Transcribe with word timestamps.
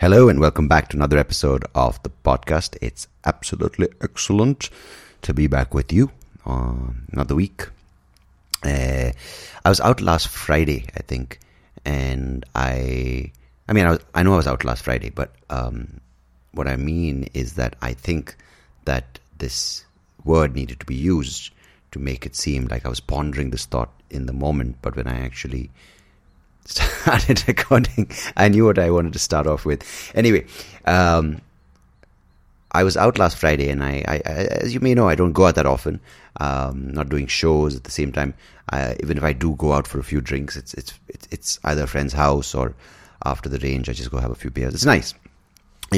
Hello 0.00 0.30
and 0.30 0.40
welcome 0.40 0.66
back 0.66 0.88
to 0.88 0.96
another 0.96 1.18
episode 1.18 1.66
of 1.74 2.02
the 2.02 2.10
podcast. 2.24 2.74
It's 2.80 3.06
absolutely 3.26 3.88
excellent 4.00 4.70
to 5.20 5.34
be 5.34 5.46
back 5.46 5.74
with 5.74 5.92
you 5.92 6.10
on 6.46 7.06
another 7.12 7.34
week. 7.34 7.68
Uh, 8.64 9.12
I 9.62 9.68
was 9.68 9.78
out 9.78 10.00
last 10.00 10.28
Friday, 10.28 10.86
I 10.96 11.02
think, 11.02 11.38
and 11.84 12.46
I, 12.54 13.30
I 13.68 13.74
mean, 13.74 13.84
I, 13.84 13.90
was, 13.90 14.00
I 14.14 14.22
know 14.22 14.32
I 14.32 14.36
was 14.36 14.46
out 14.46 14.64
last 14.64 14.84
Friday, 14.84 15.10
but 15.10 15.34
um, 15.50 16.00
what 16.52 16.66
I 16.66 16.76
mean 16.76 17.28
is 17.34 17.56
that 17.56 17.76
I 17.82 17.92
think 17.92 18.36
that 18.86 19.18
this 19.36 19.84
word 20.24 20.54
needed 20.54 20.80
to 20.80 20.86
be 20.86 20.94
used 20.94 21.50
to 21.92 21.98
make 21.98 22.24
it 22.24 22.34
seem 22.34 22.68
like 22.68 22.86
I 22.86 22.88
was 22.88 23.00
pondering 23.00 23.50
this 23.50 23.66
thought 23.66 23.92
in 24.08 24.24
the 24.24 24.32
moment, 24.32 24.76
but 24.80 24.96
when 24.96 25.06
I 25.06 25.20
actually 25.20 25.68
started 26.70 27.44
recording, 27.48 28.10
I 28.36 28.48
knew 28.48 28.64
what 28.64 28.78
I 28.78 28.90
wanted 28.90 29.12
to 29.14 29.18
start 29.18 29.46
off 29.46 29.64
with. 29.64 30.12
Anyway, 30.14 30.46
um, 30.86 31.40
I 32.72 32.84
was 32.84 32.96
out 32.96 33.18
last 33.18 33.36
Friday, 33.36 33.68
and 33.68 33.82
I, 33.82 34.04
I, 34.06 34.18
as 34.24 34.72
you 34.72 34.80
may 34.80 34.94
know, 34.94 35.08
I 35.08 35.14
don't 35.14 35.32
go 35.32 35.46
out 35.46 35.56
that 35.56 35.66
often. 35.66 36.00
Um, 36.40 36.92
not 36.92 37.08
doing 37.08 37.26
shows 37.26 37.74
at 37.74 37.84
the 37.84 37.90
same 37.90 38.12
time. 38.12 38.34
Even 39.02 39.18
if 39.18 39.24
I 39.24 39.32
do 39.32 39.56
go 39.56 39.72
out 39.72 39.88
for 39.88 39.98
a 39.98 40.04
few 40.04 40.20
drinks, 40.20 40.56
it's 40.56 40.74
it's 40.74 40.94
it's 41.30 41.58
either 41.64 41.82
a 41.82 41.88
friend's 41.88 42.12
house 42.12 42.54
or 42.54 42.76
after 43.24 43.48
the 43.48 43.58
range. 43.58 43.88
I 43.88 43.92
just 43.92 44.12
go 44.12 44.18
have 44.18 44.30
a 44.30 44.36
few 44.36 44.50
beers. 44.50 44.74
It's 44.74 44.84
nice 44.84 45.12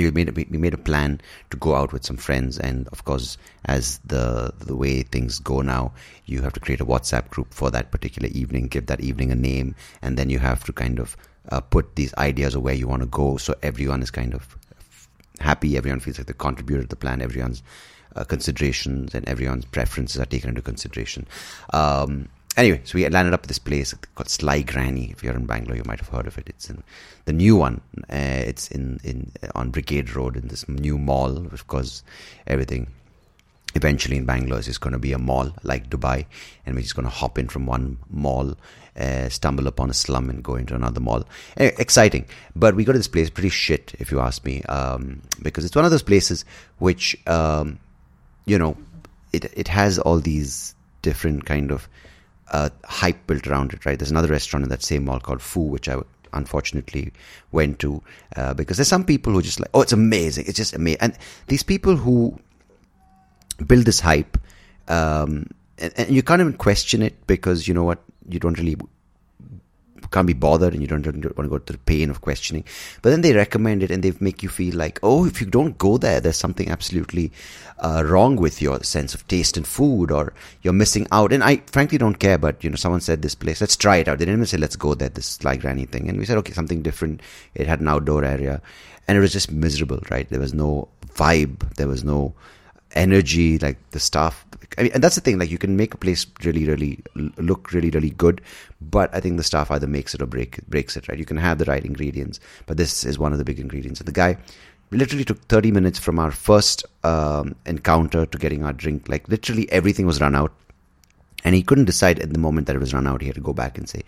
we 0.01 0.10
made 0.10 0.28
a, 0.28 0.32
we 0.32 0.59
made 0.59 0.74
a 0.74 0.78
plan 0.78 1.20
to 1.51 1.56
go 1.56 1.74
out 1.74 1.92
with 1.92 2.05
some 2.05 2.16
friends, 2.16 2.59
and 2.59 2.88
of 2.88 3.05
course, 3.05 3.37
as 3.66 3.98
the 4.05 4.52
the 4.59 4.74
way 4.74 5.02
things 5.02 5.38
go 5.38 5.60
now, 5.60 5.92
you 6.27 6.42
have 6.42 6.52
to 6.55 6.60
create 6.60 6.80
a 6.80 6.86
WhatsApp 6.86 7.28
group 7.28 7.53
for 7.53 7.70
that 7.70 7.91
particular 7.91 8.28
evening, 8.28 8.69
give 8.69 8.86
that 8.86 9.00
evening 9.00 9.31
a 9.31 9.34
name, 9.36 9.75
and 10.00 10.16
then 10.16 10.31
you 10.31 10.39
have 10.39 10.64
to 10.64 10.72
kind 10.72 10.98
of 10.98 11.16
uh, 11.50 11.61
put 11.61 11.97
these 11.97 12.14
ideas 12.14 12.55
of 12.55 12.62
where 12.62 12.75
you 12.75 12.89
want 12.89 13.03
to 13.03 13.08
go, 13.08 13.36
so 13.36 13.55
everyone 13.62 14.03
is 14.03 14.11
kind 14.11 14.34
of 14.34 14.56
happy, 15.41 15.77
everyone 15.77 16.00
feels 16.00 16.19
like 16.19 16.27
they 16.27 16.33
contributed 16.33 16.88
to 16.88 16.88
the 16.88 16.97
plan, 16.97 17.20
everyone's 17.20 17.62
uh, 18.16 18.25
considerations 18.25 19.14
and 19.14 19.28
everyone's 19.28 19.64
preferences 19.64 20.20
are 20.20 20.27
taken 20.27 20.50
into 20.50 20.62
consideration. 20.62 21.27
Um, 21.72 22.28
anyway, 22.56 22.81
so 22.84 22.97
we 22.97 23.08
landed 23.08 23.34
up 23.34 23.45
at 23.45 23.48
this 23.48 23.58
place 23.58 23.95
called 24.14 24.28
Sly 24.28 24.62
Granny. 24.62 25.11
If 25.11 25.22
you're 25.22 25.34
in 25.34 25.47
Bangalore, 25.47 25.77
you 25.77 25.84
might 25.86 26.00
have 26.00 26.08
heard 26.08 26.27
of 26.27 26.39
it. 26.39 26.48
It's 26.48 26.69
in 26.70 26.83
the 27.25 27.33
new 27.33 27.56
one. 27.56 27.81
Uh, 28.11 28.42
it's 28.47 28.69
in 28.70 29.00
in 29.05 29.33
on 29.55 29.70
Brigade 29.70 30.14
Road 30.14 30.36
in 30.36 30.48
this 30.48 30.69
new 30.69 30.98
mall. 30.98 31.47
Of 31.53 31.67
course, 31.67 32.03
everything 32.47 32.89
eventually 33.75 34.17
in 34.17 34.27
Bangalore 34.27 34.59
is 34.59 34.78
going 34.78 34.92
to 34.92 34.98
be 34.98 35.12
a 35.12 35.19
mall 35.19 35.53
like 35.62 35.89
Dubai, 35.89 36.27
and 36.67 36.75
we're 36.75 36.83
just 36.83 36.94
going 36.94 37.06
to 37.06 37.11
hop 37.11 37.39
in 37.39 37.48
from 37.48 37.67
one 37.67 37.98
mall, 38.11 38.55
uh, 38.97 39.28
stumble 39.28 39.66
upon 39.66 39.91
a 39.91 39.94
slum, 39.94 40.28
and 40.28 40.44
go 40.44 40.56
into 40.56 40.75
another 40.75 41.00
mall. 41.00 41.25
Anyway, 41.56 41.75
exciting, 41.78 42.27
but 42.55 42.75
we 42.75 42.84
got 42.84 42.92
to 42.92 42.98
this 42.98 43.09
place 43.09 43.31
pretty 43.31 43.48
shit, 43.48 43.94
if 43.98 44.11
you 44.11 44.20
ask 44.20 44.44
me, 44.44 44.62
um, 44.64 45.22
because 45.41 45.64
it's 45.64 45.75
one 45.75 45.84
of 45.84 45.91
those 45.91 46.03
places 46.03 46.44
which, 46.78 47.16
um, 47.27 47.78
you 48.44 48.59
know, 48.59 48.77
it 49.33 49.47
it 49.56 49.69
has 49.69 49.98
all 49.98 50.19
these 50.19 50.75
different 51.00 51.47
kind 51.47 51.70
of 51.70 51.89
uh, 52.53 52.69
hype 52.84 53.27
built 53.27 53.47
around 53.47 53.72
it, 53.72 53.84
right? 53.84 53.98
There's 53.98 54.11
another 54.11 54.28
restaurant 54.28 54.64
in 54.64 54.70
that 54.70 54.83
same 54.83 55.06
mall 55.06 55.20
called 55.20 55.42
Foo, 55.42 55.62
which 55.62 55.89
I 55.89 55.97
unfortunately 56.34 57.12
went 57.50 57.78
to 57.81 58.03
uh, 58.36 58.55
because 58.55 58.77
there's 58.77 58.89
some 58.89 59.05
people 59.05 59.33
who 59.33 59.42
just 59.42 59.61
like, 59.61 59.70
oh, 59.75 59.83
it's 59.83 59.92
amazing, 59.92 60.44
it's 60.47 60.56
just 60.56 60.75
amazing, 60.75 61.00
and 61.00 61.19
these 61.48 61.62
people 61.62 61.97
who 61.97 62.39
build 63.67 63.84
this 63.84 64.00
hype, 64.00 64.39
um, 64.89 65.48
and, 65.78 65.92
and 65.97 66.11
you 66.11 66.22
can't 66.22 66.41
even 66.41 66.55
question 66.55 67.03
it 67.03 67.27
because 67.27 67.67
you 67.67 67.75
know 67.75 67.84
what, 67.84 68.03
you 68.28 68.39
don't 68.39 68.59
really 68.59 68.77
can't 70.12 70.27
be 70.27 70.32
bothered 70.32 70.72
and 70.72 70.82
you 70.82 70.88
don't, 70.88 71.03
don't, 71.03 71.16
want 71.37 71.47
to 71.47 71.48
go 71.48 71.59
through 71.59 71.76
the 71.76 71.78
pain 71.78 72.10
of 72.10 72.20
questioning. 72.20 72.64
But 73.00 73.10
then 73.10 73.22
they 73.22 73.32
recommend 73.32 73.82
it 73.82 73.91
and 73.91 74.03
they 74.03 74.12
make 74.20 74.42
you 74.42 74.48
feel 74.48 74.76
like, 74.76 75.00
oh, 75.03 75.26
if 75.26 75.41
you 75.41 75.47
don't 75.47 75.78
go 75.78 75.98
there, 75.98 76.20
there's 76.20 76.37
something 76.37 76.69
absolutely 76.70 77.32
uh, 77.78 78.04
wrong 78.06 78.37
with 78.37 78.62
your 78.62 78.82
sense 78.82 79.14
of 79.14 79.26
taste 79.26 79.56
in 79.56 79.64
food 79.64 80.10
or 80.10 80.32
you're 80.62 80.72
missing 80.72 81.06
out. 81.10 81.32
And 81.32 81.42
I 81.42 81.56
frankly 81.66 81.98
don't 81.98 82.19
care, 82.19 82.38
but 82.38 82.62
you 82.62 82.70
know, 82.70 82.76
someone 82.76 83.00
said 83.00 83.22
this 83.22 83.34
place, 83.34 83.60
let's 83.60 83.76
try 83.76 83.97
it 83.97 84.09
out. 84.09 84.19
They 84.19 84.25
didn't 84.25 84.41
even 84.41 84.47
say, 84.47 84.59
let's 84.59 84.76
go 84.76 84.94
there, 84.94 85.09
this 85.09 85.26
Sly 85.26 85.56
Granny 85.56 85.87
thing. 85.87 86.09
And 86.09 86.19
we 86.19 86.25
said, 86.25 86.38
okay, 86.38 86.53
something 86.53 86.82
different. 86.82 87.20
It 87.54 87.66
had 87.66 87.81
an 87.81 87.88
outdoor 87.88 88.25
area 88.25 88.62
and 89.08 89.19
it 89.19 89.20
was 89.20 89.32
just 89.32 89.50
miserable, 89.50 90.00
right? 90.10 90.28
There 90.28 90.41
was 90.41 90.54
no 90.54 90.88
vibe. 91.14 91.75
There 91.76 91.88
was 91.88 92.04
no 92.04 92.34
energy, 92.94 93.58
like 93.58 93.78
the 93.91 94.00
staff. 94.00 94.44
I 94.78 94.84
mean, 94.84 94.92
and 94.94 95.03
that's 95.03 95.14
the 95.14 95.20
thing. 95.20 95.38
Like, 95.38 95.50
you 95.50 95.58
can 95.58 95.76
make 95.76 95.94
a 95.94 95.98
place 95.98 96.26
really, 96.44 96.64
really 96.66 96.98
look 97.36 97.72
really, 97.72 97.91
really 97.91 98.10
good, 98.10 98.41
but 98.80 99.14
I 99.14 99.20
think 99.20 99.36
the 99.36 99.44
staff 99.44 99.70
either 99.70 99.86
makes 99.86 100.14
it 100.14 100.22
or 100.22 100.26
break 100.26 100.66
breaks 100.69 100.97
it. 100.97 101.08
Right? 101.08 101.19
You 101.19 101.25
can 101.25 101.36
have 101.36 101.58
the 101.58 101.64
right 101.66 101.84
ingredients, 101.84 102.41
but 102.66 102.76
this 102.76 103.04
is 103.04 103.19
one 103.19 103.32
of 103.32 103.38
the 103.38 103.44
big 103.44 103.60
ingredients. 103.60 104.00
And 104.00 104.08
the 104.08 104.12
guy 104.12 104.36
literally 104.91 105.25
took 105.25 105.41
30 105.48 105.72
minutes 105.72 105.98
from 105.98 106.19
our 106.19 106.31
first 106.31 106.84
um, 107.02 107.54
encounter 107.66 108.26
to 108.26 108.38
getting 108.38 108.64
our 108.64 108.72
drink. 108.72 109.08
Like, 109.08 109.28
literally 109.28 109.70
everything 109.72 110.06
was 110.06 110.20
run 110.20 110.34
out. 110.34 110.52
And 111.44 111.54
he 111.54 111.62
couldn't 111.62 111.86
decide 111.86 112.20
at 112.20 112.32
the 112.32 112.38
moment 112.38 112.66
that 112.66 112.76
it 112.76 112.80
was 112.80 112.94
run 112.94 113.06
out. 113.06 113.20
He 113.20 113.26
had 113.26 113.34
to 113.36 113.41
go 113.41 113.53
back 113.53 113.78
and 113.78 113.88
say, 113.88 114.03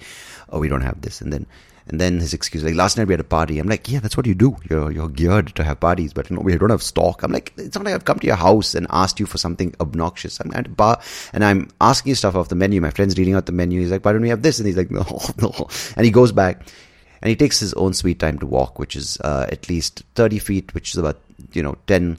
"Oh, 0.50 0.60
we 0.60 0.68
don't 0.68 0.82
have 0.82 1.00
this." 1.00 1.20
And 1.20 1.32
then 1.32 1.46
and 1.86 2.00
then 2.00 2.18
his 2.18 2.32
excuse, 2.32 2.64
like 2.64 2.74
last 2.74 2.96
night 2.96 3.08
we 3.08 3.12
had 3.12 3.20
a 3.20 3.24
party. 3.24 3.58
I'm 3.58 3.68
like, 3.68 3.90
yeah, 3.90 4.00
that's 4.00 4.16
what 4.16 4.26
you 4.26 4.34
do. 4.34 4.56
You're 4.70 4.90
you're 4.90 5.08
geared 5.08 5.54
to 5.54 5.64
have 5.64 5.80
parties, 5.80 6.14
but 6.14 6.30
you 6.30 6.36
know 6.36 6.42
we 6.42 6.56
don't 6.56 6.70
have 6.70 6.82
stock. 6.82 7.22
I'm 7.22 7.30
like, 7.30 7.52
it's 7.58 7.76
not 7.76 7.84
like 7.84 7.94
I've 7.94 8.06
come 8.06 8.18
to 8.20 8.26
your 8.26 8.36
house 8.36 8.74
and 8.74 8.86
asked 8.88 9.20
you 9.20 9.26
for 9.26 9.36
something 9.36 9.74
obnoxious. 9.80 10.40
I'm 10.40 10.50
at 10.54 10.66
a 10.66 10.70
bar 10.70 11.00
and 11.34 11.44
I'm 11.44 11.68
asking 11.82 12.10
you 12.10 12.14
stuff 12.14 12.36
off 12.36 12.48
the 12.48 12.54
menu. 12.54 12.80
My 12.80 12.90
friend's 12.90 13.18
reading 13.18 13.34
out 13.34 13.44
the 13.44 13.52
menu. 13.52 13.80
He's 13.80 13.90
like, 13.90 14.04
why 14.04 14.12
don't 14.12 14.22
we 14.22 14.30
have 14.30 14.40
this? 14.40 14.58
And 14.58 14.66
he's 14.66 14.78
like, 14.78 14.90
no, 14.90 15.04
no. 15.38 15.68
And 15.96 16.06
he 16.06 16.10
goes 16.10 16.32
back 16.32 16.66
and 17.20 17.28
he 17.28 17.36
takes 17.36 17.60
his 17.60 17.74
own 17.74 17.92
sweet 17.92 18.18
time 18.18 18.38
to 18.38 18.46
walk, 18.46 18.78
which 18.78 18.96
is 18.96 19.18
uh, 19.20 19.46
at 19.52 19.68
least 19.68 20.04
30 20.14 20.38
feet, 20.38 20.74
which 20.74 20.92
is 20.92 20.96
about 20.96 21.20
you 21.52 21.62
know 21.62 21.76
10. 21.86 22.16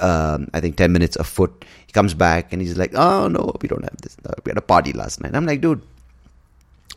Um, 0.00 0.48
I 0.52 0.60
think 0.60 0.76
10 0.76 0.92
minutes 0.92 1.16
a 1.16 1.24
foot. 1.24 1.64
He 1.86 1.92
comes 1.92 2.14
back 2.14 2.52
and 2.52 2.60
he's 2.60 2.76
like, 2.76 2.94
oh 2.94 3.28
no, 3.28 3.52
we 3.60 3.68
don't 3.68 3.82
have 3.82 3.96
this. 4.02 4.16
We 4.44 4.50
had 4.50 4.58
a 4.58 4.62
party 4.62 4.92
last 4.92 5.20
night. 5.20 5.34
I'm 5.34 5.46
like, 5.46 5.60
dude, 5.60 5.82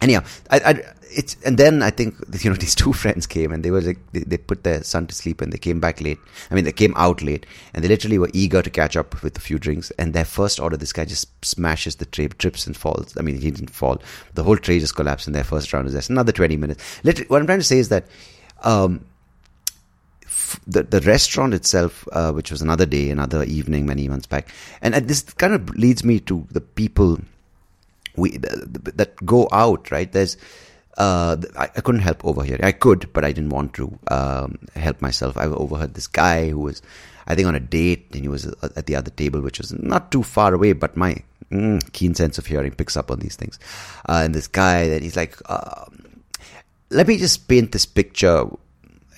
anyhow, 0.01 0.23
I, 0.49 0.59
I, 0.59 0.83
it's 1.11 1.35
and 1.43 1.57
then 1.57 1.81
I 1.81 1.89
think 1.89 2.15
you 2.43 2.49
know 2.49 2.55
these 2.55 2.75
two 2.75 2.93
friends 2.93 3.25
came 3.25 3.51
and 3.51 3.63
they 3.63 3.71
were 3.71 3.81
like 3.81 3.99
they, 4.11 4.19
they, 4.21 4.37
put 4.37 4.63
their 4.63 4.83
son 4.83 5.07
to 5.07 5.15
sleep 5.15 5.41
and 5.41 5.51
they 5.51 5.57
came 5.57 5.79
back 5.79 6.01
late. 6.01 6.19
I 6.49 6.55
mean, 6.55 6.65
they 6.65 6.71
came 6.71 6.93
out 6.95 7.21
late 7.21 7.45
and 7.73 7.83
they 7.83 7.87
literally 7.87 8.17
were 8.17 8.29
eager 8.33 8.61
to 8.61 8.69
catch 8.69 8.95
up 8.95 9.21
with 9.23 9.37
a 9.37 9.41
few 9.41 9.59
drinks. 9.59 9.91
And 9.97 10.13
their 10.13 10.25
first 10.25 10.59
order, 10.59 10.77
this 10.77 10.93
guy 10.93 11.05
just 11.05 11.27
smashes 11.43 11.95
the 11.95 12.05
tray, 12.05 12.27
trips 12.27 12.67
and 12.67 12.75
falls. 12.75 13.17
I 13.17 13.21
mean, 13.21 13.39
he 13.39 13.51
didn't 13.51 13.71
fall. 13.71 14.01
The 14.33 14.43
whole 14.43 14.57
tray 14.57 14.79
just 14.79 14.95
collapsed 14.95 15.27
in 15.27 15.33
their 15.33 15.43
first 15.43 15.71
round. 15.73 15.87
Is 15.87 15.93
there 15.93 16.03
another 16.09 16.31
twenty 16.31 16.57
minutes? 16.57 16.83
Literally, 17.03 17.27
what 17.27 17.41
I'm 17.41 17.47
trying 17.47 17.59
to 17.59 17.65
say 17.65 17.79
is 17.79 17.89
that. 17.89 18.05
Um, 18.61 19.05
the 20.67 20.83
the 20.83 21.01
restaurant 21.01 21.53
itself, 21.53 22.07
uh, 22.11 22.31
which 22.31 22.51
was 22.51 22.61
another 22.61 22.85
day, 22.85 23.09
another 23.09 23.43
evening, 23.43 23.85
many 23.85 24.07
months 24.07 24.27
back, 24.27 24.49
and 24.81 24.95
uh, 24.95 24.99
this 24.99 25.21
kind 25.23 25.53
of 25.53 25.69
leads 25.75 26.03
me 26.03 26.19
to 26.21 26.45
the 26.51 26.61
people 26.61 27.19
we 28.15 28.37
that 28.37 29.13
go 29.25 29.47
out 29.51 29.91
right 29.91 30.11
there's 30.11 30.35
uh, 30.97 31.37
I, 31.57 31.63
I, 31.63 31.81
couldn't 31.81 32.01
help 32.01 32.25
overhear. 32.25 32.59
I 32.61 32.73
could, 32.73 33.11
but 33.13 33.23
I 33.23 33.31
didn't 33.31 33.51
want 33.51 33.73
to 33.75 33.97
um, 34.09 34.59
help 34.75 35.01
myself. 35.01 35.37
I 35.37 35.45
overheard 35.45 35.93
this 35.93 36.07
guy 36.07 36.49
who 36.49 36.59
was, 36.59 36.81
I 37.25 37.35
think, 37.35 37.47
on 37.47 37.55
a 37.55 37.59
date, 37.61 38.07
and 38.11 38.21
he 38.21 38.27
was 38.27 38.47
at 38.75 38.85
the 38.85 38.97
other 38.97 39.09
table, 39.09 39.39
which 39.39 39.59
was 39.59 39.71
not 39.71 40.11
too 40.11 40.23
far 40.23 40.53
away. 40.53 40.73
But 40.73 40.97
my 40.97 41.15
mm, 41.51 41.93
keen 41.93 42.15
sense 42.15 42.37
of 42.37 42.47
hearing 42.47 42.73
picks 42.73 42.97
up 42.97 43.11
on 43.11 43.19
these 43.19 43.37
things. 43.37 43.59
Uh, 44.09 44.23
and 44.25 44.35
this 44.35 44.47
guy, 44.47 44.79
and 44.79 45.01
he's 45.01 45.15
like, 45.15 45.37
um, 45.49 46.21
"Let 46.89 47.07
me 47.07 47.17
just 47.17 47.47
paint 47.47 47.71
this 47.71 47.85
picture." 47.85 48.45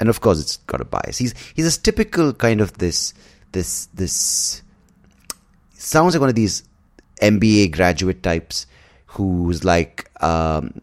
And 0.02 0.10
of 0.10 0.20
course, 0.20 0.42
it's 0.42 0.58
got 0.58 0.82
a 0.82 0.86
bias. 0.86 1.20
He's 1.20 1.36
he's 1.54 1.78
a 1.78 1.80
typical 1.80 2.34
kind 2.34 2.60
of 2.60 2.74
this 2.80 3.14
this 3.52 3.86
this 3.94 4.64
sounds 5.76 6.16
like 6.16 6.22
one 6.22 6.30
of 6.30 6.36
these 6.36 6.64
MBA 7.22 7.72
graduate 7.72 8.24
types 8.24 8.66
who's 9.06 9.64
like 9.64 10.10
um, 10.24 10.82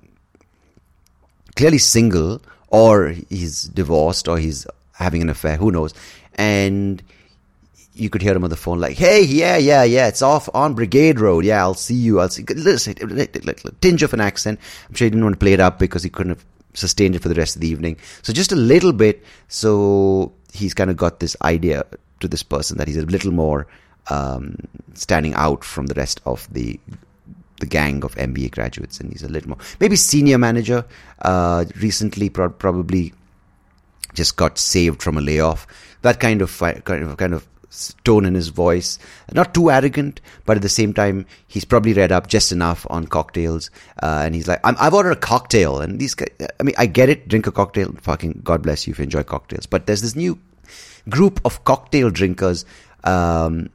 clearly 1.57 1.79
single 1.79 2.41
or 2.69 3.09
he's 3.29 3.65
divorced 3.65 4.29
or 4.29 4.39
he's 4.39 4.69
having 4.93 5.21
an 5.21 5.31
affair, 5.31 5.57
who 5.57 5.73
knows? 5.73 5.95
And 6.37 7.03
you 7.95 8.11
could 8.11 8.23
hear 8.23 8.37
him 8.37 8.45
on 8.45 8.51
the 8.51 8.57
phone 8.57 8.79
like, 8.79 8.97
"Hey, 8.97 9.25
yeah, 9.25 9.57
yeah, 9.57 9.83
yeah, 9.83 10.07
it's 10.07 10.23
off 10.23 10.49
on 10.55 10.75
Brigade 10.75 11.19
Road. 11.19 11.45
Yeah, 11.45 11.61
I'll 11.63 11.75
see 11.75 11.97
you. 11.97 12.21
I'll 12.21 12.29
see." 12.29 12.45
Listen, 12.45 12.95
little 13.03 13.73
tinge 13.81 14.05
of 14.05 14.15
an 14.15 14.21
accent. 14.21 14.61
I'm 14.89 14.95
sure 14.95 15.07
he 15.07 15.11
didn't 15.11 15.25
want 15.25 15.35
to 15.35 15.45
play 15.45 15.55
it 15.55 15.61
up 15.61 15.81
because 15.81 16.05
he 16.05 16.09
couldn't 16.09 16.37
have 16.37 16.45
sustained 16.79 17.17
it 17.17 17.23
for 17.23 17.29
the 17.29 17.35
rest 17.35 17.57
of 17.57 17.63
the 17.63 17.69
evening. 17.69 17.97
So 18.23 18.33
just 18.33 18.53
a 18.53 18.57
little 18.57 18.93
bit. 18.93 19.25
So 19.49 20.33
he's 20.53 20.75
kind 20.75 20.91
of 20.91 20.97
got 20.97 21.21
this 21.21 21.37
idea 21.43 21.85
to 22.21 22.29
this 22.29 22.43
person 22.43 22.79
that 22.79 22.89
he's 22.89 22.97
a 22.97 23.03
little 23.03 23.33
more 23.33 23.67
um, 24.11 24.57
standing 24.95 25.35
out 25.35 25.65
from 25.65 25.87
the 25.87 25.95
rest 25.95 26.21
of 26.25 26.49
the 26.53 26.79
the 27.61 27.67
gang 27.67 28.05
of 28.05 28.15
MBA 28.15 28.53
graduates, 28.53 29.01
and 29.01 29.11
he's 29.11 29.25
a 29.25 29.29
little 29.29 29.51
more 29.51 29.59
maybe 29.81 29.97
senior 29.97 30.39
manager. 30.39 30.85
Uh, 31.21 31.65
recently, 31.81 32.31
pro- 32.31 32.51
probably 32.51 33.13
just 34.15 34.37
got 34.37 34.59
saved 34.59 35.03
from 35.03 35.19
a 35.19 35.21
layoff. 35.21 35.67
That 36.03 36.21
kind 36.21 36.41
of 36.41 36.57
kind 36.59 37.03
of 37.03 37.17
kind 37.17 37.35
of 37.35 37.47
tone 38.05 38.25
in 38.25 38.35
his 38.35 38.49
voice. 38.49 38.99
Not 39.33 39.55
too 39.55 39.71
arrogant, 39.71 40.21
but 40.47 40.57
at 40.57 40.63
the 40.63 40.69
same 40.69 40.95
time, 40.95 41.27
he's 41.47 41.65
probably 41.65 41.93
read 41.93 42.13
up 42.13 42.27
just 42.27 42.53
enough 42.53 42.87
on 42.91 43.07
cocktails. 43.07 43.71
Uh, 44.03 44.23
and 44.25 44.35
he's 44.35 44.49
like, 44.49 44.61
i 44.65 44.73
have 44.85 44.95
ordered 44.95 45.13
a 45.13 45.17
cocktail. 45.17 45.81
And 45.81 45.99
these 45.99 46.15
guys, 46.15 46.31
I 46.59 46.63
mean, 46.63 46.75
I 46.79 46.87
get 46.87 47.09
it. 47.09 47.29
Drink 47.29 47.47
a 47.47 47.53
cocktail. 47.53 47.95
Fucking 48.01 48.41
God 48.45 48.63
bless 48.63 48.87
you 48.87 48.93
if 48.93 48.99
you 48.99 49.05
enjoy 49.05 49.23
cocktails. 49.23 49.67
But 49.67 49.87
there's 49.87 50.03
this 50.03 50.17
new 50.17 50.39
group 51.09 51.41
of 51.45 51.65
cocktail 51.65 52.11
drinkers, 52.11 52.65
um, 53.05 53.71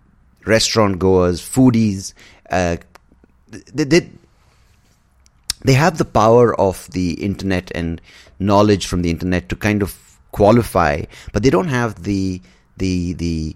restaurant 0.45 0.99
goers, 0.99 1.41
foodies. 1.41 2.13
Uh, 2.49 2.77
they, 3.73 3.83
they, 3.83 4.09
they 5.63 5.73
have 5.73 5.97
the 5.97 6.05
power 6.05 6.59
of 6.59 6.89
the 6.91 7.13
internet 7.13 7.71
and 7.73 8.01
knowledge 8.39 8.85
from 8.85 9.01
the 9.01 9.09
internet 9.09 9.49
to 9.49 9.55
kind 9.55 9.81
of 9.81 9.97
qualify, 10.31 11.03
but 11.31 11.43
they 11.43 11.49
don't 11.49 11.69
have 11.69 12.03
the 12.03 12.41
the 12.77 13.13
the 13.13 13.55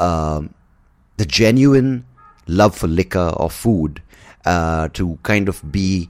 um, 0.00 0.54
the 1.16 1.26
genuine 1.26 2.04
love 2.46 2.74
for 2.76 2.88
liquor 2.88 3.32
or 3.36 3.50
food 3.50 4.02
uh, 4.44 4.88
to 4.88 5.18
kind 5.22 5.48
of 5.48 5.60
be 5.70 6.08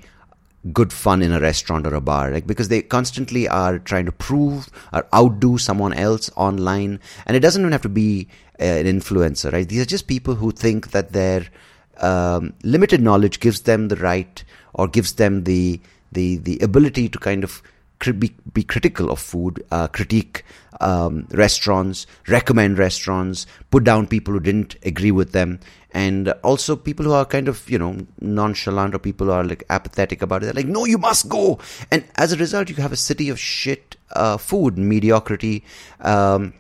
good 0.73 0.93
fun 0.93 1.23
in 1.23 1.33
a 1.33 1.41
restaurant 1.41 1.87
or 1.87 1.95
a 1.95 2.01
bar 2.03 2.31
like 2.31 2.47
because 2.47 2.69
they 2.69 2.83
constantly 2.83 3.49
are 3.49 3.79
trying 3.79 4.05
to 4.05 4.13
prove 4.13 4.69
or 4.93 5.07
outdo 5.15 5.59
someone 5.59 5.93
else 5.93 6.31
online. 6.37 7.01
And 7.27 7.37
it 7.37 7.41
doesn't 7.41 7.63
even 7.63 7.73
have 7.73 7.83
to 7.83 7.89
be 7.89 8.29
uh, 8.61 8.65
an 8.65 8.87
influencer 8.87 9.53
right? 9.53 9.69
These 9.69 9.83
are 9.83 9.87
just 9.87 10.07
people 10.07 10.35
who 10.35 10.53
think 10.53 10.91
that 10.93 11.13
their 11.13 11.47
um, 11.99 12.55
limited 12.63 13.01
knowledge 13.01 13.41
gives 13.41 13.63
them 13.63 13.89
the 13.89 13.97
right 13.97 14.43
or 14.75 14.89
gives 14.89 15.15
them 15.15 15.45
the 15.45 15.81
the 16.13 16.37
the 16.39 16.59
ability 16.61 17.09
to 17.09 17.19
kind 17.19 17.45
of 17.45 17.63
be, 18.19 18.35
be 18.53 18.63
critical 18.63 19.11
of 19.11 19.19
food, 19.19 19.63
uh, 19.71 19.87
critique 19.89 20.45
um, 20.81 21.27
restaurants, 21.31 22.07
recommend 22.29 22.79
restaurants, 22.79 23.47
put 23.71 23.85
down 23.85 24.07
people 24.07 24.35
who 24.35 24.41
didn't 24.41 24.77
agree 24.85 25.11
with 25.11 25.33
them, 25.33 25.61
and 25.93 26.29
also 26.43 26.77
people 26.77 27.05
who 27.05 27.13
are 27.13 27.25
kind 27.25 27.49
of 27.49 27.69
you 27.69 27.79
know 27.79 27.97
nonchalant 28.21 28.95
or 28.95 28.99
people 28.99 29.27
who 29.27 29.33
are 29.33 29.45
like 29.45 29.65
apathetic 29.71 30.23
about 30.23 30.43
it. 30.43 30.47
They're 30.47 30.55
like, 30.55 30.67
no, 30.67 30.85
you 30.85 30.99
must 30.99 31.29
go, 31.29 31.59
and 31.91 32.05
as 32.17 32.33
a 32.33 32.37
result, 32.37 32.69
you 32.69 32.77
have 32.77 32.93
a 32.93 32.97
city 32.97 33.29
of 33.29 33.39
shit 33.39 33.97
uh, 34.13 34.37
food, 34.37 34.79
mediocrity. 34.79 35.65
Um, 36.01 36.55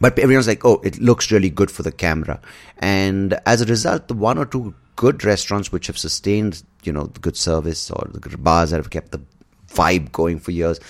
but 0.00 0.18
everyone's 0.18 0.48
like, 0.48 0.64
oh, 0.64 0.80
it 0.82 1.00
looks 1.00 1.30
really 1.30 1.50
good 1.50 1.70
for 1.70 1.82
the 1.82 1.92
camera, 1.92 2.40
and 2.78 3.38
as 3.46 3.60
a 3.60 3.66
result, 3.66 4.08
the 4.08 4.14
one 4.14 4.38
or 4.38 4.46
two 4.46 4.74
good 4.96 5.24
restaurants 5.24 5.72
which 5.72 5.86
have 5.88 5.98
sustained, 5.98 6.62
you 6.82 6.92
know, 6.92 7.04
the 7.04 7.20
good 7.20 7.36
service 7.36 7.90
or 7.90 8.08
the 8.12 8.38
bars 8.38 8.70
that 8.70 8.76
have 8.76 8.90
kept 8.90 9.12
the 9.12 9.20
vibe 9.68 10.12
going 10.12 10.38
for 10.38 10.52
years. 10.52 10.80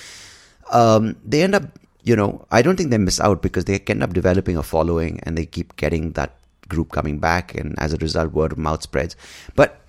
Um, 0.70 1.16
they 1.24 1.42
end 1.42 1.54
up, 1.54 1.78
you 2.04 2.14
know, 2.14 2.46
I 2.50 2.62
don't 2.62 2.76
think 2.76 2.90
they 2.90 2.98
miss 2.98 3.18
out 3.18 3.42
because 3.42 3.64
they 3.64 3.78
end 3.80 4.02
up 4.02 4.12
developing 4.12 4.56
a 4.56 4.62
following 4.62 5.20
and 5.22 5.36
they 5.36 5.46
keep 5.46 5.74
getting 5.76 6.12
that 6.12 6.36
group 6.68 6.92
coming 6.92 7.18
back, 7.18 7.54
and 7.54 7.74
as 7.78 7.92
a 7.92 7.96
result, 7.96 8.32
word 8.32 8.52
of 8.52 8.58
mouth 8.58 8.82
spreads. 8.82 9.16
But 9.54 9.80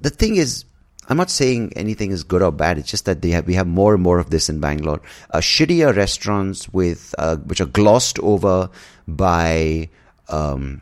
the 0.00 0.10
thing 0.10 0.36
is, 0.36 0.64
I'm 1.08 1.16
not 1.16 1.30
saying 1.30 1.72
anything 1.76 2.10
is 2.10 2.24
good 2.24 2.42
or 2.42 2.50
bad. 2.50 2.78
It's 2.78 2.90
just 2.90 3.04
that 3.04 3.22
they 3.22 3.30
have, 3.30 3.46
we 3.46 3.54
have 3.54 3.66
more 3.66 3.94
and 3.94 4.02
more 4.02 4.18
of 4.18 4.30
this 4.30 4.48
in 4.48 4.60
Bangalore. 4.60 5.02
Uh, 5.30 5.38
shittier 5.38 5.94
restaurants 5.94 6.68
with 6.70 7.14
uh, 7.18 7.36
which 7.36 7.60
are 7.60 7.66
glossed 7.66 8.18
over 8.20 8.70
by 9.06 9.88
um, 10.28 10.80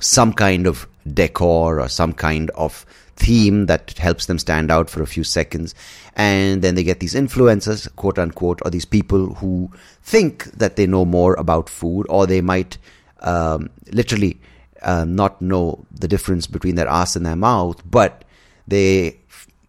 some 0.00 0.32
kind 0.32 0.66
of 0.66 0.88
decor 1.06 1.80
or 1.80 1.88
some 1.88 2.12
kind 2.12 2.50
of 2.50 2.84
theme 3.16 3.66
that 3.66 3.96
helps 3.98 4.26
them 4.26 4.38
stand 4.38 4.70
out 4.70 4.90
for 4.90 5.02
a 5.02 5.06
few 5.06 5.24
seconds. 5.24 5.74
And 6.14 6.60
then 6.62 6.74
they 6.74 6.84
get 6.84 7.00
these 7.00 7.14
influencers, 7.14 7.94
quote 7.96 8.18
unquote, 8.18 8.60
or 8.64 8.70
these 8.70 8.84
people 8.84 9.34
who 9.34 9.70
think 10.02 10.44
that 10.52 10.76
they 10.76 10.86
know 10.86 11.04
more 11.04 11.34
about 11.34 11.68
food, 11.68 12.06
or 12.08 12.26
they 12.26 12.40
might 12.42 12.76
um, 13.20 13.70
literally 13.90 14.38
uh, 14.82 15.04
not 15.04 15.40
know 15.40 15.86
the 15.90 16.08
difference 16.08 16.46
between 16.46 16.74
their 16.74 16.88
ass 16.88 17.16
and 17.16 17.24
their 17.24 17.36
mouth, 17.36 17.82
but 17.90 18.24
they, 18.68 19.18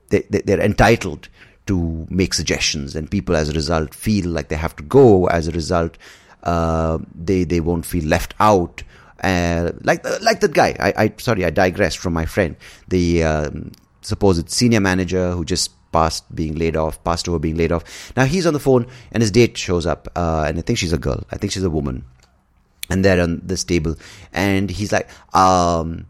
they 0.09 0.21
they're 0.29 0.59
entitled 0.59 1.29
to 1.67 2.05
make 2.09 2.33
suggestions, 2.33 2.95
and 2.95 3.09
people 3.09 3.35
as 3.35 3.49
a 3.49 3.53
result 3.53 3.95
feel 3.95 4.29
like 4.29 4.49
they 4.49 4.55
have 4.55 4.75
to 4.75 4.83
go. 4.83 5.27
As 5.27 5.47
a 5.47 5.51
result, 5.51 5.97
uh, 6.43 6.97
they 7.15 7.45
they 7.45 7.61
won't 7.61 7.85
feel 7.85 8.03
left 8.03 8.33
out 8.41 8.83
uh, 9.23 9.71
like 9.83 10.03
like 10.21 10.41
that 10.41 10.53
guy. 10.53 10.75
I, 10.79 11.03
I 11.05 11.13
sorry, 11.17 11.45
I 11.45 11.49
digressed 11.49 11.97
from 11.97 12.13
my 12.13 12.25
friend, 12.25 12.55
the 12.89 13.23
um, 13.23 13.71
supposed 14.01 14.49
senior 14.49 14.81
manager 14.81 15.31
who 15.31 15.45
just 15.45 15.71
passed 15.93 16.35
being 16.35 16.55
laid 16.55 16.75
off, 16.75 17.01
passed 17.03 17.29
over 17.29 17.39
being 17.39 17.55
laid 17.55 17.71
off. 17.71 18.13
Now 18.17 18.25
he's 18.25 18.45
on 18.45 18.53
the 18.53 18.59
phone 18.59 18.87
and 19.11 19.21
his 19.21 19.31
date 19.31 19.57
shows 19.57 19.85
up, 19.85 20.09
uh, 20.15 20.45
and 20.47 20.57
I 20.57 20.61
think 20.61 20.79
she's 20.79 20.93
a 20.93 20.97
girl. 20.97 21.23
I 21.31 21.37
think 21.37 21.53
she's 21.53 21.63
a 21.63 21.69
woman, 21.69 22.03
and 22.89 23.05
they're 23.05 23.21
on 23.21 23.41
this 23.43 23.63
table, 23.63 23.95
and 24.33 24.69
he's 24.69 24.91
like, 24.91 25.07
um, 25.33 26.07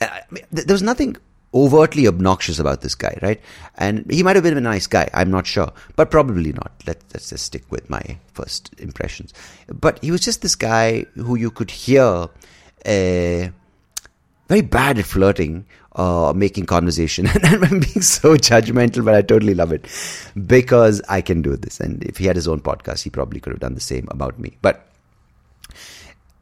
I 0.00 0.20
mean, 0.30 0.44
there 0.52 0.74
was 0.74 0.82
nothing 0.82 1.16
overtly 1.54 2.06
obnoxious 2.06 2.58
about 2.58 2.82
this 2.82 2.94
guy, 2.94 3.18
right? 3.22 3.40
And 3.76 4.04
he 4.10 4.22
might 4.22 4.36
have 4.36 4.42
been 4.42 4.58
a 4.58 4.60
nice 4.60 4.86
guy, 4.86 5.08
I'm 5.14 5.30
not 5.30 5.46
sure, 5.46 5.72
but 5.96 6.10
probably 6.10 6.52
not. 6.52 6.72
Let, 6.86 7.02
us 7.14 7.30
just 7.30 7.46
stick 7.46 7.64
with 7.70 7.88
my 7.88 8.18
first 8.34 8.74
impressions. 8.78 9.32
But 9.68 10.02
he 10.04 10.10
was 10.10 10.20
just 10.20 10.42
this 10.42 10.54
guy 10.54 11.06
who 11.14 11.36
you 11.36 11.50
could 11.50 11.70
hear 11.70 12.28
uh, 12.84 13.48
very 14.48 14.60
bad 14.62 14.98
at 14.98 15.06
flirting. 15.06 15.66
Uh, 15.96 16.30
making 16.36 16.66
conversation 16.66 17.26
and 17.34 17.64
I'm 17.64 17.80
being 17.80 18.02
so 18.02 18.36
judgmental, 18.36 19.02
but 19.02 19.14
I 19.14 19.22
totally 19.22 19.54
love 19.54 19.72
it 19.72 19.86
because 20.46 21.00
I 21.08 21.22
can 21.22 21.40
do 21.40 21.56
this. 21.56 21.80
And 21.80 22.04
if 22.04 22.18
he 22.18 22.26
had 22.26 22.36
his 22.36 22.46
own 22.46 22.60
podcast, 22.60 23.02
he 23.02 23.08
probably 23.08 23.40
could 23.40 23.54
have 23.54 23.60
done 23.60 23.72
the 23.72 23.80
same 23.80 24.06
about 24.10 24.38
me. 24.38 24.58
But 24.60 24.86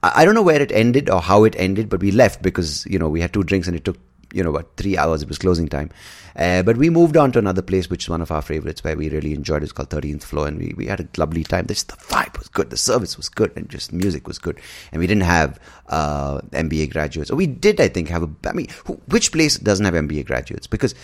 I 0.03 0.25
don't 0.25 0.35
know 0.35 0.43
where 0.43 0.61
it 0.61 0.73
ended 0.73 1.09
or 1.09 1.23
how 1.23 1.45
it 1.45 1.55
ended, 1.57 1.89
but 1.89 2.01
we 2.01 2.11
left 2.11 2.43
because 2.43 2.85
you 2.87 2.99
know 2.99 3.09
we 3.09 3.21
had 3.21 3.33
two 3.33 3.43
drinks 3.43 3.67
and 3.67 3.77
it 3.77 3.85
took 3.85 3.97
you 4.35 4.43
know, 4.43 4.51
about 4.51 4.77
three 4.77 4.99
hours. 4.99 5.23
It 5.23 5.29
was 5.29 5.39
closing 5.39 5.69
time. 5.69 5.91
Uh, 6.37 6.63
but 6.63 6.77
we 6.77 6.91
moved 6.91 7.17
on 7.17 7.31
to 7.33 7.39
another 7.39 7.63
place, 7.63 7.89
which 7.89 8.05
is 8.05 8.09
one 8.09 8.21
of 8.21 8.33
our 8.33 8.43
favorites, 8.43 8.83
where 8.83 8.97
we 8.97 9.09
really 9.09 9.33
enjoyed. 9.33 9.63
It's 9.63 9.73
called 9.73 9.91
13th 9.91 10.25
Floor, 10.25 10.49
and 10.49 10.59
we, 10.59 10.75
we 10.77 10.87
had 10.87 11.01
a 11.01 11.09
lovely 11.17 11.45
time. 11.45 11.67
Just 11.67 11.89
the 11.89 11.97
vibe 11.97 12.37
was 12.39 12.49
good, 12.49 12.71
the 12.71 12.77
service 12.77 13.17
was 13.17 13.29
good, 13.29 13.53
and 13.57 13.69
just 13.69 13.93
music 13.93 14.27
was 14.27 14.39
good. 14.39 14.61
And 14.91 15.01
we 15.01 15.07
didn't 15.07 15.23
have 15.23 15.61
uh, 15.89 16.41
MBA 16.51 16.91
graduates. 16.93 17.31
Or 17.31 17.37
we 17.37 17.47
did, 17.47 17.81
I 17.81 17.89
think, 17.89 18.09
have 18.09 18.25
a. 18.25 18.31
I 18.49 18.53
mean, 18.53 18.69
who, 18.85 18.95
which 19.07 19.31
place 19.31 19.57
doesn't 19.57 19.85
have 19.85 19.95
MBA 19.95 20.27
graduates? 20.27 20.67
Because 20.67 20.95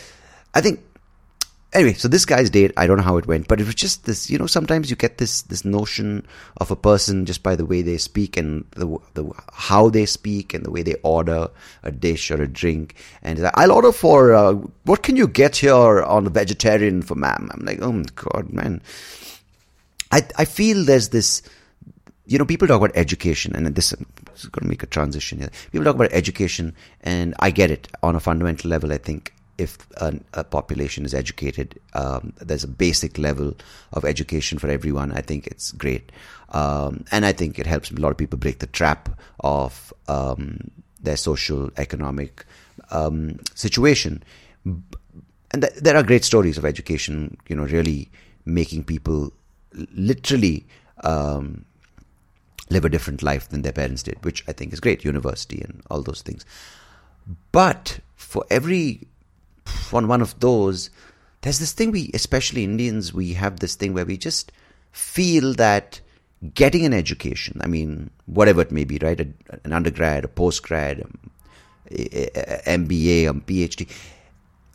I 0.55 0.61
think 0.61 0.81
anyway, 1.73 1.95
so 1.95 2.09
this 2.09 2.25
guy's 2.25 2.51
date, 2.51 2.73
I 2.77 2.87
don't 2.87 2.97
know 2.97 3.03
how 3.03 3.17
it 3.17 3.27
went, 3.27 3.49
but 3.49 3.61
it 3.61 3.67
was 3.67 3.75
just 3.75 4.05
this, 4.05 4.31
you 4.31 4.39
know, 4.39 4.47
sometimes 4.47 4.91
you 4.91 4.97
get 4.97 5.19
this 5.19 5.43
this 5.43 5.65
notion 5.65 6.27
of 6.59 6.71
a 6.71 6.77
person 6.77 7.27
just 7.27 7.43
by 7.43 7.57
the 7.57 7.67
way 7.67 7.83
they 7.83 7.99
speak 7.99 8.37
and 8.37 8.65
the, 8.73 8.99
the 9.15 9.31
how 9.53 9.89
they 9.89 10.07
speak 10.07 10.55
and 10.55 10.65
the 10.65 10.71
way 10.71 10.83
they 10.83 10.97
order 11.03 11.49
a 11.83 11.91
dish 11.91 12.31
or 12.31 12.43
a 12.43 12.49
drink. 12.49 12.95
And 13.23 13.39
like, 13.39 13.57
I'll 13.57 13.73
order 13.73 13.93
for 13.93 14.35
uh, 14.35 14.55
what 14.85 15.03
can 15.03 15.17
you 15.17 15.29
get 15.29 15.57
here 15.57 16.03
on 16.03 16.25
the 16.25 16.31
vegetarian 16.31 17.03
for 17.03 17.15
ma'am? 17.15 17.51
I'm 17.53 17.65
like, 17.65 17.81
oh 17.83 18.03
god, 18.15 18.53
man. 18.53 18.83
I 20.13 20.27
I 20.37 20.45
feel 20.45 20.85
there's 20.85 21.11
this 21.11 21.43
you 22.27 22.39
know, 22.39 22.45
people 22.45 22.69
talk 22.69 22.77
about 22.77 22.93
education, 22.95 23.57
and 23.57 23.67
this, 23.75 23.93
is 23.93 24.47
going 24.47 24.63
to 24.63 24.69
make 24.69 24.85
a 24.85 24.87
transition 24.87 25.41
here. 25.41 25.51
People 25.73 25.85
talk 25.85 25.97
about 25.97 26.13
education, 26.13 26.77
and 27.01 27.35
I 27.41 27.51
get 27.51 27.73
it 27.73 27.89
on 28.05 28.15
a 28.15 28.21
fundamental 28.21 28.71
level. 28.71 28.93
I 28.93 28.99
think 28.99 29.35
if 29.61 29.77
a 30.33 30.43
population 30.43 31.05
is 31.05 31.13
educated, 31.13 31.79
um, 31.93 32.33
there's 32.41 32.65
a 32.65 32.69
basic 32.69 33.19
level 33.19 33.55
of 33.93 34.05
education 34.05 34.59
for 34.59 34.69
everyone. 34.69 35.13
I 35.13 35.21
think 35.21 35.47
it's 35.47 35.73
great, 35.73 36.11
um, 36.49 37.05
and 37.13 37.27
I 37.27 37.33
think 37.33 37.59
it 37.59 37.67
helps 37.67 37.91
a 37.91 37.95
lot 37.95 38.11
of 38.11 38.17
people 38.17 38.39
break 38.39 38.61
the 38.61 38.67
trap 38.67 39.11
of 39.41 39.93
um, 40.09 40.71
their 41.03 41.17
social 41.17 41.71
economic 41.77 42.47
um, 42.91 43.39
situation. 43.55 44.23
And 44.65 45.63
th- 45.63 45.75
there 45.75 45.97
are 45.97 46.03
great 46.03 46.25
stories 46.25 46.57
of 46.57 46.65
education, 46.65 47.37
you 47.49 47.57
know, 47.57 47.65
really 47.65 48.09
making 48.47 48.85
people 48.85 49.33
literally 49.95 50.67
um, 51.05 51.65
live 52.71 52.85
a 52.85 52.89
different 52.89 53.23
life 53.23 53.49
than 53.51 53.63
their 53.63 53.73
parents 53.73 54.03
did, 54.03 54.25
which 54.25 54.43
I 54.49 54.53
think 54.53 54.73
is 54.73 54.81
great. 54.81 55.05
University 55.05 55.61
and 55.61 55.83
all 55.91 56.03
those 56.03 56.23
things, 56.23 56.47
but 57.53 58.01
for 58.17 58.45
every 58.51 59.07
on 59.93 60.09
one 60.09 60.23
of 60.23 60.39
those, 60.41 60.91
there's 61.43 61.59
this 61.59 61.73
thing 61.73 61.91
we, 61.91 62.11
especially 62.15 62.65
Indians, 62.65 63.13
we 63.13 63.33
have 63.35 63.61
this 63.61 63.75
thing 63.75 63.95
where 63.95 64.05
we 64.05 64.17
just 64.17 64.53
feel 64.93 65.55
that 65.55 66.01
getting 66.55 66.85
an 66.85 66.95
education, 66.95 67.61
I 67.63 67.67
mean, 67.67 68.11
whatever 68.27 68.63
it 68.63 68.73
may 68.73 68.85
be, 68.85 68.99
right? 68.99 69.21
A, 69.21 69.29
an 69.65 69.73
undergrad, 69.73 70.25
a 70.25 70.29
postgrad, 70.29 71.05
um, 71.05 71.31
MBA, 71.91 73.29
a 73.29 73.35
PhD. 73.35 73.89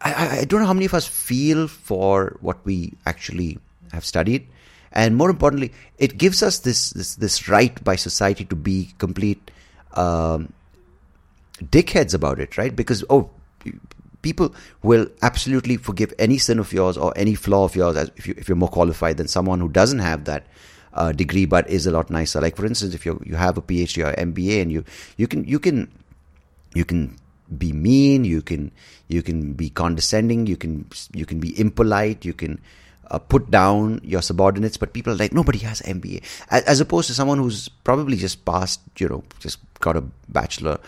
I, 0.01 0.39
I 0.39 0.45
don't 0.45 0.59
know 0.59 0.67
how 0.67 0.73
many 0.73 0.85
of 0.85 0.93
us 0.93 1.07
feel 1.07 1.67
for 1.67 2.37
what 2.41 2.63
we 2.65 2.93
actually 3.05 3.57
have 3.91 4.05
studied. 4.05 4.47
And 4.91 5.15
more 5.15 5.29
importantly, 5.29 5.73
it 5.97 6.17
gives 6.17 6.41
us 6.41 6.59
this, 6.59 6.91
this, 6.91 7.15
this 7.15 7.49
right 7.49 7.83
by 7.83 7.95
society 7.95 8.45
to 8.45 8.55
be 8.55 8.93
complete 8.97 9.51
um, 9.93 10.53
dickheads 11.61 12.13
about 12.13 12.39
it, 12.39 12.57
right? 12.57 12.75
Because, 12.75 13.03
oh, 13.09 13.29
people 14.25 14.53
will 14.81 15.07
absolutely 15.21 15.77
forgive 15.77 16.13
any 16.17 16.37
sin 16.39 16.57
of 16.57 16.73
yours 16.73 16.97
or 16.97 17.13
any 17.15 17.35
flaw 17.35 17.63
of 17.65 17.75
yours 17.75 17.95
if, 18.17 18.27
you, 18.27 18.33
if 18.37 18.49
you're 18.49 18.61
more 18.63 18.73
qualified 18.77 19.17
than 19.17 19.27
someone 19.27 19.59
who 19.59 19.69
doesn't 19.69 19.99
have 19.99 20.25
that 20.25 20.47
uh, 20.95 21.11
degree, 21.11 21.45
but 21.45 21.69
is 21.69 21.85
a 21.85 21.91
lot 21.91 22.09
nicer. 22.09 22.41
Like 22.41 22.55
for 22.55 22.65
instance, 22.65 22.95
if 22.95 23.05
you 23.05 23.21
you 23.25 23.35
have 23.35 23.57
a 23.57 23.61
PhD 23.61 24.03
or 24.07 24.15
MBA 24.15 24.61
and 24.63 24.71
you 24.71 24.83
you 25.17 25.27
can 25.27 25.45
you 25.45 25.59
can 25.59 25.91
you 26.73 26.85
can 26.85 27.15
be 27.57 27.71
mean, 27.71 28.25
you 28.25 28.41
can 28.41 28.71
you 29.07 29.21
can 29.21 29.53
be 29.53 29.69
condescending, 29.69 30.47
you 30.47 30.57
can 30.57 30.73
you 31.13 31.25
can 31.25 31.39
be 31.39 31.53
impolite, 31.59 32.25
you 32.25 32.33
can 32.33 32.59
uh, 33.11 33.19
put 33.19 33.51
down 33.51 34.01
your 34.03 34.21
subordinates, 34.21 34.77
but 34.77 34.93
people 34.93 35.13
are 35.13 35.17
like, 35.17 35.33
nobody 35.33 35.59
has 35.59 35.81
MBA. 35.81 36.23
As, 36.49 36.63
as, 36.63 36.79
opposed 36.81 37.07
to 37.07 37.13
someone 37.13 37.37
who's 37.37 37.69
probably 37.69 38.17
just 38.17 38.43
passed, 38.45 38.81
you 38.97 39.07
know, 39.07 39.23
just 39.39 39.59
got 39.79 39.95
a 39.95 40.01
bachelor. 40.29 40.79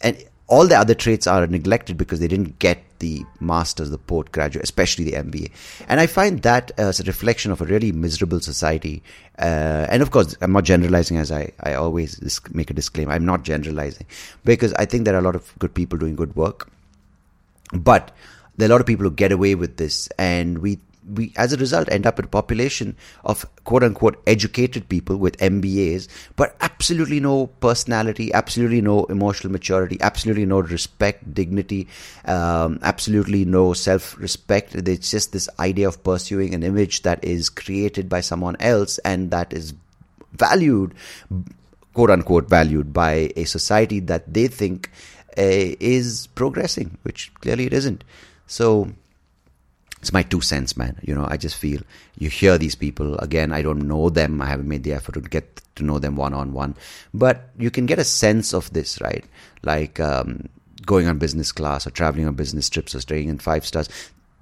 And 0.00 0.16
all 0.52 0.66
the 0.66 0.76
other 0.76 0.94
traits 0.94 1.26
are 1.26 1.46
neglected 1.46 1.96
because 1.96 2.20
they 2.20 2.28
didn't 2.28 2.58
get 2.58 2.84
the 2.98 3.24
master's, 3.40 3.88
the 3.88 3.96
postgraduate, 3.96 4.62
especially 4.62 5.02
the 5.02 5.12
MBA. 5.12 5.50
And 5.88 5.98
I 5.98 6.06
find 6.06 6.42
that 6.42 6.70
as 6.76 7.00
a 7.00 7.04
reflection 7.04 7.50
of 7.52 7.62
a 7.62 7.64
really 7.64 7.90
miserable 7.90 8.38
society. 8.38 9.02
Uh, 9.38 9.86
and 9.88 10.02
of 10.02 10.10
course, 10.10 10.36
I'm 10.42 10.52
not 10.52 10.64
generalizing 10.64 11.16
as 11.16 11.32
I, 11.32 11.52
I 11.60 11.72
always 11.72 12.20
make 12.52 12.70
a 12.70 12.74
disclaimer. 12.74 13.12
I'm 13.12 13.24
not 13.24 13.44
generalizing 13.44 14.04
because 14.44 14.74
I 14.74 14.84
think 14.84 15.06
there 15.06 15.14
are 15.14 15.20
a 15.20 15.22
lot 15.22 15.36
of 15.36 15.58
good 15.58 15.72
people 15.72 15.98
doing 15.98 16.16
good 16.16 16.36
work. 16.36 16.70
But 17.72 18.14
there 18.58 18.68
are 18.68 18.72
a 18.72 18.74
lot 18.74 18.82
of 18.82 18.86
people 18.86 19.04
who 19.04 19.10
get 19.10 19.32
away 19.32 19.54
with 19.54 19.78
this 19.78 20.10
and 20.18 20.58
we 20.58 20.80
we 21.08 21.32
as 21.36 21.52
a 21.52 21.56
result 21.56 21.88
end 21.90 22.06
up 22.06 22.16
with 22.16 22.26
a 22.26 22.28
population 22.28 22.96
of 23.24 23.46
quote 23.64 23.82
unquote 23.82 24.22
educated 24.26 24.88
people 24.88 25.16
with 25.16 25.36
MBAs, 25.38 26.08
but 26.36 26.56
absolutely 26.60 27.20
no 27.20 27.46
personality, 27.46 28.32
absolutely 28.32 28.80
no 28.80 29.04
emotional 29.04 29.52
maturity, 29.52 29.98
absolutely 30.00 30.46
no 30.46 30.60
respect, 30.60 31.34
dignity, 31.34 31.88
um, 32.24 32.78
absolutely 32.82 33.44
no 33.44 33.72
self 33.72 34.18
respect. 34.18 34.74
It's 34.74 35.10
just 35.10 35.32
this 35.32 35.48
idea 35.58 35.88
of 35.88 36.02
pursuing 36.04 36.54
an 36.54 36.62
image 36.62 37.02
that 37.02 37.24
is 37.24 37.48
created 37.48 38.08
by 38.08 38.20
someone 38.20 38.56
else 38.60 38.98
and 38.98 39.30
that 39.30 39.52
is 39.52 39.74
valued, 40.32 40.94
quote 41.94 42.10
unquote, 42.10 42.48
valued 42.48 42.92
by 42.92 43.30
a 43.36 43.44
society 43.44 44.00
that 44.00 44.32
they 44.32 44.46
think 44.46 44.90
uh, 45.38 45.76
is 45.80 46.28
progressing, 46.34 46.98
which 47.02 47.32
clearly 47.34 47.66
it 47.66 47.72
isn't. 47.72 48.04
So, 48.46 48.92
it's 50.02 50.12
my 50.12 50.24
two 50.24 50.40
cents, 50.40 50.76
man. 50.76 50.98
You 51.00 51.14
know, 51.14 51.28
I 51.30 51.36
just 51.36 51.54
feel 51.54 51.80
you 52.18 52.28
hear 52.28 52.58
these 52.58 52.74
people 52.74 53.16
again. 53.18 53.52
I 53.52 53.62
don't 53.62 53.86
know 53.86 54.10
them. 54.10 54.42
I 54.42 54.46
haven't 54.46 54.66
made 54.66 54.82
the 54.82 54.92
effort 54.92 55.12
to 55.12 55.20
get 55.20 55.62
to 55.76 55.84
know 55.84 56.00
them 56.00 56.16
one 56.16 56.34
on 56.34 56.52
one, 56.52 56.74
but 57.14 57.50
you 57.56 57.70
can 57.70 57.86
get 57.86 58.00
a 58.00 58.04
sense 58.04 58.52
of 58.52 58.72
this, 58.72 59.00
right? 59.00 59.24
Like 59.62 60.00
um, 60.00 60.48
going 60.84 61.06
on 61.06 61.18
business 61.18 61.52
class 61.52 61.86
or 61.86 61.90
traveling 61.90 62.26
on 62.26 62.34
business 62.34 62.68
trips 62.68 62.96
or 62.96 63.00
staying 63.00 63.28
in 63.28 63.38
five 63.38 63.64
stars. 63.64 63.88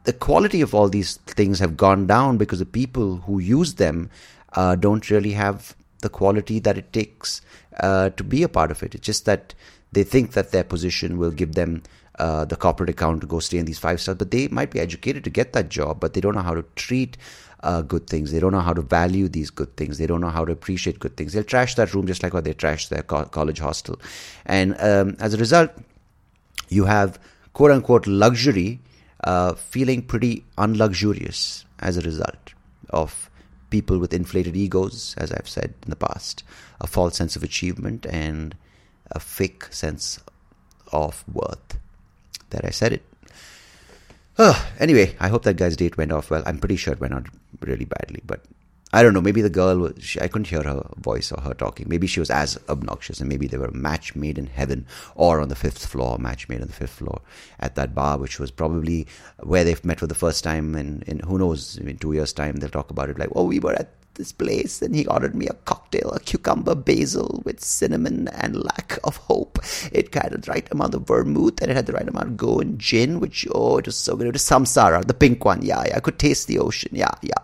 The 0.05 0.15
quality 0.15 0.63
of 0.63 0.75
all 0.75 0.89
these 0.89 1.19
things 1.27 1.59
have 1.59 1.77
gone 1.77 2.07
down 2.07 2.39
because 2.39 2.59
the 2.59 2.65
people 2.65 3.19
who 3.19 3.39
use 3.39 3.75
them 3.75 4.09
uh, 4.55 4.77
don't 4.77 5.11
really 5.11 5.33
have 5.33 5.77
the 6.01 6.09
quality 6.09 6.59
that 6.61 6.79
it 6.79 6.91
takes 6.95 7.43
uh, 7.81 8.09
to 8.09 8.25
be 8.25 8.43
a 8.43 8.49
part 8.49 8.71
of 8.71 8.83
it. 8.83 8.95
It's 8.95 9.05
just 9.05 9.27
that 9.27 9.53
they 9.93 10.05
think 10.05 10.33
that 10.33 10.53
their 10.53 10.65
position 10.65 11.19
will 11.19 11.33
give 11.33 11.55
them 11.55 11.83
uh, 12.21 12.45
the 12.45 12.57
corporate 12.57 12.91
account 12.91 13.23
to 13.23 13.27
go 13.27 13.41
stay 13.41 13.57
in 13.57 13.65
these 13.65 13.79
five 13.79 13.99
stars, 13.99 14.19
but 14.19 14.31
they 14.31 14.47
might 14.49 14.71
be 14.71 14.79
educated 14.79 15.25
to 15.25 15.31
get 15.31 15.55
that 15.55 15.71
job, 15.71 15.99
but 16.01 16.13
they 16.13 16.21
don't 16.21 16.35
know 16.35 16.43
how 16.43 16.55
to 16.55 16.65
treat 16.77 17.17
uh, 17.63 17.81
good 17.81 18.07
things. 18.07 18.31
They 18.31 18.41
don't 18.41 18.53
know 18.53 18.61
how 18.61 18.75
to 18.75 18.83
value 18.83 19.27
these 19.27 19.49
good 19.49 19.75
things. 19.79 19.97
They 19.97 20.07
don't 20.07 20.21
know 20.21 20.29
how 20.29 20.45
to 20.45 20.53
appreciate 20.53 20.99
good 20.99 21.17
things. 21.17 21.33
They'll 21.33 21.45
trash 21.45 21.77
that 21.77 21.95
room 21.95 22.07
just 22.07 22.23
like 22.23 22.35
what 22.35 22.45
they 22.45 22.53
trash 22.53 22.89
their 22.89 23.03
co- 23.03 23.25
college 23.25 23.59
hostel. 23.59 23.99
And 24.45 24.79
um, 24.81 25.17
as 25.19 25.33
a 25.33 25.39
result, 25.39 25.71
you 26.69 26.85
have 26.85 27.19
quote 27.55 27.71
unquote 27.71 28.07
luxury 28.07 28.81
uh, 29.25 29.55
feeling 29.55 30.03
pretty 30.03 30.45
unluxurious 30.59 31.65
as 31.79 31.97
a 31.97 32.03
result 32.03 32.55
of 32.91 33.31
people 33.71 33.99
with 33.99 34.13
inflated 34.13 34.57
egos, 34.57 35.15
as 35.17 35.33
I've 35.33 35.49
said 35.49 35.73
in 35.85 35.91
the 35.91 35.97
past, 35.97 36.45
a 36.83 36.87
false 36.87 37.17
sense 37.17 37.35
of 37.35 37.43
achievement, 37.43 38.05
and 38.07 38.57
a 39.11 39.21
fake 39.21 39.73
sense 39.73 40.19
of 40.93 41.25
worth 41.33 41.79
that 42.51 42.65
I 42.65 42.71
said 42.71 42.93
it. 42.93 43.03
Anyway, 44.79 45.15
I 45.21 45.29
hope 45.29 45.43
that 45.43 45.57
guy's 45.57 45.77
date 45.77 45.99
went 45.99 46.13
off 46.13 46.31
well. 46.31 46.43
I'm 46.47 46.59
pretty 46.59 46.77
sure 46.77 46.95
it 46.95 47.01
went 47.01 47.13
out 47.13 47.27
really 47.61 47.85
badly, 47.85 48.23
but 48.25 48.43
I 48.93 49.03
don't 49.03 49.13
know. 49.13 49.21
Maybe 49.21 49.43
the 49.43 49.51
girl 49.51 49.79
was, 49.79 50.03
she, 50.03 50.21
I 50.21 50.29
couldn't 50.29 50.49
hear 50.49 50.63
her 50.63 50.85
voice 50.97 51.31
or 51.31 51.41
her 51.43 51.53
talking. 51.53 51.87
Maybe 51.89 52.07
she 52.07 52.21
was 52.21 52.31
as 52.31 52.59
obnoxious, 52.69 53.21
and 53.21 53.29
maybe 53.29 53.47
they 53.47 53.59
were 53.59 53.67
a 53.67 53.73
match 53.73 54.17
made 54.17 54.39
in 54.39 54.47
heaven 54.47 54.87
or 55.15 55.41
on 55.41 55.49
the 55.49 55.55
fifth 55.55 55.87
floor, 55.87 56.19
match 56.19 56.49
made 56.49 56.63
on 56.63 56.67
the 56.69 56.73
fifth 56.73 56.91
floor 56.91 57.21
at 57.59 57.75
that 57.75 57.95
bar, 57.95 58.19
which 58.19 58.41
was 58.41 58.51
probably 58.51 59.07
where 59.41 59.63
they've 59.63 59.85
met 59.85 60.01
for 60.01 60.07
the 60.07 60.15
first 60.15 60.43
time. 60.43 60.75
And 60.75 61.03
in 61.05 61.19
who 61.21 61.39
knows, 61.39 61.77
in 61.77 61.99
two 61.99 62.15
years' 62.15 62.33
time, 62.33 62.57
they'll 62.57 62.71
talk 62.71 62.91
about 62.91 63.11
it 63.11 63.19
like, 63.19 63.31
oh, 63.37 63.45
we 63.45 63.61
were 63.61 63.75
at 63.75 63.93
this 64.21 64.33
place 64.33 64.83
and 64.83 64.95
he 64.95 65.07
ordered 65.07 65.35
me 65.35 65.47
a 65.49 65.55
cocktail, 65.65 66.13
a 66.13 66.21
cucumber 66.21 66.75
basil 66.75 67.43
with 67.45 67.65
cinnamon 67.65 68.29
and 68.29 68.63
lack 68.63 68.99
of 69.03 69.17
hope. 69.17 69.59
It 69.91 70.15
had 70.15 70.33
the 70.33 70.51
right 70.51 70.71
amount 70.71 70.95
of 70.95 71.07
vermouth 71.07 71.61
and 71.61 71.71
it 71.71 71.75
had 71.75 71.87
the 71.87 71.95
right 71.95 72.07
amount 72.07 72.27
of 72.29 72.37
go 72.37 72.61
and 72.61 72.79
gin, 72.79 73.19
which, 73.19 73.47
oh, 73.53 73.79
it 73.79 73.87
was 73.87 73.97
so 73.97 74.15
good. 74.15 74.27
It 74.27 74.35
was 74.35 74.43
samsara, 74.43 75.05
the 75.05 75.15
pink 75.15 75.45
one. 75.45 75.63
Yeah, 75.63 75.83
yeah. 75.87 75.97
I 75.97 76.01
could 76.01 76.19
taste 76.19 76.47
the 76.47 76.59
ocean. 76.59 76.93
Yeah, 76.93 77.15
yeah. 77.23 77.43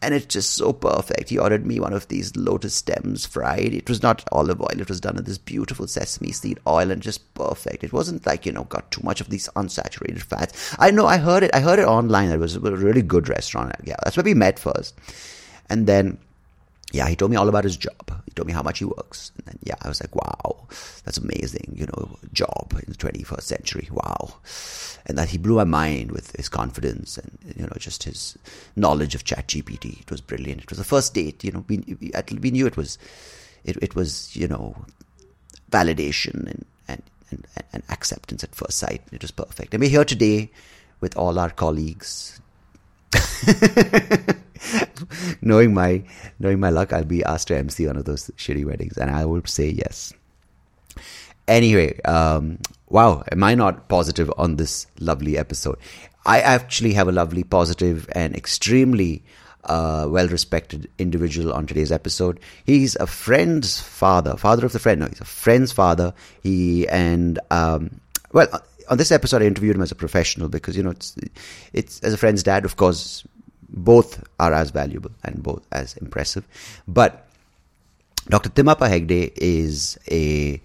And 0.00 0.14
it's 0.14 0.26
just 0.26 0.52
so 0.52 0.72
perfect. 0.72 1.28
He 1.28 1.38
ordered 1.38 1.66
me 1.66 1.80
one 1.80 1.92
of 1.92 2.08
these 2.08 2.34
lotus 2.36 2.74
stems 2.74 3.26
fried. 3.26 3.74
It 3.74 3.88
was 3.88 4.02
not 4.02 4.24
olive 4.30 4.60
oil. 4.60 4.80
It 4.80 4.88
was 4.88 5.00
done 5.00 5.18
in 5.18 5.24
this 5.24 5.38
beautiful 5.38 5.88
sesame 5.88 6.30
seed 6.30 6.60
oil 6.66 6.90
and 6.90 7.02
just 7.02 7.34
perfect. 7.34 7.82
It 7.82 7.92
wasn't 7.92 8.24
like, 8.24 8.46
you 8.46 8.52
know, 8.52 8.64
got 8.64 8.92
too 8.92 9.02
much 9.02 9.20
of 9.20 9.28
these 9.28 9.48
unsaturated 9.56 10.22
fats. 10.22 10.76
I 10.78 10.92
know 10.92 11.06
I 11.06 11.18
heard 11.18 11.42
it. 11.42 11.50
I 11.52 11.60
heard 11.60 11.80
it 11.80 11.86
online. 11.86 12.30
It 12.30 12.38
was 12.38 12.54
a 12.56 12.60
really 12.60 13.02
good 13.02 13.28
restaurant. 13.28 13.74
Yeah, 13.84 13.96
that's 14.04 14.16
where 14.16 14.24
we 14.24 14.34
met 14.34 14.58
first. 14.58 14.94
And 15.72 15.86
then, 15.86 16.18
yeah, 16.92 17.08
he 17.08 17.16
told 17.16 17.30
me 17.30 17.38
all 17.38 17.48
about 17.48 17.64
his 17.64 17.78
job. 17.78 18.22
He 18.26 18.32
told 18.32 18.46
me 18.46 18.52
how 18.52 18.62
much 18.62 18.80
he 18.80 18.84
works. 18.84 19.32
And 19.38 19.46
then, 19.46 19.58
yeah, 19.62 19.76
I 19.80 19.88
was 19.88 20.02
like, 20.02 20.14
wow, 20.14 20.66
that's 21.06 21.16
amazing, 21.16 21.72
you 21.74 21.86
know, 21.86 22.18
job 22.34 22.74
in 22.74 22.92
the 22.92 22.98
21st 22.98 23.42
century. 23.42 23.88
Wow. 23.90 24.34
And 25.06 25.16
that 25.16 25.30
he 25.30 25.38
blew 25.38 25.56
my 25.56 25.64
mind 25.64 26.12
with 26.12 26.36
his 26.36 26.50
confidence 26.50 27.16
and, 27.16 27.38
you 27.56 27.62
know, 27.62 27.72
just 27.78 28.02
his 28.02 28.36
knowledge 28.76 29.14
of 29.14 29.24
ChatGPT. 29.24 30.02
It 30.02 30.10
was 30.10 30.20
brilliant. 30.20 30.60
It 30.60 30.68
was 30.68 30.76
the 30.78 30.84
first 30.84 31.14
date, 31.14 31.42
you 31.42 31.52
know, 31.52 31.64
we, 31.68 31.96
we, 31.98 32.50
knew 32.50 32.66
it 32.66 32.76
was, 32.76 32.98
it, 33.64 33.78
it 33.80 33.94
was, 33.94 34.36
you 34.36 34.46
know, 34.46 34.76
validation 35.70 36.50
and, 36.50 36.66
and, 36.86 37.02
and, 37.30 37.46
and 37.72 37.82
acceptance 37.88 38.44
at 38.44 38.54
first 38.54 38.76
sight. 38.76 39.00
It 39.10 39.22
was 39.22 39.30
perfect. 39.30 39.72
And 39.72 39.80
we're 39.80 39.88
here 39.88 40.04
today 40.04 40.50
with 41.00 41.16
all 41.16 41.38
our 41.38 41.48
colleagues. 41.50 42.38
knowing 45.42 45.74
my 45.74 46.04
knowing 46.38 46.60
my 46.60 46.70
luck, 46.70 46.92
I'll 46.92 47.04
be 47.04 47.24
asked 47.24 47.48
to 47.48 47.56
MC 47.56 47.86
one 47.86 47.96
of 47.96 48.04
those 48.04 48.30
shitty 48.36 48.64
weddings, 48.64 48.96
and 48.96 49.10
I 49.10 49.24
will 49.24 49.42
say 49.44 49.68
yes. 49.68 50.12
Anyway, 51.48 52.00
um, 52.02 52.58
wow, 52.88 53.24
am 53.32 53.42
I 53.42 53.54
not 53.54 53.88
positive 53.88 54.32
on 54.38 54.56
this 54.56 54.86
lovely 55.00 55.36
episode? 55.36 55.78
I 56.24 56.40
actually 56.40 56.92
have 56.92 57.08
a 57.08 57.12
lovely, 57.12 57.42
positive, 57.42 58.08
and 58.12 58.36
extremely 58.36 59.22
uh, 59.64 60.06
well 60.08 60.28
respected 60.28 60.88
individual 60.98 61.52
on 61.52 61.66
today's 61.66 61.92
episode. 61.92 62.38
He's 62.64 62.96
a 62.96 63.06
friend's 63.06 63.80
father, 63.80 64.36
father 64.36 64.64
of 64.64 64.72
the 64.72 64.78
friend. 64.78 65.00
No, 65.00 65.06
he's 65.06 65.20
a 65.20 65.24
friend's 65.24 65.72
father. 65.72 66.14
He 66.42 66.88
and 66.88 67.38
um, 67.50 68.00
well, 68.32 68.48
on 68.88 68.98
this 68.98 69.12
episode, 69.12 69.42
I 69.42 69.46
interviewed 69.46 69.76
him 69.76 69.82
as 69.82 69.92
a 69.92 69.96
professional 69.96 70.48
because 70.48 70.76
you 70.76 70.82
know 70.82 70.90
it's 70.90 71.16
it's 71.72 72.00
as 72.00 72.12
a 72.12 72.18
friend's 72.18 72.42
dad. 72.42 72.64
Of 72.64 72.76
course, 72.76 73.24
both 73.72 74.22
are 74.38 74.52
as 74.52 74.70
valuable 74.70 75.10
and 75.24 75.42
both 75.42 75.66
as 75.72 75.96
impressive. 75.96 76.46
But 76.86 77.26
Dr. 78.28 78.50
Thimmappa 78.50 78.88
Hegde 78.88 79.32
is 79.36 79.98
a 80.10 80.60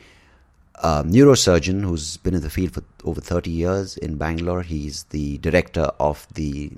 um, 0.83 1.09
neurosurgeon 1.11 1.81
who's 1.81 2.17
been 2.17 2.35
in 2.35 2.41
the 2.41 2.49
field 2.49 2.73
for 2.73 2.83
over 3.03 3.19
30 3.19 3.49
years 3.49 3.97
in 3.97 4.17
Bangalore. 4.17 4.61
He's 4.61 5.03
the 5.05 5.37
director 5.39 5.89
of 5.99 6.27
the 6.33 6.71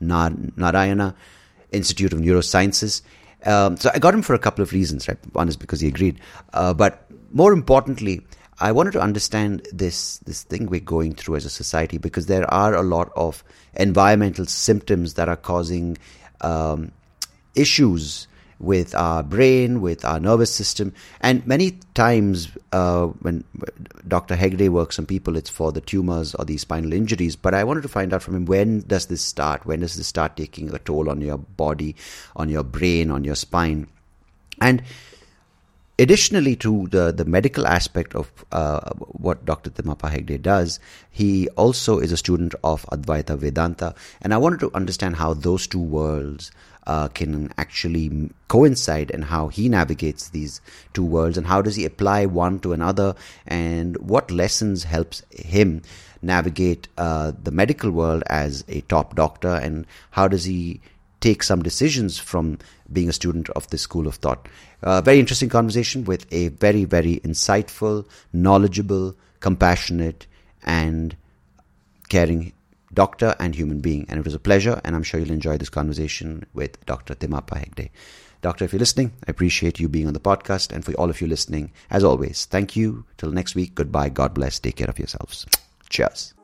Narayana 0.00 1.14
Institute 1.72 2.12
of 2.12 2.20
Neurosciences. 2.20 3.02
Um, 3.44 3.76
so 3.76 3.90
I 3.92 3.98
got 3.98 4.14
him 4.14 4.22
for 4.22 4.34
a 4.34 4.38
couple 4.38 4.62
of 4.62 4.72
reasons, 4.72 5.08
right? 5.08 5.18
One 5.32 5.48
is 5.48 5.56
because 5.56 5.80
he 5.80 5.88
agreed, 5.88 6.20
uh, 6.52 6.74
but 6.74 7.06
more 7.32 7.52
importantly, 7.52 8.24
I 8.58 8.72
wanted 8.72 8.92
to 8.92 9.00
understand 9.00 9.66
this 9.72 10.18
this 10.18 10.42
thing 10.42 10.66
we're 10.66 10.80
going 10.80 11.14
through 11.14 11.36
as 11.36 11.44
a 11.44 11.50
society 11.50 11.98
because 11.98 12.26
there 12.26 12.48
are 12.52 12.74
a 12.74 12.82
lot 12.82 13.10
of 13.16 13.42
environmental 13.74 14.46
symptoms 14.46 15.14
that 15.14 15.28
are 15.28 15.36
causing 15.36 15.98
um, 16.42 16.92
issues 17.54 18.28
with 18.62 18.94
our 18.94 19.24
brain, 19.24 19.80
with 19.80 20.04
our 20.04 20.20
nervous 20.20 20.54
system, 20.54 20.94
and 21.20 21.44
many 21.46 21.72
times 21.94 22.48
uh, 22.70 23.06
when 23.06 23.42
Dr. 24.06 24.36
Hegde 24.36 24.68
works 24.68 25.00
on 25.00 25.06
people, 25.06 25.36
it's 25.36 25.50
for 25.50 25.72
the 25.72 25.80
tumors 25.80 26.34
or 26.36 26.44
the 26.44 26.56
spinal 26.58 26.92
injuries. 26.92 27.34
But 27.34 27.54
I 27.54 27.64
wanted 27.64 27.82
to 27.82 27.88
find 27.88 28.14
out 28.14 28.22
from 28.22 28.36
him 28.36 28.44
when 28.46 28.82
does 28.82 29.06
this 29.06 29.20
start? 29.20 29.66
When 29.66 29.80
does 29.80 29.96
this 29.96 30.06
start 30.06 30.36
taking 30.36 30.72
a 30.72 30.78
toll 30.78 31.10
on 31.10 31.20
your 31.20 31.38
body, 31.38 31.96
on 32.36 32.48
your 32.48 32.62
brain, 32.62 33.10
on 33.10 33.24
your 33.24 33.34
spine, 33.34 33.88
and 34.60 34.82
Additionally 35.98 36.56
to 36.56 36.88
the, 36.88 37.12
the 37.12 37.24
medical 37.26 37.66
aspect 37.66 38.14
of 38.14 38.32
uh, 38.50 38.92
what 38.96 39.44
Dr. 39.44 39.70
Thimmappa 39.70 40.10
Hegde 40.10 40.40
does, 40.40 40.80
he 41.10 41.48
also 41.50 41.98
is 41.98 42.12
a 42.12 42.16
student 42.16 42.54
of 42.64 42.84
Advaita 42.86 43.36
Vedanta. 43.36 43.94
And 44.22 44.32
I 44.32 44.38
wanted 44.38 44.60
to 44.60 44.74
understand 44.74 45.16
how 45.16 45.34
those 45.34 45.66
two 45.66 45.82
worlds 45.82 46.50
uh, 46.86 47.08
can 47.08 47.52
actually 47.58 48.30
coincide 48.48 49.10
and 49.10 49.24
how 49.24 49.48
he 49.48 49.68
navigates 49.68 50.30
these 50.30 50.60
two 50.94 51.04
worlds 51.04 51.36
and 51.36 51.46
how 51.46 51.62
does 51.62 51.76
he 51.76 51.84
apply 51.84 52.26
one 52.26 52.58
to 52.60 52.72
another 52.72 53.14
and 53.46 53.96
what 53.98 54.30
lessons 54.30 54.84
helps 54.84 55.22
him 55.30 55.82
navigate 56.22 56.88
uh, 56.98 57.32
the 57.42 57.50
medical 57.50 57.90
world 57.90 58.22
as 58.28 58.64
a 58.68 58.80
top 58.82 59.14
doctor 59.14 59.54
and 59.54 59.86
how 60.10 60.26
does 60.26 60.44
he 60.44 60.80
take 61.22 61.42
some 61.42 61.62
decisions 61.62 62.18
from 62.18 62.58
being 62.92 63.08
a 63.08 63.12
student 63.12 63.48
of 63.50 63.66
this 63.68 63.80
school 63.80 64.06
of 64.06 64.16
thought. 64.16 64.48
Uh, 64.82 65.00
very 65.00 65.20
interesting 65.20 65.48
conversation 65.48 66.04
with 66.04 66.26
a 66.32 66.48
very, 66.48 66.84
very 66.84 67.20
insightful, 67.20 68.04
knowledgeable, 68.32 69.16
compassionate, 69.40 70.26
and 70.64 71.16
caring 72.08 72.52
doctor 72.92 73.34
and 73.38 73.54
human 73.54 73.80
being. 73.80 74.04
And 74.08 74.18
it 74.18 74.24
was 74.24 74.34
a 74.34 74.38
pleasure, 74.38 74.80
and 74.84 74.94
I'm 74.94 75.04
sure 75.04 75.20
you'll 75.20 75.30
enjoy 75.30 75.56
this 75.56 75.70
conversation 75.70 76.44
with 76.52 76.84
Dr. 76.84 77.14
Thimmappa 77.14 77.64
Hegde. 77.64 77.90
Doctor, 78.42 78.64
if 78.64 78.72
you're 78.72 78.80
listening, 78.80 79.12
I 79.26 79.30
appreciate 79.30 79.78
you 79.78 79.88
being 79.88 80.08
on 80.08 80.14
the 80.14 80.20
podcast. 80.20 80.72
And 80.72 80.84
for 80.84 80.92
all 80.94 81.08
of 81.08 81.20
you 81.20 81.28
listening, 81.28 81.70
as 81.90 82.02
always, 82.02 82.44
thank 82.46 82.74
you. 82.74 83.04
Till 83.16 83.30
next 83.30 83.54
week, 83.54 83.76
goodbye. 83.76 84.08
God 84.08 84.34
bless. 84.34 84.58
Take 84.58 84.76
care 84.76 84.90
of 84.90 84.98
yourselves. 84.98 85.46
Cheers. 85.88 86.34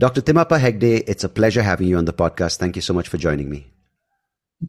Dr. 0.00 0.20
Thimmappa 0.20 0.60
Hegde, 0.60 1.02
it's 1.08 1.24
a 1.24 1.28
pleasure 1.28 1.62
having 1.62 1.88
you 1.88 1.98
on 1.98 2.04
the 2.04 2.12
podcast. 2.12 2.58
Thank 2.58 2.76
you 2.76 2.82
so 2.82 2.94
much 2.94 3.08
for 3.08 3.18
joining 3.18 3.50
me. 3.50 3.66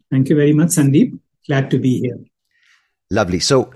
Thank 0.10 0.30
you 0.30 0.36
very 0.36 0.54
much, 0.54 0.70
Sandeep. 0.70 1.20
Glad 1.46 1.70
to 1.70 1.78
be 1.78 2.00
here. 2.00 2.18
Lovely. 3.12 3.40
So, 3.40 3.72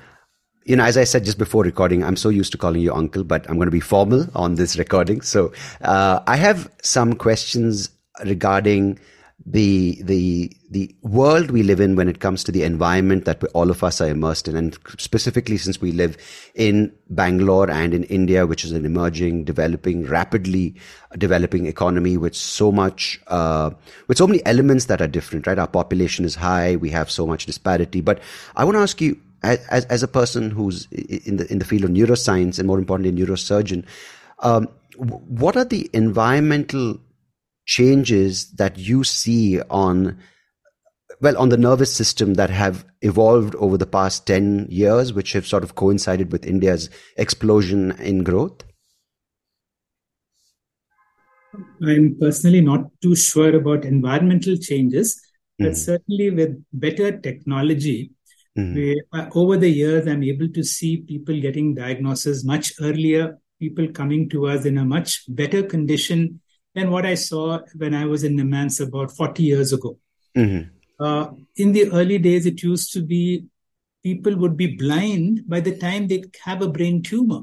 you 0.65 0.75
know, 0.75 0.83
as 0.83 0.97
I 0.97 1.03
said 1.03 1.25
just 1.25 1.37
before 1.37 1.63
recording, 1.63 2.03
I'm 2.03 2.15
so 2.15 2.29
used 2.29 2.51
to 2.53 2.57
calling 2.57 2.81
you 2.81 2.91
uncle, 2.91 3.23
but 3.23 3.47
I'm 3.47 3.57
going 3.57 3.67
to 3.67 3.71
be 3.71 3.79
formal 3.79 4.25
on 4.33 4.55
this 4.55 4.79
recording. 4.79 5.21
So, 5.21 5.53
uh, 5.81 6.21
I 6.25 6.37
have 6.37 6.71
some 6.81 7.13
questions 7.13 7.91
regarding 8.25 8.99
the 9.45 10.01
the 10.03 10.55
the 10.69 10.95
world 11.01 11.51
we 11.51 11.63
live 11.63 11.81
in 11.81 11.95
when 11.97 12.07
it 12.07 12.21
comes 12.21 12.43
to 12.45 12.51
the 12.51 12.63
environment 12.63 13.25
that 13.25 13.43
all 13.53 13.69
of 13.69 13.83
us 13.83 13.99
are 13.99 14.07
immersed 14.07 14.47
in, 14.47 14.55
and 14.55 14.77
specifically 14.97 15.57
since 15.57 15.81
we 15.81 15.91
live 15.91 16.17
in 16.55 16.93
Bangalore 17.09 17.69
and 17.69 17.93
in 17.93 18.03
India, 18.05 18.47
which 18.47 18.63
is 18.63 18.71
an 18.71 18.85
emerging, 18.85 19.43
developing, 19.43 20.05
rapidly 20.05 20.75
developing 21.17 21.65
economy 21.65 22.15
with 22.15 22.35
so 22.35 22.71
much, 22.71 23.19
uh, 23.27 23.69
with 24.07 24.17
so 24.17 24.25
many 24.25 24.43
elements 24.45 24.85
that 24.85 25.01
are 25.01 25.07
different. 25.07 25.45
Right, 25.45 25.59
our 25.59 25.67
population 25.67 26.23
is 26.23 26.35
high, 26.35 26.77
we 26.77 26.89
have 26.91 27.11
so 27.11 27.27
much 27.27 27.45
disparity. 27.45 27.99
But 27.99 28.21
I 28.55 28.63
want 28.63 28.75
to 28.75 28.81
ask 28.81 29.01
you, 29.01 29.19
as 29.43 29.85
as 29.85 30.03
a 30.03 30.07
person 30.07 30.51
who's 30.51 30.87
in 30.91 31.35
the 31.35 31.51
in 31.51 31.59
the 31.59 31.65
field 31.65 31.83
of 31.83 31.89
neuroscience 31.89 32.59
and 32.59 32.67
more 32.67 32.79
importantly, 32.79 33.11
neurosurgeon. 33.11 33.85
Um, 34.39 34.69
what 34.95 35.57
are 35.57 35.65
the 35.65 35.89
environmental 35.93 36.99
changes 37.65 38.51
that 38.51 38.77
you 38.77 39.03
see 39.03 39.61
on 39.69 40.17
well 41.21 41.37
on 41.37 41.49
the 41.49 41.57
nervous 41.57 41.93
system 41.95 42.33
that 42.33 42.49
have 42.49 42.85
evolved 43.01 43.55
over 43.55 43.77
the 43.77 43.85
past 43.85 44.27
10 44.27 44.67
years 44.69 45.13
which 45.13 45.33
have 45.33 45.47
sort 45.47 45.63
of 45.63 45.75
coincided 45.75 46.31
with 46.31 46.45
india's 46.45 46.89
explosion 47.17 47.91
in 47.99 48.23
growth 48.23 48.63
i'm 51.83 52.17
personally 52.19 52.61
not 52.61 52.89
too 53.01 53.15
sure 53.15 53.55
about 53.55 53.85
environmental 53.85 54.57
changes 54.57 55.21
but 55.59 55.67
mm-hmm. 55.67 55.75
certainly 55.75 56.29
with 56.31 56.61
better 56.73 57.17
technology 57.19 58.11
mm-hmm. 58.57 58.75
we, 58.75 59.01
uh, 59.13 59.27
over 59.35 59.55
the 59.55 59.69
years 59.69 60.07
i'm 60.07 60.23
able 60.23 60.49
to 60.49 60.63
see 60.63 60.97
people 60.97 61.39
getting 61.39 61.73
diagnosis 61.75 62.43
much 62.43 62.73
earlier 62.81 63.37
people 63.59 63.87
coming 63.87 64.27
to 64.27 64.47
us 64.47 64.65
in 64.65 64.77
a 64.77 64.85
much 64.85 65.23
better 65.29 65.63
condition 65.63 66.41
than 66.75 66.89
what 66.89 67.05
I 67.05 67.15
saw 67.15 67.59
when 67.75 67.93
I 67.93 68.05
was 68.05 68.23
in 68.23 68.35
NIMHANS 68.35 68.87
about 68.87 69.11
40 69.11 69.43
years 69.43 69.73
ago. 69.73 69.97
Mm-hmm. 70.35 70.69
Uh, 70.99 71.31
in 71.55 71.71
the 71.71 71.91
early 71.91 72.17
days, 72.17 72.45
it 72.45 72.63
used 72.63 72.93
to 72.93 73.01
be 73.01 73.45
people 74.03 74.35
would 74.35 74.57
be 74.57 74.75
blind 74.75 75.41
by 75.47 75.59
the 75.59 75.77
time 75.77 76.07
they 76.07 76.23
have 76.43 76.61
a 76.61 76.69
brain 76.69 77.01
tumor. 77.01 77.41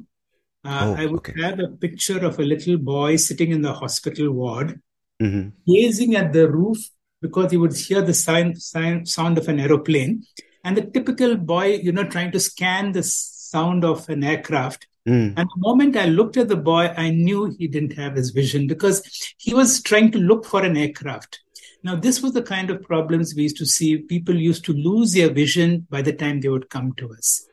Uh, 0.64 0.94
oh, 0.96 1.02
I 1.02 1.06
would 1.06 1.20
okay. 1.20 1.40
have 1.42 1.58
a 1.58 1.68
picture 1.68 2.24
of 2.24 2.38
a 2.38 2.42
little 2.42 2.76
boy 2.76 3.16
sitting 3.16 3.50
in 3.50 3.62
the 3.62 3.72
hospital 3.72 4.30
ward, 4.30 4.80
mm-hmm. 5.22 5.50
gazing 5.66 6.16
at 6.16 6.32
the 6.32 6.50
roof 6.50 6.78
because 7.22 7.50
he 7.50 7.56
would 7.56 7.74
hear 7.74 8.02
the 8.02 8.14
sound, 8.14 8.60
sound 8.60 9.38
of 9.38 9.48
an 9.48 9.60
aeroplane. 9.60 10.24
And 10.64 10.76
the 10.76 10.82
typical 10.82 11.36
boy, 11.36 11.76
you 11.82 11.92
know, 11.92 12.04
trying 12.04 12.32
to 12.32 12.40
scan 12.40 12.92
the 12.92 13.02
sound 13.02 13.84
of 13.84 14.08
an 14.10 14.22
aircraft 14.22 14.86
Mm. 15.08 15.34
And 15.36 15.48
the 15.48 15.58
moment 15.58 15.96
I 15.96 16.06
looked 16.06 16.36
at 16.36 16.48
the 16.48 16.56
boy, 16.56 16.92
I 16.96 17.10
knew 17.10 17.54
he 17.58 17.68
didn't 17.68 17.94
have 17.94 18.16
his 18.16 18.30
vision 18.30 18.66
because 18.66 19.02
he 19.38 19.54
was 19.54 19.82
trying 19.82 20.10
to 20.12 20.18
look 20.18 20.44
for 20.44 20.62
an 20.62 20.76
aircraft. 20.76 21.40
Now, 21.82 21.96
this 21.96 22.20
was 22.22 22.34
the 22.34 22.42
kind 22.42 22.70
of 22.70 22.82
problems 22.82 23.34
we 23.34 23.44
used 23.44 23.56
to 23.56 23.66
see. 23.66 23.98
People 23.98 24.36
used 24.36 24.64
to 24.66 24.72
lose 24.72 25.14
their 25.14 25.32
vision 25.32 25.86
by 25.88 26.02
the 26.02 26.12
time 26.12 26.40
they 26.40 26.50
would 26.50 26.68
come 26.68 26.92
to 26.94 27.10
us. 27.12 27.46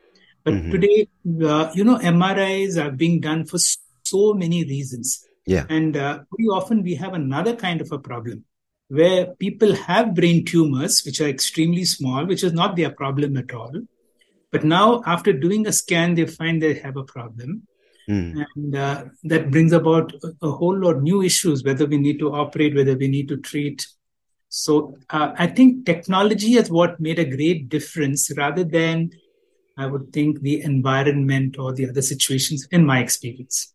But 0.44 0.54
mm-hmm. 0.54 0.70
today, 0.70 1.08
uh, 1.42 1.70
you 1.74 1.84
know, 1.84 1.98
MRIs 1.98 2.82
are 2.82 2.90
being 2.90 3.20
done 3.20 3.46
for 3.46 3.58
so 4.02 4.34
many 4.34 4.64
reasons. 4.64 5.24
Yeah. 5.46 5.64
And 5.70 5.96
uh, 5.96 6.20
very 6.36 6.48
often 6.48 6.82
we 6.82 6.94
have 6.96 7.14
another 7.14 7.56
kind 7.56 7.80
of 7.80 7.90
a 7.90 7.98
problem 7.98 8.44
where 8.88 9.26
people 9.26 9.74
have 9.74 10.14
brain 10.14 10.44
tumors, 10.44 11.02
which 11.04 11.20
are 11.20 11.28
extremely 11.28 11.84
small, 11.84 12.26
which 12.26 12.44
is 12.44 12.52
not 12.52 12.76
their 12.76 12.90
problem 12.90 13.36
at 13.36 13.52
all. 13.52 13.72
But 14.50 14.64
now, 14.64 15.02
after 15.04 15.32
doing 15.32 15.66
a 15.66 15.72
scan, 15.72 16.14
they 16.14 16.26
find 16.26 16.62
they 16.62 16.74
have 16.74 16.96
a 16.96 17.04
problem. 17.04 17.66
Mm. 18.08 18.46
And 18.56 18.76
uh, 18.76 19.04
that 19.24 19.50
brings 19.50 19.72
about 19.72 20.12
a, 20.40 20.50
whole 20.50 20.78
lot 20.78 21.02
new 21.02 21.22
issues, 21.22 21.62
whether 21.62 21.84
we 21.84 21.98
need 21.98 22.18
to 22.20 22.32
operate, 22.32 22.74
whether 22.74 22.96
we 22.96 23.08
need 23.08 23.28
to 23.28 23.36
treat. 23.36 23.86
So 24.48 24.96
uh, 25.10 25.32
I 25.38 25.46
think 25.46 25.84
technology 25.84 26.54
is 26.54 26.70
what 26.70 26.98
made 26.98 27.18
a 27.18 27.24
great 27.26 27.68
difference 27.68 28.30
rather 28.34 28.64
than, 28.64 29.10
I 29.76 29.84
would 29.84 30.10
think, 30.14 30.40
the 30.40 30.62
environment 30.62 31.58
or 31.58 31.74
the 31.74 31.86
other 31.86 32.00
situations, 32.00 32.66
in 32.72 32.86
my 32.86 33.00
experience. 33.00 33.74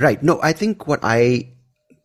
Right. 0.00 0.20
No, 0.20 0.40
I 0.42 0.52
think 0.52 0.88
what 0.88 0.98
I 1.04 1.52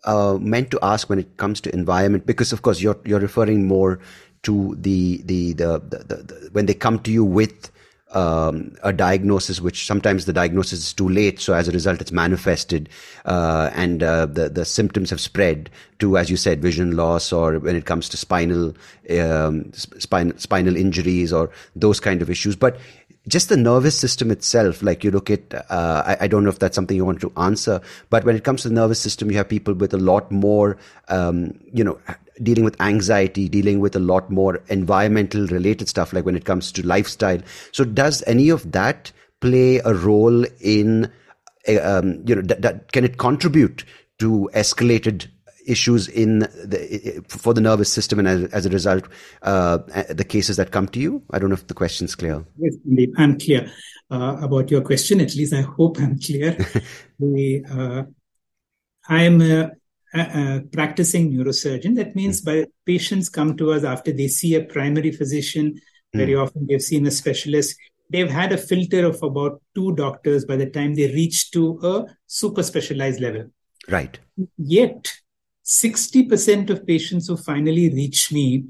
uh, 0.03 0.37
meant 0.39 0.69
to 0.71 0.79
ask 0.83 1.09
when 1.09 1.17
it 1.17 1.37
comes 1.37 1.59
to 1.61 1.73
environment, 1.73 2.27
because 2.27 2.53
of 2.53 2.61
course 2.61 2.79
you're 2.79 2.99
you're 3.03 3.19
referring 3.19 3.65
more 3.65 3.99
to 4.43 4.75
the 4.79 5.23
the 5.25 5.53
the, 5.53 5.79
the, 5.79 5.97
the, 5.97 6.15
the 6.15 6.49
when 6.51 6.67
they 6.67 6.75
come 6.75 6.99
to 6.99 7.11
you 7.11 7.23
with 7.25 7.71
um, 8.13 8.73
a 8.83 8.93
diagnosis, 8.93 9.59
which 9.59 9.85
sometimes 9.85 10.25
the 10.25 10.33
diagnosis 10.33 10.79
is 10.79 10.93
too 10.93 11.09
late. 11.09 11.39
So 11.39 11.53
as 11.53 11.67
a 11.67 11.71
result, 11.71 12.01
it's 12.01 12.11
manifested, 12.11 12.89
uh, 13.25 13.69
and 13.73 14.01
uh, 14.01 14.27
the 14.27 14.49
the 14.49 14.65
symptoms 14.65 15.09
have 15.09 15.19
spread 15.19 15.69
to, 15.99 16.17
as 16.17 16.29
you 16.29 16.37
said, 16.37 16.61
vision 16.61 16.95
loss, 16.95 17.33
or 17.33 17.59
when 17.59 17.75
it 17.75 17.85
comes 17.85 18.09
to 18.09 18.17
spinal 18.17 18.73
um, 19.09 19.71
spinal 19.73 20.37
spinal 20.37 20.75
injuries 20.75 21.33
or 21.33 21.49
those 21.75 21.99
kind 21.99 22.21
of 22.21 22.29
issues. 22.29 22.55
But 22.55 22.77
just 23.27 23.49
the 23.49 23.57
nervous 23.57 23.97
system 23.97 24.31
itself, 24.31 24.81
like 24.81 25.03
you 25.03 25.11
look 25.11 25.29
at, 25.29 25.53
uh, 25.53 26.03
I, 26.05 26.17
I, 26.21 26.27
don't 26.27 26.45
know 26.45 26.49
if 26.49 26.59
that's 26.59 26.75
something 26.75 26.95
you 26.95 27.03
want 27.03 27.19
to 27.19 27.31
answer, 27.35 27.81
but 28.09 28.23
when 28.23 28.37
it 28.37 28.45
comes 28.45 28.61
to 28.61 28.69
the 28.69 28.75
nervous 28.75 28.99
system, 28.99 29.29
you 29.29 29.35
have 29.35 29.49
people 29.49 29.73
with 29.73 29.93
a 29.93 29.97
lot 29.97 30.31
more, 30.31 30.77
um, 31.09 31.59
you 31.73 31.83
know, 31.83 31.99
dealing 32.43 32.63
with 32.63 32.79
anxiety, 32.81 33.49
dealing 33.49 33.79
with 33.79 33.95
a 33.95 33.99
lot 33.99 34.29
more 34.29 34.61
environmental 34.69 35.47
related 35.47 35.89
stuff, 35.89 36.13
like 36.13 36.25
when 36.25 36.35
it 36.35 36.45
comes 36.45 36.71
to 36.73 36.85
lifestyle. 36.85 37.39
So, 37.71 37.83
does 37.83 38.23
any 38.27 38.49
of 38.49 38.71
that 38.71 39.11
play 39.39 39.79
a 39.79 39.93
role 39.93 40.45
in, 40.59 41.11
uh, 41.67 41.99
um, 41.99 42.23
you 42.25 42.35
know, 42.35 42.41
that, 42.41 42.61
that, 42.61 42.91
can 42.91 43.03
it 43.03 43.17
contribute 43.17 43.83
to 44.19 44.49
escalated 44.53 45.27
issues 45.67 46.07
in 46.07 46.39
the 46.39 47.23
for 47.27 47.53
the 47.53 47.61
nervous 47.61 47.91
system, 47.91 48.19
and 48.19 48.27
as, 48.27 48.43
as 48.53 48.65
a 48.65 48.69
result, 48.69 49.05
uh, 49.43 49.77
the 50.09 50.25
cases 50.25 50.57
that 50.57 50.71
come 50.71 50.87
to 50.89 50.99
you? 50.99 51.21
I 51.31 51.39
don't 51.39 51.49
know 51.49 51.55
if 51.55 51.67
the 51.67 51.73
question's 51.73 52.15
clear. 52.15 52.43
Yes, 52.57 52.75
indeed, 52.85 53.13
I'm 53.17 53.37
clear 53.37 53.71
uh, 54.09 54.37
about 54.41 54.71
your 54.71 54.81
question. 54.81 55.21
At 55.21 55.35
least 55.35 55.53
I 55.53 55.61
hope 55.61 55.99
I'm 55.99 56.17
clear. 56.19 56.51
the, 57.19 57.65
uh, 57.69 58.03
I'm 59.09 59.41
a 59.41 59.71
a, 60.17 60.63
practicing 60.71 61.31
neurosurgeon. 61.31 61.95
That 61.95 62.15
means 62.15 62.41
mm. 62.41 62.45
by 62.45 62.65
patients 62.85 63.29
come 63.29 63.57
to 63.57 63.71
us 63.71 63.83
after 63.83 64.11
they 64.11 64.27
see 64.27 64.55
a 64.55 64.63
primary 64.63 65.11
physician. 65.11 65.79
Very 66.13 66.33
mm. 66.33 66.43
often 66.43 66.67
they've 66.67 66.81
seen 66.81 67.05
a 67.07 67.11
specialist. 67.11 67.77
They've 68.09 68.29
had 68.29 68.53
a 68.53 68.57
filter 68.57 69.05
of 69.05 69.21
about 69.21 69.61
two 69.75 69.93
doctors 69.95 70.45
by 70.45 70.55
the 70.55 70.69
time 70.69 70.95
they 70.95 71.07
reach 71.07 71.51
to 71.51 71.79
a 71.83 72.05
super 72.25 72.63
specialized 72.63 73.19
level. 73.19 73.47
Right. 73.89 74.17
Yet, 74.57 75.11
60% 75.65 76.69
of 76.69 76.87
patients 76.87 77.27
who 77.27 77.35
finally 77.35 77.89
reach 77.89 78.31
me, 78.31 78.63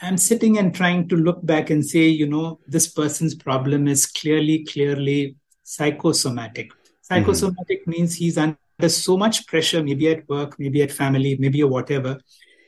I'm 0.00 0.16
sitting 0.16 0.58
and 0.58 0.74
trying 0.74 1.08
to 1.08 1.16
look 1.16 1.44
back 1.44 1.70
and 1.70 1.84
say, 1.84 2.06
you 2.06 2.28
know, 2.28 2.60
this 2.66 2.86
person's 2.86 3.34
problem 3.34 3.88
is 3.88 4.06
clearly, 4.06 4.64
clearly 4.64 5.36
psychosomatic. 5.64 6.70
Mm-hmm. 6.70 7.14
Psychosomatic 7.14 7.82
mm-hmm. 7.82 7.90
means 7.90 8.14
he's 8.14 8.38
under 8.38 8.58
there's 8.78 8.96
so 8.96 9.16
much 9.16 9.46
pressure, 9.46 9.82
maybe 9.82 10.08
at 10.08 10.28
work, 10.28 10.58
maybe 10.58 10.82
at 10.82 10.92
family, 10.92 11.36
maybe 11.38 11.62
or 11.62 11.70
whatever. 11.70 12.20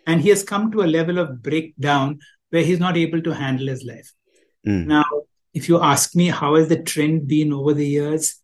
And 0.07 0.21
he 0.21 0.31
has 0.31 0.43
come 0.43 0.71
to 0.73 0.83
a 0.83 0.93
level 0.99 1.19
of 1.19 1.43
breakdown 1.43 2.21
where 2.51 2.63
he's 2.63 2.81
not 2.81 2.97
able 2.97 3.21
to 3.23 3.35
handle 3.35 3.69
his 3.69 3.85
life. 3.85 4.13
Mm. 4.67 4.87
Now, 4.87 5.05
if 5.53 5.69
you 5.69 5.81
ask 5.81 6.15
me 6.15 6.29
how 6.29 6.55
has 6.55 6.69
the 6.69 6.83
trend 6.83 7.29
been 7.29 7.53
over 7.53 7.75
the 7.75 7.87
years, 7.87 8.41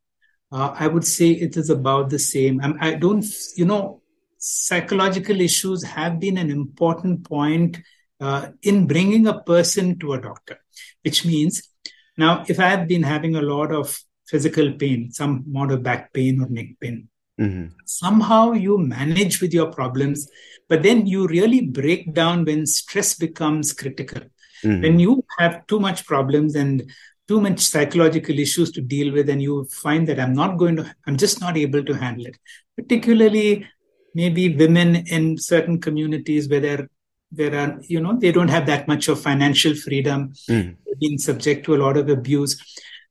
uh, 0.53 0.74
I 0.79 0.87
would 0.87 1.05
say 1.05 1.31
it 1.31 1.57
is 1.57 1.70
about 1.70 2.11
the 2.11 2.18
same. 2.18 2.61
I'm, 2.61 2.77
I 2.81 2.94
do 2.94 3.14
not 3.14 3.24
you 3.57 3.64
know, 3.64 4.03
psychological 4.38 5.40
issues 5.40 5.83
have 5.83 6.20
been 6.20 6.37
an 6.37 6.50
important 6.50 7.24
point 7.24 7.79
uh, 8.20 8.48
in 8.62 8.87
bringing 8.87 9.27
a 9.27 9.40
person 9.42 9.98
to 9.98 10.12
a 10.12 10.20
doctor, 10.20 10.59
which 11.03 11.24
means 11.24 11.70
now 12.16 12.44
if 12.48 12.61
I 12.61 12.68
have 12.68 12.87
been 12.87 13.03
having 13.03 13.37
a 13.37 13.42
lot 13.42 13.72
of 13.72 13.98
physical 14.27 14.72
pain, 14.72 15.11
some 15.11 15.44
amount 15.48 15.72
of 15.72 15.83
back 15.83 16.12
pain 16.12 16.40
or 16.40 16.48
neck 16.48 16.68
pain, 16.81 17.09
mm-hmm. 17.40 17.66
somehow 17.84 18.52
you 18.52 18.78
manage 18.78 19.40
with 19.40 19.52
your 19.52 19.72
problems, 19.72 20.28
but 20.68 20.82
then 20.82 21.06
you 21.06 21.26
really 21.26 21.62
break 21.62 22.14
down 22.14 22.44
when 22.44 22.66
stress 22.66 23.14
becomes 23.14 23.72
critical. 23.72 24.22
Mm-hmm. 24.64 24.82
When 24.82 24.98
you 24.98 25.24
have 25.38 25.66
too 25.66 25.80
much 25.80 26.06
problems 26.06 26.54
and 26.54 26.90
too 27.26 27.40
much 27.40 27.60
psychological 27.60 28.38
issues 28.38 28.70
to 28.72 28.80
deal 28.80 29.12
with 29.12 29.28
and 29.28 29.42
you 29.42 29.64
find 29.64 30.06
that 30.06 30.20
i'm 30.20 30.34
not 30.34 30.58
going 30.58 30.76
to 30.76 30.94
i'm 31.06 31.16
just 31.16 31.40
not 31.40 31.56
able 31.56 31.82
to 31.82 31.94
handle 31.94 32.26
it 32.26 32.36
particularly 32.76 33.66
maybe 34.14 34.54
women 34.54 34.96
in 35.06 35.38
certain 35.38 35.80
communities 35.80 36.48
where 36.48 36.60
there 36.60 36.88
there 37.32 37.54
are 37.54 37.80
you 37.82 38.00
know 38.00 38.16
they 38.18 38.32
don't 38.32 38.48
have 38.48 38.66
that 38.66 38.86
much 38.86 39.08
of 39.08 39.20
financial 39.20 39.74
freedom 39.74 40.32
mm. 40.48 40.76
being 41.00 41.18
subject 41.18 41.64
to 41.64 41.74
a 41.74 41.82
lot 41.84 41.96
of 41.96 42.08
abuse 42.08 42.56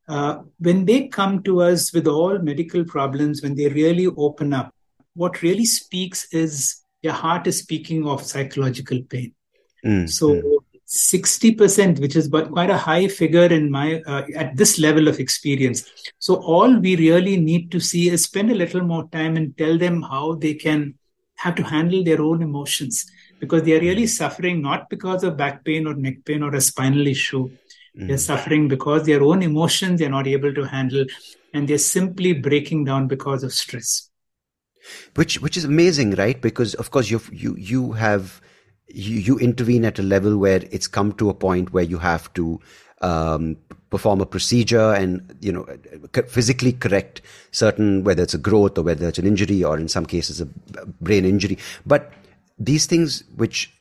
uh, 0.08 0.40
when 0.60 0.86
they 0.86 1.08
come 1.08 1.42
to 1.44 1.62
us 1.62 1.94
with 1.94 2.08
all 2.08 2.38
medical 2.40 2.84
problems 2.84 3.42
when 3.42 3.56
they 3.56 3.70
really 3.70 4.08
open 4.18 4.54
up 4.54 4.74
what 5.16 5.42
really 5.42 5.66
speaks 5.66 6.34
is 6.34 6.82
their 7.04 7.12
heart 7.12 7.48
is 7.48 7.60
speaking 7.60 8.08
of 8.08 8.24
psychological 8.24 9.02
pain 9.04 9.34
mm. 9.86 10.10
so 10.10 10.30
mm. 10.30 10.58
60% 10.94 12.00
which 12.00 12.16
is 12.16 12.28
but 12.28 12.52
quite 12.52 12.70
a 12.70 12.78
high 12.78 13.08
figure 13.08 13.46
in 13.46 13.72
my 13.72 14.02
uh, 14.02 14.24
at 14.36 14.56
this 14.56 14.78
level 14.78 15.08
of 15.08 15.20
experience 15.20 15.90
so 16.20 16.36
all 16.36 16.78
we 16.80 16.96
really 16.96 17.36
need 17.38 17.72
to 17.72 17.80
see 17.80 18.10
is 18.10 18.26
spend 18.26 18.52
a 18.52 18.56
little 18.56 18.82
more 18.82 19.08
time 19.10 19.36
and 19.36 19.58
tell 19.58 19.78
them 19.78 20.04
how 20.04 20.36
they 20.36 20.54
can 20.54 20.94
have 21.38 21.56
to 21.56 21.64
handle 21.64 22.04
their 22.04 22.22
own 22.22 22.44
emotions 22.44 23.10
because 23.40 23.64
they 23.64 23.76
are 23.76 23.82
really 23.82 24.06
suffering 24.06 24.62
not 24.62 24.88
because 24.90 25.24
of 25.24 25.36
back 25.36 25.66
pain 25.66 25.88
or 25.88 25.96
neck 25.96 26.18
pain 26.26 26.44
or 26.44 26.54
a 26.54 26.62
spinal 26.62 27.08
issue 27.08 27.50
mm. 27.98 28.08
they're 28.08 28.18
suffering 28.18 28.68
because 28.68 29.06
their 29.06 29.24
own 29.24 29.42
emotions 29.42 30.00
they're 30.00 30.10
not 30.10 30.28
able 30.28 30.54
to 30.54 30.64
handle 30.64 31.06
and 31.54 31.68
they're 31.68 31.78
simply 31.78 32.34
breaking 32.34 32.84
down 32.86 33.08
because 33.08 33.44
of 33.44 33.54
stress. 33.54 34.10
Which 35.16 35.42
which 35.42 35.56
is 35.56 35.64
amazing 35.64 36.16
right? 36.16 36.42
Because 36.42 36.74
of 36.76 36.92
course 36.92 37.10
you 37.10 37.22
you 37.32 37.56
you 37.58 37.92
have 37.94 38.42
you, 38.90 39.16
you 39.16 39.40
intervene 39.40 39.86
at 39.86 40.00
a 40.00 40.04
level 40.04 40.38
where 40.38 40.64
it's 40.72 40.88
come 40.88 41.14
to 41.14 41.30
a 41.30 41.34
point 41.34 41.74
where 41.74 41.84
you 41.84 41.98
have 41.98 42.34
to 42.34 42.60
um, 43.02 43.58
perform 43.90 44.22
a 44.22 44.26
procedure 44.26 44.94
and 44.94 45.36
you 45.40 45.52
know 45.52 45.68
physically 46.28 46.74
correct 46.74 47.22
certain 47.52 48.04
whether 48.04 48.24
it's 48.24 48.34
a 48.34 48.40
growth 48.40 48.78
or 48.78 48.82
whether 48.84 49.08
it's 49.08 49.20
an 49.20 49.28
injury 49.28 49.64
or 49.64 49.78
in 49.78 49.88
some 49.88 50.06
cases 50.06 50.42
a 50.42 50.46
brain 51.02 51.26
injury. 51.26 51.58
But 51.86 52.12
these 52.58 52.86
things 52.86 53.24
which 53.36 53.72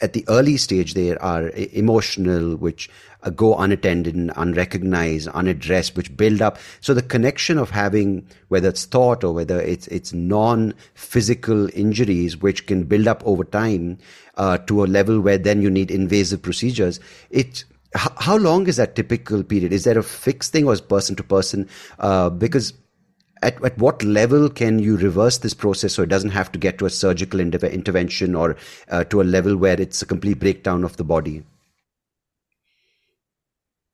at 0.00 0.12
the 0.12 0.24
early 0.28 0.56
stage 0.56 0.94
they 0.94 1.16
are 1.16 1.50
emotional 1.72 2.56
which 2.56 2.90
go 3.30 3.56
unattended 3.56 4.14
and 4.14 4.32
unrecognized 4.36 5.28
unaddressed 5.28 5.96
which 5.96 6.16
build 6.16 6.42
up 6.42 6.58
so 6.80 6.92
the 6.94 7.02
connection 7.02 7.58
of 7.58 7.70
having 7.70 8.26
whether 8.48 8.68
it's 8.68 8.84
thought 8.84 9.24
or 9.24 9.32
whether 9.32 9.60
it's 9.60 9.86
it's 9.88 10.12
non 10.12 10.74
physical 10.94 11.68
injuries 11.74 12.36
which 12.36 12.66
can 12.66 12.84
build 12.84 13.08
up 13.08 13.22
over 13.26 13.44
time 13.44 13.98
uh, 14.36 14.58
to 14.58 14.84
a 14.84 14.86
level 14.86 15.20
where 15.20 15.38
then 15.38 15.62
you 15.62 15.70
need 15.70 15.90
invasive 15.90 16.42
procedures. 16.42 17.00
It 17.30 17.64
how 17.94 18.36
long 18.36 18.66
is 18.66 18.76
that 18.76 18.96
typical 18.96 19.44
period? 19.44 19.72
Is 19.72 19.84
there 19.84 19.98
a 19.98 20.02
fixed 20.02 20.50
thing 20.50 20.66
or 20.66 20.72
is 20.72 20.80
person 20.80 21.14
to 21.14 21.22
person? 21.22 21.68
Uh, 22.00 22.28
because 22.28 22.72
at, 23.40 23.62
at 23.64 23.78
what 23.78 24.02
level 24.02 24.50
can 24.50 24.80
you 24.80 24.96
reverse 24.96 25.38
this 25.38 25.54
process 25.54 25.94
so 25.94 26.02
it 26.02 26.08
doesn't 26.08 26.30
have 26.30 26.50
to 26.50 26.58
get 26.58 26.78
to 26.78 26.86
a 26.86 26.90
surgical 26.90 27.38
intervention 27.38 28.34
or 28.34 28.56
uh, 28.88 29.04
to 29.04 29.20
a 29.20 29.22
level 29.22 29.56
where 29.56 29.80
it's 29.80 30.02
a 30.02 30.06
complete 30.06 30.40
breakdown 30.40 30.82
of 30.82 30.96
the 30.96 31.04
body? 31.04 31.44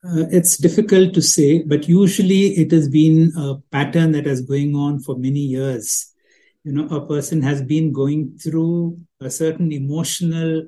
Uh, 0.03 0.25
it's 0.31 0.57
difficult 0.57 1.13
to 1.13 1.21
say, 1.21 1.61
but 1.61 1.87
usually 1.87 2.47
it 2.57 2.71
has 2.71 2.89
been 2.89 3.31
a 3.37 3.55
pattern 3.71 4.11
that 4.13 4.25
is 4.25 4.41
going 4.41 4.75
on 4.75 4.99
for 4.99 5.15
many 5.15 5.39
years. 5.39 6.11
You 6.63 6.73
know 6.73 6.87
a 6.87 7.05
person 7.07 7.41
has 7.43 7.61
been 7.61 7.91
going 7.91 8.37
through 8.37 8.99
a 9.19 9.29
certain 9.29 9.71
emotional 9.71 10.67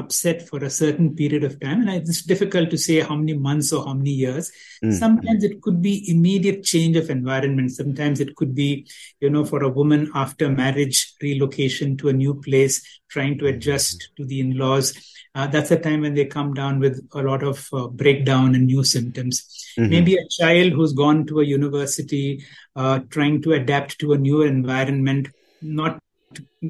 upset 0.00 0.46
for 0.48 0.58
a 0.64 0.70
certain 0.70 1.14
period 1.20 1.44
of 1.44 1.58
time 1.60 1.80
and 1.82 1.90
it's 1.90 2.22
difficult 2.32 2.70
to 2.70 2.78
say 2.86 3.00
how 3.00 3.16
many 3.16 3.34
months 3.34 3.72
or 3.72 3.84
how 3.84 3.94
many 3.94 4.10
years 4.10 4.50
mm. 4.84 4.92
sometimes 4.92 5.44
it 5.48 5.60
could 5.62 5.80
be 5.82 5.94
immediate 6.10 6.62
change 6.72 6.96
of 6.96 7.10
environment 7.10 7.70
sometimes 7.70 8.20
it 8.20 8.34
could 8.36 8.54
be 8.54 8.86
you 9.20 9.30
know 9.30 9.44
for 9.44 9.62
a 9.62 9.74
woman 9.80 10.10
after 10.14 10.48
marriage 10.48 11.14
relocation 11.22 11.96
to 11.96 12.08
a 12.08 12.18
new 12.24 12.34
place 12.46 12.82
trying 13.08 13.38
to 13.38 13.46
adjust 13.46 13.96
mm. 14.00 14.16
to 14.16 14.24
the 14.24 14.40
in-laws 14.40 14.94
uh, 15.34 15.46
that's 15.46 15.70
a 15.70 15.78
time 15.78 16.00
when 16.00 16.14
they 16.14 16.24
come 16.24 16.54
down 16.54 16.80
with 16.80 17.06
a 17.12 17.22
lot 17.22 17.42
of 17.42 17.68
uh, 17.72 17.86
breakdown 17.86 18.54
and 18.54 18.66
new 18.66 18.82
symptoms. 18.82 19.46
Mm-hmm. 19.78 19.90
Maybe 19.90 20.14
a 20.16 20.28
child 20.28 20.72
who's 20.72 20.92
gone 20.92 21.24
to 21.26 21.40
a 21.40 21.44
university, 21.44 22.44
uh, 22.74 23.00
trying 23.10 23.40
to 23.42 23.52
adapt 23.52 24.00
to 24.00 24.12
a 24.12 24.18
new 24.18 24.42
environment, 24.42 25.28
not 25.62 26.00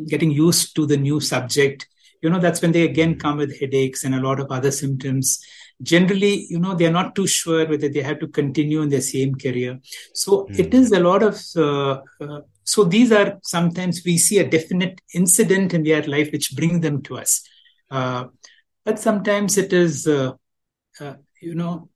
getting 0.07 0.31
used 0.31 0.77
to 0.77 0.87
the 0.87 0.97
new 0.97 1.21
subject. 1.21 1.87
You 2.22 2.30
know, 2.30 2.38
that's 2.38 2.61
when 2.62 2.72
they 2.72 2.83
again 2.83 3.18
come 3.18 3.38
with 3.38 3.59
headaches 3.59 4.04
and 4.04 4.14
a 4.14 4.20
lot 4.20 4.40
of 4.40 4.50
other 4.50 4.70
symptoms. 4.70 5.44
Generally, 5.83 6.46
you 6.50 6.59
know, 6.59 6.74
they're 6.74 6.90
not 6.90 7.14
too 7.14 7.26
sure 7.26 7.66
whether 7.66 7.88
they 7.88 8.02
have 8.02 8.18
to 8.20 8.28
continue 8.28 8.83
in 8.83 8.90
their 8.90 9.00
same 9.00 9.35
career. 9.35 9.80
So 10.12 10.44
mm-hmm. 10.44 10.61
it 10.61 10.74
is 10.74 10.92
a 10.92 11.00
lot 11.00 11.22
of 11.22 11.40
uh, 11.56 12.00
uh, 12.20 12.40
so 12.64 12.85
these 12.85 13.11
are 13.11 13.38
sometimes 13.42 14.02
we 14.04 14.18
see 14.18 14.38
a 14.38 14.48
definite 14.48 15.00
incident 15.14 15.72
in 15.72 15.83
their 15.83 16.02
life 16.02 16.30
which 16.30 16.54
bring 16.54 16.80
them 16.80 17.02
to 17.02 17.16
us 17.18 17.42
uh, 17.90 18.26
but 18.85 18.98
sometimes 18.98 19.59
it 19.59 19.72
is, 19.72 20.06
uh, 20.06 20.33
uh, 21.00 21.14
you 21.40 21.54
know, 21.54 21.88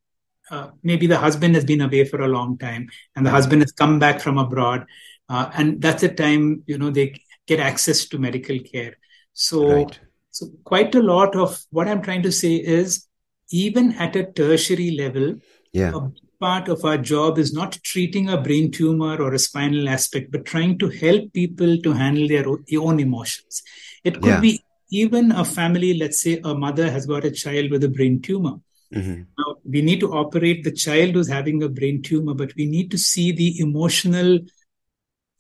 uh, 0.51 0.69
maybe 0.83 1.07
the 1.07 1.17
husband 1.17 1.55
has 1.55 1.65
been 1.65 1.81
away 1.81 2.05
for 2.05 2.21
a 2.21 2.29
long 2.29 2.59
time 2.59 2.89
and 3.17 3.25
the 3.25 3.31
husband 3.31 3.63
has 3.63 3.73
come 3.73 3.99
back 3.99 4.21
from 4.21 4.37
abroad. 4.37 4.87
Uh, 5.29 5.51
and 5.55 5.81
that's 5.81 6.03
the 6.03 6.09
time, 6.09 6.63
you 6.67 6.77
know, 6.77 6.91
they 6.91 7.15
get 7.47 7.61
access 7.61 8.07
to 8.09 8.19
medical 8.19 8.59
care. 8.61 8.97
So, 9.33 9.73
right. 9.73 10.01
So 10.35 10.49
quite 10.65 10.93
a 10.97 11.03
lot 11.03 11.37
of 11.37 11.65
what 11.71 11.87
I'm 11.87 12.03
trying 12.03 12.25
to 12.25 12.33
say 12.33 12.57
is 12.57 13.07
even 13.53 13.93
at 13.93 14.17
a 14.17 14.25
tertiary 14.25 14.91
level, 14.91 15.37
yeah. 15.73 15.93
a 15.95 16.11
part 16.41 16.67
of 16.69 16.85
our 16.85 16.99
job 16.99 17.39
is 17.39 17.53
not 17.53 17.79
treating 17.85 18.29
a 18.29 18.41
brain 18.41 18.73
tumor 18.73 19.17
or 19.23 19.33
a 19.33 19.39
spinal 19.39 19.89
aspect, 19.89 20.33
but 20.33 20.45
trying 20.45 20.77
to 20.81 20.89
help 20.89 21.33
people 21.33 21.79
to 21.79 21.93
handle 21.93 22.27
their 22.27 22.47
own 22.49 22.99
emotions. 22.99 23.63
It 24.03 24.15
could 24.15 24.25
yeah. 24.25 24.41
be 24.41 24.61
even 24.91 25.31
a 25.31 25.45
family, 25.45 25.95
let's 25.95 26.21
say 26.21 26.41
a 26.43 26.53
mother 26.53 26.91
has 26.91 27.07
got 27.07 27.25
a 27.25 27.31
child 27.31 27.71
with 27.71 27.85
a 27.85 27.89
brain 27.89 28.21
tumor. 28.21 28.57
Mm-hmm. 28.93 29.23
Now, 29.39 29.57
we 29.65 29.83
need 29.83 30.01
to 30.01 30.13
operate 30.15 30.65
the 30.65 30.73
child 30.73 31.15
who's 31.15 31.29
having 31.29 31.63
a 31.63 31.69
brain 31.69 32.03
tumor, 32.03 32.35
but 32.35 32.53
we 32.57 32.67
need 32.67 32.91
to 32.91 32.99
see 32.99 33.31
the 33.31 33.61
emotional 33.61 34.41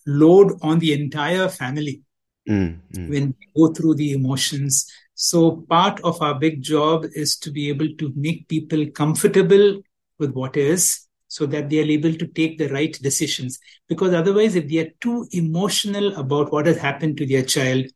load 0.06 0.52
on 0.62 0.78
the 0.78 0.92
entire 0.92 1.48
family 1.48 2.04
mm-hmm. 2.48 3.08
when 3.08 3.34
we 3.38 3.46
go 3.56 3.72
through 3.72 3.94
the 3.94 4.12
emotions. 4.12 4.90
So, 5.14 5.64
part 5.68 6.00
of 6.00 6.20
our 6.20 6.38
big 6.38 6.62
job 6.62 7.06
is 7.12 7.36
to 7.38 7.50
be 7.50 7.68
able 7.68 7.94
to 7.96 8.12
make 8.16 8.48
people 8.48 8.86
comfortable 8.90 9.80
with 10.18 10.32
what 10.32 10.56
is 10.56 11.06
so 11.28 11.46
that 11.46 11.68
they 11.68 11.80
are 11.80 11.90
able 11.90 12.14
to 12.14 12.26
take 12.26 12.58
the 12.58 12.68
right 12.68 12.96
decisions. 13.02 13.58
Because 13.88 14.14
otherwise, 14.14 14.54
if 14.54 14.68
they 14.68 14.78
are 14.78 14.90
too 15.00 15.26
emotional 15.32 16.14
about 16.16 16.52
what 16.52 16.66
has 16.66 16.76
happened 16.76 17.16
to 17.18 17.26
their 17.26 17.42
child, 17.42 17.86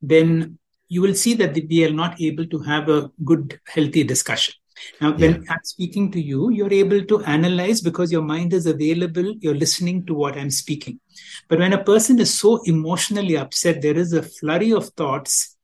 then 0.00 0.58
you 0.88 1.02
will 1.02 1.14
see 1.14 1.34
that 1.34 1.54
we 1.68 1.84
are 1.84 1.92
not 1.92 2.20
able 2.20 2.46
to 2.46 2.58
have 2.60 2.88
a 2.88 3.10
good, 3.24 3.60
healthy 3.66 4.04
discussion. 4.04 4.54
Now, 5.00 5.12
when 5.12 5.42
yeah. 5.42 5.52
I'm 5.52 5.64
speaking 5.64 6.10
to 6.12 6.20
you, 6.20 6.50
you're 6.50 6.72
able 6.72 7.04
to 7.04 7.22
analyze 7.24 7.80
because 7.80 8.10
your 8.10 8.22
mind 8.22 8.52
is 8.52 8.66
available. 8.66 9.34
You're 9.40 9.54
listening 9.54 10.06
to 10.06 10.14
what 10.14 10.36
I'm 10.36 10.50
speaking. 10.50 11.00
But 11.48 11.58
when 11.58 11.72
a 11.72 11.82
person 11.82 12.18
is 12.18 12.36
so 12.36 12.60
emotionally 12.64 13.36
upset, 13.36 13.82
there 13.82 13.96
is 13.96 14.12
a 14.12 14.22
flurry 14.22 14.72
of 14.72 14.88
thoughts. 14.90 15.56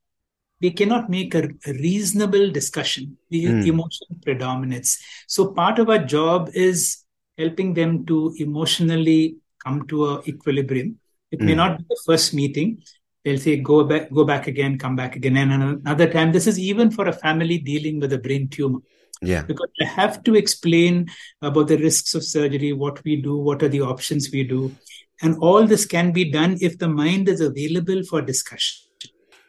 We 0.60 0.70
cannot 0.70 1.10
make 1.10 1.34
a, 1.34 1.48
a 1.66 1.72
reasonable 1.72 2.50
discussion. 2.50 3.18
The 3.30 3.46
mm. 3.46 3.66
emotion 3.66 4.06
predominates. 4.22 5.02
So 5.26 5.52
part 5.52 5.78
of 5.78 5.90
our 5.90 5.98
job 5.98 6.50
is 6.54 7.04
helping 7.36 7.74
them 7.74 8.06
to 8.06 8.34
emotionally 8.38 9.36
come 9.64 9.86
to 9.88 10.06
a 10.06 10.22
equilibrium. 10.22 10.98
It 11.30 11.40
mm. 11.40 11.46
may 11.46 11.52
hmm. 11.52 11.58
not 11.58 11.78
be 11.78 11.84
the 11.88 12.00
first 12.06 12.32
meeting 12.32 12.82
they'll 13.24 13.38
say 13.38 13.56
go 13.56 13.84
back 13.84 14.12
go 14.12 14.24
back 14.24 14.46
again 14.46 14.78
come 14.78 14.94
back 14.94 15.16
again 15.16 15.36
and 15.36 15.52
another 15.52 16.10
time 16.10 16.30
this 16.30 16.46
is 16.46 16.58
even 16.58 16.90
for 16.90 17.08
a 17.08 17.12
family 17.12 17.58
dealing 17.58 17.98
with 17.98 18.12
a 18.12 18.18
brain 18.18 18.48
tumor 18.48 18.80
yeah. 19.22 19.42
Because 19.42 19.70
i 19.80 19.84
have 19.84 20.22
to 20.24 20.34
explain 20.34 21.08
about 21.42 21.68
the 21.68 21.78
risks 21.78 22.14
of 22.14 22.24
surgery 22.24 22.72
what 22.72 23.02
we 23.04 23.16
do 23.20 23.36
what 23.36 23.62
are 23.62 23.68
the 23.68 23.80
options 23.80 24.30
we 24.32 24.44
do. 24.44 24.74
And 25.22 25.36
all 25.38 25.64
this 25.66 25.86
can 25.86 26.12
be 26.12 26.30
done 26.30 26.58
if 26.60 26.78
the 26.78 26.88
mind 26.88 27.28
is 27.28 27.40
available 27.40 28.02
for 28.02 28.20
discussion. 28.20 28.90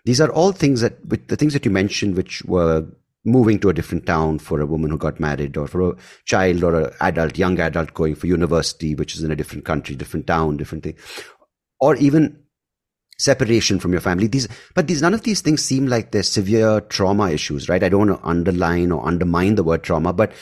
These 0.06 0.21
are 0.21 0.32
all 0.32 0.51
things 0.51 0.82
that 0.82 0.97
the 1.10 1.36
things 1.36 1.54
that 1.54 1.65
you 1.65 1.71
mentioned 1.71 2.15
which 2.15 2.43
were 2.45 2.86
moving 3.25 3.60
to 3.60 3.69
a 3.69 3.73
different 3.73 4.06
town 4.06 4.38
for 4.38 4.62
a 4.62 4.65
woman 4.65 4.91
who 4.91 4.97
got 4.97 5.19
married 5.19 5.58
or 5.58 5.67
for 5.67 5.89
a 5.89 5.95
child 6.25 6.63
or 6.63 6.80
an 6.80 6.93
adult, 7.01 7.38
young 7.38 7.60
adult 7.60 7.93
going 7.95 8.13
for 8.13 8.28
university, 8.28 8.93
which 8.93 9.15
is 9.15 9.23
in 9.23 9.32
a 9.32 9.36
different 9.36 9.65
country, 9.65 9.95
different 9.95 10.28
town, 10.28 10.58
different 10.58 10.84
thing, 10.84 10.95
or 11.80 11.95
even 11.95 12.44
separation 13.17 13.80
from 13.80 13.91
your 13.91 14.01
family. 14.01 14.28
These, 14.28 14.47
but 14.73 14.88
these, 14.88 15.01
none 15.01 15.13
of 15.13 15.23
these 15.23 15.41
things 15.41 15.63
seem 15.63 15.88
like 15.88 16.12
they're 16.12 16.23
severe 16.23 16.82
trauma 16.82 17.30
issues, 17.32 17.69
right? 17.69 17.84
I 17.84 17.89
don't 17.89 18.08
want 18.08 18.21
to 18.21 18.28
underline 18.28 18.91
or 18.91 19.06
undermine 19.06 19.56
the 19.56 19.63
word 19.63 19.84
trauma, 19.84 20.13
but 20.13 20.34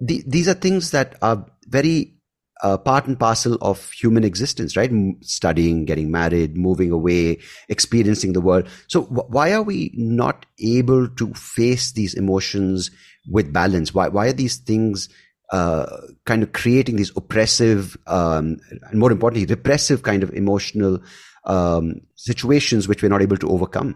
the, 0.00 0.22
these 0.26 0.48
are 0.48 0.54
things 0.54 0.90
that 0.90 1.16
are 1.22 1.46
very 1.66 2.14
uh, 2.62 2.78
part 2.78 3.06
and 3.06 3.18
parcel 3.18 3.58
of 3.60 3.90
human 3.90 4.24
existence, 4.24 4.76
right? 4.76 4.90
Studying, 5.20 5.84
getting 5.84 6.10
married, 6.10 6.56
moving 6.56 6.90
away, 6.90 7.38
experiencing 7.68 8.32
the 8.32 8.40
world. 8.40 8.68
So 8.88 9.02
w- 9.02 9.28
why 9.28 9.52
are 9.52 9.62
we 9.62 9.92
not 9.94 10.46
able 10.58 11.08
to 11.08 11.34
face 11.34 11.92
these 11.92 12.14
emotions 12.14 12.90
with 13.28 13.52
balance? 13.52 13.92
Why, 13.92 14.08
why 14.08 14.28
are 14.28 14.32
these 14.32 14.56
things 14.56 15.08
uh, 15.52 15.86
kind 16.24 16.42
of 16.42 16.52
creating 16.52 16.96
these 16.96 17.12
oppressive, 17.16 17.96
um, 18.06 18.58
and 18.90 18.98
more 18.98 19.12
importantly, 19.12 19.46
repressive 19.46 20.02
kind 20.02 20.22
of 20.22 20.32
emotional 20.32 21.00
um, 21.46 22.00
situations 22.14 22.88
which 22.88 23.02
we're 23.02 23.08
not 23.08 23.22
able 23.22 23.36
to 23.38 23.48
overcome? 23.48 23.94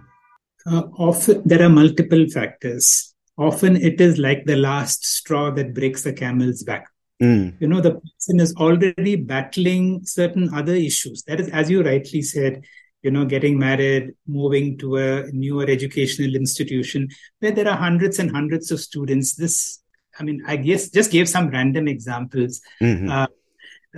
Uh, 0.67 0.83
often 0.99 1.43
there 1.45 1.63
are 1.63 1.69
multiple 1.69 2.27
factors. 2.29 3.15
Often 3.37 3.77
it 3.77 4.01
is 4.01 4.19
like 4.19 4.45
the 4.45 4.57
last 4.57 5.07
straw 5.07 5.51
that 5.53 5.75
breaks 5.75 6.03
the 6.03 6.13
camel's 6.13 6.63
back. 6.63 6.89
Mm. 7.23 7.61
You 7.61 7.69
know, 7.69 7.81
the 7.81 8.01
person 8.01 8.41
is 8.41 8.55
already 8.57 9.17
battling 9.17 10.05
certain 10.05 10.53
other 10.55 10.75
issues. 10.75 11.23
That 11.25 11.41
is, 11.41 11.49
as 11.49 11.71
you 11.71 11.83
rightly 11.83 12.23
said, 12.23 12.65
you 13.03 13.11
know, 13.11 13.25
getting 13.25 13.59
married, 13.59 14.15
moving 14.27 14.77
to 14.79 14.97
a 14.97 15.31
newer 15.33 15.65
educational 15.69 16.35
institution 16.35 17.09
where 17.39 17.53
there 17.53 17.69
are 17.69 17.77
hundreds 17.77 18.19
and 18.19 18.31
hundreds 18.31 18.71
of 18.71 18.81
students. 18.81 19.35
This, 19.35 19.81
I 20.19 20.25
mean, 20.25 20.43
I 20.47 20.57
guess 20.57 20.91
just 20.91 21.11
gave 21.11 21.29
some 21.29 21.49
random 21.49 21.89
examples. 21.89 22.61
Mm-hmm. 22.83 23.11
Uh, 23.11 23.27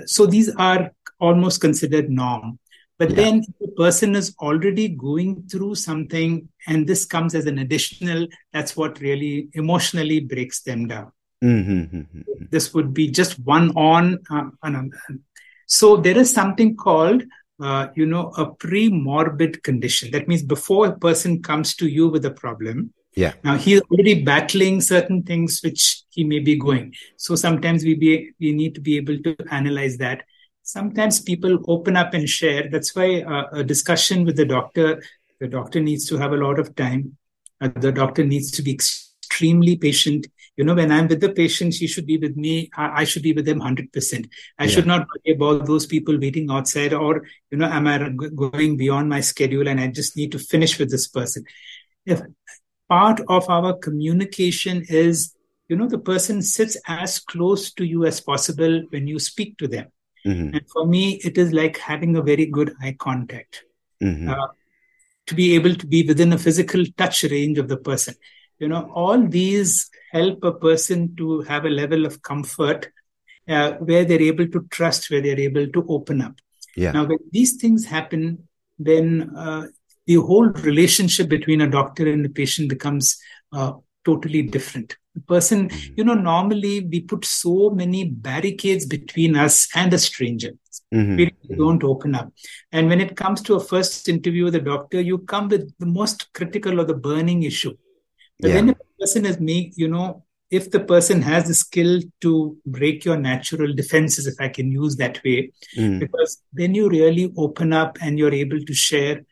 so 0.06 0.26
these 0.26 0.54
are 0.54 0.92
almost 1.18 1.60
considered 1.60 2.10
norm. 2.10 2.58
But 3.00 3.10
yeah. 3.10 3.16
then 3.16 3.44
the 3.58 3.68
person 3.68 4.14
is 4.14 4.34
already 4.40 4.88
going 4.88 5.48
through 5.50 5.76
something, 5.76 6.46
and 6.68 6.86
this 6.86 7.06
comes 7.06 7.34
as 7.34 7.46
an 7.46 7.58
additional, 7.58 8.26
that's 8.52 8.76
what 8.76 9.00
really 9.00 9.48
emotionally 9.54 10.20
breaks 10.20 10.60
them 10.60 10.86
down. 10.86 11.10
Mm-hmm. 11.42 11.96
mm-hmm. 11.96 12.44
This 12.50 12.74
would 12.74 12.92
be 12.92 13.10
just 13.10 13.38
one 13.40 13.70
on. 13.70 14.18
Uh, 14.30 14.82
so 15.66 15.96
there 15.96 16.18
is 16.18 16.30
something 16.30 16.76
called, 16.76 17.22
uh, 17.62 17.86
you 17.94 18.04
know, 18.04 18.32
a 18.36 18.52
pre-morbid 18.52 19.62
condition. 19.62 20.10
That 20.10 20.28
means 20.28 20.42
before 20.42 20.88
a 20.88 20.98
person 20.98 21.42
comes 21.42 21.74
to 21.76 21.88
you 21.88 22.10
with 22.10 22.26
a 22.26 22.30
problem, 22.30 22.92
yeah. 23.16 23.32
Now 23.42 23.56
he's 23.56 23.80
already 23.80 24.22
battling 24.22 24.80
certain 24.80 25.22
things 25.22 25.60
which 25.64 26.04
he 26.10 26.22
may 26.22 26.38
be 26.38 26.56
going. 26.56 26.94
So 27.16 27.34
sometimes 27.34 27.82
we 27.82 27.94
be 27.94 28.30
we 28.38 28.52
need 28.52 28.74
to 28.76 28.80
be 28.80 28.98
able 28.98 29.18
to 29.22 29.36
analyze 29.50 29.96
that 29.98 30.22
sometimes 30.62 31.20
people 31.20 31.58
open 31.66 31.96
up 31.96 32.14
and 32.14 32.28
share. 32.28 32.68
That's 32.70 32.94
why 32.94 33.22
uh, 33.22 33.46
a 33.52 33.64
discussion 33.64 34.24
with 34.24 34.36
the 34.36 34.44
doctor, 34.44 35.02
the 35.40 35.48
doctor 35.48 35.80
needs 35.80 36.06
to 36.08 36.18
have 36.18 36.32
a 36.32 36.36
lot 36.36 36.58
of 36.58 36.74
time. 36.74 37.16
Uh, 37.60 37.68
the 37.76 37.92
doctor 37.92 38.24
needs 38.24 38.50
to 38.52 38.62
be 38.62 38.72
extremely 38.72 39.76
patient. 39.76 40.26
You 40.56 40.64
know, 40.64 40.74
when 40.74 40.92
I'm 40.92 41.08
with 41.08 41.20
the 41.20 41.32
patient, 41.32 41.74
she 41.74 41.86
should 41.86 42.06
be 42.06 42.18
with 42.18 42.36
me. 42.36 42.70
I, 42.76 43.02
I 43.02 43.04
should 43.04 43.22
be 43.22 43.32
with 43.32 43.46
them 43.46 43.60
100%. 43.60 44.28
I 44.58 44.64
yeah. 44.64 44.70
should 44.70 44.86
not 44.86 45.06
worry 45.08 45.34
about 45.34 45.66
those 45.66 45.86
people 45.86 46.18
waiting 46.18 46.50
outside 46.50 46.92
or, 46.92 47.26
you 47.50 47.58
know, 47.58 47.66
am 47.66 47.86
I 47.86 48.10
going 48.10 48.76
beyond 48.76 49.08
my 49.08 49.20
schedule 49.20 49.68
and 49.68 49.80
I 49.80 49.88
just 49.88 50.16
need 50.16 50.32
to 50.32 50.38
finish 50.38 50.78
with 50.78 50.90
this 50.90 51.08
person. 51.08 51.44
If 52.04 52.20
part 52.88 53.20
of 53.28 53.48
our 53.48 53.78
communication 53.78 54.84
is, 54.88 55.34
you 55.68 55.76
know, 55.76 55.88
the 55.88 55.98
person 55.98 56.42
sits 56.42 56.76
as 56.86 57.20
close 57.20 57.72
to 57.74 57.84
you 57.84 58.04
as 58.04 58.20
possible 58.20 58.82
when 58.90 59.06
you 59.06 59.18
speak 59.18 59.56
to 59.58 59.68
them 59.68 59.86
Mm-hmm. 60.26 60.54
And 60.54 60.70
for 60.70 60.86
me, 60.86 61.20
it 61.24 61.38
is 61.38 61.52
like 61.52 61.78
having 61.78 62.16
a 62.16 62.22
very 62.22 62.46
good 62.46 62.74
eye 62.82 62.96
contact. 62.98 63.64
Mm-hmm. 64.02 64.30
Uh, 64.30 64.46
to 65.26 65.34
be 65.34 65.54
able 65.54 65.74
to 65.76 65.86
be 65.86 66.02
within 66.02 66.32
a 66.32 66.38
physical 66.38 66.84
touch 66.96 67.22
range 67.24 67.56
of 67.58 67.68
the 67.68 67.76
person. 67.76 68.14
You 68.58 68.68
know, 68.68 68.90
all 68.92 69.26
these 69.26 69.88
help 70.10 70.42
a 70.42 70.52
person 70.52 71.14
to 71.16 71.42
have 71.42 71.64
a 71.64 71.70
level 71.70 72.04
of 72.04 72.20
comfort 72.20 72.90
uh, 73.48 73.72
where 73.74 74.04
they're 74.04 74.20
able 74.20 74.48
to 74.48 74.66
trust, 74.70 75.08
where 75.08 75.20
they're 75.20 75.38
able 75.38 75.68
to 75.68 75.86
open 75.88 76.20
up. 76.20 76.34
Yeah. 76.76 76.92
Now, 76.92 77.04
when 77.04 77.18
these 77.30 77.56
things 77.56 77.84
happen, 77.84 78.48
then 78.78 79.32
uh, 79.36 79.68
the 80.06 80.16
whole 80.16 80.48
relationship 80.48 81.28
between 81.28 81.60
a 81.60 81.70
doctor 81.70 82.10
and 82.10 82.24
the 82.24 82.28
patient 82.28 82.68
becomes 82.68 83.16
uh, 83.52 83.74
totally 84.04 84.42
different 84.42 84.96
the 85.14 85.20
person 85.22 85.68
mm-hmm. 85.68 85.94
you 85.96 86.04
know 86.04 86.14
normally 86.14 86.86
we 86.90 87.00
put 87.00 87.24
so 87.24 87.70
many 87.70 88.04
barricades 88.04 88.86
between 88.86 89.36
us 89.36 89.68
and 89.74 89.92
a 89.92 89.98
stranger 89.98 90.52
mm-hmm. 90.94 91.16
we 91.16 91.26
mm-hmm. 91.26 91.56
don't 91.56 91.84
open 91.84 92.14
up 92.14 92.32
and 92.72 92.88
when 92.88 93.00
it 93.00 93.16
comes 93.16 93.42
to 93.42 93.54
a 93.54 93.60
first 93.60 94.08
interview 94.08 94.44
with 94.44 94.54
a 94.54 94.60
doctor 94.60 95.00
you 95.00 95.18
come 95.18 95.48
with 95.48 95.72
the 95.78 95.86
most 95.86 96.32
critical 96.32 96.80
or 96.80 96.84
the 96.84 96.94
burning 96.94 97.42
issue 97.42 97.74
but 98.38 98.48
yeah. 98.48 98.56
when 98.56 98.70
a 98.70 98.76
person 98.98 99.26
is 99.26 99.40
make 99.40 99.72
you 99.76 99.88
know 99.88 100.24
if 100.50 100.70
the 100.72 100.80
person 100.80 101.22
has 101.22 101.46
the 101.46 101.54
skill 101.54 102.00
to 102.20 102.56
break 102.66 103.04
your 103.04 103.16
natural 103.16 103.72
defenses 103.72 104.26
if 104.26 104.34
i 104.40 104.48
can 104.48 104.70
use 104.70 104.96
that 104.96 105.22
way 105.24 105.50
mm. 105.76 105.98
because 105.98 106.42
then 106.52 106.74
you 106.74 106.88
really 106.88 107.32
open 107.36 107.72
up 107.72 107.98
and 108.00 108.18
you're 108.18 108.34
able 108.34 108.60
to 108.60 108.74
share 108.74 109.22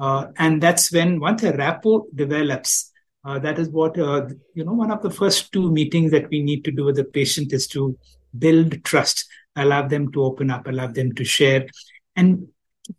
uh, 0.00 0.26
and 0.38 0.62
that's 0.62 0.90
when 0.92 1.20
once 1.20 1.42
a 1.42 1.52
rapport 1.56 2.04
develops 2.14 2.89
uh, 3.24 3.38
that 3.38 3.58
is 3.58 3.68
what, 3.68 3.98
uh, 3.98 4.26
you 4.54 4.64
know, 4.64 4.72
one 4.72 4.90
of 4.90 5.02
the 5.02 5.10
first 5.10 5.52
two 5.52 5.70
meetings 5.70 6.10
that 6.10 6.28
we 6.30 6.42
need 6.42 6.64
to 6.64 6.70
do 6.70 6.84
with 6.84 6.96
the 6.96 7.04
patient 7.04 7.52
is 7.52 7.66
to 7.68 7.96
build 8.38 8.82
trust, 8.84 9.26
allow 9.56 9.86
them 9.86 10.10
to 10.12 10.24
open 10.24 10.50
up, 10.50 10.66
allow 10.66 10.86
them 10.86 11.12
to 11.14 11.24
share, 11.24 11.66
and 12.16 12.48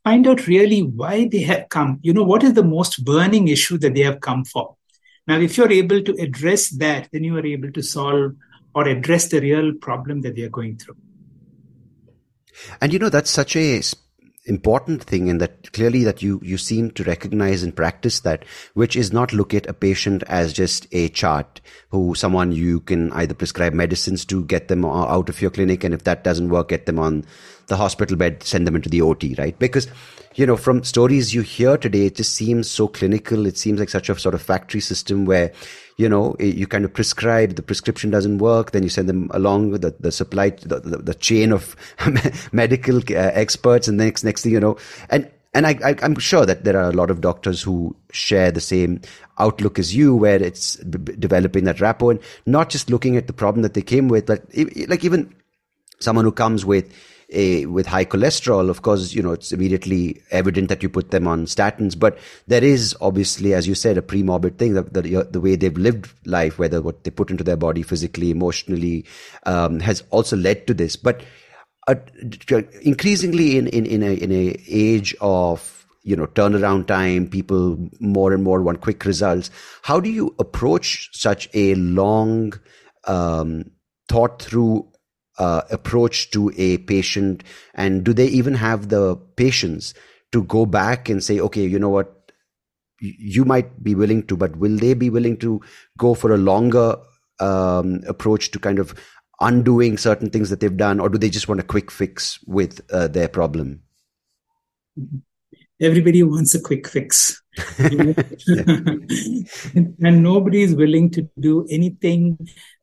find 0.03 0.27
out 0.27 0.47
really 0.47 0.81
why 0.83 1.27
they 1.27 1.41
have 1.41 1.69
come. 1.69 1.99
You 2.03 2.13
know, 2.13 2.23
what 2.23 2.43
is 2.43 2.53
the 2.53 2.63
most 2.63 3.03
burning 3.03 3.47
issue 3.47 3.77
that 3.79 3.95
they 3.95 4.01
have 4.01 4.21
come 4.21 4.45
for? 4.45 4.75
Now, 5.27 5.39
if 5.39 5.57
you're 5.57 5.71
able 5.71 6.03
to 6.03 6.13
address 6.13 6.69
that, 6.69 7.09
then 7.11 7.23
you 7.23 7.37
are 7.37 7.45
able 7.45 7.71
to 7.71 7.81
solve 7.81 8.33
or 8.75 8.87
address 8.87 9.29
the 9.29 9.41
real 9.41 9.73
problem 9.73 10.21
that 10.21 10.35
they 10.35 10.43
are 10.43 10.49
going 10.49 10.77
through. 10.77 10.97
And 12.79 12.93
you 12.93 12.99
know, 12.99 13.09
that's 13.09 13.31
such 13.31 13.55
a 13.55 13.81
important 14.45 15.03
thing 15.03 15.29
and 15.29 15.39
that 15.39 15.71
clearly 15.71 16.03
that 16.03 16.23
you 16.23 16.39
you 16.43 16.57
seem 16.57 16.89
to 16.89 17.03
recognize 17.03 17.61
and 17.61 17.75
practice 17.75 18.21
that 18.21 18.43
which 18.73 18.95
is 18.95 19.13
not 19.13 19.33
look 19.33 19.53
at 19.53 19.67
a 19.67 19.73
patient 19.73 20.23
as 20.25 20.51
just 20.51 20.87
a 20.91 21.09
chart 21.09 21.61
who 21.89 22.15
someone 22.15 22.51
you 22.51 22.79
can 22.79 23.11
either 23.13 23.35
prescribe 23.35 23.73
medicines 23.73 24.25
to 24.25 24.43
get 24.45 24.67
them 24.67 24.83
out 24.83 25.29
of 25.29 25.41
your 25.41 25.51
clinic 25.51 25.83
and 25.83 25.93
if 25.93 26.05
that 26.05 26.23
doesn't 26.23 26.49
work 26.49 26.69
get 26.69 26.87
them 26.87 26.97
on 26.97 27.23
the 27.71 27.77
hospital 27.77 28.17
bed 28.17 28.43
send 28.43 28.67
them 28.67 28.75
into 28.75 28.89
the 28.89 29.01
ot 29.01 29.23
right? 29.39 29.57
Because 29.57 29.87
you 30.35 30.45
know 30.45 30.57
from 30.57 30.83
stories 30.83 31.33
you 31.33 31.41
hear 31.41 31.77
today 31.77 32.05
it 32.07 32.15
just 32.15 32.33
seems 32.35 32.69
so 32.69 32.87
clinical. 32.87 33.45
It 33.45 33.57
seems 33.57 33.79
like 33.79 33.89
such 33.89 34.09
a 34.09 34.19
sort 34.19 34.35
of 34.35 34.41
factory 34.41 34.81
system 34.81 35.25
where 35.25 35.51
you 35.97 36.09
know 36.09 36.35
you 36.39 36.67
kind 36.67 36.85
of 36.85 36.93
prescribe 36.93 37.55
the 37.55 37.61
prescription 37.61 38.09
doesn't 38.09 38.39
work 38.39 38.71
then 38.71 38.83
you 38.83 38.89
send 38.89 39.07
them 39.07 39.29
along 39.33 39.71
with 39.71 39.81
the, 39.81 39.95
the 39.99 40.11
supply 40.11 40.49
the, 40.49 40.79
the, 40.79 40.97
the 40.97 41.13
chain 41.13 41.51
of 41.51 41.75
medical 42.51 42.97
uh, 42.97 43.31
experts 43.43 43.87
and 43.87 43.97
next 43.97 44.23
next 44.23 44.43
thing 44.43 44.51
you 44.51 44.59
know. 44.59 44.77
And 45.09 45.29
and 45.53 45.67
I, 45.67 45.77
I, 45.83 46.05
am 46.05 46.17
sure 46.17 46.45
that 46.45 46.63
there 46.63 46.77
are 46.77 46.89
a 46.89 46.93
lot 46.93 47.11
of 47.11 47.19
doctors 47.19 47.61
who 47.61 47.93
share 48.11 48.51
the 48.51 48.61
same 48.61 49.01
outlook 49.37 49.79
as 49.79 49.93
you, 49.93 50.15
where 50.15 50.41
it's 50.41 50.77
b- 50.77 51.13
developing 51.19 51.65
that 51.65 51.81
rapport 51.81 52.11
and 52.11 52.21
not 52.45 52.69
just 52.69 52.89
looking 52.89 53.17
at 53.17 53.27
the 53.27 53.33
problem 53.33 53.61
that 53.63 53.73
they 53.73 53.81
came 53.81 54.07
with, 54.07 54.25
but 54.27 54.45
like 54.87 55.03
even 55.03 55.33
someone 55.99 56.23
who 56.23 56.31
comes 56.31 56.65
with 56.65 56.93
a, 57.31 57.65
with 57.65 57.87
high 57.87 58.05
cholesterol, 58.05 58.69
of 58.69 58.81
course, 58.81 59.13
you 59.13 59.21
know, 59.21 59.31
it's 59.31 59.51
immediately 59.51 60.21
evident 60.31 60.69
that 60.69 60.83
you 60.83 60.89
put 60.89 61.11
them 61.11 61.27
on 61.27 61.45
statins. 61.45 61.97
But 61.97 62.17
there 62.47 62.63
is 62.63 62.95
obviously, 62.99 63.53
as 63.53 63.67
you 63.67 63.75
said, 63.75 63.97
a 63.97 64.01
pre-morbid 64.01 64.57
thing 64.57 64.73
that, 64.73 64.93
the, 64.93 65.27
the 65.31 65.39
way 65.41 65.55
they've 65.55 65.77
lived 65.77 66.11
life, 66.25 66.59
whether 66.59 66.81
what 66.81 67.03
they 67.03 67.11
put 67.11 67.31
into 67.31 67.43
their 67.43 67.57
body 67.57 67.83
physically, 67.83 68.31
emotionally, 68.31 69.05
um, 69.45 69.79
has 69.79 70.03
also 70.09 70.35
led 70.35 70.67
to 70.67 70.73
this. 70.73 70.95
But 70.95 71.23
uh, 71.87 71.95
increasingly 72.81 73.57
in, 73.57 73.67
in, 73.67 73.85
in 73.85 74.03
a, 74.03 74.13
in 74.13 74.31
a 74.31 74.61
age 74.67 75.15
of, 75.21 75.87
you 76.03 76.15
know, 76.15 76.27
turnaround 76.27 76.87
time, 76.87 77.27
people 77.27 77.77
more 77.99 78.33
and 78.33 78.43
more 78.43 78.61
want 78.61 78.81
quick 78.81 79.05
results. 79.05 79.51
How 79.83 79.99
do 79.99 80.09
you 80.09 80.35
approach 80.39 81.09
such 81.13 81.47
a 81.53 81.75
long, 81.75 82.53
um, 83.07 83.71
thought 84.09 84.41
through 84.41 84.90
uh, 85.37 85.61
approach 85.69 86.31
to 86.31 86.51
a 86.57 86.77
patient? 86.79 87.43
And 87.73 88.03
do 88.03 88.13
they 88.13 88.27
even 88.27 88.53
have 88.55 88.89
the 88.89 89.15
patience 89.35 89.93
to 90.31 90.43
go 90.43 90.65
back 90.65 91.09
and 91.09 91.23
say 91.23 91.39
okay 91.39 91.65
you 91.65 91.79
know 91.79 91.89
what? 91.89 92.17
You 92.99 93.45
might 93.45 93.83
be 93.83 93.95
willing 93.95 94.27
to 94.27 94.37
but 94.37 94.55
will 94.55 94.77
they 94.77 94.93
be 94.93 95.09
willing 95.09 95.37
to 95.37 95.61
go 95.97 96.13
for 96.13 96.31
a 96.31 96.37
longer 96.37 96.97
um, 97.39 98.01
approach 98.07 98.51
to 98.51 98.59
kind 98.59 98.79
of 98.79 98.93
undoing 99.41 99.97
certain 99.97 100.29
things 100.29 100.49
that 100.49 100.59
they've 100.59 100.77
done? 100.77 100.99
Or 100.99 101.09
do 101.09 101.17
they 101.17 101.29
just 101.29 101.47
want 101.47 101.59
a 101.59 101.63
quick 101.63 101.91
fix 101.91 102.39
with 102.45 102.79
uh, 102.91 103.07
their 103.07 103.27
problem? 103.27 103.81
Everybody 105.81 106.21
wants 106.23 106.53
a 106.53 106.61
quick 106.61 106.87
fix. 106.87 107.41
and 107.79 108.23
nobody 109.99 110.61
is 110.61 110.75
willing 110.75 111.09
to 111.11 111.27
do 111.39 111.65
anything, 111.69 112.37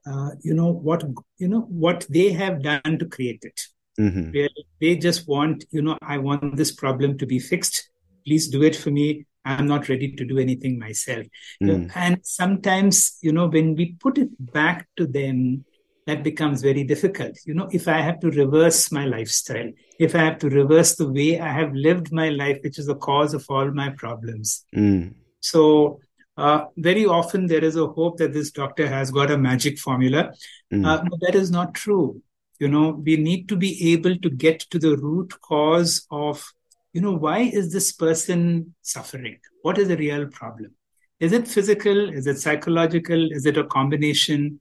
uh, 0.09 0.31
you 0.41 0.55
know, 0.55 0.71
what, 0.71 1.05
you 1.39 1.49
know, 1.49 1.63
what 1.63 2.07
they 2.09 2.31
have 2.33 2.63
done 2.63 2.99
to 2.99 3.07
create 3.07 3.43
it. 3.43 3.61
Mm-hmm. 4.01 4.31
Really, 4.31 4.67
they 4.81 4.97
just 4.97 5.27
want, 5.27 5.65
you 5.71 5.83
know, 5.83 5.99
I 6.03 6.19
want 6.19 6.57
this 6.57 6.73
problem 6.73 7.19
to 7.19 7.27
be 7.27 7.39
fixed. 7.39 7.91
Please 8.25 8.49
do 8.49 8.63
it 8.63 8.77
for 8.77 8.91
me. 8.91 9.27
I'm 9.45 9.67
not 9.67 9.89
ready 9.89 10.13
to 10.13 10.25
do 10.25 10.39
anything 10.39 10.79
myself. 10.79 11.27
Mm. 11.63 11.91
And 11.95 12.19
sometimes, 12.23 13.17
you 13.23 13.33
know, 13.33 13.47
when 13.47 13.75
we 13.75 13.97
put 13.99 14.19
it 14.19 14.29
back 14.53 14.87
to 14.97 15.07
them, 15.07 15.65
that 16.07 16.23
becomes 16.23 16.63
very 16.63 16.85
difficult. 16.85 17.39
You 17.45 17.55
know, 17.55 17.69
if 17.73 17.89
I 17.89 18.01
have 18.01 18.21
to 18.21 18.31
reverse 18.31 18.93
my 18.93 19.05
lifestyle, 19.07 19.71
if 19.99 20.15
I 20.15 20.19
have 20.19 20.39
to 20.39 20.49
reverse 20.49 20.97
the 20.97 21.11
way 21.11 21.41
I 21.41 21.53
have 21.53 21.73
lived 21.75 22.13
my 22.13 22.29
life, 22.29 22.59
which 22.63 22.79
is 22.79 22.87
the 22.87 22.95
cause 22.95 23.35
of 23.35 23.45
all 23.49 23.71
my 23.71 23.91
problems. 23.91 24.65
Mm. 24.75 25.15
So, 25.41 26.01
uh, 26.39 26.67
very 26.77 27.05
often 27.05 27.47
there 27.47 27.65
is 27.65 27.77
a 27.77 27.87
hope 27.87 28.17
that 28.19 28.33
this 28.33 28.51
doctor 28.51 28.87
has 28.87 29.11
got 29.11 29.31
a 29.31 29.37
magic 29.37 29.79
formula. 29.79 30.33
Mm. 30.73 30.87
Uh, 30.87 31.03
but 31.11 31.21
that 31.21 31.35
is 31.35 31.51
not 31.51 31.75
true. 31.75 32.23
You 32.59 32.69
know, 32.69 32.91
we 32.91 33.17
need 33.17 33.49
to 33.51 33.57
be 33.57 33.93
able 33.93 34.17
to 34.19 34.31
get 34.31 34.61
to 34.71 34.79
the 34.79 34.97
root 34.97 35.35
cause 35.41 36.07
of 36.11 36.45
you 36.93 37.03
know, 37.03 37.13
why 37.13 37.39
is 37.41 37.73
this 37.73 37.93
person 37.93 38.75
suffering? 38.83 39.39
What 39.63 39.79
is 39.79 39.89
the 39.89 39.97
real 39.97 40.27
problem? 40.27 40.75
Is 41.21 41.33
it 41.33 41.47
physical? 41.47 42.09
Is 42.09 42.27
it 42.27 42.39
psychological? 42.39 43.31
Is 43.31 43.47
it 43.47 43.57
a 43.57 43.65
combination? 43.65 44.61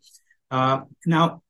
Uh, 0.51 0.81
now, 1.05 1.41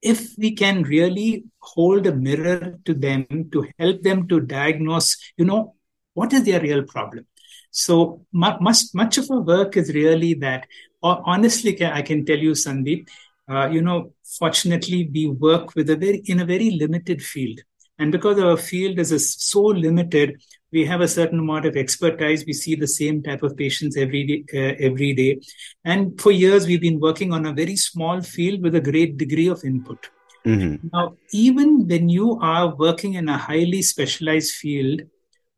if 0.00 0.34
we 0.38 0.54
can 0.54 0.82
really 0.84 1.44
hold 1.58 2.06
a 2.06 2.14
mirror 2.14 2.78
to 2.84 2.94
them 2.94 3.26
to 3.52 3.66
help 3.78 4.02
them 4.02 4.28
to 4.28 4.40
diagnose, 4.40 5.16
you 5.36 5.44
know, 5.44 5.74
what 6.14 6.32
is 6.32 6.44
their 6.44 6.60
real 6.60 6.84
problem? 6.84 7.26
So 7.70 8.24
much, 8.32 8.60
much 8.94 9.18
of 9.18 9.30
our 9.30 9.40
work 9.40 9.76
is 9.76 9.94
really 9.94 10.34
that. 10.34 10.66
Honestly, 11.02 11.84
I 11.84 12.02
can 12.02 12.24
tell 12.24 12.38
you, 12.38 12.52
Sandeep, 12.52 13.08
uh, 13.48 13.68
you 13.68 13.80
know, 13.80 14.12
fortunately, 14.38 15.10
we 15.12 15.28
work 15.28 15.74
with 15.74 15.88
a 15.90 15.96
very 15.96 16.22
in 16.26 16.40
a 16.40 16.44
very 16.44 16.70
limited 16.70 17.22
field. 17.22 17.60
And 17.98 18.12
because 18.12 18.38
our 18.38 18.56
field 18.56 18.98
is 18.98 19.34
so 19.34 19.60
limited, 19.60 20.40
we 20.70 20.84
have 20.84 21.00
a 21.00 21.08
certain 21.08 21.40
amount 21.40 21.66
of 21.66 21.76
expertise. 21.76 22.44
We 22.46 22.52
see 22.52 22.74
the 22.74 22.86
same 22.86 23.22
type 23.22 23.42
of 23.42 23.56
patients 23.56 23.96
every 23.96 24.24
day, 24.24 24.44
uh, 24.54 24.74
every 24.78 25.14
day. 25.14 25.40
And 25.84 26.20
for 26.20 26.30
years, 26.30 26.66
we've 26.66 26.80
been 26.80 27.00
working 27.00 27.32
on 27.32 27.46
a 27.46 27.52
very 27.52 27.76
small 27.76 28.20
field 28.20 28.62
with 28.62 28.74
a 28.74 28.80
great 28.80 29.16
degree 29.16 29.48
of 29.48 29.64
input. 29.64 30.10
Mm-hmm. 30.46 30.88
Now, 30.92 31.16
even 31.32 31.88
when 31.88 32.08
you 32.08 32.38
are 32.40 32.74
working 32.76 33.14
in 33.14 33.28
a 33.28 33.36
highly 33.36 33.82
specialized 33.82 34.54
field, 34.54 35.02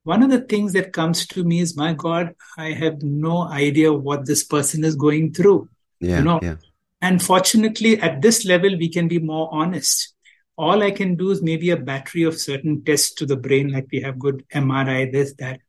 one 0.04 0.22
of 0.22 0.30
the 0.30 0.40
things 0.40 0.72
that 0.72 0.92
comes 0.92 1.26
to 1.28 1.44
me 1.44 1.60
is, 1.60 1.76
my 1.76 1.92
God, 1.92 2.34
I 2.56 2.72
have 2.72 3.02
no 3.02 3.42
idea 3.42 3.92
what 3.92 4.26
this 4.26 4.44
person 4.44 4.84
is 4.84 4.96
going 4.96 5.32
through. 5.32 5.68
Yeah, 6.00 6.18
you 6.18 6.24
know? 6.24 6.40
yeah. 6.42 6.56
And 7.02 7.22
fortunately, 7.22 8.00
at 8.00 8.22
this 8.22 8.44
level, 8.44 8.76
we 8.76 8.88
can 8.88 9.08
be 9.08 9.18
more 9.18 9.48
honest 9.52 10.14
all 10.60 10.82
I 10.82 10.90
can 10.90 11.16
do 11.16 11.30
is 11.30 11.42
maybe 11.42 11.70
a 11.70 11.76
battery 11.76 12.24
of 12.24 12.38
certain 12.38 12.84
tests 12.84 13.14
to 13.14 13.24
the 13.24 13.36
brain, 13.36 13.72
like 13.72 13.86
we 13.90 14.02
have 14.02 14.18
good 14.18 14.44
MRI, 14.54 15.10
this, 15.10 15.32
that. 15.38 15.60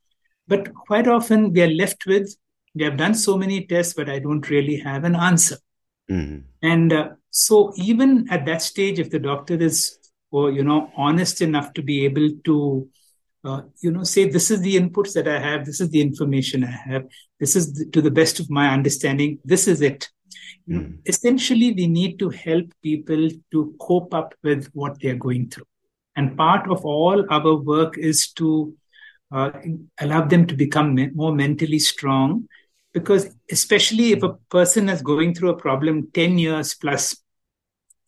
But 0.50 0.76
quite 0.76 1.08
often 1.08 1.54
we 1.54 1.62
are 1.62 1.70
left 1.70 2.06
with, 2.06 2.36
we 2.76 2.84
have 2.84 2.98
done 2.98 3.16
so 3.16 3.38
many 3.38 3.66
tests, 3.66 3.94
but 3.94 4.10
I 4.10 4.20
don't 4.20 4.50
really 4.50 4.76
have 4.76 5.06
an 5.06 5.16
answer. 5.16 5.56
Mm-hmm. 6.10 6.40
And 6.62 6.92
uh, 6.92 7.10
so 7.30 7.72
even 7.78 8.28
at 8.30 8.46
that 8.48 8.62
stage, 8.62 9.00
if 9.00 9.10
the 9.10 9.20
doctor 9.20 9.56
is, 9.56 9.98
or, 10.30 10.52
you 10.52 10.62
know, 10.62 10.92
honest 10.98 11.40
enough 11.40 11.74
to 11.76 11.82
be 11.82 12.04
able 12.04 12.30
to, 12.44 12.90
uh, 13.44 13.62
you 13.82 13.92
know, 13.92 14.04
say, 14.04 14.30
this 14.30 14.52
is 14.52 14.62
the 14.62 14.80
inputs 14.80 15.14
that 15.14 15.28
I 15.28 15.40
have, 15.40 15.66
this 15.66 15.82
is 15.82 15.90
the 15.90 16.02
information 16.02 16.64
I 16.64 16.72
have, 16.72 17.06
this 17.40 17.56
is 17.56 17.74
the, 17.74 17.86
to 17.92 18.02
the 18.02 18.12
best 18.12 18.40
of 18.40 18.50
my 18.50 18.70
understanding, 18.70 19.40
this 19.44 19.68
is 19.68 19.82
it. 19.82 20.10
Mm. 20.70 21.00
Essentially, 21.06 21.74
we 21.74 21.88
need 21.88 22.20
to 22.20 22.30
help 22.30 22.72
people 22.84 23.30
to 23.52 23.76
cope 23.80 24.14
up 24.14 24.36
with 24.44 24.70
what 24.74 25.00
they're 25.02 25.16
going 25.16 25.50
through. 25.50 25.66
And 26.16 26.38
part 26.38 26.70
of 26.70 26.86
all 26.86 27.26
our 27.32 27.56
work 27.56 27.98
is 27.98 28.32
to 28.34 28.76
uh, 29.32 29.52
allow 30.00 30.26
them 30.26 30.46
to 30.48 30.56
become 30.56 30.94
me- 30.94 31.10
more 31.14 31.34
mentally 31.34 31.80
strong. 31.80 32.48
Because, 32.94 33.34
especially 33.50 34.12
if 34.12 34.22
a 34.22 34.34
person 34.50 34.90
is 34.90 35.02
going 35.02 35.34
through 35.34 35.50
a 35.50 35.58
problem 35.58 36.10
10 36.14 36.38
years 36.38 36.74
plus, 36.74 37.16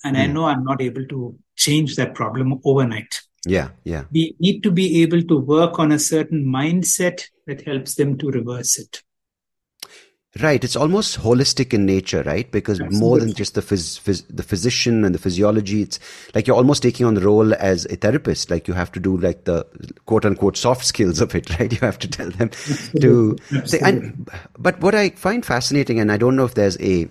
and 0.03 0.17
mm. 0.17 0.19
I 0.19 0.27
hmm. 0.27 0.33
know 0.33 0.45
I'm 0.45 0.65
not 0.65 0.81
able 0.81 1.05
to 1.07 1.39
change 1.55 1.95
that 1.95 2.13
problem 2.13 2.59
overnight. 2.65 3.21
Yeah, 3.45 3.69
yeah. 3.83 4.05
We 4.11 4.35
need 4.39 4.61
to 4.63 4.71
be 4.71 5.01
able 5.01 5.21
to 5.23 5.37
work 5.37 5.79
on 5.79 5.91
a 5.91 5.99
certain 5.99 6.45
mindset 6.45 7.23
that 7.47 7.61
helps 7.61 7.95
them 7.95 8.17
to 8.19 8.29
reverse 8.29 8.77
it. 8.77 9.03
Right, 10.41 10.63
it's 10.63 10.75
almost 10.75 11.19
holistic 11.19 11.75
in 11.75 11.85
nature, 11.85 12.23
right? 12.23 12.51
Because 12.51 12.79
Absolutely. 12.79 12.99
more 12.99 13.19
than 13.19 13.33
just 13.35 13.53
the 13.53 13.61
phys- 13.61 14.01
phys- 14.01 14.25
the 14.35 14.41
physician 14.41 15.05
and 15.05 15.13
the 15.13 15.19
physiology, 15.19 15.83
it's 15.83 15.99
like 16.33 16.47
you're 16.47 16.55
almost 16.55 16.81
taking 16.81 17.05
on 17.05 17.13
the 17.13 17.21
role 17.21 17.53
as 17.53 17.85
a 17.91 17.97
therapist. 17.97 18.49
Like 18.49 18.67
you 18.67 18.73
have 18.73 18.91
to 18.93 18.99
do 18.99 19.15
like 19.15 19.43
the 19.43 19.63
quote 20.07 20.25
unquote 20.25 20.57
soft 20.57 20.85
skills 20.85 21.21
of 21.21 21.35
it, 21.35 21.47
right? 21.59 21.71
You 21.71 21.77
have 21.81 21.99
to 21.99 22.07
tell 22.07 22.31
them 22.31 22.49
Absolutely. 22.49 23.01
to 23.01 23.37
Absolutely. 23.41 23.67
say. 23.67 23.79
And 23.83 24.31
but 24.57 24.81
what 24.81 24.95
I 24.95 25.09
find 25.11 25.45
fascinating, 25.45 25.99
and 25.99 26.11
I 26.11 26.17
don't 26.17 26.35
know 26.35 26.45
if 26.45 26.55
there's 26.55 26.79
a 26.81 27.07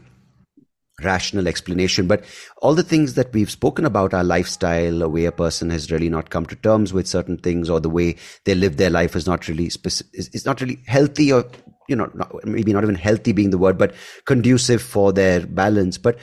rational 1.02 1.48
explanation, 1.48 2.06
but 2.06 2.24
all 2.58 2.74
the 2.74 2.82
things 2.82 3.14
that 3.14 3.32
we've 3.32 3.50
spoken 3.50 3.84
about, 3.84 4.14
our 4.14 4.24
lifestyle, 4.24 4.98
the 5.00 5.08
way 5.08 5.24
a 5.24 5.32
person 5.32 5.70
has 5.70 5.90
really 5.90 6.08
not 6.08 6.30
come 6.30 6.46
to 6.46 6.56
terms 6.56 6.92
with 6.92 7.06
certain 7.06 7.36
things, 7.36 7.68
or 7.68 7.80
the 7.80 7.90
way 7.90 8.16
they 8.44 8.54
live 8.54 8.76
their 8.76 8.90
life 8.90 9.14
is 9.14 9.26
not 9.26 9.48
really 9.48 9.68
specific, 9.68 10.12
is, 10.14 10.28
is 10.28 10.46
not 10.46 10.60
really 10.60 10.78
healthy 10.86 11.32
or 11.32 11.44
you 11.88 11.96
know, 11.96 12.10
not, 12.14 12.32
maybe 12.44 12.72
not 12.72 12.84
even 12.84 12.94
healthy 12.94 13.32
being 13.32 13.50
the 13.50 13.58
word, 13.58 13.76
but 13.76 13.94
conducive 14.24 14.80
for 14.80 15.12
their 15.12 15.46
balance. 15.46 15.98
But 15.98 16.18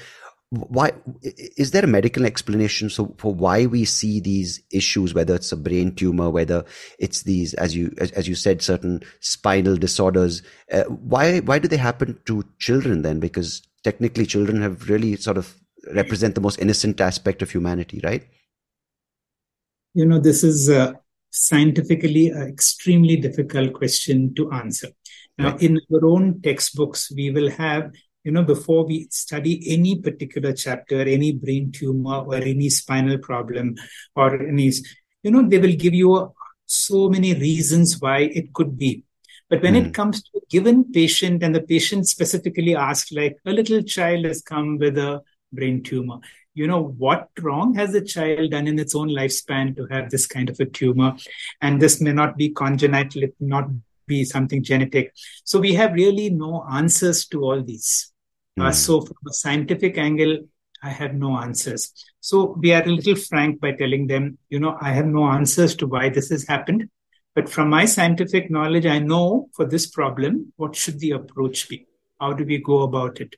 why 0.49 0.91
is 1.21 1.71
there 1.71 1.83
a 1.83 1.87
medical 1.87 2.25
explanation 2.25 2.89
so 2.89 3.13
for 3.19 3.33
why 3.35 3.67
we 3.67 3.85
see 3.85 4.19
these 4.19 4.59
issues 4.71 5.13
whether 5.13 5.35
it's 5.35 5.51
a 5.51 5.57
brain 5.57 5.93
tumor 5.93 6.31
whether 6.31 6.65
it's 6.97 7.21
these 7.21 7.53
as 7.53 7.75
you 7.75 7.93
as, 7.99 8.09
as 8.13 8.27
you 8.27 8.33
said 8.33 8.61
certain 8.61 9.01
spinal 9.19 9.75
disorders? 9.75 10.41
Uh, 10.71 10.83
why 10.85 11.39
why 11.41 11.59
do 11.59 11.67
they 11.67 11.77
happen 11.77 12.19
to 12.25 12.43
children 12.57 13.03
then? 13.03 13.19
Because 13.19 13.61
technically 13.83 14.25
children 14.25 14.61
have 14.61 14.89
really 14.89 15.15
sort 15.15 15.37
of 15.37 15.55
represent 15.93 16.35
the 16.35 16.41
most 16.41 16.59
innocent 16.59 16.99
aspect 16.99 17.41
of 17.41 17.51
humanity 17.51 18.01
right? 18.03 18.27
You 19.93 20.05
know 20.05 20.19
this 20.19 20.43
is 20.43 20.69
uh, 20.69 20.93
scientifically 21.31 22.29
an 22.29 22.47
extremely 22.47 23.15
difficult 23.15 23.73
question 23.73 24.33
to 24.35 24.51
answer. 24.51 24.89
Now, 25.39 25.55
in 25.57 25.79
our 25.93 26.05
own 26.05 26.41
textbooks, 26.41 27.11
we 27.15 27.31
will 27.31 27.49
have, 27.51 27.93
you 28.25 28.31
know, 28.33 28.43
before 28.43 28.85
we 28.85 29.07
study 29.09 29.63
any 29.71 30.01
particular 30.01 30.51
chapter, 30.51 30.99
any 30.99 31.31
brain 31.31 31.71
tumor 31.71 32.25
or 32.25 32.35
any 32.35 32.69
spinal 32.69 33.17
problem 33.19 33.75
or 34.17 34.35
any, 34.45 34.73
you 35.23 35.31
know, 35.31 35.47
they 35.47 35.59
will 35.59 35.75
give 35.75 35.93
you 35.93 36.33
so 36.65 37.09
many 37.09 37.33
reasons 37.35 38.01
why 38.01 38.19
it 38.19 38.53
could 38.53 38.77
be. 38.77 39.05
But 39.49 39.63
when 39.63 39.73
mm. 39.73 39.77
it 39.77 39.85
hmm. 39.87 39.91
comes 39.91 40.21
to 40.23 40.37
a 40.37 40.45
given 40.49 40.91
patient 40.91 41.41
and 41.43 41.55
the 41.55 41.61
patient 41.61 42.07
specifically 42.07 42.75
asks, 42.75 43.11
like 43.11 43.37
a 43.45 43.51
little 43.51 43.81
child 43.81 44.25
has 44.25 44.41
come 44.41 44.77
with 44.77 44.97
a 44.97 45.21
brain 45.51 45.81
tumor, 45.81 46.19
you 46.53 46.67
know, 46.67 46.93
what 46.97 47.29
wrong 47.39 47.73
has 47.75 47.91
the 47.93 48.01
child 48.01 48.51
done 48.51 48.67
in 48.67 48.77
its 48.77 48.93
own 48.93 49.09
lifespan 49.09 49.75
to 49.75 49.87
have 49.87 50.09
this 50.09 50.27
kind 50.27 50.49
of 50.49 50.59
a 50.59 50.65
tumor? 50.65 51.15
And 51.61 51.81
this 51.81 51.99
may 51.99 52.13
not 52.13 52.37
be 52.37 52.49
congenital, 52.49 53.23
it 53.23 53.35
may 53.39 53.47
not 53.47 53.69
be 54.05 54.23
something 54.23 54.63
genetic. 54.63 55.13
So 55.43 55.59
we 55.59 55.73
have 55.73 55.93
really 55.93 56.29
no 56.29 56.65
answers 56.71 57.25
to 57.27 57.43
all 57.43 57.63
these. 57.63 58.11
Mm. 58.59 58.63
Uh, 58.63 58.65
hmm. 58.67 58.73
so 58.73 59.01
from 59.01 59.17
a 59.27 59.33
scientific 59.33 59.97
angle, 59.97 60.39
I 60.81 60.89
have 60.89 61.13
no 61.13 61.37
answers. 61.37 61.91
So 62.21 62.57
we 62.59 62.73
are 62.73 62.83
a 62.83 62.91
little 62.91 63.15
frank 63.15 63.59
by 63.59 63.73
telling 63.73 64.07
them, 64.07 64.37
you 64.49 64.59
know, 64.59 64.77
I 64.79 64.91
have 64.91 65.05
no 65.07 65.25
answers 65.25 65.75
to 65.77 65.87
why 65.87 66.09
this 66.09 66.29
has 66.29 66.47
happened. 66.47 66.89
But 67.35 67.49
from 67.49 67.69
my 67.69 67.85
scientific 67.85 68.49
knowledge, 68.49 68.85
I 68.85 68.99
know 68.99 69.49
for 69.53 69.65
this 69.65 69.87
problem, 69.87 70.51
what 70.57 70.75
should 70.75 70.99
the 70.99 71.11
approach 71.11 71.69
be? 71.69 71.85
How 72.19 72.33
do 72.33 72.43
we 72.43 72.57
go 72.57 72.81
about 72.81 73.21
it? 73.21 73.35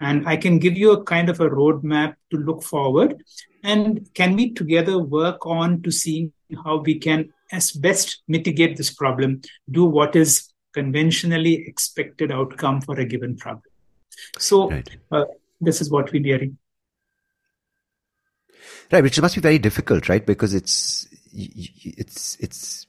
And 0.00 0.26
I 0.26 0.36
can 0.36 0.58
give 0.58 0.76
you 0.76 0.92
a 0.92 1.04
kind 1.04 1.28
of 1.28 1.40
a 1.40 1.48
roadmap 1.48 2.16
to 2.30 2.36
look 2.36 2.62
forward. 2.62 3.22
And 3.62 4.08
can 4.14 4.34
we 4.34 4.52
together 4.52 4.98
work 4.98 5.46
on 5.46 5.82
to 5.82 5.90
see 5.92 6.32
how 6.64 6.78
we 6.78 6.98
can 6.98 7.32
as 7.52 7.70
best 7.70 8.22
mitigate 8.26 8.76
this 8.76 8.92
problem, 8.92 9.42
do 9.70 9.84
what 9.84 10.16
is 10.16 10.52
conventionally 10.72 11.66
expected 11.66 12.32
outcome 12.32 12.80
for 12.80 12.98
a 12.98 13.04
given 13.04 13.36
problem. 13.36 13.62
So 14.38 14.70
right. 14.70 14.88
uh, 15.12 15.24
this 15.60 15.80
is 15.80 15.90
what 15.90 16.12
we're 16.12 16.22
doing. 16.22 16.58
Right, 18.90 19.02
which 19.02 19.20
must 19.20 19.34
be 19.34 19.40
very 19.40 19.58
difficult, 19.58 20.08
right? 20.08 20.24
Because 20.24 20.54
it's 20.54 21.08
it's 21.32 22.36
it's 22.40 22.86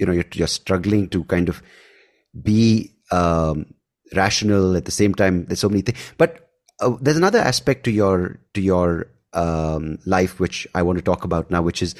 you 0.00 0.06
know 0.06 0.12
you're, 0.12 0.24
you're 0.34 0.48
struggling 0.48 1.08
to 1.10 1.24
kind 1.24 1.48
of 1.48 1.62
be 2.42 2.94
um, 3.12 3.74
rational 4.14 4.76
at 4.76 4.86
the 4.86 4.90
same 4.90 5.14
time. 5.14 5.44
There's 5.44 5.60
so 5.60 5.68
many 5.68 5.82
things, 5.82 5.98
but 6.16 6.50
uh, 6.80 6.96
there's 7.00 7.18
another 7.18 7.38
aspect 7.38 7.84
to 7.84 7.90
your 7.90 8.40
to 8.54 8.60
your 8.60 9.06
um, 9.32 9.98
life 10.06 10.40
which 10.40 10.66
I 10.74 10.82
want 10.82 10.98
to 10.98 11.04
talk 11.04 11.24
about 11.24 11.50
now, 11.50 11.62
which 11.62 11.82
is 11.82 11.94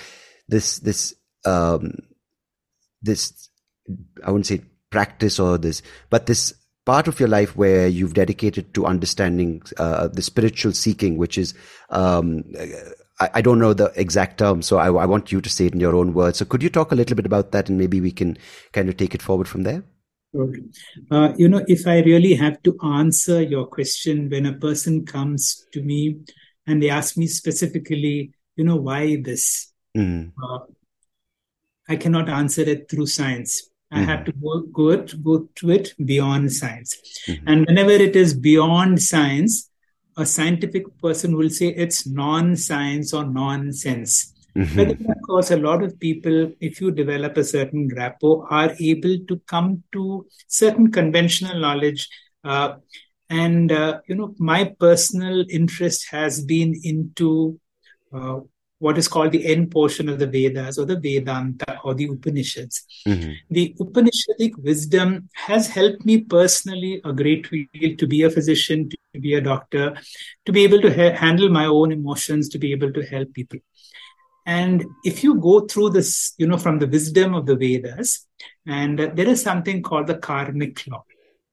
this 0.49 0.79
this 0.79 1.15
um, 1.45 1.99
this 3.03 3.51
I 4.25 4.31
wouldn't 4.31 4.47
say 4.47 4.63
practice 4.91 5.39
or 5.39 5.59
this, 5.59 5.83
but 6.09 6.27
this 6.27 6.55
part 6.87 7.07
of 7.07 7.21
your 7.21 7.29
life 7.29 7.57
where 7.57 7.87
you've 7.87 8.15
dedicated 8.15 8.75
to 8.75 8.87
understanding 8.87 9.63
uh, 9.77 10.09
the 10.09 10.23
spiritual 10.23 10.73
seeking, 10.73 11.17
which 11.17 11.39
is, 11.39 11.55
um, 11.91 12.43
I, 13.21 13.31
I, 13.35 13.41
don't 13.43 13.59
know 13.59 13.75
the 13.75 13.93
exact 13.97 14.39
term, 14.39 14.63
so 14.63 14.79
I, 14.79 14.87
I, 14.87 15.07
want 15.07 15.31
you 15.31 15.41
to 15.41 15.49
say 15.49 15.67
it 15.67 15.75
in 15.75 15.81
your 15.81 15.95
own 15.95 16.15
words. 16.15 16.39
So 16.39 16.45
could 16.45 16.63
you 16.63 16.71
talk 16.71 16.91
a 16.91 16.95
little 16.95 17.15
bit 17.15 17.27
about 17.27 17.53
that 17.53 17.69
and 17.69 17.79
maybe 17.79 18.01
we 18.01 18.11
can 18.11 18.39
kind 18.73 18.89
of 18.89 18.97
take 18.97 19.15
it 19.15 19.23
forward 19.23 19.47
from 19.47 19.63
there? 19.63 19.85
Uh, 21.11 21.33
you 21.37 21.49
know, 21.49 21.63
if 21.67 21.87
I 21.87 22.01
really 22.01 22.35
have 22.35 22.63
to 22.63 22.79
answer 22.85 23.43
your 23.43 23.67
question 23.67 24.31
when 24.31 24.47
a 24.47 24.53
person 24.53 25.05
comes 25.05 25.67
to 25.73 25.83
me 25.83 26.21
and 26.67 26.83
they 26.83 26.89
ask 26.89 27.17
me 27.17 27.27
specifically, 27.27 28.33
you 28.57 28.65
know, 28.65 28.77
why 28.77 29.21
this? 29.23 29.73
Mm. 29.97 30.33
Uh, 30.43 30.61
I 31.89 31.97
cannot 31.97 32.29
answer 32.29 32.63
it 32.63 32.89
through 32.89 33.07
science. 33.07 33.69
I 33.91 33.97
mm-hmm. 33.97 34.05
have 34.05 34.25
to 34.27 34.33
go, 34.33 34.61
go, 34.73 34.89
it, 34.91 35.25
go 35.25 35.49
to 35.57 35.71
it 35.71 35.95
beyond 36.05 36.53
science. 36.53 36.97
Mm-hmm. 37.27 37.49
And 37.49 37.67
whenever 37.67 37.91
it 37.91 38.15
is 38.15 38.35
beyond 38.35 39.03
science, 39.03 39.69
a 40.21 40.27
scientific 40.27 40.85
person 41.01 41.37
will 41.37 41.51
say 41.51 41.69
it's 41.69 42.07
non-science 42.07 43.13
or 43.13 43.25
nonsense. 43.25 44.35
Mm-hmm. 44.57 44.77
But 44.77 44.89
then, 44.89 45.11
of 45.11 45.23
course, 45.27 45.51
a 45.51 45.57
lot 45.57 45.83
of 45.83 45.99
people, 45.99 46.53
if 46.61 46.81
you 46.81 46.91
develop 46.91 47.37
a 47.37 47.45
certain 47.45 47.89
rapport, 47.97 48.47
are 48.51 48.75
able 48.81 49.17
to 49.29 49.41
come 49.47 49.83
to 49.93 50.27
certain 50.49 50.91
conventional 50.91 51.61
knowledge. 51.61 52.09
Uh, 52.43 52.75
and, 53.29 53.71
uh, 53.71 54.01
you 54.09 54.17
know, 54.17 54.35
my 54.39 54.75
personal 54.81 55.45
interest 55.49 56.09
has 56.11 56.45
been 56.45 56.75
into 56.83 57.61
uh, 58.13 58.41
what 58.81 58.97
is 58.97 59.09
called 59.09 59.31
the 59.31 59.47
end 59.47 59.71
portion 59.71 60.09
of 60.09 60.19
the 60.19 60.27
Vedas 60.27 60.79
or 60.79 60.87
the 60.87 60.99
Vedanta 60.99 61.79
or 61.85 61.95
the 61.95 62.07
Upanishads. 62.07 62.87
Mm-hmm. 63.07 63.33
The 63.51 63.75
Upanishadic 63.79 64.57
wisdom 64.57 65.29
has 65.35 65.69
helped 65.69 66.07
me 66.07 66.23
personally 66.23 67.03
a 67.05 67.13
great 67.13 67.49
deal 67.51 67.97
to 67.97 68.07
be 68.07 68.23
a 68.23 68.31
physician, 68.31 68.89
to 68.89 69.21
be 69.21 69.35
a 69.35 69.41
doctor, 69.41 69.95
to 70.47 70.53
be 70.53 70.65
able 70.65 70.81
to 70.81 70.93
ha- 70.93 71.15
handle 71.15 71.51
my 71.51 71.67
own 71.67 71.93
emotions, 71.93 72.49
to 72.49 72.59
be 72.59 72.73
able 72.73 72.91
to 72.95 73.03
help 73.05 73.33
people. 73.35 73.61
And 74.47 74.87
if 75.05 75.23
you 75.23 75.35
go 75.35 75.61
through 75.67 75.91
this, 75.91 76.33
you 76.39 76.47
know, 76.47 76.57
from 76.57 76.79
the 76.79 76.87
wisdom 76.87 77.35
of 77.35 77.45
the 77.45 77.57
Vedas, 77.57 78.27
and 78.67 78.99
uh, 78.99 79.11
there 79.13 79.29
is 79.29 79.43
something 79.43 79.83
called 79.83 80.07
the 80.07 80.17
karmic 80.17 80.87
law. 80.87 81.05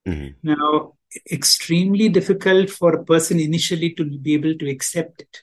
Mm-hmm. 0.07 0.49
Now, 0.49 0.93
extremely 1.29 2.07
difficult 2.07 2.69
for 2.69 2.93
a 2.93 3.03
person 3.03 3.41
initially 3.41 3.93
to 3.95 4.05
be 4.05 4.33
able 4.33 4.55
to 4.55 4.69
accept 4.69 5.23
it 5.23 5.41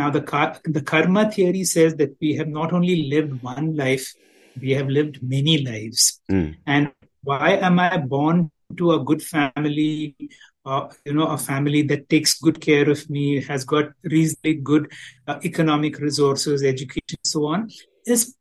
now, 0.00 0.08
the, 0.08 0.22
the 0.64 0.80
karma 0.80 1.30
theory 1.30 1.62
says 1.64 1.94
that 1.96 2.16
we 2.22 2.34
have 2.36 2.48
not 2.48 2.72
only 2.72 2.96
lived 3.14 3.42
one 3.42 3.76
life, 3.76 4.14
we 4.58 4.70
have 4.70 4.88
lived 4.88 5.22
many 5.22 5.58
lives. 5.58 6.22
Mm. 6.32 6.56
And 6.66 6.92
why 7.22 7.50
am 7.68 7.78
I 7.78 7.98
born 7.98 8.50
to 8.78 8.92
a 8.92 9.04
good 9.04 9.22
family, 9.22 10.16
uh, 10.64 10.88
you 11.04 11.12
know, 11.12 11.26
a 11.26 11.36
family 11.36 11.82
that 11.82 12.08
takes 12.08 12.40
good 12.40 12.62
care 12.62 12.88
of 12.88 13.10
me, 13.10 13.42
has 13.42 13.66
got 13.66 13.90
reasonably 14.02 14.54
good 14.54 14.90
uh, 15.28 15.38
economic 15.44 15.98
resources, 15.98 16.62
education, 16.62 17.18
so 17.22 17.44
on, 17.48 17.68
is 18.06 18.34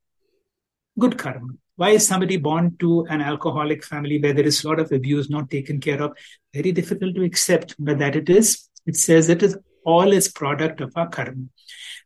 good 0.97 1.17
karma. 1.17 1.49
Why 1.75 1.89
is 1.89 2.07
somebody 2.07 2.37
born 2.37 2.77
to 2.79 3.05
an 3.07 3.19
alcoholic 3.19 3.83
family 3.83 4.17
where 4.21 4.31
there 4.33 4.47
is 4.47 4.63
a 4.63 4.67
lot 4.69 4.79
of 4.79 4.93
abuse 4.93 5.29
not 5.29 5.49
taken 5.49 5.81
care 5.81 6.01
of? 6.01 6.17
Very 6.53 6.71
difficult 6.71 7.15
to 7.15 7.23
accept, 7.23 7.75
but 7.77 7.99
that 7.99 8.15
it 8.15 8.29
is. 8.29 8.69
It 8.85 8.95
says 8.95 9.27
it 9.27 9.43
is 9.43 9.57
all 9.85 10.11
is 10.11 10.27
product 10.27 10.81
of 10.81 10.91
our 10.95 11.09
karma. 11.09 11.45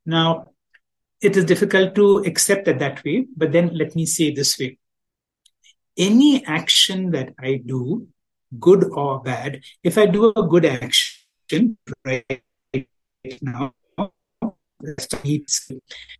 Now, 0.05 0.47
it 1.21 1.37
is 1.37 1.45
difficult 1.45 1.95
to 1.95 2.17
accept 2.25 2.67
it 2.67 2.79
that 2.79 3.03
way, 3.03 3.25
but 3.35 3.51
then 3.51 3.69
let 3.73 3.95
me 3.95 4.05
say 4.05 4.31
this 4.33 4.59
way. 4.59 4.77
Any 5.97 6.45
action 6.45 7.11
that 7.11 7.33
I 7.39 7.61
do, 7.65 8.07
good 8.59 8.83
or 8.91 9.21
bad, 9.21 9.61
if 9.83 9.97
I 9.97 10.05
do 10.05 10.33
a 10.35 10.47
good 10.47 10.65
action 10.65 11.77
right 12.05 12.43
now, 13.41 13.73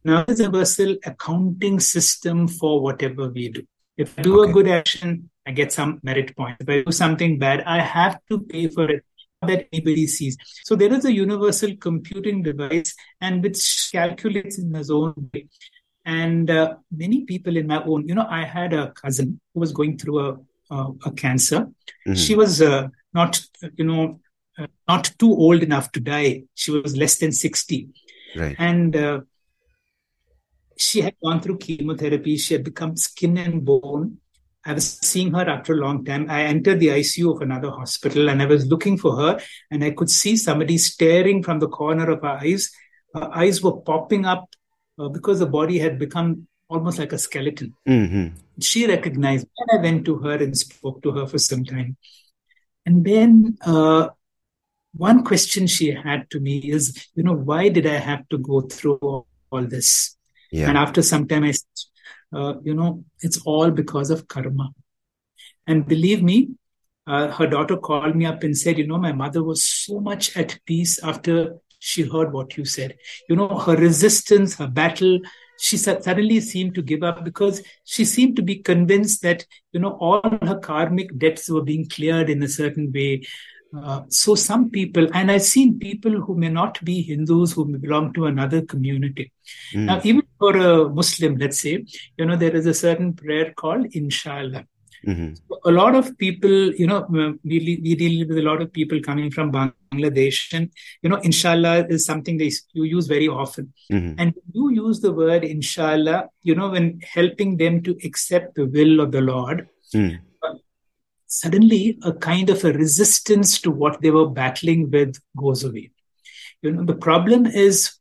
now 0.05 0.23
there's 0.23 0.39
a 0.39 0.43
universal 0.43 0.95
accounting 1.05 1.79
system 1.79 2.47
for 2.47 2.81
whatever 2.81 3.29
we 3.29 3.49
do. 3.49 3.63
If 3.97 4.17
I 4.17 4.21
do 4.21 4.41
okay. 4.41 4.49
a 4.49 4.53
good 4.53 4.67
action, 4.69 5.29
I 5.45 5.51
get 5.51 5.73
some 5.73 5.99
merit 6.01 6.35
points. 6.35 6.57
If 6.61 6.69
I 6.69 6.83
do 6.83 6.91
something 6.91 7.37
bad, 7.37 7.61
I 7.65 7.81
have 7.81 8.19
to 8.29 8.39
pay 8.39 8.67
for 8.67 8.89
it 8.89 9.03
that 9.47 9.67
anybody 9.71 10.07
sees. 10.07 10.37
So 10.63 10.75
there 10.75 10.93
is 10.93 11.05
a 11.05 11.13
universal 11.13 11.75
computing 11.77 12.43
device 12.43 12.95
and 13.21 13.43
which 13.43 13.89
calculates 13.91 14.57
in 14.59 14.75
its 14.75 14.89
own 14.89 15.29
way. 15.33 15.47
And 16.05 16.49
uh, 16.49 16.75
many 16.91 17.23
people 17.23 17.55
in 17.55 17.67
my 17.67 17.81
own, 17.83 18.07
you 18.07 18.15
know, 18.15 18.27
I 18.29 18.43
had 18.43 18.73
a 18.73 18.91
cousin 18.91 19.39
who 19.53 19.59
was 19.61 19.71
going 19.71 19.97
through 19.97 20.19
a, 20.19 20.37
a, 20.69 20.91
a 21.05 21.11
cancer. 21.11 21.61
Mm-hmm. 22.07 22.13
She 22.15 22.35
was 22.35 22.61
uh, 22.61 22.89
not, 23.13 23.41
you 23.75 23.85
know, 23.85 24.19
uh, 24.57 24.67
not 24.87 25.11
too 25.17 25.31
old 25.31 25.63
enough 25.63 25.91
to 25.93 25.99
die. 25.99 26.43
She 26.55 26.71
was 26.71 26.97
less 26.97 27.17
than 27.17 27.31
60. 27.31 27.89
Right. 28.35 28.55
And 28.59 28.95
uh, 28.95 29.21
she 30.77 31.01
had 31.01 31.15
gone 31.23 31.41
through 31.41 31.57
chemotherapy. 31.57 32.37
She 32.37 32.53
had 32.53 32.63
become 32.63 32.97
skin 32.97 33.37
and 33.37 33.63
bone. 33.63 34.17
I 34.65 34.73
was 34.73 34.97
seeing 35.01 35.33
her 35.33 35.49
after 35.49 35.73
a 35.73 35.77
long 35.77 36.05
time. 36.05 36.29
I 36.29 36.43
entered 36.43 36.79
the 36.79 36.87
ICU 36.87 37.35
of 37.35 37.41
another 37.41 37.69
hospital 37.69 38.29
and 38.29 38.41
I 38.41 38.45
was 38.45 38.65
looking 38.65 38.97
for 38.97 39.15
her 39.17 39.39
and 39.69 39.83
I 39.83 39.91
could 39.91 40.09
see 40.09 40.37
somebody 40.37 40.77
staring 40.77 41.43
from 41.43 41.59
the 41.59 41.67
corner 41.67 42.09
of 42.09 42.21
her 42.21 42.39
eyes. 42.41 42.71
Her 43.13 43.29
eyes 43.33 43.61
were 43.61 43.81
popping 43.81 44.25
up 44.25 44.49
uh, 44.97 45.09
because 45.09 45.39
the 45.39 45.47
body 45.47 45.79
had 45.79 45.99
become 45.99 46.47
almost 46.69 46.97
like 46.97 47.11
a 47.11 47.17
skeleton. 47.17 47.73
Mm-hmm. 47.87 48.37
She 48.61 48.87
recognized 48.87 49.45
me 49.45 49.51
and 49.57 49.79
I 49.79 49.83
went 49.83 50.05
to 50.05 50.17
her 50.19 50.33
and 50.33 50.57
spoke 50.57 51.01
to 51.03 51.11
her 51.11 51.27
for 51.27 51.39
some 51.39 51.65
time. 51.65 51.97
And 52.85 53.03
then 53.05 53.57
uh, 53.65 54.09
one 54.93 55.23
question 55.23 55.67
she 55.67 55.91
had 55.91 56.29
to 56.31 56.39
me 56.39 56.59
is, 56.59 57.07
you 57.15 57.23
know, 57.23 57.33
why 57.33 57.69
did 57.69 57.85
I 57.85 57.95
have 57.95 58.27
to 58.29 58.37
go 58.37 58.61
through 58.61 58.95
all, 59.01 59.27
all 59.51 59.63
this? 59.63 60.15
Yeah. 60.51 60.69
And 60.69 60.77
after 60.77 61.01
some 61.01 61.27
time, 61.27 61.43
I 61.43 61.53
uh, 62.33 62.55
you 62.63 62.73
know, 62.73 63.03
it's 63.21 63.41
all 63.45 63.71
because 63.71 64.09
of 64.09 64.27
karma. 64.27 64.71
And 65.67 65.87
believe 65.87 66.21
me, 66.21 66.49
uh, 67.07 67.29
her 67.29 67.47
daughter 67.47 67.77
called 67.77 68.15
me 68.15 68.25
up 68.25 68.43
and 68.43 68.57
said, 68.57 68.77
you 68.77 68.87
know, 68.87 68.97
my 68.97 69.11
mother 69.11 69.43
was 69.43 69.63
so 69.63 69.99
much 69.99 70.35
at 70.37 70.59
peace 70.65 71.03
after 71.03 71.57
she 71.79 72.03
heard 72.03 72.31
what 72.31 72.55
you 72.57 72.63
said. 72.63 72.95
You 73.27 73.35
know, 73.35 73.49
her 73.57 73.75
resistance, 73.75 74.55
her 74.55 74.67
battle, 74.67 75.19
she 75.59 75.77
suddenly 75.77 76.39
seemed 76.39 76.75
to 76.75 76.81
give 76.81 77.03
up 77.03 77.23
because 77.23 77.61
she 77.83 78.05
seemed 78.05 78.37
to 78.37 78.41
be 78.41 78.55
convinced 78.55 79.21
that, 79.23 79.45
you 79.71 79.79
know, 79.79 79.91
all 79.99 80.21
her 80.41 80.59
karmic 80.59 81.17
debts 81.17 81.49
were 81.49 81.61
being 81.61 81.87
cleared 81.87 82.29
in 82.29 82.41
a 82.41 82.47
certain 82.47 82.91
way. 82.93 83.23
Uh, 83.75 84.01
so 84.09 84.35
some 84.35 84.69
people, 84.69 85.07
and 85.13 85.31
I've 85.31 85.43
seen 85.43 85.79
people 85.79 86.21
who 86.21 86.35
may 86.35 86.49
not 86.49 86.83
be 86.83 87.01
Hindus 87.01 87.53
who 87.53 87.65
belong 87.65 88.13
to 88.13 88.25
another 88.25 88.61
community. 88.61 89.31
Mm. 89.73 89.85
Now, 89.85 90.01
even 90.03 90.23
for 90.37 90.55
a 90.55 90.89
Muslim, 90.89 91.37
let's 91.37 91.59
say, 91.59 91.85
you 92.17 92.25
know, 92.25 92.35
there 92.35 92.55
is 92.55 92.65
a 92.65 92.73
certain 92.73 93.13
prayer 93.13 93.53
called 93.53 93.87
Inshallah. 93.93 94.65
Mm-hmm. 95.07 95.33
So 95.49 95.59
a 95.65 95.71
lot 95.71 95.95
of 95.95 96.17
people, 96.17 96.73
you 96.73 96.87
know, 96.87 97.05
we, 97.43 97.79
we 97.83 97.95
deal 97.95 98.27
with 98.27 98.37
a 98.37 98.41
lot 98.41 98.61
of 98.61 98.71
people 98.71 99.01
coming 99.01 99.31
from 99.31 99.51
Bangladesh, 99.51 100.53
and 100.53 100.69
you 101.01 101.09
know, 101.09 101.17
Inshallah 101.17 101.87
is 101.87 102.05
something 102.05 102.37
they 102.37 102.51
you 102.71 102.83
use 102.83 103.07
very 103.07 103.27
often. 103.27 103.73
Mm-hmm. 103.91 104.15
And 104.17 104.33
you 104.53 104.69
use 104.69 105.01
the 105.01 105.11
word 105.11 105.43
Inshallah, 105.43 106.29
you 106.43 106.55
know, 106.55 106.69
when 106.69 107.01
helping 107.01 107.57
them 107.57 107.81
to 107.83 107.97
accept 108.05 108.55
the 108.55 108.65
will 108.65 109.01
of 109.01 109.11
the 109.11 109.21
Lord. 109.21 109.67
Mm 109.93 110.19
suddenly 111.39 111.97
a 112.03 112.13
kind 112.13 112.49
of 112.49 112.63
a 112.63 112.73
resistance 112.73 113.59
to 113.61 113.71
what 113.71 114.01
they 114.01 114.11
were 114.11 114.29
battling 114.29 114.89
with 114.91 115.15
goes 115.37 115.63
away. 115.63 115.91
You 116.61 116.71
know, 116.71 116.85
the 116.85 116.95
problem 116.95 117.45
is 117.45 117.97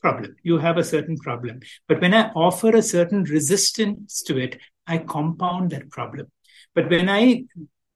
problem. 0.00 0.36
You 0.42 0.58
have 0.58 0.76
a 0.76 0.84
certain 0.84 1.16
problem. 1.16 1.60
But 1.88 2.00
when 2.00 2.12
I 2.12 2.30
offer 2.30 2.76
a 2.76 2.82
certain 2.82 3.24
resistance 3.24 4.22
to 4.24 4.38
it, 4.38 4.58
I 4.86 4.98
compound 4.98 5.70
that 5.70 5.90
problem. 5.90 6.26
But 6.74 6.90
when 6.90 7.08
I 7.08 7.44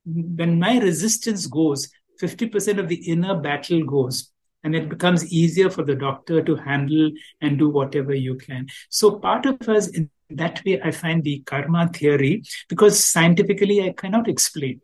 when 0.07 0.59
my 0.59 0.79
resistance 0.79 1.47
goes, 1.47 1.91
50% 2.21 2.79
of 2.79 2.89
the 2.89 3.11
inner 3.13 3.39
battle 3.39 3.85
goes 3.85 4.31
and 4.65 4.75
it 4.75 4.89
becomes 4.89 5.31
easier 5.33 5.71
for 5.71 5.85
the 5.85 5.95
doctor 5.95 6.43
to 6.43 6.57
handle 6.57 7.11
and 7.41 7.59
do 7.59 7.69
whatever 7.69 8.15
you 8.15 8.37
can. 8.37 8.67
So 8.89 9.19
part 9.19 9.47
of 9.47 9.69
us 9.69 9.89
in 9.89 10.11
that 10.31 10.63
way 10.65 10.81
I 10.83 10.91
find 10.91 11.23
the 11.23 11.41
karma 11.41 11.89
theory 11.89 12.43
because 12.69 13.03
scientifically 13.03 13.83
I 13.83 13.93
cannot 13.93 14.29
explain. 14.29 14.81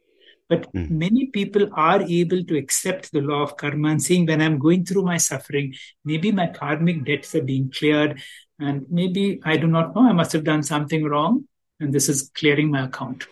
But 0.49 0.72
mm. 0.74 0.90
many 0.90 1.26
people 1.26 1.70
are 1.74 2.03
able 2.03 2.45
to 2.45 2.57
accept 2.57 3.12
the 3.12 3.22
law 3.22 3.42
of 3.42 3.57
karma 3.57 3.88
and 3.88 4.03
saying, 4.03 4.26
when 4.26 4.42
I'm 4.42 4.59
going 4.59 4.84
through 4.84 5.03
my 5.03 5.16
suffering, 5.16 5.74
maybe 6.05 6.32
my 6.32 6.49
karmic 6.49 7.05
debts 7.05 7.34
are 7.34 7.42
being 7.42 7.70
cleared, 7.70 8.20
and 8.59 8.86
maybe 8.90 9.40
I 9.45 9.57
do 9.57 9.66
not 9.66 9.95
know, 9.95 10.07
I 10.07 10.12
must 10.12 10.32
have 10.32 10.45
done 10.45 10.62
something 10.62 11.05
wrong, 11.05 11.49
and 11.80 11.92
this 11.92 12.09
is 12.09 12.30
clearing 12.34 12.70
my 12.70 12.84
account. 12.84 13.26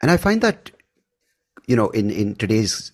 And 0.00 0.10
I 0.10 0.16
find 0.16 0.40
that, 0.40 0.70
you 1.66 1.76
know, 1.76 1.90
in, 1.90 2.10
in 2.10 2.34
today's 2.34 2.92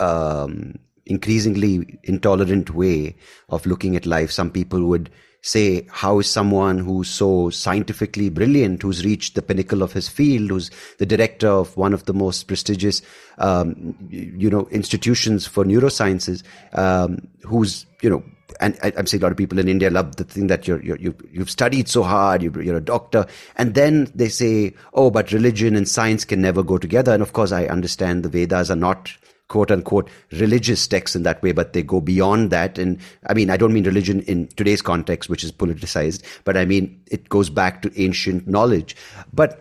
um, 0.00 0.78
increasingly 1.06 1.98
intolerant 2.04 2.70
way 2.70 3.16
of 3.48 3.66
looking 3.66 3.96
at 3.96 4.06
life, 4.06 4.30
some 4.30 4.50
people 4.50 4.84
would 4.84 5.10
say 5.48 5.86
how 5.90 6.18
is 6.18 6.30
someone 6.30 6.78
who's 6.78 7.08
so 7.08 7.50
scientifically 7.50 8.28
brilliant 8.28 8.82
who's 8.82 9.04
reached 9.04 9.34
the 9.34 9.42
pinnacle 9.42 9.82
of 9.82 9.92
his 9.92 10.08
field 10.08 10.50
who's 10.50 10.70
the 10.98 11.06
director 11.06 11.48
of 11.48 11.76
one 11.76 11.94
of 11.94 12.04
the 12.04 12.14
most 12.14 12.44
prestigious 12.44 13.02
um, 13.38 13.96
you 14.10 14.50
know 14.50 14.68
institutions 14.70 15.46
for 15.46 15.64
neurosciences 15.64 16.42
um, 16.74 17.26
who's 17.42 17.86
you 18.02 18.10
know 18.10 18.22
and 18.60 18.78
I, 18.82 18.92
am 18.96 19.06
saying 19.06 19.22
a 19.22 19.26
lot 19.26 19.32
of 19.32 19.38
people 19.38 19.58
in 19.58 19.68
India 19.68 19.90
love 19.90 20.16
the 20.16 20.24
thing 20.24 20.46
that 20.48 20.66
you're, 20.66 20.82
you're, 20.82 21.14
you've 21.30 21.50
studied 21.50 21.88
so 21.88 22.02
hard, 22.02 22.42
you're, 22.42 22.62
you're, 22.62 22.76
a 22.76 22.80
doctor. 22.80 23.26
And 23.56 23.74
then 23.74 24.10
they 24.14 24.28
say, 24.28 24.74
oh, 24.94 25.10
but 25.10 25.32
religion 25.32 25.76
and 25.76 25.88
science 25.88 26.24
can 26.24 26.40
never 26.40 26.62
go 26.62 26.78
together. 26.78 27.12
And 27.12 27.22
of 27.22 27.34
course, 27.34 27.52
I 27.52 27.66
understand 27.66 28.22
the 28.22 28.28
Vedas 28.28 28.70
are 28.70 28.76
not 28.76 29.12
quote 29.48 29.70
unquote 29.70 30.08
religious 30.32 30.86
texts 30.86 31.16
in 31.16 31.22
that 31.24 31.42
way, 31.42 31.52
but 31.52 31.72
they 31.72 31.82
go 31.82 32.00
beyond 32.00 32.50
that. 32.50 32.78
And 32.78 32.98
I 33.26 33.34
mean, 33.34 33.50
I 33.50 33.56
don't 33.56 33.72
mean 33.72 33.84
religion 33.84 34.20
in 34.22 34.48
today's 34.48 34.82
context, 34.82 35.28
which 35.28 35.44
is 35.44 35.52
politicized, 35.52 36.22
but 36.44 36.56
I 36.56 36.64
mean, 36.64 37.02
it 37.10 37.28
goes 37.28 37.50
back 37.50 37.82
to 37.82 38.00
ancient 38.00 38.46
knowledge. 38.46 38.96
But 39.32 39.60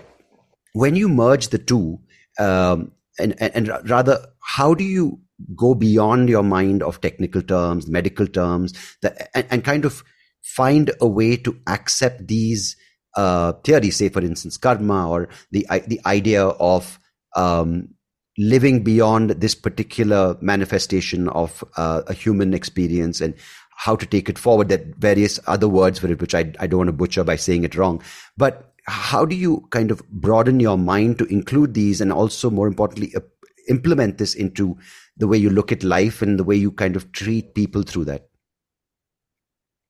when 0.73 0.95
you 0.95 1.09
merge 1.09 1.49
the 1.49 1.57
two, 1.57 1.99
um, 2.39 2.91
and, 3.19 3.33
and, 3.41 3.69
and 3.69 3.89
rather, 3.89 4.25
how 4.41 4.73
do 4.73 4.83
you 4.83 5.19
go 5.55 5.73
beyond 5.73 6.29
your 6.29 6.43
mind 6.43 6.83
of 6.83 7.01
technical 7.01 7.41
terms, 7.41 7.87
medical 7.87 8.27
terms, 8.27 8.73
that, 9.01 9.29
and, 9.33 9.47
and 9.49 9.63
kind 9.63 9.85
of 9.85 10.03
find 10.41 10.91
a 11.01 11.07
way 11.07 11.35
to 11.37 11.59
accept 11.67 12.27
these 12.27 12.75
uh, 13.15 13.53
theories, 13.63 13.95
say, 13.95 14.09
for 14.09 14.21
instance, 14.21 14.57
karma 14.57 15.09
or 15.09 15.29
the, 15.51 15.65
the 15.87 15.99
idea 16.05 16.43
of 16.43 16.99
um, 17.35 17.89
living 18.37 18.83
beyond 18.83 19.31
this 19.31 19.55
particular 19.55 20.37
manifestation 20.41 21.27
of 21.29 21.63
uh, 21.75 22.03
a 22.07 22.13
human 22.13 22.53
experience 22.53 23.19
and 23.19 23.33
how 23.77 23.95
to 23.95 24.05
take 24.05 24.29
it 24.29 24.37
forward. 24.37 24.69
That 24.69 24.95
various 24.97 25.39
other 25.47 25.67
words 25.67 25.99
for 25.99 26.11
it, 26.11 26.21
which 26.21 26.35
I, 26.35 26.51
I 26.59 26.67
don't 26.67 26.79
want 26.79 26.87
to 26.89 26.93
butcher 26.93 27.23
by 27.23 27.35
saying 27.35 27.63
it 27.63 27.75
wrong. 27.75 28.01
But 28.37 28.73
how 28.85 29.25
do 29.25 29.35
you 29.35 29.67
kind 29.71 29.91
of 29.91 30.07
broaden 30.09 30.59
your 30.59 30.77
mind 30.77 31.19
to 31.19 31.25
include 31.25 31.73
these 31.73 31.99
and 31.99 32.11
also, 32.11 32.49
more 32.49 32.67
importantly, 32.67 33.13
uh, 33.15 33.21
implement 33.67 34.17
this 34.17 34.33
into 34.33 34.77
the 35.17 35.27
way 35.27 35.37
you 35.37 35.49
look 35.49 35.71
at 35.71 35.83
life 35.83 36.21
and 36.21 36.39
the 36.39 36.43
way 36.43 36.55
you 36.55 36.71
kind 36.71 36.95
of 36.95 37.11
treat 37.11 37.53
people 37.53 37.83
through 37.83 38.05
that? 38.05 38.29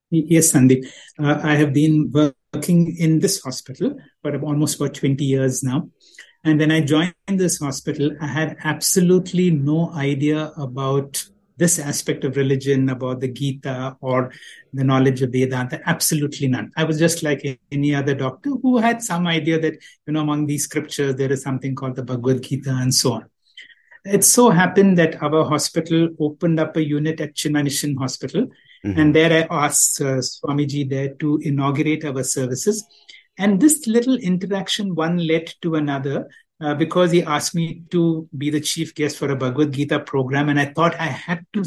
Yes, 0.09 0.53
Sandeep. 0.53 0.85
Uh, 1.19 1.39
I 1.43 1.55
have 1.55 1.73
been 1.73 2.11
working 2.11 2.95
in 2.97 3.19
this 3.19 3.41
hospital 3.41 3.97
for 4.21 4.39
almost 4.41 4.77
about 4.77 4.93
20 4.95 5.23
years 5.23 5.63
now. 5.63 5.89
And 6.47 6.59
when 6.59 6.71
I 6.71 6.79
joined 6.79 7.13
this 7.27 7.59
hospital, 7.59 8.11
I 8.21 8.27
had 8.27 8.55
absolutely 8.63 9.51
no 9.51 9.91
idea 9.91 10.53
about 10.55 11.21
this 11.57 11.77
aspect 11.77 12.23
of 12.23 12.37
religion, 12.37 12.87
about 12.87 13.19
the 13.19 13.27
Gita 13.27 13.97
or 13.99 14.31
the 14.71 14.85
knowledge 14.85 15.21
of 15.21 15.33
Vedanta. 15.33 15.81
Absolutely 15.85 16.47
none. 16.47 16.71
I 16.77 16.85
was 16.85 16.99
just 16.99 17.21
like 17.21 17.59
any 17.69 17.93
other 17.93 18.15
doctor 18.15 18.51
who 18.61 18.77
had 18.77 19.03
some 19.03 19.27
idea 19.27 19.59
that, 19.59 19.73
you 20.05 20.13
know, 20.13 20.21
among 20.21 20.45
these 20.45 20.63
scriptures, 20.63 21.15
there 21.15 21.33
is 21.33 21.41
something 21.41 21.75
called 21.75 21.97
the 21.97 22.03
Bhagavad 22.03 22.43
Gita 22.43 22.69
and 22.69 22.95
so 22.95 23.13
on. 23.13 23.25
It 24.05 24.23
so 24.23 24.49
happened 24.49 24.97
that 24.99 25.21
our 25.21 25.43
hospital 25.43 26.07
opened 26.17 26.61
up 26.61 26.77
a 26.77 26.85
unit 26.85 27.19
at 27.19 27.35
Chinmay 27.35 27.97
Hospital. 27.97 28.47
Mm-hmm. 28.85 28.99
And 28.99 29.13
there 29.13 29.33
I 29.51 29.65
asked 29.65 29.99
uh, 29.99 30.21
Swamiji 30.21 30.89
there 30.89 31.13
to 31.15 31.39
inaugurate 31.43 32.05
our 32.05 32.23
services. 32.23 32.85
And 33.37 33.59
this 33.59 33.87
little 33.87 34.17
interaction, 34.17 34.95
one 34.95 35.17
led 35.17 35.53
to 35.61 35.75
another, 35.75 36.27
uh, 36.59 36.73
because 36.73 37.11
he 37.11 37.23
asked 37.23 37.53
me 37.53 37.83
to 37.91 38.27
be 38.37 38.49
the 38.49 38.61
chief 38.61 38.95
guest 38.95 39.17
for 39.17 39.29
a 39.31 39.35
Bhagavad 39.35 39.73
Gita 39.73 39.99
program. 39.99 40.49
And 40.49 40.59
I 40.59 40.65
thought 40.65 40.95
I 40.95 41.05
had 41.05 41.45
to 41.53 41.63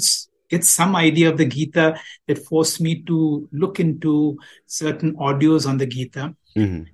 get 0.48 0.64
some 0.64 0.96
idea 0.96 1.30
of 1.30 1.38
the 1.38 1.44
Gita 1.44 1.98
that 2.26 2.38
forced 2.38 2.80
me 2.80 3.02
to 3.02 3.48
look 3.52 3.78
into 3.78 4.36
certain 4.66 5.14
audios 5.16 5.68
on 5.68 5.78
the 5.78 5.86
Gita. 5.86 6.34
Mm-hmm. 6.56 6.84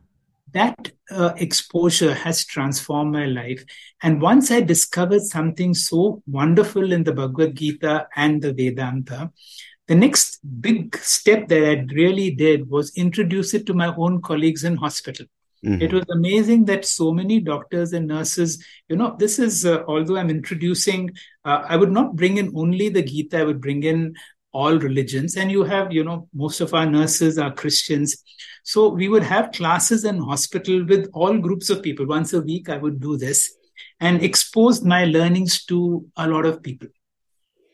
That 0.52 0.92
uh, 1.10 1.32
exposure 1.36 2.14
has 2.14 2.46
transformed 2.46 3.12
my 3.12 3.26
life. 3.26 3.64
And 4.02 4.22
once 4.22 4.50
I 4.50 4.60
discovered 4.60 5.22
something 5.22 5.74
so 5.74 6.22
wonderful 6.26 6.92
in 6.92 7.04
the 7.04 7.12
Bhagavad 7.12 7.56
Gita 7.56 8.06
and 8.16 8.40
the 8.40 8.52
Vedanta, 8.52 9.32
the 9.86 9.94
next 9.94 10.40
big 10.60 10.96
step 10.96 11.48
that 11.48 11.62
I 11.62 11.86
really 11.94 12.30
did 12.30 12.68
was 12.68 12.96
introduce 12.96 13.54
it 13.54 13.66
to 13.66 13.74
my 13.74 13.94
own 13.96 14.22
colleagues 14.22 14.64
in 14.64 14.76
hospital. 14.76 15.26
Mm-hmm. 15.64 15.82
It 15.82 15.92
was 15.92 16.04
amazing 16.10 16.64
that 16.66 16.84
so 16.84 17.12
many 17.12 17.40
doctors 17.40 17.92
and 17.92 18.06
nurses, 18.06 18.64
you 18.88 18.96
know, 18.96 19.16
this 19.18 19.38
is, 19.38 19.64
uh, 19.64 19.82
although 19.88 20.16
I'm 20.16 20.30
introducing, 20.30 21.10
uh, 21.44 21.64
I 21.68 21.76
would 21.76 21.92
not 21.92 22.14
bring 22.14 22.36
in 22.36 22.52
only 22.54 22.88
the 22.88 23.02
Gita, 23.02 23.40
I 23.40 23.44
would 23.44 23.60
bring 23.60 23.82
in 23.82 24.14
all 24.52 24.78
religions. 24.78 25.36
And 25.36 25.50
you 25.50 25.64
have, 25.64 25.92
you 25.92 26.04
know, 26.04 26.28
most 26.34 26.60
of 26.60 26.74
our 26.74 26.86
nurses 26.86 27.38
are 27.38 27.52
Christians. 27.52 28.22
So 28.64 28.88
we 28.88 29.08
would 29.08 29.22
have 29.22 29.52
classes 29.52 30.04
in 30.04 30.18
hospital 30.18 30.84
with 30.84 31.08
all 31.12 31.38
groups 31.38 31.70
of 31.70 31.82
people. 31.82 32.06
Once 32.06 32.32
a 32.32 32.40
week, 32.40 32.68
I 32.68 32.76
would 32.76 33.00
do 33.00 33.16
this 33.16 33.56
and 34.00 34.22
exposed 34.22 34.84
my 34.84 35.04
learnings 35.04 35.64
to 35.66 36.06
a 36.16 36.28
lot 36.28 36.46
of 36.46 36.62
people 36.62 36.88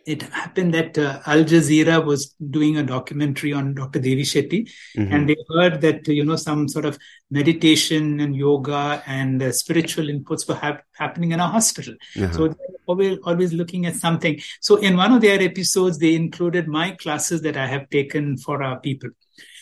it 0.07 0.23
happened 0.23 0.75
that 0.75 0.99
uh, 0.99 1.21
Al 1.27 1.45
Jazeera 1.45 2.05
was 2.05 2.35
doing 2.51 2.77
a 2.77 2.83
documentary 2.83 3.53
on 3.53 3.75
Dr. 3.75 4.01
Devi 4.01 4.23
Shetty, 4.23 4.71
mm-hmm. 4.97 5.13
and 5.13 5.29
they 5.29 5.37
heard 5.55 5.81
that 5.81 6.07
you 6.09 6.25
know 6.25 6.37
some 6.37 6.69
sort 6.69 6.85
of 6.85 6.99
meditation 7.31 8.21
and 8.21 8.35
yoga 8.35 9.03
and 9.07 9.43
uh, 9.43 9.53
spiritual 9.53 10.07
inputs 10.07 10.49
were 10.49 10.55
ha- 10.55 10.81
happening 10.95 11.33
in 11.33 11.41
a 11.41 11.47
hospital. 11.47 11.95
Uh-huh. 12.17 12.33
So 12.33 12.55
always, 12.87 13.19
always 13.25 13.53
looking 13.53 13.87
at 13.87 13.97
something. 13.97 14.41
So 14.61 14.77
in 14.77 14.97
one 14.97 15.13
of 15.13 15.21
their 15.21 15.41
episodes, 15.41 15.99
they 15.99 16.15
included 16.15 16.69
my 16.69 16.93
classes 16.93 17.43
that 17.43 17.57
I 17.57 17.67
have 17.67 17.89
taken 17.91 18.37
for 18.37 18.63
our 18.63 18.81
people. 18.81 19.11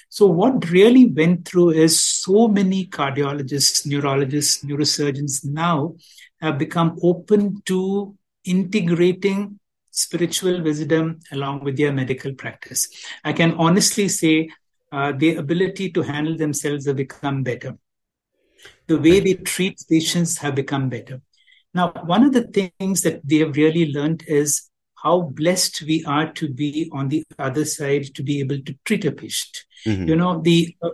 So 0.09 0.27
what 0.27 0.69
really 0.71 1.07
went 1.07 1.47
through 1.47 1.71
is 1.71 2.01
so 2.01 2.49
many 2.49 2.87
cardiologists, 2.87 3.87
neurologists, 3.87 4.65
neurosurgeons 4.65 5.45
now 5.45 5.95
have 6.41 6.59
become 6.59 6.99
open 7.03 7.63
to 7.67 8.17
integrating 8.45 9.60
spiritual 10.03 10.63
wisdom 10.63 11.21
along 11.33 11.65
with 11.65 11.77
their 11.77 11.93
medical 11.93 12.33
practice. 12.35 12.89
I 13.25 13.33
can 13.33 13.53
honestly 13.55 14.09
say 14.09 14.51
uh, 14.93 15.13
the 15.13 15.37
ability 15.37 15.91
to 15.93 16.03
handle 16.03 16.37
themselves 16.37 16.87
have 16.87 16.97
become 16.97 17.43
better. 17.43 17.77
The 18.87 18.99
way 18.99 19.21
they 19.21 19.35
treat 19.35 19.83
patients 19.89 20.39
have 20.39 20.55
become 20.55 20.89
better. 20.89 21.23
Now, 21.73 21.93
one 22.05 22.25
of 22.25 22.33
the 22.33 22.45
things 22.79 23.03
that 23.03 23.21
they 23.25 23.37
have 23.37 23.57
really 23.57 23.93
learned 23.93 24.25
is 24.27 24.69
how 25.03 25.21
blessed 25.23 25.83
we 25.83 26.05
are 26.05 26.33
to 26.33 26.49
be 26.49 26.91
on 26.93 27.09
the 27.09 27.25
other 27.39 27.65
side 27.65 28.15
to 28.15 28.23
be 28.23 28.41
able 28.41 28.61
to 28.63 28.75
treat 28.85 29.05
a 29.05 29.13
patient. 29.13 29.65
Mm-hmm. 29.87 30.09
You 30.09 30.17
know, 30.17 30.43
the 30.43 30.77
uh, 30.83 30.91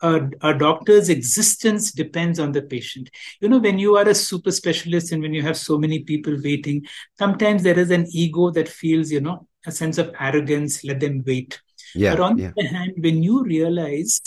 a, 0.00 0.28
a, 0.42 0.54
doctor's 0.54 1.08
existence 1.08 1.92
depends 1.92 2.38
on 2.38 2.52
the 2.52 2.62
patient. 2.62 3.10
You 3.40 3.48
know, 3.48 3.58
when 3.58 3.78
you 3.78 3.96
are 3.96 4.08
a 4.08 4.14
super 4.14 4.50
specialist 4.50 5.12
and 5.12 5.22
when 5.22 5.32
you 5.32 5.42
have 5.42 5.56
so 5.56 5.78
many 5.78 6.00
people 6.00 6.36
waiting, 6.42 6.86
sometimes 7.18 7.62
there 7.62 7.78
is 7.78 7.90
an 7.90 8.06
ego 8.10 8.50
that 8.50 8.68
feels, 8.68 9.10
you 9.10 9.20
know, 9.20 9.48
a 9.66 9.72
sense 9.72 9.98
of 9.98 10.14
arrogance, 10.20 10.84
let 10.84 11.00
them 11.00 11.24
wait. 11.26 11.60
Yeah, 11.94 12.14
but 12.14 12.20
on 12.20 12.38
yeah. 12.38 12.52
the 12.54 12.64
other 12.64 12.76
hand, 12.76 12.92
when 12.98 13.22
you 13.22 13.42
realize 13.42 14.20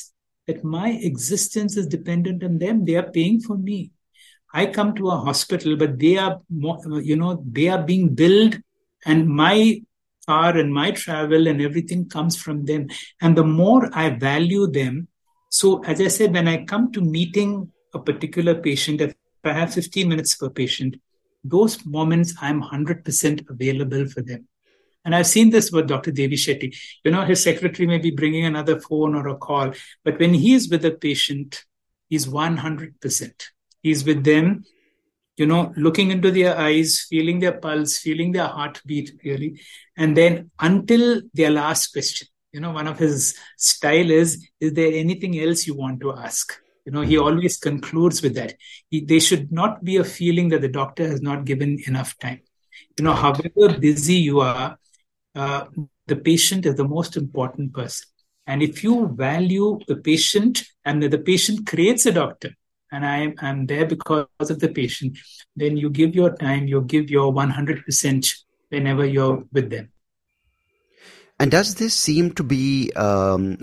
that 0.48 0.64
my 0.64 0.90
existence 0.90 1.78
is 1.78 1.88
dependent 1.88 2.44
on 2.44 2.58
them, 2.58 2.86
they 2.86 2.96
are 2.96 3.12
paying 3.12 3.40
for 3.40 3.58
me. 3.58 3.92
I 4.52 4.66
come 4.66 4.96
to 4.96 5.10
a 5.10 5.18
hospital, 5.18 5.76
but 5.76 6.00
they 6.00 6.18
are, 6.18 6.42
more, 6.50 6.80
you 7.02 7.16
know, 7.16 7.44
they 7.48 7.68
are 7.68 7.84
being 7.84 8.16
billed 8.16 8.60
and 9.06 9.28
my 9.28 9.82
car 10.26 10.58
and 10.58 10.74
my 10.74 10.92
travel 10.92 11.48
and 11.48 11.62
everything 11.62 12.10
comes 12.10 12.36
from 12.36 12.66
them. 12.66 12.88
And 13.22 13.38
the 13.38 13.44
more 13.44 13.90
I 13.94 14.10
value 14.10 14.66
them, 14.68 15.09
so, 15.50 15.84
as 15.84 16.00
I 16.00 16.08
said, 16.08 16.34
when 16.34 16.48
I 16.48 16.64
come 16.64 16.92
to 16.92 17.02
meeting 17.02 17.72
a 17.94 18.00
particular 18.00 18.54
patient, 18.56 19.02
if 19.02 19.16
I 19.44 19.54
have 19.54 19.74
15 19.74 20.08
minutes 20.08 20.36
per 20.36 20.50
patient, 20.50 20.98
those 21.44 21.84
moments 21.86 22.36
I'm 22.40 22.62
100% 22.62 23.50
available 23.50 24.06
for 24.08 24.22
them. 24.22 24.48
And 25.04 25.16
I've 25.16 25.28
seen 25.28 25.50
this 25.50 25.72
with 25.72 25.88
Dr. 25.88 26.12
Devi 26.12 26.36
Shetty. 26.36 26.76
You 27.04 27.12
know, 27.12 27.24
his 27.24 27.42
secretary 27.42 27.88
may 27.88 27.98
be 27.98 28.12
bringing 28.12 28.46
another 28.46 28.80
phone 28.80 29.16
or 29.16 29.28
a 29.28 29.38
call, 29.38 29.74
but 30.04 30.20
when 30.20 30.36
he 30.36 30.54
is 30.54 30.70
with 30.70 30.86
a 30.86 30.92
patient, 30.92 31.66
he's 32.10 32.28
100%. 32.28 33.32
He's 33.82 34.04
with 34.04 34.24
them, 34.24 34.66
you 35.38 35.48
know, 35.48 35.74
looking 35.78 36.12
into 36.12 36.30
their 36.30 36.56
eyes, 36.58 37.08
feeling 37.10 37.40
their 37.40 37.54
pulse, 37.54 37.98
feeling 37.98 38.34
their 38.34 38.48
heartbeat, 38.48 39.20
really. 39.24 39.62
And 39.98 40.16
then 40.16 40.52
until 40.60 41.22
their 41.34 41.50
last 41.50 41.88
question 41.94 42.28
you 42.52 42.60
know 42.60 42.72
one 42.72 42.88
of 42.88 43.00
his 43.00 43.36
style 43.58 44.12
is 44.12 44.48
is 44.60 44.74
there 44.74 44.92
anything 44.94 45.40
else 45.40 45.68
you 45.68 45.76
want 45.76 46.00
to 46.02 46.14
ask? 46.14 46.54
You 46.86 46.92
know 46.92 47.02
he 47.02 47.16
hmm. 47.16 47.24
always 47.24 47.58
concludes 47.58 48.22
with 48.22 48.36
that. 48.36 48.56
He, 48.90 49.06
there 49.06 49.20
should 49.20 49.52
not 49.52 49.84
be 49.84 49.98
a 49.98 50.04
feeling 50.04 50.50
that 50.50 50.62
the 50.62 50.70
doctor 50.70 51.08
has 51.08 51.22
not 51.22 51.46
given 51.46 51.80
enough 51.88 52.18
time. 52.20 52.42
You 52.98 53.06
know 53.06 53.14
however 53.14 53.78
busy 53.80 54.16
you 54.16 54.40
are 54.42 54.78
uh, 55.36 55.66
the 56.08 56.16
patient 56.16 56.66
is 56.66 56.76
the 56.76 56.88
most 56.88 57.16
important 57.18 57.74
person. 57.74 58.08
And 58.48 58.64
if 58.64 58.84
you 58.84 59.14
value 59.16 59.80
the 59.88 59.98
patient 59.98 60.64
and 60.84 61.04
the 61.04 61.20
patient 61.20 61.68
creates 61.68 62.08
a 62.08 62.12
doctor 62.12 62.50
and 62.92 63.06
I 63.06 63.18
am 63.18 63.36
I 63.40 63.50
am 63.50 63.68
there 63.68 63.86
because 63.86 64.26
of 64.40 64.60
the 64.60 64.70
patient, 64.70 65.20
then 65.56 65.78
you 65.78 65.90
give 65.92 66.16
your 66.16 66.36
time, 66.36 66.68
you 66.68 66.82
give 66.82 67.12
your 67.12 67.32
100% 67.32 68.36
whenever 68.70 69.06
you're 69.06 69.44
with 69.52 69.70
them. 69.70 69.92
And 71.40 71.52
does 71.52 71.76
this 71.76 71.94
seem 71.94 72.32
to 72.32 72.44
be 72.44 72.92
um, 72.94 73.58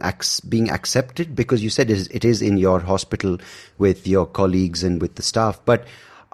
being 0.49 0.71
accepted? 0.71 1.37
Because 1.37 1.63
you 1.63 1.69
said 1.69 1.91
it 1.91 2.25
is 2.25 2.41
in 2.41 2.57
your 2.57 2.81
hospital 2.81 3.39
with 3.77 4.07
your 4.07 4.27
colleagues 4.27 4.83
and 4.83 5.01
with 5.01 5.17
the 5.17 5.23
staff, 5.23 5.61
but 5.65 5.87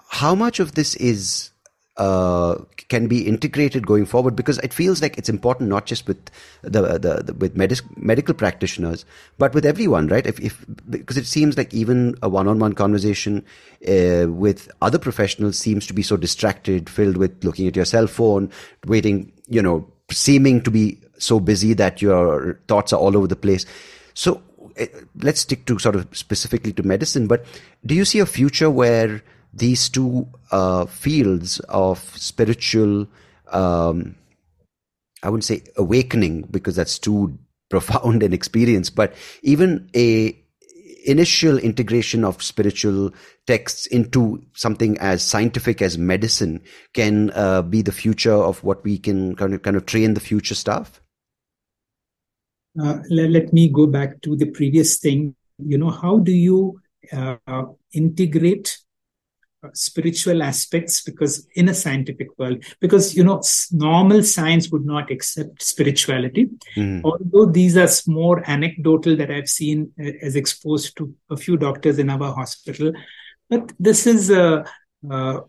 how 0.07 0.35
much 0.35 0.59
of 0.59 0.75
this 0.75 0.95
is 0.95 1.49
uh, 1.97 2.55
can 2.87 3.07
be 3.07 3.27
integrated 3.27 3.85
going 3.85 4.05
forward 4.05 4.35
because 4.35 4.57
it 4.59 4.73
feels 4.73 5.01
like 5.01 5.17
it's 5.17 5.29
important 5.29 5.69
not 5.69 5.85
just 5.85 6.07
with 6.07 6.25
the, 6.63 6.97
the, 6.97 7.23
the 7.23 7.33
with 7.35 7.55
medic- 7.55 7.97
medical 7.97 8.33
practitioners 8.33 9.05
but 9.37 9.53
with 9.53 9.63
everyone 9.63 10.07
right 10.07 10.25
if, 10.25 10.39
if 10.39 10.65
because 10.89 11.17
it 11.17 11.27
seems 11.27 11.55
like 11.55 11.71
even 11.71 12.15
a 12.23 12.29
one-on-one 12.29 12.73
conversation 12.73 13.45
uh, 13.87 14.25
with 14.27 14.71
other 14.81 14.97
professionals 14.97 15.57
seems 15.57 15.85
to 15.85 15.93
be 15.93 16.01
so 16.01 16.17
distracted 16.17 16.89
filled 16.89 17.17
with 17.17 17.43
looking 17.43 17.67
at 17.67 17.75
your 17.75 17.85
cell 17.85 18.07
phone 18.07 18.51
waiting 18.87 19.31
you 19.47 19.61
know 19.61 19.87
seeming 20.09 20.61
to 20.61 20.71
be 20.71 20.99
so 21.23 21.39
busy 21.39 21.73
that 21.73 22.01
your 22.01 22.59
thoughts 22.67 22.93
are 22.93 22.99
all 22.99 23.17
over 23.17 23.27
the 23.27 23.35
place 23.35 23.65
so 24.13 24.41
uh, 24.79 24.85
let's 25.21 25.41
stick 25.41 25.65
to 25.65 25.79
sort 25.79 25.95
of 25.95 26.07
specifically 26.11 26.73
to 26.73 26.83
medicine 26.83 27.27
but 27.27 27.45
do 27.85 27.95
you 27.95 28.05
see 28.05 28.19
a 28.19 28.25
future 28.25 28.69
where 28.69 29.21
these 29.53 29.87
two 29.87 30.27
uh, 30.51 30.85
fields 30.85 31.59
of 31.69 31.99
spiritual, 32.17 33.07
um, 33.51 34.15
I 35.21 35.29
wouldn't 35.29 35.43
say 35.43 35.63
awakening 35.77 36.47
because 36.49 36.75
that's 36.75 36.97
too 36.99 37.37
profound 37.69 38.23
an 38.23 38.33
experience, 38.33 38.89
but 38.89 39.13
even 39.41 39.89
a 39.95 40.37
initial 41.05 41.57
integration 41.57 42.23
of 42.23 42.41
spiritual 42.41 43.11
texts 43.45 43.87
into 43.87 44.41
something 44.53 44.97
as 44.99 45.21
scientific 45.21 45.81
as 45.81 45.97
medicine 45.97 46.61
can 46.93 47.29
uh, 47.31 47.61
be 47.61 47.81
the 47.81 47.91
future 47.91 48.31
of 48.31 48.63
what 48.63 48.83
we 48.85 48.97
can 48.97 49.35
kind 49.35 49.53
of 49.53 49.61
kind 49.63 49.75
of 49.75 49.85
train 49.85 50.13
the 50.13 50.19
future 50.19 50.55
staff. 50.55 51.01
Uh, 52.81 52.99
let, 53.09 53.29
let, 53.29 53.53
me 53.53 53.69
go 53.69 53.85
back 53.85 54.19
to 54.21 54.35
the 54.35 54.49
previous 54.49 54.97
thing. 54.97 55.35
You 55.59 55.77
know, 55.77 55.91
how 55.91 56.17
do 56.17 56.31
you 56.31 56.81
uh, 57.11 57.65
integrate 57.91 58.79
spiritual 59.73 60.43
aspects 60.43 61.01
because 61.01 61.47
in 61.55 61.69
a 61.69 61.73
scientific 61.73 62.27
world 62.37 62.63
because 62.81 63.15
you 63.15 63.23
know 63.23 63.41
normal 63.71 64.21
science 64.21 64.69
would 64.69 64.85
not 64.85 65.09
accept 65.09 65.61
spirituality 65.61 66.49
mm. 66.75 67.01
although 67.03 67.45
these 67.45 67.77
are 67.77 67.87
more 68.07 68.43
anecdotal 68.49 69.15
that 69.15 69.31
i've 69.31 69.47
seen 69.47 69.91
uh, 69.99 70.11
as 70.21 70.35
exposed 70.35 70.97
to 70.97 71.13
a 71.29 71.37
few 71.37 71.55
doctors 71.55 71.97
in 71.97 72.09
our 72.09 72.33
hospital 72.33 72.91
but 73.49 73.71
this 73.79 74.05
is 74.05 74.29
uh, 74.29 74.63
uh, 75.09 75.39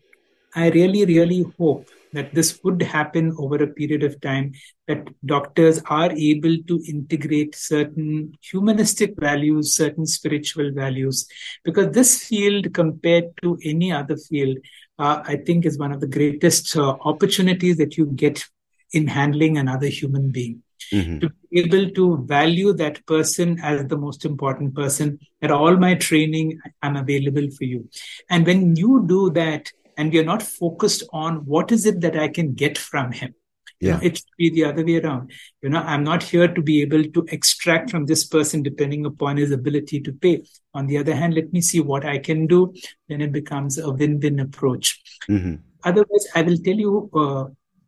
i 0.54 0.70
really 0.70 1.04
really 1.04 1.44
hope 1.58 1.88
that 2.14 2.34
this 2.34 2.60
would 2.62 2.80
happen 2.82 3.34
over 3.38 3.56
a 3.62 3.66
period 3.66 4.02
of 4.02 4.20
time, 4.20 4.52
that 4.88 5.08
doctors 5.26 5.82
are 5.86 6.10
able 6.12 6.56
to 6.68 6.82
integrate 6.88 7.54
certain 7.54 8.32
humanistic 8.40 9.14
values, 9.18 9.74
certain 9.74 10.06
spiritual 10.06 10.72
values, 10.72 11.26
because 11.64 11.92
this 11.92 12.24
field, 12.24 12.72
compared 12.72 13.24
to 13.42 13.58
any 13.64 13.92
other 13.92 14.16
field, 14.16 14.58
uh, 14.98 15.22
I 15.24 15.36
think 15.36 15.66
is 15.66 15.78
one 15.78 15.92
of 15.92 16.00
the 16.00 16.06
greatest 16.06 16.76
uh, 16.76 16.96
opportunities 17.00 17.76
that 17.78 17.96
you 17.98 18.06
get 18.06 18.44
in 18.92 19.08
handling 19.08 19.58
another 19.58 19.88
human 19.88 20.30
being. 20.30 20.62
Mm-hmm. 20.92 21.20
To 21.20 21.30
be 21.50 21.60
able 21.60 21.90
to 21.90 22.24
value 22.26 22.72
that 22.74 23.04
person 23.06 23.58
as 23.62 23.86
the 23.86 23.96
most 23.96 24.24
important 24.24 24.74
person. 24.74 25.18
At 25.40 25.50
all 25.50 25.76
my 25.76 25.94
training, 25.94 26.60
I'm 26.82 26.96
available 26.96 27.48
for 27.56 27.64
you. 27.64 27.88
And 28.30 28.46
when 28.46 28.76
you 28.76 29.04
do 29.06 29.30
that, 29.30 29.72
and 29.96 30.12
we 30.12 30.18
are 30.18 30.24
not 30.24 30.42
focused 30.42 31.04
on 31.12 31.44
what 31.46 31.72
is 31.72 31.86
it 31.86 32.00
that 32.00 32.16
I 32.16 32.28
can 32.28 32.54
get 32.54 32.78
from 32.78 33.12
him. 33.12 33.34
Yeah. 33.80 33.86
You 33.86 33.92
know, 33.94 34.00
it 34.02 34.16
should 34.16 34.36
be 34.38 34.50
the 34.50 34.64
other 34.64 34.84
way 34.84 35.00
around. 35.00 35.32
You 35.62 35.68
know, 35.68 35.80
I'm 35.80 36.04
not 36.04 36.22
here 36.22 36.48
to 36.48 36.62
be 36.62 36.82
able 36.82 37.04
to 37.04 37.26
extract 37.28 37.90
from 37.90 38.06
this 38.06 38.24
person 38.24 38.62
depending 38.62 39.04
upon 39.04 39.36
his 39.36 39.50
ability 39.50 40.00
to 40.02 40.12
pay. 40.12 40.44
On 40.72 40.86
the 40.86 40.98
other 40.98 41.14
hand, 41.14 41.34
let 41.34 41.52
me 41.52 41.60
see 41.60 41.80
what 41.80 42.04
I 42.04 42.18
can 42.18 42.46
do. 42.46 42.72
Then 43.08 43.20
it 43.20 43.32
becomes 43.32 43.78
a 43.78 43.90
win-win 43.90 44.40
approach. 44.40 45.00
Mm-hmm. 45.28 45.56
Otherwise, 45.82 46.26
I 46.34 46.42
will 46.42 46.56
tell 46.56 46.76
you, 46.76 47.10
uh, 47.14 47.44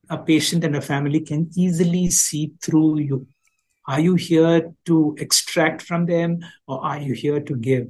a 0.09 0.19
patient 0.19 0.65
and 0.65 0.77
a 0.77 0.81
family 0.81 1.21
can 1.21 1.51
easily 1.57 2.11
see 2.11 2.53
through 2.63 3.01
you. 3.01 3.27
Are 3.87 4.01
you 4.01 4.15
here 4.15 4.73
to 4.87 5.17
extract 5.19 5.83
from 5.83 6.07
them 6.07 6.41
or 6.67 6.85
are 6.85 6.99
you 6.99 7.15
here 7.15 7.41
to 7.41 7.57
give? 7.57 7.89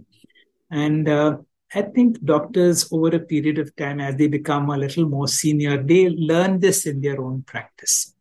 And 0.71 1.09
uh, 1.09 1.39
I 1.75 1.83
think 1.83 2.23
doctors, 2.25 2.89
over 2.93 3.09
a 3.09 3.19
period 3.19 3.59
of 3.59 3.75
time, 3.77 4.01
as 4.01 4.17
they 4.17 4.29
become 4.29 4.71
a 4.71 4.77
little 4.77 5.09
more 5.09 5.29
senior, 5.29 5.83
they 5.83 6.09
learn 6.09 6.61
this 6.61 6.87
in 6.87 7.01
their 7.01 7.21
own 7.21 7.43
practice. 7.43 8.15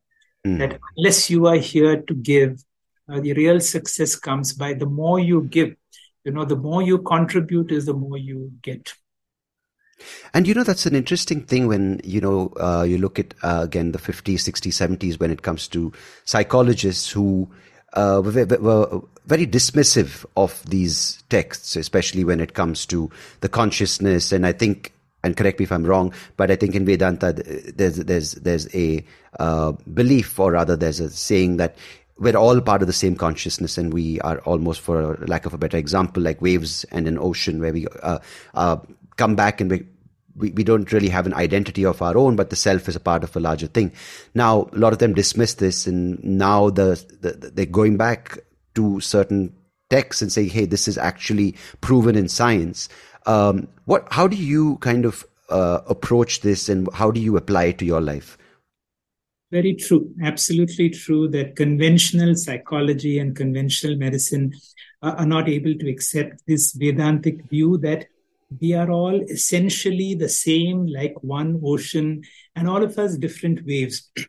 Mm. 0.45 0.59
That 0.59 0.79
unless 0.97 1.29
you 1.29 1.45
are 1.47 1.57
here 1.57 2.01
to 2.01 2.13
give, 2.15 2.63
uh, 3.07 3.19
the 3.19 3.33
real 3.33 3.59
success 3.59 4.15
comes 4.15 4.53
by 4.53 4.73
the 4.73 4.87
more 4.87 5.19
you 5.19 5.43
give. 5.43 5.75
You 6.23 6.31
know, 6.31 6.45
the 6.45 6.55
more 6.55 6.81
you 6.81 6.99
contribute 6.99 7.71
is 7.71 7.85
the 7.85 7.93
more 7.93 8.17
you 8.17 8.51
get. 8.63 8.93
And 10.33 10.47
you 10.47 10.53
know, 10.53 10.63
that's 10.63 10.85
an 10.85 10.95
interesting 10.95 11.43
thing 11.43 11.67
when, 11.67 12.01
you 12.03 12.19
know, 12.19 12.51
uh, 12.59 12.83
you 12.83 12.97
look 12.97 13.19
at, 13.19 13.33
uh, 13.43 13.61
again, 13.63 13.91
the 13.91 13.99
50s, 13.99 14.39
60s, 14.39 14.73
70s, 14.73 15.19
when 15.19 15.31
it 15.31 15.43
comes 15.43 15.67
to 15.69 15.93
psychologists 16.25 17.11
who 17.11 17.49
uh, 17.95 18.21
were, 18.23 19.01
very 19.25 19.47
dismissive 19.47 20.25
of 20.37 20.63
these 20.69 21.23
texts, 21.29 21.75
especially 21.75 22.23
when 22.23 22.39
it 22.39 22.53
comes 22.53 22.85
to 22.85 23.09
the 23.41 23.49
consciousness. 23.49 24.31
And 24.31 24.45
I 24.45 24.51
think, 24.51 24.93
and 25.23 25.35
correct 25.35 25.59
me 25.59 25.63
if 25.63 25.71
I'm 25.71 25.85
wrong, 25.85 26.13
but 26.37 26.51
I 26.51 26.55
think 26.55 26.75
in 26.75 26.85
Vedanta 26.85 27.33
there's 27.33 27.97
there's 27.97 28.33
there's 28.33 28.73
a 28.75 29.03
uh, 29.39 29.71
belief, 29.93 30.39
or 30.39 30.51
rather, 30.51 30.75
there's 30.75 30.99
a 30.99 31.09
saying 31.09 31.57
that 31.57 31.75
we're 32.17 32.37
all 32.37 32.61
part 32.61 32.81
of 32.81 32.87
the 32.87 32.93
same 32.93 33.15
consciousness, 33.15 33.77
and 33.77 33.93
we 33.93 34.19
are 34.21 34.39
almost, 34.39 34.81
for 34.81 35.17
lack 35.27 35.45
of 35.45 35.53
a 35.53 35.57
better 35.57 35.77
example, 35.77 36.21
like 36.21 36.41
waves 36.41 36.83
and 36.91 37.07
an 37.07 37.17
ocean, 37.17 37.59
where 37.59 37.73
we 37.73 37.87
uh, 38.03 38.19
uh, 38.53 38.77
come 39.17 39.35
back 39.35 39.59
and 39.59 39.71
we 39.71 39.85
we, 40.35 40.51
we 40.51 40.63
don't 40.63 40.91
really 40.91 41.09
have 41.09 41.25
an 41.25 41.33
identity 41.33 41.85
of 41.85 42.01
our 42.01 42.17
own, 42.17 42.35
but 42.35 42.49
the 42.49 42.55
self 42.55 42.87
is 42.87 42.95
a 42.95 42.99
part 42.99 43.23
of 43.23 43.35
a 43.35 43.39
larger 43.39 43.67
thing. 43.67 43.91
Now, 44.33 44.69
a 44.73 44.77
lot 44.77 44.93
of 44.93 44.99
them 44.99 45.13
dismiss 45.13 45.55
this, 45.55 45.87
and 45.87 46.23
now 46.23 46.69
the, 46.69 47.03
the 47.21 47.51
they're 47.51 47.65
going 47.65 47.97
back 47.97 48.39
to 48.75 48.99
certain 48.99 49.55
texts 49.89 50.21
and 50.21 50.31
saying, 50.31 50.49
"Hey, 50.49 50.65
this 50.65 50.87
is 50.87 50.97
actually 50.97 51.55
proven 51.81 52.15
in 52.15 52.27
science." 52.27 52.89
Um, 53.25 53.67
what? 53.85 54.07
How 54.11 54.27
do 54.27 54.35
you 54.35 54.77
kind 54.77 55.05
of 55.05 55.25
uh, 55.49 55.81
approach 55.87 56.41
this, 56.41 56.69
and 56.69 56.89
how 56.93 57.11
do 57.11 57.19
you 57.19 57.37
apply 57.37 57.65
it 57.65 57.77
to 57.79 57.85
your 57.85 58.01
life? 58.01 58.37
Very 59.51 59.75
true, 59.75 60.13
absolutely 60.23 60.89
true. 60.89 61.27
That 61.29 61.55
conventional 61.55 62.35
psychology 62.35 63.19
and 63.19 63.35
conventional 63.35 63.95
medicine 63.95 64.53
are 65.01 65.25
not 65.25 65.47
able 65.47 65.75
to 65.75 65.89
accept 65.89 66.41
this 66.47 66.73
Vedantic 66.73 67.47
view 67.49 67.77
that 67.77 68.07
we 68.61 68.73
are 68.73 68.89
all 68.91 69.21
essentially 69.29 70.15
the 70.15 70.29
same, 70.29 70.85
like 70.87 71.15
one 71.21 71.59
ocean, 71.63 72.23
and 72.55 72.69
all 72.69 72.83
of 72.83 72.97
us 72.97 73.17
different 73.17 73.65
waves. 73.65 74.11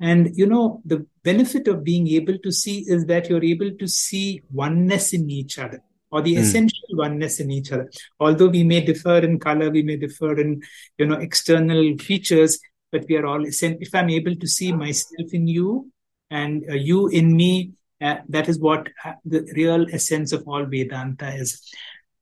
And 0.00 0.36
you 0.36 0.46
know, 0.46 0.82
the 0.84 1.06
benefit 1.22 1.68
of 1.68 1.84
being 1.84 2.08
able 2.08 2.36
to 2.38 2.50
see 2.50 2.80
is 2.88 3.06
that 3.06 3.30
you're 3.30 3.44
able 3.44 3.70
to 3.78 3.86
see 3.86 4.42
oneness 4.50 5.12
in 5.12 5.30
each 5.30 5.60
other 5.60 5.80
or 6.12 6.22
the 6.22 6.34
mm. 6.34 6.38
essential 6.38 6.88
oneness 6.92 7.38
in 7.38 7.52
each 7.52 7.72
other. 7.72 7.90
Although 8.20 8.48
we 8.48 8.64
may 8.64 8.80
differ 8.80 9.18
in 9.18 9.38
color, 9.38 9.70
we 9.70 9.82
may 9.82 9.96
differ 9.96 10.38
in, 10.40 10.62
you 10.98 11.06
know, 11.06 11.16
external 11.16 11.96
features, 11.98 12.58
but 12.92 13.06
we 13.08 13.16
are 13.16 13.26
all, 13.26 13.44
if 13.46 13.94
I'm 13.94 14.10
able 14.10 14.36
to 14.36 14.46
see 14.46 14.72
myself 14.72 15.32
in 15.32 15.46
you 15.46 15.90
and 16.30 16.64
uh, 16.68 16.74
you 16.74 17.08
in 17.08 17.34
me, 17.34 17.72
uh, 18.00 18.16
that 18.28 18.48
is 18.48 18.58
what 18.58 18.88
uh, 19.04 19.12
the 19.24 19.48
real 19.54 19.86
essence 19.92 20.32
of 20.32 20.42
all 20.46 20.66
Vedanta 20.66 21.32
is 21.34 21.62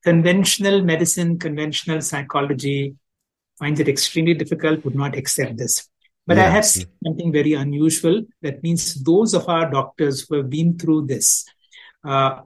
conventional 0.03 0.83
medicine, 0.83 1.39
conventional 1.39 2.01
psychology 2.01 2.97
finds 3.59 3.81
it 3.81 3.89
extremely 3.89 4.35
difficult, 4.35 4.85
would 4.85 4.95
not 4.95 5.17
accept 5.17 5.57
this. 5.59 5.89
But 6.27 6.37
yeah. 6.37 6.47
I 6.47 6.51
have 6.51 6.65
seen 6.65 6.87
something 7.05 7.33
very 7.33 7.55
unusual. 7.55 8.23
That 8.43 8.63
means 8.63 9.03
those 9.03 9.35
of 9.35 9.49
our 9.49 9.71
doctors 9.71 10.27
who 10.27 10.37
have 10.37 10.51
been 10.51 10.79
through 10.79 11.07
this 11.07 11.45
uh, 12.05 12.41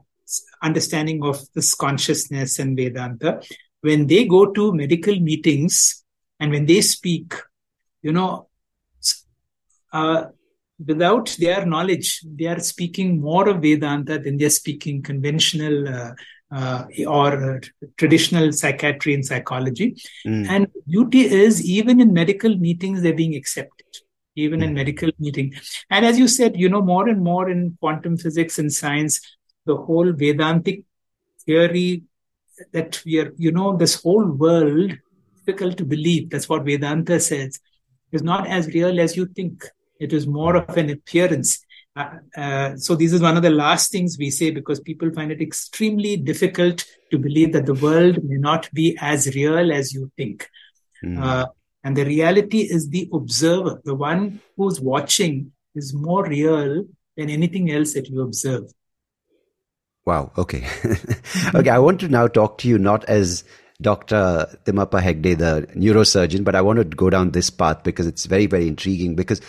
understanding 0.61 1.23
of 1.23 1.41
this 1.53 1.73
consciousness 1.73 2.59
and 2.59 2.75
Vedanta, 2.75 3.41
when 3.81 4.07
they 4.07 4.25
go 4.25 4.51
to 4.51 4.73
medical 4.73 5.17
meetings 5.19 6.03
and 6.39 6.51
when 6.51 6.65
they 6.65 6.81
speak, 6.81 7.33
you 8.01 8.11
know, 8.11 8.49
uh, 9.93 10.25
without 10.85 11.35
their 11.39 11.65
knowledge, 11.65 12.21
they 12.25 12.47
are 12.47 12.59
speaking 12.59 13.21
more 13.21 13.47
of 13.47 13.61
Vedanta 13.61 14.19
than 14.19 14.37
they're 14.37 14.49
speaking 14.49 15.01
conventional 15.01 15.87
uh, 15.87 16.11
uh, 16.51 16.85
or 17.07 17.55
uh, 17.55 17.59
traditional 17.97 18.51
psychiatry 18.51 19.13
and 19.13 19.25
psychology. 19.25 19.95
Mm. 20.25 20.49
And 20.49 20.67
beauty 20.87 21.21
is 21.21 21.63
even 21.65 21.99
in 21.99 22.13
medical 22.13 22.57
meetings, 22.57 23.01
they're 23.01 23.13
being 23.13 23.35
accepted, 23.35 23.87
even 24.35 24.59
mm. 24.59 24.65
in 24.65 24.73
medical 24.73 25.09
meeting. 25.19 25.53
And 25.89 26.05
as 26.05 26.19
you 26.19 26.27
said, 26.27 26.57
you 26.57 26.69
know, 26.69 26.81
more 26.81 27.07
and 27.09 27.23
more 27.23 27.49
in 27.49 27.77
quantum 27.79 28.17
physics 28.17 28.59
and 28.59 28.71
science, 28.71 29.19
the 29.65 29.75
whole 29.75 30.11
Vedantic 30.13 30.83
theory 31.45 32.03
that 32.71 33.01
we 33.05 33.19
are, 33.19 33.33
you 33.37 33.51
know, 33.51 33.75
this 33.75 34.01
whole 34.01 34.25
world, 34.25 34.93
difficult 35.45 35.77
to 35.77 35.85
believe. 35.85 36.29
That's 36.29 36.49
what 36.49 36.63
Vedanta 36.63 37.19
says, 37.19 37.59
is 38.11 38.23
not 38.23 38.47
as 38.47 38.67
real 38.67 38.99
as 38.99 39.17
you 39.17 39.25
think. 39.25 39.65
It 39.99 40.13
is 40.13 40.27
more 40.27 40.55
of 40.55 40.77
an 40.77 40.89
appearance. 40.89 41.64
Uh, 41.95 42.09
uh, 42.35 42.75
so 42.75 42.93
this 42.95 43.13
is 43.13 43.21
one 43.21 43.37
of 43.37 43.43
the 43.43 43.49
last 43.49 43.91
things 43.91 44.17
we 44.19 44.29
say 44.29 44.51
because 44.51 44.79
people 44.81 45.09
find 45.11 45.31
it 45.31 45.41
extremely 45.41 46.17
difficult 46.17 46.85
to 47.09 47.17
believe 47.17 47.53
that 47.53 47.65
the 47.65 47.73
world 47.73 48.21
may 48.23 48.35
not 48.35 48.69
be 48.73 48.97
as 48.99 49.33
real 49.33 49.71
as 49.71 49.93
you 49.93 50.11
think. 50.17 50.49
Mm. 51.03 51.21
Uh, 51.21 51.45
and 51.83 51.95
the 51.95 52.05
reality 52.05 52.61
is 52.61 52.89
the 52.89 53.07
observer, 53.13 53.81
the 53.85 53.95
one 53.95 54.41
who's 54.57 54.81
watching 54.81 55.53
is 55.75 55.93
more 55.93 56.25
real 56.25 56.83
than 57.15 57.29
anything 57.29 57.71
else 57.71 57.93
that 57.93 58.09
you 58.09 58.21
observe. 58.21 58.63
Wow. 60.05 60.31
Okay. 60.37 60.67
okay. 61.55 61.69
I 61.69 61.79
want 61.79 61.99
to 62.01 62.07
now 62.07 62.27
talk 62.27 62.57
to 62.59 62.67
you 62.67 62.77
not 62.77 63.05
as 63.05 63.43
Dr. 63.81 64.47
Thimmappa 64.65 65.01
Hegde, 65.01 65.37
the 65.37 65.67
neurosurgeon, 65.75 66.43
but 66.43 66.55
I 66.55 66.61
want 66.61 66.77
to 66.77 66.85
go 66.85 67.09
down 67.09 67.31
this 67.31 67.49
path 67.49 67.83
because 67.83 68.07
it's 68.07 68.25
very, 68.25 68.45
very 68.45 68.67
intriguing 68.67 69.15
because 69.15 69.41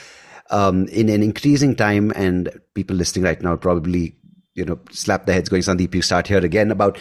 um, 0.50 0.86
in 0.88 1.08
an 1.08 1.22
increasing 1.22 1.74
time 1.76 2.12
and 2.14 2.48
people 2.74 2.96
listening 2.96 3.24
right 3.24 3.40
now 3.40 3.56
probably, 3.56 4.16
you 4.54 4.64
know, 4.64 4.78
slap 4.90 5.26
their 5.26 5.34
heads 5.34 5.48
going, 5.48 5.62
Sandeep, 5.62 5.94
you 5.94 6.02
start 6.02 6.26
here 6.26 6.44
again 6.44 6.70
about 6.70 6.98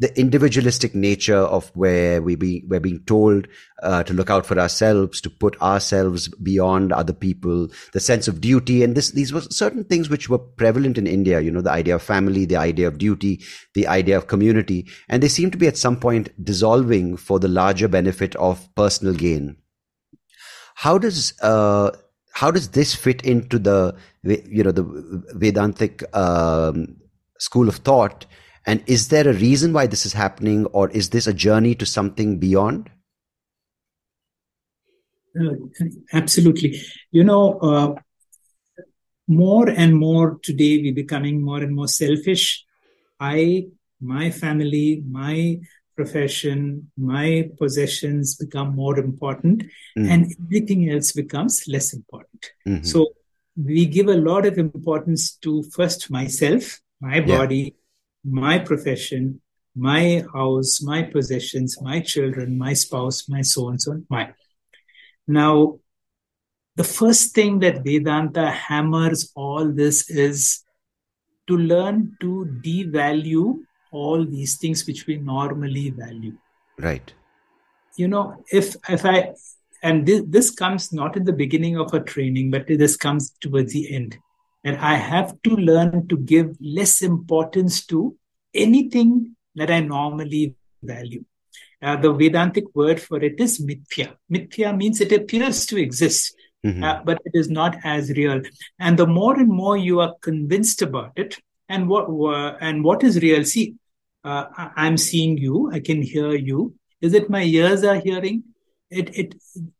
the 0.00 0.16
individualistic 0.18 0.94
nature 0.94 1.38
of 1.38 1.70
where 1.74 2.22
we 2.22 2.36
be 2.36 2.62
we're 2.68 2.78
being 2.78 3.02
told 3.04 3.48
uh, 3.82 4.04
to 4.04 4.14
look 4.14 4.30
out 4.30 4.46
for 4.46 4.58
ourselves, 4.58 5.20
to 5.20 5.28
put 5.28 5.60
ourselves 5.60 6.28
beyond 6.28 6.92
other 6.92 7.12
people, 7.12 7.68
the 7.92 7.98
sense 7.98 8.28
of 8.28 8.40
duty, 8.40 8.84
and 8.84 8.94
this 8.94 9.10
these 9.10 9.32
were 9.32 9.40
certain 9.40 9.82
things 9.82 10.08
which 10.08 10.28
were 10.28 10.38
prevalent 10.38 10.98
in 10.98 11.06
India. 11.08 11.40
You 11.40 11.50
know, 11.50 11.60
the 11.60 11.72
idea 11.72 11.96
of 11.96 12.02
family, 12.02 12.44
the 12.44 12.56
idea 12.56 12.86
of 12.86 12.98
duty, 12.98 13.42
the 13.74 13.88
idea 13.88 14.16
of 14.16 14.28
community, 14.28 14.86
and 15.08 15.20
they 15.20 15.28
seem 15.28 15.50
to 15.50 15.58
be 15.58 15.66
at 15.66 15.76
some 15.76 15.98
point 15.98 16.30
dissolving 16.44 17.16
for 17.16 17.40
the 17.40 17.48
larger 17.48 17.88
benefit 17.88 18.36
of 18.36 18.72
personal 18.76 19.14
gain. 19.14 19.56
How 20.76 20.96
does 20.98 21.34
uh, 21.42 21.90
how 22.38 22.52
does 22.52 22.68
this 22.68 22.94
fit 22.94 23.22
into 23.22 23.58
the 23.58 23.96
you 24.22 24.62
know 24.62 24.70
the 24.70 24.84
Vedantic 25.34 26.04
um, 26.16 26.96
school 27.38 27.68
of 27.68 27.76
thought? 27.76 28.26
And 28.64 28.82
is 28.86 29.08
there 29.08 29.26
a 29.26 29.32
reason 29.32 29.72
why 29.72 29.88
this 29.88 30.06
is 30.06 30.12
happening, 30.12 30.66
or 30.66 30.88
is 30.90 31.10
this 31.10 31.26
a 31.26 31.32
journey 31.32 31.74
to 31.74 31.86
something 31.86 32.38
beyond? 32.38 32.90
Uh, 35.40 35.56
absolutely. 36.12 36.80
You 37.10 37.24
know, 37.24 37.58
uh, 37.58 37.94
more 39.26 39.68
and 39.68 39.96
more 39.96 40.38
today, 40.40 40.80
we're 40.80 40.94
becoming 40.94 41.42
more 41.42 41.58
and 41.58 41.74
more 41.74 41.88
selfish. 41.88 42.64
I, 43.18 43.66
my 44.00 44.30
family, 44.30 45.02
my 45.10 45.58
profession, 45.98 46.58
my 46.96 47.50
possessions 47.58 48.36
become 48.36 48.68
more 48.82 48.96
important, 48.98 49.64
mm. 49.98 50.08
and 50.12 50.20
everything 50.40 50.90
else 50.90 51.10
becomes 51.22 51.54
less 51.66 51.92
important. 51.92 52.42
Mm-hmm. 52.66 52.84
So 52.84 52.98
we 53.70 53.86
give 53.86 54.06
a 54.06 54.22
lot 54.30 54.46
of 54.46 54.58
importance 54.58 55.22
to 55.44 55.64
first 55.76 56.08
myself, 56.08 56.78
my 57.00 57.18
body, 57.20 57.74
my 58.24 58.60
profession, 58.70 59.40
my 59.74 60.22
house, 60.32 60.80
my 60.92 61.02
possessions, 61.02 61.76
my 61.82 61.98
children, 62.12 62.56
my 62.56 62.74
spouse, 62.84 63.28
my 63.28 63.42
so 63.42 63.68
and 63.70 63.82
so 63.82 63.92
on, 63.92 64.06
my. 64.08 64.24
Now, 65.26 65.80
the 66.76 66.84
first 66.84 67.34
thing 67.34 67.58
that 67.64 67.82
Vedanta 67.84 68.50
hammers 68.50 69.32
all 69.34 69.72
this 69.82 70.08
is 70.08 70.62
to 71.48 71.56
learn 71.56 72.16
to 72.20 72.32
devalue 72.64 73.64
all 73.90 74.24
these 74.24 74.56
things 74.56 74.86
which 74.86 75.06
we 75.06 75.16
normally 75.16 75.90
value. 75.90 76.36
Right. 76.78 77.12
You 77.96 78.08
know, 78.08 78.44
if 78.52 78.76
if 78.88 79.04
I 79.04 79.34
and 79.82 80.06
this, 80.06 80.22
this 80.26 80.50
comes 80.50 80.92
not 80.92 81.16
in 81.16 81.24
the 81.24 81.32
beginning 81.32 81.76
of 81.76 81.94
a 81.94 82.00
training, 82.00 82.50
but 82.50 82.66
this 82.66 82.96
comes 82.96 83.32
towards 83.40 83.72
the 83.72 83.94
end. 83.94 84.18
And 84.64 84.76
I 84.76 84.94
have 84.94 85.40
to 85.42 85.50
learn 85.50 86.08
to 86.08 86.16
give 86.16 86.56
less 86.60 87.02
importance 87.02 87.86
to 87.86 88.16
anything 88.54 89.36
that 89.54 89.70
I 89.70 89.80
normally 89.80 90.56
value. 90.82 91.24
Uh, 91.80 91.96
the 91.96 92.12
Vedantic 92.12 92.64
word 92.74 93.00
for 93.00 93.22
it 93.22 93.38
is 93.38 93.60
mithya. 93.60 94.16
Mithya 94.32 94.76
means 94.76 95.00
it 95.00 95.12
appears 95.12 95.64
to 95.66 95.80
exist, 95.80 96.34
mm-hmm. 96.66 96.82
uh, 96.82 97.02
but 97.04 97.20
it 97.24 97.32
is 97.34 97.48
not 97.48 97.76
as 97.84 98.10
real. 98.10 98.42
And 98.80 98.98
the 98.98 99.06
more 99.06 99.38
and 99.38 99.48
more 99.48 99.76
you 99.76 100.00
are 100.00 100.14
convinced 100.20 100.82
about 100.82 101.12
it, 101.16 101.38
and 101.68 101.88
what 101.88 102.08
uh, 102.08 102.56
and 102.60 102.84
what 102.84 103.04
is 103.04 103.20
real? 103.20 103.44
See, 103.44 103.74
uh, 104.24 104.44
I'm 104.76 104.96
seeing 104.96 105.38
you. 105.38 105.70
I 105.72 105.80
can 105.80 106.02
hear 106.02 106.34
you. 106.34 106.74
Is 107.00 107.14
it 107.14 107.30
my 107.30 107.42
ears 107.42 107.84
are 107.84 108.00
hearing? 108.00 108.44
It, 108.90 109.16
it, 109.16 109.34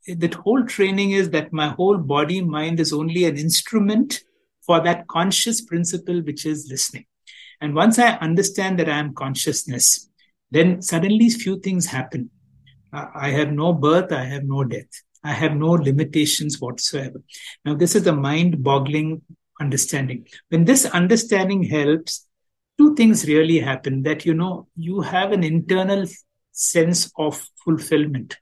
it 0.05 0.21
that 0.21 0.35
whole 0.35 0.65
training 0.65 1.13
is 1.13 1.31
that 1.31 1.53
my 1.53 1.69
whole 1.69 1.97
body 1.97 2.43
mind 2.43 2.79
is 2.79 2.93
only 2.93 3.25
an 3.25 3.39
instrument 3.39 4.23
for 4.67 4.81
that 4.81 5.09
conscious 5.09 5.63
principle 5.63 6.21
which 6.21 6.45
is 6.45 6.69
listening. 6.71 7.07
And 7.61 7.75
once 7.75 7.99
I 7.99 8.13
understand 8.19 8.79
that 8.79 8.89
I 8.89 8.99
am 8.99 9.15
consciousness, 9.15 10.09
then 10.51 10.83
suddenly 10.83 11.31
few 11.31 11.59
things 11.59 11.87
happen. 11.87 12.31
I 12.93 13.31
have 13.31 13.53
no 13.53 13.73
birth, 13.73 14.13
I 14.13 14.25
have 14.25 14.45
no 14.45 14.65
death. 14.65 14.89
I 15.25 15.33
have 15.33 15.57
no 15.57 15.71
limitations 15.73 16.61
whatsoever. 16.61 17.23
Now, 17.65 17.75
this 17.75 17.95
is 17.95 18.07
a 18.07 18.15
mind 18.15 18.63
boggling 18.63 19.23
understanding. 19.61 20.27
When 20.49 20.65
this 20.65 20.85
understanding 20.85 21.63
helps, 21.63 22.27
two 22.79 22.95
things 22.95 23.27
really 23.27 23.59
happen 23.59 24.03
that, 24.03 24.25
you 24.25 24.35
know, 24.35 24.69
you 24.77 25.01
have 25.01 25.33
an 25.33 25.45
internal 25.45 26.07
sense 26.53 27.11
of 27.17 27.45
fulfillment. 27.65 28.37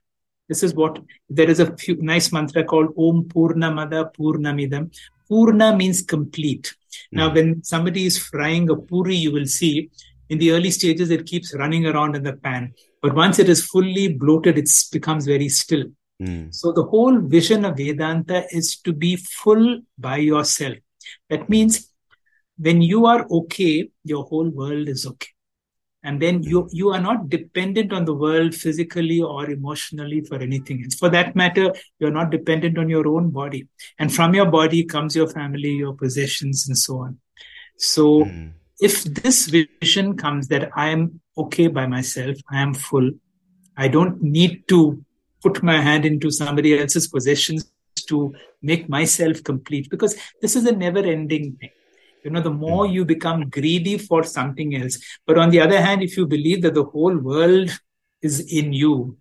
This 0.47 0.63
is 0.63 0.73
what 0.73 0.99
there 1.29 1.49
is 1.49 1.59
a 1.59 1.75
few, 1.75 1.97
nice 2.01 2.31
mantra 2.31 2.63
called 2.63 2.93
Om 2.97 3.25
Purnamada 3.25 4.11
Purnamidam. 4.13 4.95
Purna 5.29 5.75
means 5.75 6.01
complete. 6.01 6.73
Now, 7.11 7.29
hmm. 7.29 7.35
when 7.35 7.63
somebody 7.63 8.05
is 8.05 8.17
frying 8.17 8.69
a 8.69 8.75
puri, 8.75 9.15
you 9.15 9.31
will 9.31 9.45
see 9.45 9.89
in 10.29 10.37
the 10.37 10.51
early 10.51 10.71
stages 10.71 11.09
it 11.09 11.25
keeps 11.25 11.53
running 11.53 11.85
around 11.85 12.15
in 12.15 12.23
the 12.23 12.33
pan. 12.33 12.73
But 13.01 13.15
once 13.15 13.39
it 13.39 13.49
is 13.49 13.65
fully 13.65 14.13
bloated, 14.13 14.57
it 14.57 14.69
becomes 14.91 15.25
very 15.25 15.49
still. 15.49 15.85
Mm. 16.21 16.53
So 16.53 16.71
the 16.71 16.83
whole 16.83 17.19
vision 17.19 17.63
of 17.63 17.77
Vedanta 17.77 18.45
is 18.51 18.77
to 18.77 18.93
be 18.93 19.15
full 19.17 19.81
by 19.97 20.17
yourself. 20.17 20.77
That 21.29 21.49
means 21.49 21.89
when 22.57 22.81
you 22.81 23.05
are 23.05 23.27
okay, 23.29 23.89
your 24.03 24.23
whole 24.25 24.49
world 24.49 24.89
is 24.89 25.05
okay. 25.05 25.29
And 26.03 26.21
then 26.21 26.43
you 26.43 26.69
you 26.71 26.89
are 26.89 27.01
not 27.01 27.29
dependent 27.29 27.91
on 27.91 28.05
the 28.05 28.13
world 28.13 28.55
physically 28.55 29.21
or 29.21 29.49
emotionally 29.49 30.21
for 30.21 30.35
anything. 30.35 30.83
Else 30.83 30.95
for 30.95 31.09
that 31.09 31.35
matter 31.35 31.73
you're 31.99 32.11
not 32.11 32.29
dependent 32.29 32.77
on 32.77 32.87
your 32.87 33.07
own 33.07 33.31
body. 33.31 33.67
And 33.99 34.13
from 34.13 34.33
your 34.33 34.45
body 34.45 34.83
comes 34.85 35.15
your 35.15 35.27
family 35.27 35.71
your 35.71 35.93
possessions 35.93 36.67
and 36.67 36.77
so 36.77 36.99
on. 36.99 37.19
So 37.77 38.25
mm. 38.25 38.51
if 38.79 39.03
this 39.03 39.47
vision 39.47 40.15
comes 40.15 40.47
that 40.49 40.69
i 40.75 40.89
am 40.89 41.19
okay 41.37 41.67
by 41.67 41.85
myself 41.87 42.37
i 42.51 42.61
am 42.61 42.73
full 42.73 43.11
i 43.75 43.87
don't 43.87 44.21
need 44.21 44.67
to 44.67 45.03
put 45.41 45.63
my 45.63 45.81
hand 45.81 46.05
into 46.05 46.29
somebody 46.31 46.77
else's 46.79 47.07
possessions 47.07 47.71
to 48.07 48.33
make 48.61 48.89
myself 48.89 49.43
complete 49.43 49.89
because 49.89 50.15
this 50.41 50.55
is 50.55 50.65
a 50.65 50.71
never 50.71 50.99
ending 50.99 51.57
thing. 51.59 51.71
You 52.23 52.31
know 52.31 52.41
the 52.41 52.49
more 52.49 52.87
hmm. 52.87 52.93
you 52.93 53.05
become 53.05 53.49
greedy 53.49 53.97
for 53.97 54.23
something 54.23 54.75
else 54.75 54.97
but 55.25 55.37
on 55.37 55.49
the 55.49 55.61
other 55.61 55.79
hand 55.79 56.03
if 56.03 56.17
you 56.17 56.27
believe 56.27 56.61
that 56.63 56.73
the 56.73 56.83
whole 56.83 57.17
world 57.17 57.69
is 58.21 58.39
in 58.51 58.73
you 58.73 59.17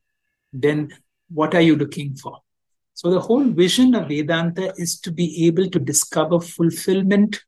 then 0.53 0.91
what 1.29 1.55
are 1.55 1.61
you 1.61 1.77
looking 1.77 2.17
for? 2.17 2.39
So 2.95 3.11
the 3.11 3.21
whole 3.21 3.45
vision 3.45 3.95
of 3.95 4.09
vedanta 4.09 4.73
is 4.77 4.99
to 5.01 5.13
be 5.13 5.47
able 5.47 5.69
to 5.71 5.79
discover 5.79 6.41
fulfillment 6.41 7.43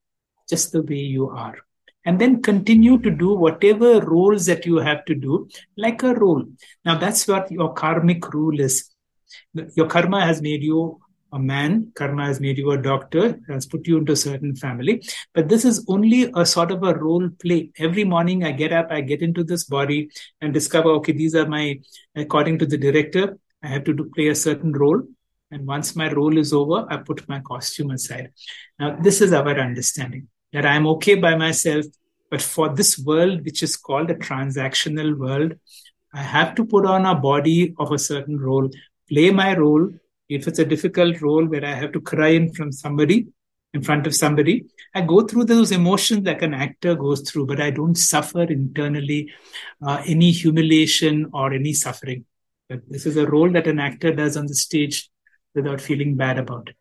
just 0.49 0.73
the 0.73 0.83
way 0.83 0.97
you 0.97 1.31
are 1.31 1.57
and 2.05 2.19
then 2.19 2.43
continue 2.43 2.99
to 2.99 3.11
do 3.11 3.35
whatever 3.35 4.01
roles 4.01 4.47
that 4.47 4.65
you 4.65 4.77
have 4.77 5.05
to 5.07 5.15
do 5.15 5.49
like 5.77 6.03
a 6.03 6.15
role. 6.15 6.45
Now 6.85 6.99
that's 6.99 7.27
what 7.27 7.51
your 7.51 7.73
karmic 7.75 8.33
rule 8.33 8.61
is. 8.61 8.91
Your 9.75 9.87
karma 9.87 10.25
has 10.25 10.41
made 10.41 10.63
you 10.63 11.01
a 11.33 11.39
man, 11.39 11.93
karma 11.95 12.27
has 12.27 12.41
made 12.41 12.59
you 12.59 12.71
a 12.71 12.81
doctor, 12.81 13.39
has 13.49 13.67
put 13.67 13.87
you 13.87 13.99
into 13.99 14.13
a 14.13 14.17
certain 14.17 14.57
family. 14.57 15.03
But 15.35 15.49
this 15.49 15.65
is 15.65 15.85
only 15.89 16.31
a 16.35 16.47
sort 16.47 16.71
of 16.71 16.83
a 16.83 16.95
role 16.95 17.29
play. 17.41 17.71
Every 17.79 18.05
morning 18.05 18.45
I 18.45 18.53
get 18.53 18.73
up, 18.73 18.89
I 18.91 19.01
get 19.01 19.23
into 19.23 19.45
this 19.45 19.65
body 19.65 20.11
and 20.41 20.55
discover, 20.55 20.91
okay, 20.91 21.13
these 21.13 21.35
are 21.35 21.47
my, 21.47 21.81
according 22.17 22.59
to 22.61 22.67
the 22.67 22.79
director, 22.79 23.39
I 23.63 23.69
have 23.69 23.85
to 23.85 23.93
do, 23.93 24.11
play 24.15 24.29
a 24.29 24.35
certain 24.35 24.73
role. 24.73 25.03
And 25.51 25.67
once 25.67 25.97
my 25.97 26.13
role 26.13 26.37
is 26.37 26.53
over, 26.53 26.87
I 26.91 26.99
put 26.99 27.29
my 27.29 27.41
costume 27.41 27.91
aside. 27.91 28.33
Now, 28.79 28.97
this 29.01 29.21
is 29.21 29.33
our 29.33 29.59
understanding 29.59 30.29
that 30.53 30.67
I'm 30.67 30.87
okay 30.87 31.15
by 31.15 31.35
myself. 31.37 31.87
But 32.31 32.43
for 32.43 32.69
this 32.75 32.99
world, 32.99 33.45
which 33.45 33.63
is 33.63 33.77
called 33.77 34.11
a 34.11 34.15
transactional 34.15 35.17
world, 35.19 35.55
I 36.13 36.23
have 36.23 36.55
to 36.57 36.65
put 36.65 36.85
on 36.87 37.07
a 37.07 37.15
body 37.15 37.75
of 37.79 37.93
a 37.93 37.99
certain 37.99 38.39
role, 38.39 38.71
play 39.09 39.31
my 39.31 39.57
role, 39.57 39.91
if 40.29 40.47
it's 40.47 40.59
a 40.59 40.65
difficult 40.65 41.21
role 41.21 41.45
where 41.47 41.65
I 41.65 41.75
have 41.75 41.93
to 41.93 42.01
cry 42.01 42.29
in 42.29 42.53
from 42.53 42.73
somebody, 42.73 43.29
in 43.75 43.83
front 43.83 44.07
of 44.07 44.15
somebody, 44.15 44.67
I 44.95 45.03
go 45.03 45.23
through 45.23 45.45
those 45.45 45.73
emotions 45.73 46.27
like 46.27 46.43
an 46.43 46.55
actor 46.55 46.95
goes 46.95 47.21
through, 47.21 47.47
but 47.47 47.61
I 47.61 47.71
don't 47.71 47.97
suffer 47.97 48.43
internally 48.43 49.31
uh, 49.87 50.03
any 50.07 50.31
humiliation 50.31 51.31
or 51.33 51.53
any 51.53 51.75
suffering. 51.75 52.25
But 52.69 52.81
this 52.89 53.07
is 53.07 53.17
a 53.17 53.27
role 53.27 53.51
that 53.53 53.67
an 53.67 53.79
actor 53.79 54.15
does 54.15 54.37
on 54.37 54.47
the 54.47 54.55
stage 54.55 55.11
without 55.55 55.81
feeling 55.81 56.17
bad 56.17 56.39
about 56.39 56.71
it. 56.71 56.77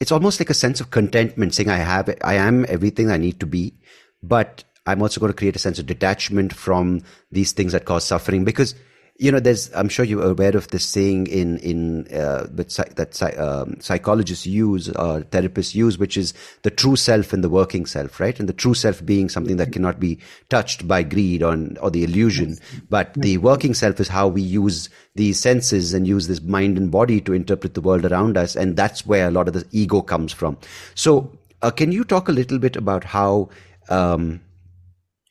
It's 0.00 0.12
almost 0.12 0.40
like 0.40 0.50
a 0.50 0.54
sense 0.54 0.80
of 0.80 0.90
contentment, 0.90 1.54
saying 1.54 1.68
I 1.68 1.76
have, 1.76 2.14
I 2.22 2.34
am 2.34 2.64
everything 2.68 3.10
I 3.10 3.16
need 3.16 3.38
to 3.40 3.46
be, 3.46 3.74
but 4.22 4.64
I'm 4.86 5.02
also 5.02 5.20
going 5.20 5.32
to 5.32 5.36
create 5.36 5.56
a 5.56 5.60
sense 5.60 5.78
of 5.78 5.86
detachment 5.86 6.54
from 6.54 7.02
these 7.30 7.52
things 7.52 7.72
that 7.72 7.84
cause 7.84 8.04
suffering 8.04 8.44
because 8.44 8.74
you 9.20 9.32
know, 9.32 9.40
there's, 9.40 9.68
I'm 9.74 9.88
sure 9.88 10.04
you're 10.04 10.30
aware 10.30 10.56
of 10.56 10.68
this 10.68 10.84
saying 10.84 11.26
in, 11.26 11.58
in, 11.58 12.06
uh, 12.14 12.46
that, 12.50 12.94
that 12.94 13.38
um, 13.38 13.80
psychologists 13.80 14.46
use, 14.46 14.88
or 14.90 15.22
therapists 15.22 15.74
use, 15.74 15.98
which 15.98 16.16
is 16.16 16.32
the 16.62 16.70
true 16.70 16.94
self 16.94 17.32
and 17.32 17.42
the 17.42 17.48
working 17.48 17.84
self, 17.84 18.20
right? 18.20 18.38
And 18.38 18.48
the 18.48 18.52
true 18.52 18.74
self 18.74 19.04
being 19.04 19.28
something 19.28 19.56
that 19.56 19.72
cannot 19.72 19.98
be 19.98 20.20
touched 20.50 20.86
by 20.86 21.02
greed 21.02 21.42
or, 21.42 21.58
or 21.80 21.90
the 21.90 22.04
illusion. 22.04 22.58
But 22.88 23.12
the 23.14 23.38
working 23.38 23.74
self 23.74 23.98
is 23.98 24.06
how 24.06 24.28
we 24.28 24.40
use 24.40 24.88
these 25.16 25.40
senses 25.40 25.94
and 25.94 26.06
use 26.06 26.28
this 26.28 26.40
mind 26.40 26.78
and 26.78 26.88
body 26.88 27.20
to 27.22 27.32
interpret 27.32 27.74
the 27.74 27.80
world 27.80 28.04
around 28.04 28.36
us. 28.36 28.54
And 28.54 28.76
that's 28.76 29.04
where 29.04 29.26
a 29.26 29.32
lot 29.32 29.48
of 29.48 29.54
the 29.54 29.66
ego 29.72 30.00
comes 30.00 30.32
from. 30.32 30.56
So, 30.94 31.36
uh, 31.60 31.72
can 31.72 31.90
you 31.90 32.04
talk 32.04 32.28
a 32.28 32.32
little 32.32 32.60
bit 32.60 32.76
about 32.76 33.02
how, 33.02 33.48
um, 33.88 34.40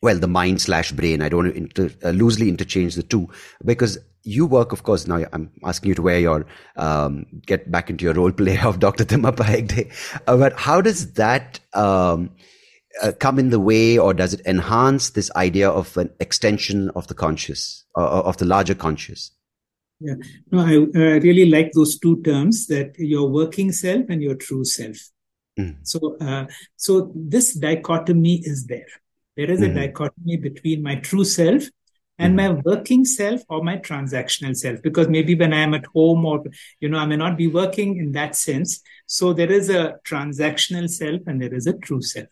well, 0.01 0.19
the 0.19 0.27
mind 0.27 0.61
slash 0.61 0.91
brain. 0.91 1.21
I 1.21 1.29
don't 1.29 1.45
want 1.45 1.55
to 1.55 1.57
inter, 1.57 1.89
uh, 2.03 2.11
loosely 2.11 2.49
interchange 2.49 2.95
the 2.95 3.03
two 3.03 3.29
because 3.65 3.97
you 4.23 4.45
work, 4.45 4.71
of 4.71 4.83
course. 4.83 5.07
Now 5.07 5.23
I'm 5.33 5.51
asking 5.63 5.89
you 5.89 5.95
to 5.95 6.01
wear 6.01 6.19
your 6.19 6.45
um, 6.75 7.25
get 7.45 7.71
back 7.71 7.89
into 7.89 8.05
your 8.05 8.13
role 8.13 8.31
play 8.31 8.59
of 8.63 8.79
Dr. 8.79 9.05
Thimmappa 9.05 9.43
Hegde. 9.43 9.91
Uh, 10.27 10.37
but 10.37 10.53
how 10.59 10.81
does 10.81 11.13
that 11.13 11.59
um, 11.73 12.31
uh, 13.01 13.11
come 13.19 13.39
in 13.39 13.49
the 13.49 13.59
way, 13.59 13.97
or 13.97 14.13
does 14.13 14.33
it 14.33 14.41
enhance 14.45 15.11
this 15.11 15.31
idea 15.35 15.69
of 15.69 15.95
an 15.97 16.11
extension 16.19 16.89
of 16.91 17.07
the 17.07 17.13
conscious, 17.13 17.85
uh, 17.95 18.19
uh 18.19 18.21
of 18.21 18.37
the 18.37 18.45
larger 18.45 18.75
conscious? 18.75 19.31
Yeah, 19.99 20.13
no, 20.51 20.59
I 20.59 20.75
uh, 20.75 21.19
really 21.21 21.49
like 21.49 21.71
those 21.71 21.97
two 21.97 22.21
terms 22.21 22.67
that 22.67 22.93
your 22.99 23.27
working 23.27 23.71
self 23.71 24.05
and 24.09 24.21
your 24.21 24.35
true 24.35 24.63
self. 24.63 24.97
Mm. 25.59 25.77
So, 25.81 26.15
so 26.75 27.11
this 27.15 27.55
dichotomy 27.55 28.43
is 28.43 28.67
there 28.67 28.85
there 29.37 29.49
is 29.49 29.61
mm-hmm. 29.61 29.77
a 29.77 29.87
dichotomy 29.87 30.35
between 30.35 30.83
my 30.83 30.95
true 30.95 31.23
self 31.23 31.63
and 32.19 32.37
mm-hmm. 32.37 32.55
my 32.55 32.61
working 32.65 33.05
self 33.05 33.41
or 33.47 33.63
my 33.63 33.77
transactional 33.77 34.55
self 34.55 34.81
because 34.81 35.07
maybe 35.07 35.35
when 35.35 35.53
i 35.53 35.59
am 35.59 35.73
at 35.73 35.85
home 35.97 36.25
or 36.25 36.43
you 36.81 36.89
know 36.89 36.97
i 36.97 37.05
may 37.05 37.15
not 37.15 37.37
be 37.37 37.47
working 37.47 37.97
in 37.97 38.11
that 38.11 38.35
sense 38.35 38.81
so 39.05 39.33
there 39.33 39.51
is 39.51 39.69
a 39.69 39.95
transactional 40.05 40.89
self 40.89 41.21
and 41.27 41.41
there 41.41 41.53
is 41.53 41.67
a 41.67 41.73
true 41.73 42.01
self 42.01 42.27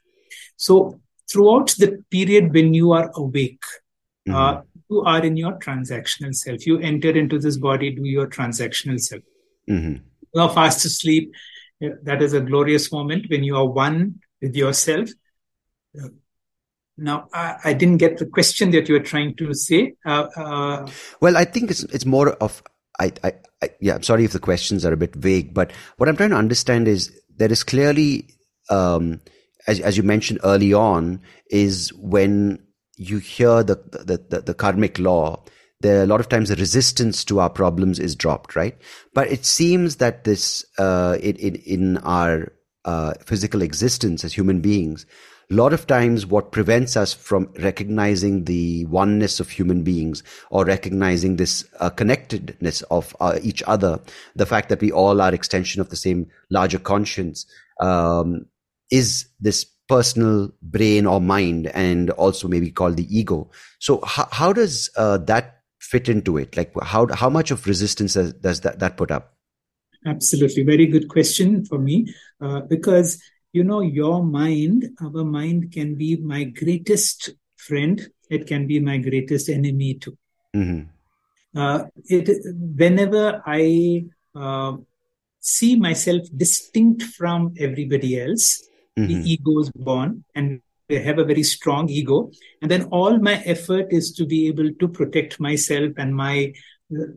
so 0.58 1.00
throughout 1.32 1.70
the 1.78 2.04
period 2.10 2.54
when 2.54 2.74
you 2.74 2.92
are 2.92 3.12
awake 3.16 3.64
mm-hmm. 4.28 4.36
uh, 4.36 4.62
you 4.90 5.02
are 5.02 5.24
in 5.24 5.38
your 5.38 5.54
transactional 5.60 6.36
self 6.36 6.66
you 6.66 6.80
enter 6.80 7.12
into 7.12 7.40
this 7.40 7.58
body 7.58 7.92
do 7.92 8.06
your 8.06 8.28
transactional 8.28 9.00
self 9.00 9.24
mm-hmm. 9.70 9.96
you 10.34 10.42
are 10.42 10.50
fast 10.50 10.86
asleep 10.86 11.34
that 12.04 12.22
is 12.22 12.34
a 12.34 12.40
glorious 12.40 12.92
moment 12.92 13.30
when 13.30 13.44
you 13.44 13.56
are 13.56 13.68
one 13.68 14.20
with 14.42 14.56
yourself 14.56 15.10
now, 16.98 17.28
I, 17.34 17.56
I, 17.66 17.74
didn't 17.74 17.98
get 17.98 18.18
the 18.18 18.26
question 18.26 18.72
that 18.72 18.88
you 18.88 18.96
were 18.96 19.02
trying 19.02 19.36
to 19.36 19.54
say. 19.54 19.96
Uh, 20.06 20.28
uh, 20.38 20.88
well, 21.20 21.36
I 21.36 21.44
think 21.44 21.70
it's 21.70 21.84
it's 21.84 22.06
more 22.06 22.30
of 22.30 22.64
I, 23.00 23.12
I, 23.24 23.34
I, 23.62 23.70
yeah. 23.82 23.96
I'm 23.96 24.04
sorry 24.04 24.24
if 24.24 24.32
the 24.32 24.40
questions 24.40 24.86
are 24.86 24.94
a 24.94 24.98
bit 24.98 25.16
vague, 25.16 25.54
but 25.54 25.72
what 25.98 26.08
I'm 26.08 26.16
trying 26.16 26.30
to 26.30 26.38
understand 26.38 26.88
is 26.88 27.12
there 27.36 27.52
is 27.52 27.64
clearly, 27.64 28.30
um, 28.70 29.20
as 29.68 29.80
as 29.82 29.98
you 29.98 30.04
mentioned 30.04 30.40
early 30.44 30.74
on, 30.74 31.22
is 31.50 31.92
when 31.94 32.60
you 32.96 33.18
hear 33.18 33.64
the 33.64 33.76
the, 33.92 34.24
the, 34.30 34.42
the 34.42 34.54
karmic 34.54 35.00
law. 35.00 35.44
There, 35.82 36.04
a 36.04 36.08
lot 36.08 36.22
of 36.22 36.30
times 36.30 36.48
the 36.48 36.56
resistance 36.56 37.26
to 37.26 37.42
our 37.42 37.50
problems 37.50 38.00
is 38.00 38.16
dropped, 38.16 38.56
right? 38.56 38.78
But 39.14 39.28
it 39.28 39.46
seems 39.46 39.98
that 39.98 40.24
this, 40.24 40.64
uh, 40.80 41.18
in, 41.22 41.36
in, 41.36 41.56
in 41.56 41.98
our, 41.98 42.54
uh, 42.86 43.14
physical 43.26 43.62
existence 43.62 44.24
as 44.24 44.34
human 44.34 44.62
beings, 44.62 45.06
a 45.52 45.54
lot 45.54 45.74
of 45.74 45.86
times 45.86 46.26
what 46.26 46.52
prevents 46.52 46.98
us 46.98 47.14
from 47.14 47.50
recognizing 47.60 48.46
the 48.46 48.86
oneness 48.86 49.40
of 49.40 49.50
human 49.50 49.84
beings 49.84 50.24
or 50.50 50.66
recognizing 50.66 51.36
this 51.36 51.66
uh, 51.80 51.90
connectedness 51.90 52.82
of 52.84 53.16
uh, 53.20 53.38
each 53.44 53.62
other, 53.68 54.00
the 54.36 54.46
fact 54.46 54.70
that 54.70 54.82
we 54.82 54.92
all 54.92 55.22
are 55.22 55.34
extension 55.34 55.82
of 55.82 55.90
the 55.90 55.96
same 55.96 56.28
larger 56.50 56.80
conscience, 56.80 57.46
um, 57.80 58.46
is 58.92 59.28
this 59.40 59.66
personal 59.88 60.52
brain 60.64 61.06
or 61.06 61.22
mind 61.22 61.68
and 61.68 62.10
also 62.12 62.48
maybe 62.48 62.72
called 62.72 62.98
the 62.98 63.18
ego. 63.18 63.50
So 63.80 64.02
how, 64.04 64.28
how 64.32 64.54
does 64.54 64.90
uh, 64.98 65.18
that 65.20 65.62
fit 65.80 66.10
into 66.10 66.38
it? 66.38 66.58
Like 66.58 66.74
how, 66.82 67.08
how 67.14 67.30
much 67.30 67.52
of 67.52 67.68
resistance 67.68 68.16
does, 68.16 68.34
does 68.34 68.62
that, 68.62 68.80
that 68.80 68.98
put 68.98 69.12
up? 69.12 69.35
Absolutely. 70.06 70.64
Very 70.64 70.86
good 70.86 71.08
question 71.08 71.66
for 71.66 71.80
me 71.80 72.14
uh, 72.42 72.62
because 72.62 73.22
you 73.56 73.64
know, 73.64 73.80
your 73.80 74.22
mind, 74.22 74.90
our 75.02 75.24
mind 75.24 75.72
can 75.72 75.96
be 75.96 76.18
my 76.18 76.44
greatest 76.44 77.30
friend. 77.56 78.06
It 78.30 78.48
can 78.48 78.68
be 78.68 78.82
my 78.82 78.98
greatest 78.98 79.48
enemy 79.48 79.94
too. 79.94 80.18
Mm-hmm. 80.54 80.90
Uh, 81.58 81.86
it, 82.04 82.28
whenever 82.54 83.42
I 83.46 84.08
uh, 84.36 84.76
see 85.40 85.78
myself 85.78 86.24
distinct 86.36 87.04
from 87.04 87.54
everybody 87.58 88.20
else, 88.20 88.62
mm-hmm. 89.00 89.08
the 89.08 89.32
ego 89.32 89.60
is 89.60 89.72
born 89.72 90.26
and 90.36 90.62
I 90.90 90.96
have 90.96 91.20
a 91.20 91.24
very 91.24 91.44
strong 91.44 91.88
ego. 91.88 92.32
And 92.62 92.70
then 92.70 92.84
all 92.92 93.18
my 93.20 93.36
effort 93.46 93.88
is 93.90 94.12
to 94.16 94.26
be 94.26 94.48
able 94.50 94.70
to 94.82 94.88
protect 94.90 95.40
myself 95.40 95.94
and 95.98 96.14
my. 96.14 96.54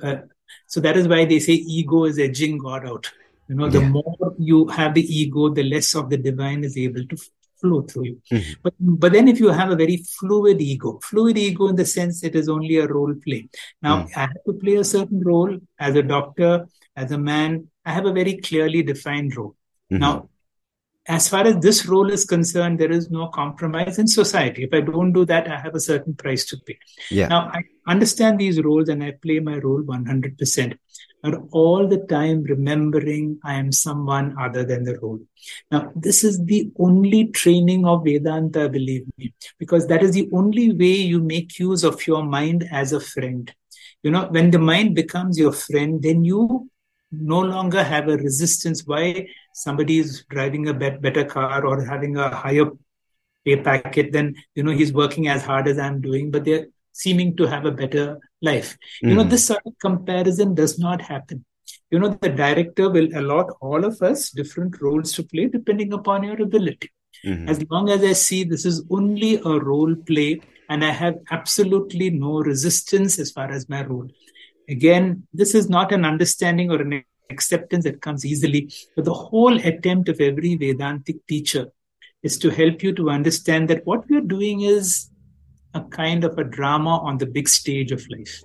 Uh, 0.05 0.19
so 0.67 0.81
that 0.81 0.97
is 0.97 1.09
why 1.09 1.25
they 1.25 1.39
say 1.39 1.53
ego 1.53 2.05
is 2.05 2.19
edging 2.19 2.59
God 2.59 2.87
out. 2.87 3.11
You 3.49 3.55
know, 3.55 3.69
the 3.69 3.81
yeah. 3.81 3.89
more 3.89 4.35
you 4.39 4.69
have 4.69 4.95
the 4.95 5.03
ego, 5.03 5.49
the 5.49 5.63
less 5.63 5.95
of 5.95 6.11
the 6.11 6.19
divine 6.19 6.65
is 6.65 6.77
able 6.77 7.07
to 7.07 7.17
flow 7.61 7.83
through 7.83 8.05
you. 8.05 8.23
Mm-hmm. 8.31 8.53
But 8.63 8.75
but 8.79 9.13
then 9.13 9.29
if 9.29 9.41
you 9.41 9.49
have 9.49 9.71
a 9.71 9.77
very 9.77 9.97
fluid 10.19 10.61
ego, 10.61 11.01
fluid 11.03 11.39
ego 11.39 11.69
in 11.69 11.77
the 11.77 11.87
sense 11.87 12.23
it 12.23 12.35
is 12.35 12.49
only 12.49 12.77
a 12.77 12.87
role 12.87 13.15
play. 13.25 13.49
Now 13.83 14.03
mm. 14.03 14.17
I 14.17 14.21
have 14.21 14.45
to 14.47 14.53
play 14.53 14.77
a 14.77 14.85
certain 14.85 15.21
role 15.21 15.59
as 15.79 15.95
a 15.95 16.03
doctor, 16.03 16.67
as 16.97 17.13
a 17.13 17.19
man. 17.19 17.69
I 17.85 17.93
have 17.93 18.07
a 18.07 18.13
very 18.13 18.37
clearly 18.37 18.83
defined 18.83 19.37
role. 19.37 19.57
Mm-hmm. 19.91 19.99
Now, 19.99 20.29
as 21.09 21.29
far 21.29 21.47
as 21.47 21.57
this 21.57 21.87
role 21.87 22.11
is 22.11 22.25
concerned, 22.25 22.79
there 22.79 22.93
is 22.93 23.11
no 23.11 23.29
compromise 23.29 23.99
in 23.99 24.07
society. 24.07 24.65
If 24.65 24.75
I 24.75 24.81
don't 24.81 25.13
do 25.13 25.25
that, 25.25 25.51
I 25.51 25.59
have 25.59 25.75
a 25.75 25.81
certain 25.81 26.15
price 26.15 26.45
to 26.47 26.59
pay. 26.67 26.79
Yeah. 27.11 27.29
Now 27.29 27.51
I 27.53 27.63
understand 27.87 28.39
these 28.39 28.63
roles 28.63 28.89
and 28.89 29.03
I 29.03 29.13
play 29.13 29.41
my 29.41 29.59
role 29.59 29.83
100% 29.83 30.77
but 31.23 31.41
all 31.51 31.89
the 31.89 31.99
time 31.99 32.43
remembering 32.45 33.39
I 33.45 33.55
am 33.55 33.73
someone 33.73 34.37
other 34.41 34.65
than 34.65 34.85
the 34.85 34.99
role. 34.99 35.21
Now, 35.71 35.91
this 35.95 36.23
is 36.23 36.45
the 36.45 36.71
only 36.79 37.29
training 37.29 37.87
of 37.87 38.05
Vedanta, 38.05 38.69
believe 38.69 39.07
me, 39.17 39.35
because 39.59 39.87
that 39.89 40.03
is 40.03 40.13
the 40.13 40.29
only 40.33 40.73
way 40.73 40.87
you 40.87 41.21
make 41.21 41.59
use 41.59 41.83
of 41.83 42.07
your 42.07 42.25
mind 42.25 42.69
as 42.71 42.93
a 42.93 43.01
friend. 43.01 43.53
You 44.03 44.13
know, 44.13 44.29
when 44.31 44.51
the 44.51 44.59
mind 44.59 44.95
becomes 44.95 45.39
your 45.39 45.53
friend, 45.53 46.01
then 46.01 46.25
you 46.25 46.71
no 47.11 47.41
longer 47.41 47.83
have 47.83 48.09
a 48.09 48.17
resistance 48.17 48.87
why 48.87 49.27
somebody 49.55 49.99
is 49.99 50.25
driving 50.29 50.69
a 50.69 50.75
better 50.75 51.25
car 51.25 51.65
or 51.65 51.85
having 51.85 52.17
a 52.17 52.35
higher 52.35 52.67
pay 53.45 53.57
packet 53.57 54.13
than 54.13 54.35
you 54.55 54.63
know 54.63 54.73
he's 54.73 54.93
working 54.93 55.29
as 55.29 55.43
hard 55.43 55.67
as 55.67 55.79
i'm 55.79 56.01
doing 56.01 56.31
but 56.31 56.45
they're 56.45 56.67
seeming 56.99 57.37
to 57.37 57.47
have 57.47 57.65
a 57.65 57.71
better 57.71 58.19
life. 58.43 58.77
Mm. 59.03 59.09
You 59.09 59.15
know, 59.15 59.23
hmm. 59.23 59.29
this 59.29 59.47
sort 59.47 59.63
of 59.67 59.79
comparison 59.79 60.55
does 60.55 60.79
not 60.79 61.01
happen. 61.01 61.45
You 61.91 61.99
know, 62.01 62.19
the 62.21 62.29
director 62.29 62.91
will 62.91 63.09
allot 63.15 63.51
all 63.61 63.85
of 63.85 64.03
us 64.03 64.31
different 64.31 64.81
roles 64.81 65.13
to 65.15 65.23
play 65.23 65.47
depending 65.47 65.93
upon 65.93 66.25
your 66.25 66.41
ability. 66.43 66.91
Mm-hmm. 67.25 67.49
As 67.49 67.65
long 67.71 67.89
as 67.89 68.03
I 68.03 68.13
see 68.13 68.45
this 68.45 68.65
is 68.65 68.85
only 68.91 69.37
a 69.37 69.59
role 69.59 69.95
play 69.95 70.41
and 70.69 70.85
I 70.85 70.91
have 70.91 71.17
absolutely 71.31 72.11
no 72.11 72.41
resistance 72.41 73.19
as 73.19 73.33
far 73.33 73.51
as 73.51 73.69
my 73.69 73.85
role. 73.85 74.09
Again, 74.69 75.27
this 75.33 75.55
is 75.55 75.69
not 75.69 75.93
an 75.93 76.05
understanding 76.05 76.71
or 76.71 76.81
an 76.81 77.05
acceptance 77.31 77.85
that 77.85 78.03
comes 78.03 78.25
easily, 78.25 78.73
but 78.97 79.05
the 79.05 79.15
whole 79.15 79.57
attempt 79.59 80.09
of 80.09 80.21
every 80.21 80.57
Vedantic 80.57 81.27
teacher 81.27 81.69
is 82.23 82.39
to 82.39 82.51
help 82.51 82.83
you 82.83 82.93
to 82.95 83.11
understand 83.11 83.69
that 83.69 83.87
what 83.87 84.09
we're 84.09 84.21
doing 84.21 84.63
is 84.63 85.11
a 85.75 85.81
kind 85.83 86.25
of 86.25 86.39
a 86.39 86.45
drama 86.45 86.99
on 86.99 87.19
the 87.19 87.27
big 87.27 87.49
stage 87.49 87.93
of 87.93 88.05
life. 88.11 88.43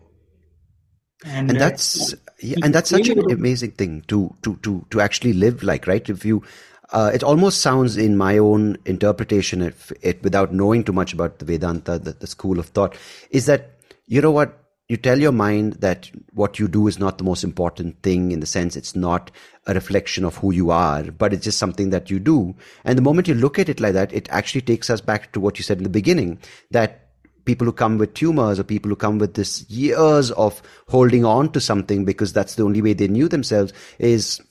And, 1.26 1.50
and 1.50 1.58
uh, 1.58 1.60
that's 1.60 2.14
uh, 2.14 2.18
yeah, 2.40 2.58
and 2.64 2.76
that's 2.76 2.90
such 2.90 3.08
an 3.08 3.32
amazing 3.32 3.72
thing 3.72 4.04
to 4.08 4.34
to 4.42 4.58
to 4.58 4.86
to 4.90 5.00
actually 5.00 5.32
live 5.32 5.64
like 5.64 5.88
right 5.88 6.10
if 6.10 6.26
you 6.26 6.44
uh, 6.90 7.12
it 7.14 7.24
almost 7.24 7.62
sounds 7.62 7.96
in 7.96 8.18
my 8.18 8.38
own 8.38 8.78
interpretation 8.86 9.62
if 9.62 9.90
it 10.02 10.22
without 10.22 10.54
knowing 10.54 10.84
too 10.84 10.92
much 10.92 11.14
about 11.14 11.40
the 11.40 11.46
vedanta 11.46 11.98
the, 11.98 12.12
the 12.12 12.28
school 12.28 12.60
of 12.60 12.66
thought 12.68 12.98
is 13.30 13.46
that 13.46 13.72
you 14.06 14.20
know 14.20 14.32
what 14.32 14.63
you 14.94 14.98
tell 14.98 15.20
your 15.20 15.32
mind 15.32 15.74
that 15.82 16.12
what 16.34 16.60
you 16.60 16.68
do 16.68 16.88
is 16.88 17.00
not 17.00 17.18
the 17.18 17.24
most 17.24 17.44
important 17.44 18.00
thing 18.04 18.32
in 18.32 18.42
the 18.42 18.46
sense 18.46 18.76
it's 18.76 18.96
not 18.96 19.32
a 19.66 19.74
reflection 19.74 20.24
of 20.24 20.36
who 20.36 20.54
you 20.54 20.70
are, 20.70 21.02
but 21.06 21.34
it's 21.34 21.46
just 21.46 21.58
something 21.58 21.90
that 21.90 22.12
you 22.12 22.20
do. 22.20 22.54
And 22.86 22.96
the 22.96 23.02
moment 23.02 23.28
you 23.28 23.34
look 23.34 23.58
at 23.58 23.70
it 23.70 23.80
like 23.80 23.94
that, 23.94 24.14
it 24.14 24.30
actually 24.30 24.62
takes 24.62 24.92
us 24.92 25.02
back 25.02 25.34
to 25.34 25.40
what 25.40 25.58
you 25.58 25.64
said 25.64 25.78
in 25.78 25.84
the 25.84 25.90
beginning 25.90 26.38
that 26.70 27.10
people 27.46 27.66
who 27.66 27.74
come 27.74 27.98
with 27.98 28.14
tumors 28.14 28.60
or 28.60 28.64
people 28.64 28.88
who 28.88 28.96
come 28.96 29.18
with 29.18 29.34
this 29.34 29.68
years 29.68 30.30
of 30.30 30.62
holding 30.90 31.26
on 31.26 31.52
to 31.54 31.60
something 31.60 32.06
because 32.06 32.32
that's 32.32 32.54
the 32.54 32.64
only 32.64 32.84
way 32.84 32.94
they 32.94 33.08
knew 33.08 33.28
themselves 33.28 33.74
is 33.98 34.42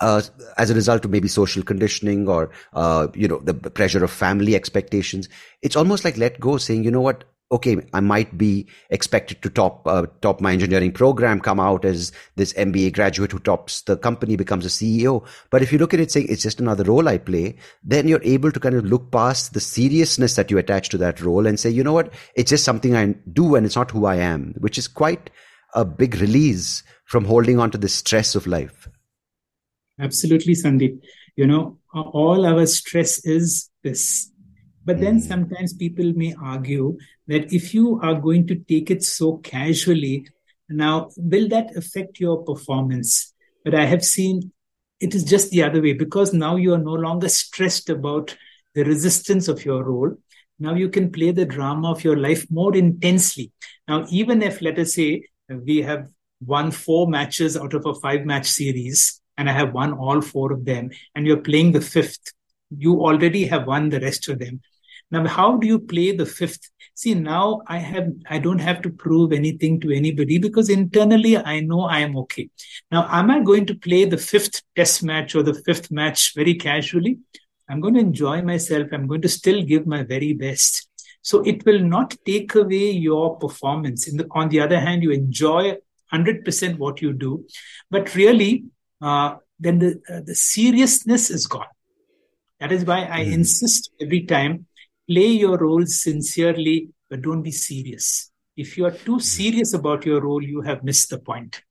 uh, 0.00 0.20
as 0.58 0.68
a 0.68 0.74
result 0.74 1.06
of 1.06 1.10
maybe 1.10 1.28
social 1.28 1.62
conditioning 1.62 2.28
or 2.28 2.50
uh, 2.74 3.08
you 3.14 3.26
know 3.26 3.38
the 3.38 3.54
pressure 3.54 4.04
of 4.04 4.10
family 4.10 4.54
expectations 4.54 5.28
it's 5.62 5.74
almost 5.74 6.04
like 6.04 6.18
let 6.18 6.38
go 6.38 6.58
saying 6.58 6.84
you 6.84 6.90
know 6.90 7.00
what 7.00 7.24
okay 7.54 7.76
i 7.92 8.00
might 8.00 8.36
be 8.36 8.66
expected 8.90 9.40
to 9.42 9.50
top 9.58 9.86
uh, 9.86 10.06
top 10.20 10.40
my 10.40 10.52
engineering 10.52 10.92
program 10.92 11.40
come 11.40 11.60
out 11.60 11.84
as 11.84 12.12
this 12.36 12.52
mba 12.54 12.92
graduate 12.92 13.32
who 13.32 13.38
tops 13.38 13.82
the 13.82 13.96
company 13.96 14.36
becomes 14.36 14.66
a 14.66 14.74
ceo 14.76 15.26
but 15.50 15.62
if 15.62 15.72
you 15.72 15.78
look 15.78 15.94
at 15.94 16.00
it 16.00 16.10
saying 16.10 16.26
it's 16.28 16.42
just 16.42 16.60
another 16.60 16.84
role 16.84 17.08
i 17.08 17.16
play 17.16 17.56
then 17.82 18.08
you're 18.08 18.22
able 18.22 18.52
to 18.52 18.60
kind 18.60 18.74
of 18.74 18.84
look 18.84 19.10
past 19.10 19.54
the 19.54 19.60
seriousness 19.60 20.36
that 20.36 20.50
you 20.50 20.58
attach 20.58 20.88
to 20.88 20.98
that 20.98 21.20
role 21.20 21.46
and 21.46 21.60
say 21.60 21.70
you 21.70 21.84
know 21.84 21.92
what 21.92 22.12
it's 22.34 22.50
just 22.50 22.64
something 22.64 22.96
i 22.96 23.06
do 23.32 23.54
and 23.54 23.66
it's 23.66 23.76
not 23.76 23.90
who 23.90 24.06
i 24.06 24.16
am 24.16 24.54
which 24.58 24.78
is 24.78 24.88
quite 24.88 25.30
a 25.74 25.84
big 25.84 26.16
release 26.16 26.82
from 27.04 27.24
holding 27.24 27.58
on 27.58 27.70
to 27.70 27.78
the 27.78 27.88
stress 27.88 28.34
of 28.34 28.46
life 28.46 28.88
Absolutely, 30.00 30.54
Sandeep. 30.54 31.00
You 31.36 31.46
know, 31.46 31.78
all 31.92 32.46
our 32.46 32.66
stress 32.66 33.24
is 33.24 33.70
this. 33.82 34.30
But 34.84 35.00
then 35.00 35.18
mm. 35.18 35.22
sometimes 35.22 35.72
people 35.72 36.12
may 36.14 36.34
argue 36.34 36.98
that 37.26 37.52
if 37.52 37.74
you 37.74 38.00
are 38.02 38.14
going 38.14 38.46
to 38.48 38.56
take 38.56 38.90
it 38.90 39.02
so 39.02 39.38
casually, 39.38 40.28
now 40.68 41.10
will 41.16 41.48
that 41.48 41.76
affect 41.76 42.20
your 42.20 42.42
performance? 42.44 43.32
But 43.64 43.74
I 43.74 43.86
have 43.86 44.04
seen 44.04 44.52
it 45.00 45.14
is 45.14 45.24
just 45.24 45.50
the 45.50 45.62
other 45.62 45.82
way 45.82 45.92
because 45.92 46.32
now 46.32 46.56
you 46.56 46.72
are 46.72 46.78
no 46.78 46.92
longer 46.92 47.28
stressed 47.28 47.90
about 47.90 48.36
the 48.74 48.84
resistance 48.84 49.48
of 49.48 49.64
your 49.64 49.84
role. 49.84 50.14
Now 50.58 50.74
you 50.74 50.88
can 50.88 51.10
play 51.10 51.30
the 51.30 51.44
drama 51.44 51.90
of 51.90 52.04
your 52.04 52.16
life 52.16 52.46
more 52.50 52.76
intensely. 52.76 53.52
Now, 53.88 54.06
even 54.10 54.42
if, 54.42 54.62
let 54.62 54.78
us 54.78 54.94
say, 54.94 55.24
we 55.48 55.82
have 55.82 56.08
won 56.40 56.70
four 56.70 57.08
matches 57.08 57.56
out 57.56 57.74
of 57.74 57.86
a 57.86 57.94
five 57.94 58.24
match 58.24 58.46
series, 58.46 59.20
and 59.36 59.50
I 59.50 59.52
have 59.52 59.74
won 59.74 59.92
all 59.92 60.20
four 60.20 60.52
of 60.52 60.64
them, 60.64 60.90
and 61.14 61.26
you're 61.26 61.38
playing 61.38 61.72
the 61.72 61.80
fifth, 61.80 62.32
you 62.70 63.00
already 63.00 63.46
have 63.46 63.66
won 63.66 63.88
the 63.88 64.00
rest 64.00 64.28
of 64.28 64.38
them. 64.38 64.60
Now, 65.14 65.28
how 65.28 65.56
do 65.56 65.68
you 65.68 65.78
play 65.78 66.10
the 66.10 66.26
fifth? 66.26 66.72
See, 66.94 67.14
now 67.14 67.62
I 67.68 67.78
have, 67.78 68.08
I 68.28 68.40
don't 68.40 68.58
have 68.58 68.82
to 68.82 68.90
prove 68.90 69.32
anything 69.32 69.78
to 69.82 69.92
anybody 69.92 70.38
because 70.38 70.68
internally 70.68 71.36
I 71.36 71.60
know 71.60 71.82
I 71.82 72.00
am 72.00 72.16
okay. 72.16 72.50
Now, 72.90 73.06
am 73.08 73.30
I 73.30 73.38
going 73.38 73.64
to 73.66 73.76
play 73.76 74.06
the 74.06 74.18
fifth 74.18 74.62
test 74.74 75.04
match 75.04 75.36
or 75.36 75.44
the 75.44 75.54
fifth 75.54 75.92
match 75.92 76.34
very 76.34 76.54
casually? 76.54 77.20
I'm 77.68 77.80
going 77.80 77.94
to 77.94 78.00
enjoy 78.00 78.42
myself. 78.42 78.88
I'm 78.90 79.06
going 79.06 79.22
to 79.22 79.28
still 79.28 79.62
give 79.62 79.86
my 79.86 80.02
very 80.02 80.32
best. 80.32 80.88
So 81.22 81.42
it 81.42 81.64
will 81.64 81.78
not 81.78 82.16
take 82.26 82.52
away 82.56 82.90
your 82.90 83.38
performance. 83.38 84.06
The, 84.06 84.26
on 84.32 84.48
the 84.48 84.58
other 84.58 84.80
hand, 84.80 85.04
you 85.04 85.12
enjoy 85.12 85.76
100% 86.12 86.78
what 86.78 87.00
you 87.00 87.12
do, 87.12 87.46
but 87.88 88.16
really 88.16 88.64
uh, 89.00 89.36
then 89.60 89.78
the, 89.78 90.02
uh, 90.10 90.22
the 90.26 90.34
seriousness 90.34 91.30
is 91.30 91.46
gone. 91.46 91.66
That 92.58 92.72
is 92.72 92.84
why 92.84 93.06
I 93.08 93.26
mm. 93.26 93.32
insist 93.32 93.92
every 94.00 94.24
time 94.24 94.66
play 95.08 95.26
your 95.26 95.58
role 95.58 95.86
sincerely, 95.86 96.88
but 97.10 97.22
don't 97.22 97.42
be 97.42 97.50
serious. 97.50 98.30
If 98.56 98.78
you 98.78 98.86
are 98.86 98.92
too 98.92 99.20
serious 99.20 99.74
about 99.74 100.06
your 100.06 100.20
role, 100.20 100.42
you 100.42 100.60
have 100.62 100.84
missed 100.84 101.10
the 101.10 101.18
point. 101.18 101.62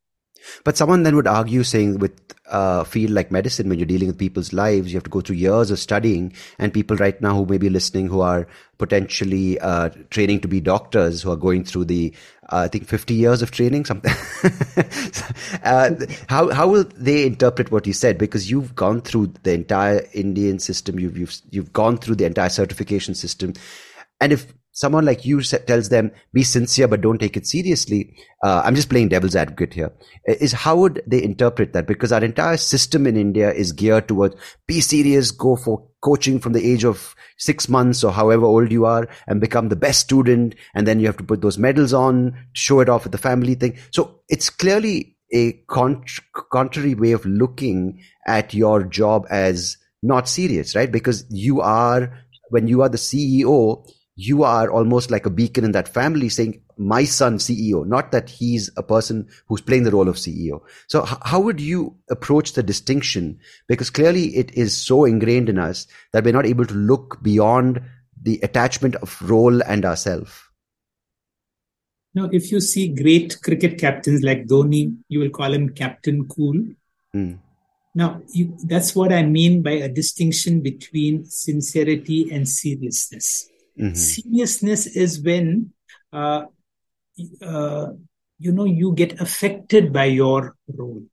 But 0.64 0.78
someone 0.78 1.04
then 1.04 1.16
would 1.16 1.28
argue, 1.28 1.64
saying 1.64 2.00
with 2.00 2.20
uh, 2.50 2.84
field 2.84 3.12
like 3.12 3.32
medicine, 3.32 3.70
when 3.70 3.80
you're 3.80 3.86
dealing 3.86 4.08
with 4.08 4.18
people's 4.18 4.54
lives, 4.54 4.91
you 4.91 4.98
have 4.98 5.04
to 5.04 5.10
go 5.10 5.22
through 5.22 5.38
years 5.38 5.72
of 5.72 5.80
studying. 5.80 6.34
And 6.60 6.74
people 6.74 6.98
right 6.98 7.20
now 7.22 7.36
who 7.36 7.46
may 7.46 7.58
be 7.58 7.70
listening, 7.70 8.08
who 8.08 8.22
are 8.22 8.48
potentially 8.78 9.60
uh, 9.60 9.89
training 10.10 10.41
to 10.41 10.48
be 10.48 10.60
doctors, 10.60 11.22
who 11.22 11.32
are 11.32 11.38
going 11.38 11.64
through 11.64 11.86
the, 11.86 12.14
uh, 12.50 12.64
I 12.66 12.68
think, 12.68 12.88
50 12.88 13.14
years 13.14 13.41
of 13.41 13.52
training, 13.52 13.86
something. 13.86 14.14
Uh, 15.64 15.91
how 16.28 16.50
how 16.52 16.68
will 16.68 16.84
they 16.98 17.26
interpret 17.26 17.72
what 17.72 17.88
you 17.88 17.94
said? 17.94 18.18
Because 18.18 18.52
you've 18.52 18.76
gone 18.76 19.00
through 19.00 19.28
the 19.44 19.54
entire 19.54 20.06
Indian 20.14 20.60
system, 20.60 21.00
you've 21.00 21.18
you've 21.18 21.41
you've 21.52 21.72
gone 21.72 21.98
through 21.98 22.16
the 22.16 22.26
entire 22.26 22.50
certification 22.50 23.16
system, 23.16 23.54
and 24.20 24.34
if 24.34 24.54
someone 24.74 25.05
like 25.05 25.24
you 25.24 25.41
tells 25.41 25.89
them 25.89 26.11
be 26.34 26.43
sincere 26.43 26.88
but 26.88 27.01
don't 27.01 27.19
take 27.19 27.38
it 27.38 27.47
seriously. 27.47 28.15
Uh, 28.43 28.61
i'm 28.65 28.76
just 28.76 28.89
playing 28.89 29.07
devil's 29.07 29.36
advocate 29.36 29.74
here. 29.74 29.91
Is 30.26 30.51
how 30.51 30.76
would 30.78 31.01
they 31.07 31.24
interpret 31.24 31.74
that? 31.74 31.88
Because 31.88 32.11
our 32.11 32.24
entire 32.24 32.57
system 32.57 33.07
in 33.07 33.15
india 33.15 33.53
is 33.53 33.71
geared 33.71 34.07
towards 34.07 34.36
be 34.67 34.82
serious 34.82 35.32
go 35.32 35.55
for 35.55 35.88
coaching 36.01 36.39
from 36.39 36.53
the 36.53 36.71
age 36.71 36.84
of 36.84 37.15
six 37.38 37.69
months 37.69 38.03
or 38.03 38.11
however 38.11 38.45
old 38.45 38.71
you 38.71 38.86
are 38.86 39.07
and 39.28 39.39
become 39.39 39.69
the 39.69 39.76
best 39.76 40.01
student 40.01 40.55
and 40.76 40.88
then 40.88 40.99
you 40.99 41.07
have 41.07 41.17
to 41.17 41.24
put 41.24 41.41
those 41.41 41.57
medals 41.57 41.93
on 41.93 42.36
show 42.53 42.80
it 42.80 42.89
off 42.89 43.03
with 43.03 43.11
the 43.11 43.17
family 43.17 43.55
thing. 43.55 43.78
So 43.91 44.19
it's 44.28 44.49
clearly 44.49 45.15
a 45.34 45.53
contrary 46.51 46.93
way 46.93 47.11
of 47.11 47.26
looking 47.26 48.03
at 48.28 48.53
your 48.53 48.84
job 48.84 49.26
as 49.30 49.78
not 50.01 50.28
serious 50.28 50.76
right? 50.76 50.91
Because 50.91 51.26
you 51.30 51.61
are 51.61 52.11
when 52.49 52.67
you 52.67 52.82
are 52.82 52.89
the 52.89 52.97
ceo 52.97 53.88
you 54.16 54.43
are 54.43 54.70
almost 54.70 55.09
like 55.09 55.26
a 55.26 55.30
beacon 55.30 55.64
in 55.64 55.72
that 55.72 55.88
family 55.88 56.30
saying 56.30 56.61
my 56.78 57.03
son 57.03 57.38
ceo 57.38 57.86
not 57.86 58.11
that 58.11 58.30
he's 58.30 58.70
a 58.78 58.84
person 58.84 59.28
who's 59.47 59.61
playing 59.61 59.84
the 59.84 59.91
role 59.91 60.07
of 60.07 60.18
ceo 60.18 60.61
so 60.88 61.03
h- 61.03 61.18
how 61.24 61.39
would 61.39 61.59
you 61.59 61.95
approach 62.09 62.53
the 62.53 62.64
distinction? 62.64 63.39
Because 63.68 63.89
clearly 63.89 64.36
it 64.36 64.53
is 64.53 64.76
so 64.76 65.05
ingrained 65.05 65.49
in 65.49 65.59
us 65.59 65.88
that 66.11 66.24
we're 66.24 66.34
not 66.34 66.45
able 66.45 66.66
to 66.66 66.74
look 66.74 67.22
beyond 67.22 67.82
the 68.22 68.39
attachment 68.43 68.95
of 68.97 69.22
role 69.22 69.61
and 69.64 69.86
ourself. 69.86 70.51
Now 72.14 72.30
if 72.32 72.51
you 72.51 72.59
see 72.59 72.88
great 72.89 73.41
cricket 73.41 73.80
captains 73.80 74.24
like 74.24 74.45
dhoni 74.45 74.95
you 75.09 75.20
will 75.20 75.30
call 75.30 75.53
him 75.53 75.70
captain 75.70 76.28
cool. 76.28 76.64
Mm. 77.16 77.38
now 77.93 78.22
you, 78.34 78.57
that's 78.66 78.95
what 78.95 79.14
i 79.14 79.22
mean 79.22 79.61
by 79.61 79.74
a 79.74 79.88
distinction 79.88 80.61
between 80.61 81.26
sincerity 81.26 82.28
and 82.32 82.49
seriousness 82.49 83.47
Mm-hmm. 83.80 83.95
Seriousness 83.95 84.88
is 84.88 85.21
when, 85.21 85.74
uh, 86.11 86.45
uh, 87.41 87.88
you 88.39 88.51
know, 88.51 88.65
you 88.65 88.93
get 88.93 89.19
affected 89.19 89.91
by 89.91 90.05
your 90.05 90.55
role. 90.67 91.03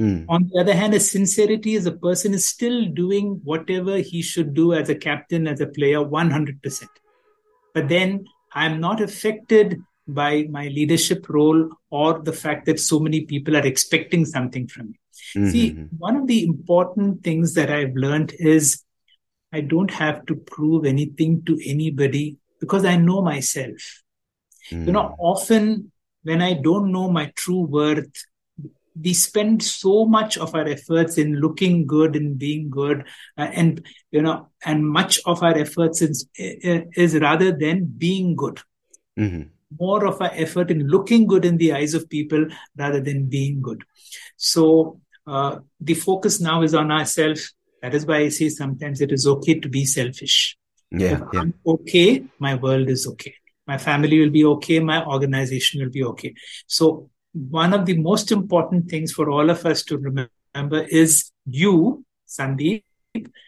Mm. 0.00 0.24
On 0.28 0.48
the 0.50 0.60
other 0.60 0.74
hand, 0.74 0.94
a 0.94 1.00
sincerity 1.00 1.74
is 1.74 1.84
a 1.84 1.92
person 1.92 2.32
is 2.32 2.46
still 2.46 2.86
doing 2.86 3.40
whatever 3.44 3.98
he 3.98 4.22
should 4.22 4.54
do 4.54 4.72
as 4.72 4.88
a 4.88 4.94
captain, 4.94 5.46
as 5.46 5.60
a 5.60 5.66
player, 5.66 5.98
100%. 5.98 6.88
But 7.74 7.88
then 7.88 8.24
I'm 8.52 8.80
not 8.80 9.00
affected 9.02 9.82
by 10.08 10.46
my 10.50 10.68
leadership 10.68 11.28
role 11.28 11.70
or 11.90 12.18
the 12.18 12.32
fact 12.32 12.66
that 12.66 12.80
so 12.80 12.98
many 12.98 13.22
people 13.22 13.56
are 13.56 13.66
expecting 13.66 14.24
something 14.24 14.66
from 14.66 14.88
me. 14.88 15.00
Mm-hmm. 15.36 15.50
See, 15.50 15.70
one 15.98 16.16
of 16.16 16.26
the 16.26 16.44
important 16.44 17.22
things 17.22 17.54
that 17.54 17.70
I've 17.70 17.94
learned 17.94 18.32
is 18.38 18.82
I 19.52 19.60
don't 19.60 19.90
have 19.90 20.26
to 20.26 20.36
prove 20.36 20.84
anything 20.84 21.42
to 21.46 21.58
anybody 21.64 22.38
because 22.60 22.84
I 22.84 22.96
know 22.96 23.22
myself. 23.22 24.02
Mm. 24.70 24.86
You 24.86 24.92
know, 24.92 25.08
hmm. 25.08 25.20
often 25.20 25.92
when 26.22 26.42
I 26.42 26.54
don't 26.54 26.92
know 26.92 27.10
my 27.10 27.32
true 27.34 27.62
worth, 27.62 28.10
we 29.00 29.14
spend 29.14 29.62
so 29.62 30.04
much 30.04 30.36
of 30.36 30.54
our 30.54 30.66
efforts 30.66 31.18
in 31.18 31.36
looking 31.36 31.86
good 31.86 32.16
and 32.16 32.38
being 32.38 32.70
good 32.70 33.04
uh, 33.38 33.48
and 33.52 33.84
you 34.10 34.20
know 34.20 34.48
and 34.64 34.86
much 34.86 35.20
of 35.26 35.42
our 35.42 35.56
efforts 35.56 36.02
is, 36.02 36.28
is 36.34 37.16
rather 37.16 37.52
than 37.52 37.84
being 37.84 38.34
good 38.34 38.60
mm-hmm. 39.18 39.42
more 39.78 40.06
of 40.06 40.20
our 40.20 40.32
effort 40.34 40.70
in 40.70 40.88
looking 40.88 41.26
good 41.26 41.44
in 41.44 41.56
the 41.56 41.72
eyes 41.72 41.94
of 41.94 42.10
people 42.10 42.46
rather 42.76 43.00
than 43.00 43.26
being 43.26 43.62
good 43.62 43.84
so 44.36 45.00
uh, 45.26 45.58
the 45.80 45.94
focus 45.94 46.40
now 46.40 46.62
is 46.62 46.74
on 46.74 46.90
ourselves 46.90 47.54
that 47.82 47.94
is 47.94 48.06
why 48.06 48.18
I 48.18 48.28
say 48.28 48.48
sometimes 48.48 49.00
it 49.00 49.12
is 49.12 49.26
okay 49.26 49.58
to 49.58 49.68
be 49.68 49.84
selfish. 49.84 50.56
Yeah, 50.90 51.20
yeah. 51.32 51.40
I'm 51.40 51.54
okay, 51.66 52.24
my 52.38 52.54
world 52.56 52.88
is 52.88 53.06
okay. 53.06 53.34
My 53.66 53.78
family 53.78 54.18
will 54.20 54.30
be 54.30 54.44
okay, 54.44 54.80
my 54.80 55.04
organization 55.04 55.82
will 55.82 55.90
be 55.90 56.04
okay. 56.04 56.34
So, 56.66 57.10
one 57.32 57.72
of 57.72 57.86
the 57.86 57.96
most 57.96 58.32
important 58.32 58.90
things 58.90 59.12
for 59.12 59.30
all 59.30 59.50
of 59.50 59.64
us 59.64 59.84
to 59.84 59.98
remember 59.98 60.82
is 60.88 61.30
you, 61.46 62.04
Sandeep, 62.26 62.82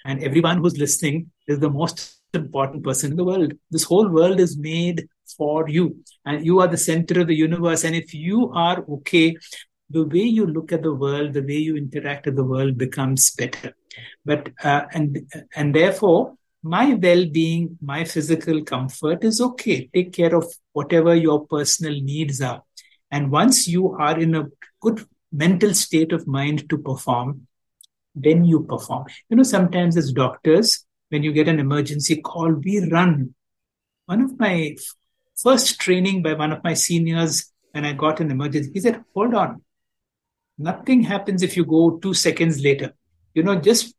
and 0.04 0.22
everyone 0.22 0.58
who's 0.58 0.78
listening 0.78 1.30
is 1.48 1.58
the 1.58 1.70
most 1.70 2.20
important 2.32 2.84
person 2.84 3.10
in 3.10 3.16
the 3.16 3.24
world. 3.24 3.52
This 3.70 3.82
whole 3.84 4.08
world 4.08 4.38
is 4.38 4.56
made 4.56 5.08
for 5.36 5.68
you, 5.68 5.96
and 6.24 6.46
you 6.46 6.60
are 6.60 6.68
the 6.68 6.76
center 6.76 7.20
of 7.20 7.26
the 7.26 7.34
universe. 7.34 7.84
And 7.84 7.96
if 7.96 8.14
you 8.14 8.52
are 8.52 8.84
okay, 8.88 9.36
the 9.90 10.04
way 10.04 10.20
you 10.20 10.46
look 10.46 10.72
at 10.72 10.82
the 10.82 10.94
world, 10.94 11.32
the 11.32 11.42
way 11.42 11.58
you 11.58 11.76
interact 11.76 12.26
with 12.26 12.36
the 12.36 12.44
world 12.44 12.78
becomes 12.78 13.30
better. 13.32 13.74
But 14.24 14.50
uh, 14.62 14.82
and 14.92 15.30
and 15.54 15.74
therefore, 15.74 16.34
my 16.62 16.94
well-being, 16.94 17.78
my 17.80 18.04
physical 18.04 18.62
comfort 18.64 19.24
is 19.24 19.40
okay. 19.40 19.90
Take 19.92 20.12
care 20.12 20.34
of 20.34 20.52
whatever 20.72 21.14
your 21.14 21.46
personal 21.46 22.00
needs 22.00 22.40
are, 22.40 22.62
and 23.10 23.30
once 23.30 23.68
you 23.68 23.92
are 23.92 24.18
in 24.18 24.34
a 24.34 24.48
good 24.80 25.04
mental 25.32 25.74
state 25.74 26.12
of 26.12 26.26
mind 26.26 26.68
to 26.68 26.78
perform, 26.78 27.46
then 28.14 28.44
you 28.44 28.64
perform. 28.64 29.06
You 29.28 29.36
know, 29.36 29.42
sometimes 29.42 29.96
as 29.96 30.12
doctors, 30.12 30.84
when 31.08 31.22
you 31.22 31.32
get 31.32 31.48
an 31.48 31.58
emergency 31.58 32.16
call, 32.20 32.52
we 32.52 32.88
run. 32.88 33.34
One 34.06 34.22
of 34.22 34.38
my 34.38 34.76
first 35.36 35.80
training 35.80 36.22
by 36.22 36.34
one 36.34 36.52
of 36.52 36.62
my 36.62 36.74
seniors 36.74 37.52
when 37.72 37.84
I 37.84 37.92
got 37.94 38.20
an 38.20 38.30
emergency, 38.30 38.70
he 38.72 38.80
said, 38.80 39.02
"Hold 39.14 39.34
on." 39.34 39.62
Nothing 40.58 41.02
happens 41.02 41.42
if 41.42 41.56
you 41.56 41.64
go 41.64 41.98
two 41.98 42.14
seconds 42.14 42.62
later. 42.62 42.94
You 43.34 43.42
know, 43.42 43.56
just 43.56 43.94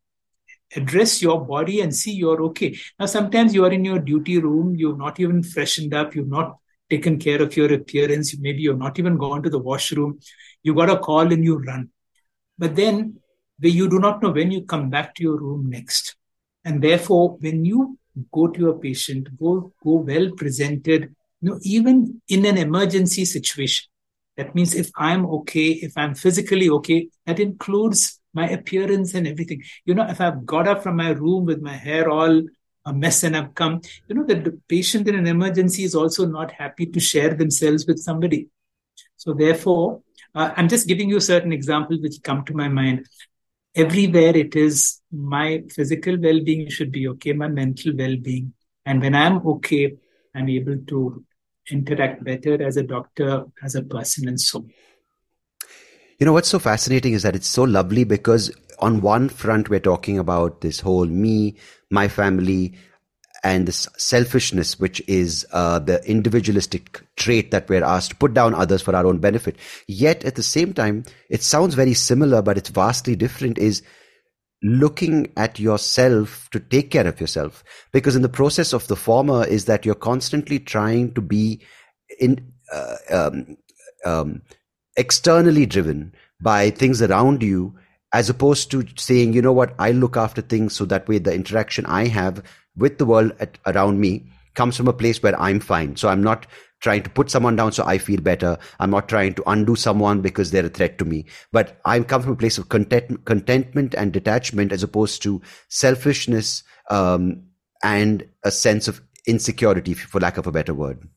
address 0.75 1.21
your 1.21 1.45
body 1.45 1.81
and 1.81 1.95
see 1.95 2.11
you're 2.11 2.41
okay. 2.43 2.77
Now, 2.99 3.05
sometimes 3.05 3.53
you 3.53 3.63
are 3.65 3.71
in 3.71 3.85
your 3.85 3.99
duty 3.99 4.39
room, 4.39 4.75
you're 4.75 4.97
not 4.97 5.19
even 5.19 5.43
freshened 5.43 5.93
up, 5.93 6.15
you've 6.15 6.29
not 6.29 6.57
taken 6.89 7.19
care 7.19 7.41
of 7.41 7.55
your 7.55 7.71
appearance, 7.73 8.37
maybe 8.37 8.61
you've 8.63 8.77
not 8.77 8.99
even 8.99 9.17
gone 9.17 9.43
to 9.43 9.49
the 9.49 9.59
washroom, 9.59 10.19
you 10.61 10.73
got 10.73 10.89
a 10.89 10.97
call 10.97 11.31
and 11.31 11.43
you 11.43 11.57
run. 11.57 11.89
But 12.57 12.75
then 12.75 13.19
you 13.59 13.89
do 13.89 13.99
not 13.99 14.21
know 14.21 14.31
when 14.31 14.51
you 14.51 14.63
come 14.63 14.89
back 14.89 15.15
to 15.15 15.23
your 15.23 15.37
room 15.37 15.69
next. 15.69 16.15
And 16.65 16.81
therefore, 16.81 17.37
when 17.39 17.65
you 17.65 17.97
go 18.31 18.47
to 18.47 18.59
your 18.59 18.79
patient, 18.79 19.29
go, 19.39 19.73
go 19.83 19.95
well 19.95 20.31
presented, 20.37 21.15
you 21.41 21.49
know, 21.49 21.59
even 21.63 22.21
in 22.27 22.45
an 22.45 22.57
emergency 22.57 23.25
situation. 23.25 23.85
That 24.37 24.55
means 24.55 24.73
if 24.73 24.89
I'm 24.97 25.25
okay, 25.25 25.67
if 25.67 25.93
I'm 25.95 26.15
physically 26.15 26.69
okay, 26.69 27.09
that 27.25 27.39
includes 27.39 28.19
my 28.33 28.49
appearance 28.49 29.13
and 29.13 29.27
everything. 29.27 29.63
You 29.85 29.93
know, 29.93 30.07
if 30.07 30.19
I've 30.19 30.45
got 30.45 30.67
up 30.67 30.83
from 30.83 30.97
my 30.97 31.11
room 31.11 31.45
with 31.45 31.61
my 31.61 31.73
hair 31.73 32.09
all 32.09 32.41
a 32.85 32.93
mess 32.93 33.23
and 33.23 33.37
I've 33.37 33.55
come, 33.55 33.81
you 34.07 34.15
know, 34.15 34.25
that 34.25 34.43
the 34.43 34.59
patient 34.67 35.07
in 35.07 35.15
an 35.15 35.27
emergency 35.27 35.83
is 35.83 35.95
also 35.95 36.25
not 36.25 36.51
happy 36.51 36.85
to 36.87 36.99
share 36.99 37.33
themselves 37.33 37.85
with 37.87 37.99
somebody. 37.99 38.49
So 39.15 39.33
therefore, 39.33 40.01
uh, 40.35 40.51
I'm 40.57 40.67
just 40.67 40.87
giving 40.87 41.09
you 41.09 41.19
certain 41.19 41.53
examples 41.53 42.01
which 42.01 42.21
come 42.23 42.43
to 42.45 42.53
my 42.53 42.67
mind. 42.67 43.07
Everywhere 43.75 44.35
it 44.35 44.55
is 44.55 45.01
my 45.11 45.63
physical 45.69 46.17
well-being 46.19 46.69
should 46.69 46.91
be 46.91 47.07
okay, 47.09 47.33
my 47.33 47.47
mental 47.47 47.93
well-being. 47.95 48.53
And 48.85 49.01
when 49.01 49.15
I'm 49.15 49.37
okay, 49.47 49.95
I'm 50.35 50.49
able 50.49 50.77
to 50.87 51.23
interact 51.71 52.23
better 52.23 52.61
as 52.61 52.75
a 52.77 52.83
doctor, 52.83 53.45
as 53.63 53.75
a 53.75 53.83
person, 53.83 54.27
and 54.27 54.39
so 54.39 54.59
on. 54.59 54.71
You 56.23 56.25
know, 56.25 56.31
what's 56.31 56.47
so 56.47 56.57
fascinating 56.57 57.11
is 57.11 57.23
that 57.23 57.35
it's 57.35 57.49
so 57.49 57.63
lovely 57.63 58.05
because 58.05 58.49
on 58.79 59.01
one 59.01 59.27
front, 59.27 59.67
we're 59.67 59.81
talking 59.81 60.17
about 60.17 60.61
this 60.61 60.79
whole 60.79 61.05
me, 61.05 61.57
my 61.91 62.07
family, 62.07 62.77
and 63.43 63.67
this 63.67 63.89
selfishness, 63.97 64.79
which 64.79 65.01
is 65.05 65.45
uh, 65.51 65.79
the 65.79 66.01
individualistic 66.09 67.01
trait 67.17 67.51
that 67.51 67.67
we're 67.67 67.83
asked 67.83 68.11
to 68.11 68.15
put 68.15 68.33
down 68.33 68.55
others 68.55 68.81
for 68.81 68.95
our 68.95 69.05
own 69.05 69.17
benefit. 69.17 69.57
Yet 69.85 70.23
at 70.23 70.35
the 70.35 70.43
same 70.43 70.73
time, 70.73 71.03
it 71.29 71.43
sounds 71.43 71.75
very 71.75 71.93
similar, 71.93 72.41
but 72.41 72.57
it's 72.57 72.69
vastly 72.69 73.17
different 73.17 73.57
is 73.57 73.83
looking 74.61 75.29
at 75.35 75.59
yourself 75.59 76.47
to 76.51 76.61
take 76.61 76.89
care 76.89 77.05
of 77.05 77.19
yourself. 77.19 77.65
Because 77.91 78.15
in 78.15 78.21
the 78.21 78.29
process 78.29 78.71
of 78.71 78.87
the 78.87 78.95
former 78.95 79.45
is 79.45 79.65
that 79.65 79.85
you're 79.85 79.93
constantly 79.93 80.57
trying 80.57 81.13
to 81.15 81.21
be 81.21 81.61
in, 82.17 82.53
uh, 82.71 82.95
um, 83.11 83.57
um, 84.05 84.41
externally 84.97 85.65
driven 85.65 86.13
by 86.41 86.69
things 86.69 87.01
around 87.01 87.41
you 87.41 87.75
as 88.13 88.29
opposed 88.29 88.69
to 88.71 88.85
saying, 88.95 89.33
you 89.33 89.41
know 89.41 89.51
what, 89.51 89.73
I 89.79 89.91
look 89.91 90.15
after 90.15 90.41
things 90.41 90.75
so 90.75 90.85
that 90.85 91.07
way 91.07 91.17
the 91.17 91.33
interaction 91.33 91.85
I 91.87 92.07
have 92.07 92.43
with 92.77 92.99
the 92.99 93.05
world 93.05 93.33
at, 93.39 93.57
around 93.65 93.99
me 93.99 94.27
comes 94.53 94.77
from 94.77 94.87
a 94.87 94.93
place 94.93 95.21
where 95.23 95.39
I'm 95.39 95.59
fine. 95.59 95.95
So 95.95 96.09
I'm 96.09 96.21
not 96.21 96.45
trying 96.79 97.01
to 97.01 97.09
put 97.09 97.31
someone 97.31 97.55
down 97.55 97.71
so 97.71 97.83
I 97.85 97.97
feel 97.97 98.21
better. 98.21 98.57
I'm 98.79 98.91
not 98.91 99.09
trying 99.09 99.33
to 99.35 99.49
undo 99.49 99.75
someone 99.75 100.21
because 100.21 100.51
they're 100.51 100.65
a 100.65 100.69
threat 100.69 100.99
to 100.99 101.05
me. 101.05 101.25
But 101.51 101.79
I 101.85 101.99
come 102.01 102.21
from 102.21 102.33
a 102.33 102.37
place 102.37 102.57
of 102.57 102.69
content, 102.69 103.25
contentment 103.25 103.95
and 103.95 104.11
detachment 104.11 104.71
as 104.71 104.83
opposed 104.83 105.23
to 105.23 105.41
selfishness 105.69 106.63
um, 106.91 107.43
and 107.83 108.27
a 108.43 108.51
sense 108.51 108.87
of 108.87 109.01
insecurity, 109.25 109.93
for 109.93 110.19
lack 110.19 110.37
of 110.37 110.45
a 110.45 110.51
better 110.51 110.73
word. 110.73 111.07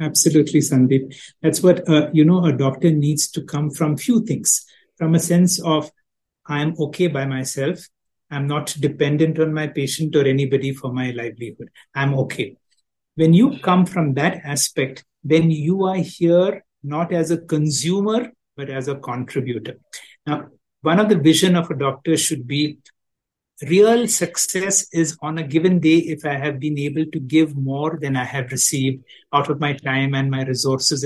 Absolutely, 0.00 0.60
Sandeep. 0.60 1.14
That's 1.42 1.62
what 1.62 1.88
uh, 1.88 2.10
you 2.12 2.24
know. 2.24 2.44
A 2.44 2.52
doctor 2.52 2.90
needs 2.90 3.28
to 3.32 3.42
come 3.42 3.70
from 3.70 3.96
few 3.96 4.24
things, 4.24 4.64
from 4.96 5.14
a 5.14 5.18
sense 5.18 5.60
of 5.60 5.90
I'm 6.46 6.74
okay 6.78 7.08
by 7.08 7.26
myself. 7.26 7.80
I'm 8.30 8.46
not 8.46 8.76
dependent 8.78 9.38
on 9.38 9.52
my 9.52 9.66
patient 9.66 10.14
or 10.14 10.24
anybody 10.24 10.72
for 10.72 10.92
my 10.92 11.10
livelihood. 11.10 11.70
I'm 11.94 12.14
okay. 12.14 12.56
When 13.16 13.32
you 13.32 13.58
come 13.58 13.86
from 13.86 14.14
that 14.14 14.42
aspect, 14.44 15.04
then 15.24 15.50
you 15.50 15.84
are 15.84 15.96
here 15.96 16.64
not 16.82 17.12
as 17.12 17.30
a 17.30 17.38
consumer, 17.38 18.30
but 18.56 18.70
as 18.70 18.86
a 18.86 18.96
contributor. 18.96 19.78
Now, 20.26 20.46
one 20.82 21.00
of 21.00 21.08
the 21.08 21.18
vision 21.18 21.56
of 21.56 21.70
a 21.70 21.76
doctor 21.76 22.16
should 22.16 22.46
be 22.46 22.78
real 23.62 24.06
success 24.06 24.86
is 24.92 25.16
on 25.22 25.38
a 25.38 25.42
given 25.42 25.80
day 25.80 25.98
if 25.98 26.24
I 26.24 26.34
have 26.34 26.60
been 26.60 26.78
able 26.78 27.06
to 27.06 27.20
give 27.20 27.56
more 27.56 27.98
than 28.00 28.16
I 28.16 28.24
have 28.24 28.52
received 28.52 29.04
out 29.32 29.50
of 29.50 29.60
my 29.60 29.72
time 29.72 30.14
and 30.14 30.30
my 30.30 30.44
resources. 30.44 31.04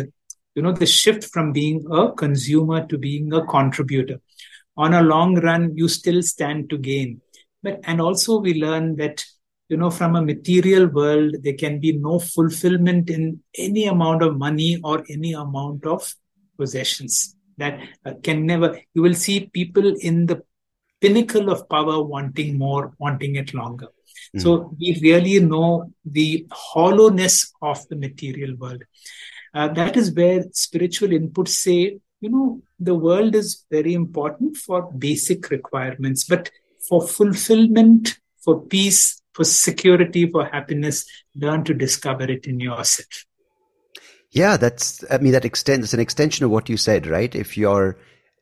You 0.55 0.63
know, 0.63 0.73
the 0.73 0.87
shift 0.87 1.25
from 1.25 1.53
being 1.53 1.85
a 1.91 2.13
consumer 2.13 2.87
to 2.87 2.99
being 2.99 3.33
a 3.33 3.47
contributor 3.47 4.21
on 4.77 4.95
a 4.95 5.03
long 5.03 5.39
run, 5.41 5.77
you 5.77 5.89
still 5.89 6.23
stand 6.23 6.71
to 6.71 6.79
gain. 6.79 7.21
But, 7.63 7.81
and 7.85 8.01
also 8.01 8.41
we 8.41 8.55
learn 8.55 8.97
that, 8.97 9.25
you 9.69 9.77
know, 9.77 9.91
from 9.91 10.17
a 10.17 10.23
material 10.23 10.89
world, 10.89 11.37
there 11.43 11.55
can 11.55 11.81
be 11.81 11.93
no 11.93 12.19
fulfillment 12.19 13.09
in 13.09 13.41
any 13.57 13.87
amount 13.87 14.23
of 14.23 14.37
money 14.37 14.79
or 14.83 15.05
any 15.09 15.33
amount 15.33 15.87
of 15.87 16.15
possessions 16.59 17.37
that 17.57 17.81
uh, 18.05 18.13
can 18.23 18.45
never, 18.47 18.79
you 18.95 19.03
will 19.03 19.15
see 19.15 19.51
people 19.53 19.95
in 20.01 20.27
the 20.27 20.43
pinnacle 21.03 21.51
of 21.51 21.69
power 21.69 22.03
wanting 22.03 22.57
more, 22.57 22.95
wanting 22.99 23.37
it 23.37 23.53
longer. 23.53 23.89
Mm. 24.37 24.43
So 24.43 24.75
we 24.81 24.99
really 25.03 25.41
know 25.41 25.93
the 26.05 26.47
hollowness 26.51 27.53
of 27.61 27.87
the 27.89 27.97
material 27.97 28.57
world. 28.57 28.85
Uh, 29.53 29.69
that 29.69 29.97
is 29.97 30.13
where 30.13 30.45
spiritual 30.53 31.09
inputs 31.09 31.49
say, 31.49 31.99
you 32.21 32.31
know, 32.31 32.63
the 32.79 32.95
world 32.95 33.35
is 33.35 33.65
very 33.71 33.95
important 33.95 34.57
for 34.57 34.91
basic 34.93 35.51
requirements, 35.51 36.25
but 36.25 36.51
for 36.89 37.07
fulfillment, 37.07 38.19
for 38.45 38.63
peace, 38.63 39.21
for 39.35 39.45
security, 39.45 40.31
for 40.31 40.45
happiness, 40.47 41.05
learn 41.35 41.65
to 41.65 41.75
discover 41.75 42.25
it 42.25 42.47
in 42.47 42.61
yourself. 42.61 43.27
Yeah, 44.31 44.57
that's, 44.57 45.05
I 45.11 45.19
mean, 45.19 45.33
that 45.33 45.45
extends, 45.45 45.85
it's 45.85 45.95
an 45.95 46.01
extension 46.01 46.45
of 46.45 46.51
what 46.51 46.69
you 46.69 46.77
said, 46.77 47.07
right? 47.07 47.35
If 47.35 47.59
you're 47.59 47.99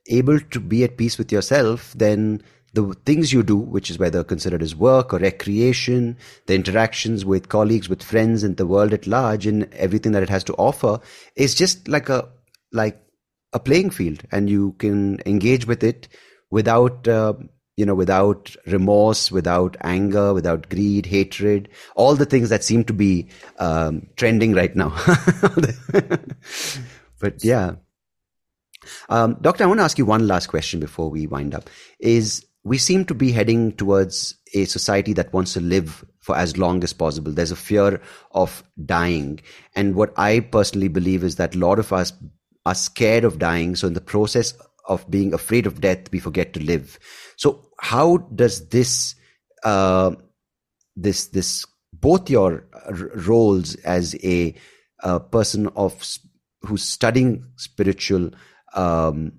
able 0.09 0.41
to 0.41 0.61
be 0.61 0.85
at 0.85 0.97
peace 0.97 1.19
with 1.19 1.31
yourself, 1.31 1.93
then 1.97 2.43
the 2.73 2.95
things 3.05 3.33
you 3.33 3.43
do, 3.43 3.57
which 3.57 3.91
is 3.91 3.99
whether 3.99 4.23
considered 4.23 4.63
as 4.63 4.77
work 4.77 5.13
or 5.13 5.19
recreation, 5.19 6.17
the 6.47 6.55
interactions 6.55 7.25
with 7.25 7.49
colleagues, 7.49 7.89
with 7.89 8.03
friends, 8.03 8.43
and 8.43 8.57
the 8.57 8.67
world 8.67 8.93
at 8.93 9.07
large, 9.07 9.47
and 9.47 9.73
everything 9.75 10.13
that 10.13 10.23
it 10.23 10.29
has 10.29 10.45
to 10.45 10.55
offer, 10.55 11.01
is 11.35 11.55
just 11.55 11.89
like 11.89 12.09
a 12.09 12.29
like 12.73 13.03
a 13.53 13.59
playing 13.59 13.91
field 13.91 14.23
and 14.31 14.49
you 14.49 14.73
can 14.79 15.21
engage 15.27 15.67
with 15.67 15.83
it 15.83 16.09
without 16.51 17.09
uh, 17.09 17.33
you 17.77 17.85
know 17.85 17.95
without 17.95 18.55
remorse 18.67 19.33
without 19.33 19.77
anger 19.81 20.33
without 20.33 20.69
greed 20.69 21.07
hatred 21.07 21.69
all 21.97 22.15
the 22.15 22.27
things 22.27 22.49
that 22.49 22.63
seem 22.63 22.85
to 22.85 22.93
be 22.93 23.29
um, 23.59 24.07
trending 24.17 24.55
right 24.55 24.77
now. 24.77 24.95
But 27.19 27.45
yeah 27.45 27.75
um, 29.09 29.37
doctor 29.41 29.65
i 29.65 29.67
want 29.67 29.79
to 29.79 29.85
ask 29.85 29.99
you 29.99 30.07
one 30.07 30.27
last 30.27 30.47
question 30.47 30.81
before 30.81 31.11
we 31.11 31.27
wind 31.27 31.55
up 31.55 31.69
is 31.99 32.45
we 32.63 32.79
seem 32.79 33.05
to 33.07 33.15
be 33.15 33.33
heading 33.33 33.73
towards 33.73 34.37
a 34.55 34.65
society 34.67 35.13
that 35.15 35.33
wants 35.33 35.55
to 35.55 35.61
live 35.61 36.05
for 36.19 36.37
as 36.37 36.57
long 36.59 36.85
as 36.85 36.93
possible. 36.93 37.33
There's 37.33 37.51
a 37.51 37.57
fear 37.57 38.01
of 38.33 38.63
dying. 38.85 39.41
And 39.75 39.95
what 39.95 40.13
I 40.19 40.41
personally 40.41 40.89
believe 40.89 41.25
is 41.25 41.37
that 41.37 41.55
a 41.55 41.59
lot 41.59 41.79
of 41.79 41.93
us 41.93 42.13
are 42.67 42.75
scared 42.75 43.25
of 43.25 43.39
dying. 43.39 43.77
So 43.77 43.87
in 43.87 43.95
the 43.95 44.01
process 44.01 44.53
of 44.87 45.11
being 45.11 45.33
afraid 45.33 45.67
of 45.67 45.81
death, 45.81 46.13
we 46.13 46.19
forget 46.19 46.53
to 46.53 46.63
live. 46.63 46.99
So 47.37 47.65
how 47.79 48.19
does 48.19 48.69
this, 48.69 49.15
uh, 49.65 50.15
this, 50.97 51.29
this, 51.29 51.65
both 51.95 52.29
your 52.29 52.67
roles 53.27 53.75
as 53.77 54.15
a, 54.23 54.55
a 55.03 55.21
person 55.21 55.69
of 55.69 56.19
who's 56.63 56.83
studying 56.83 57.47
spiritual 57.57 58.31
um, 58.75 59.33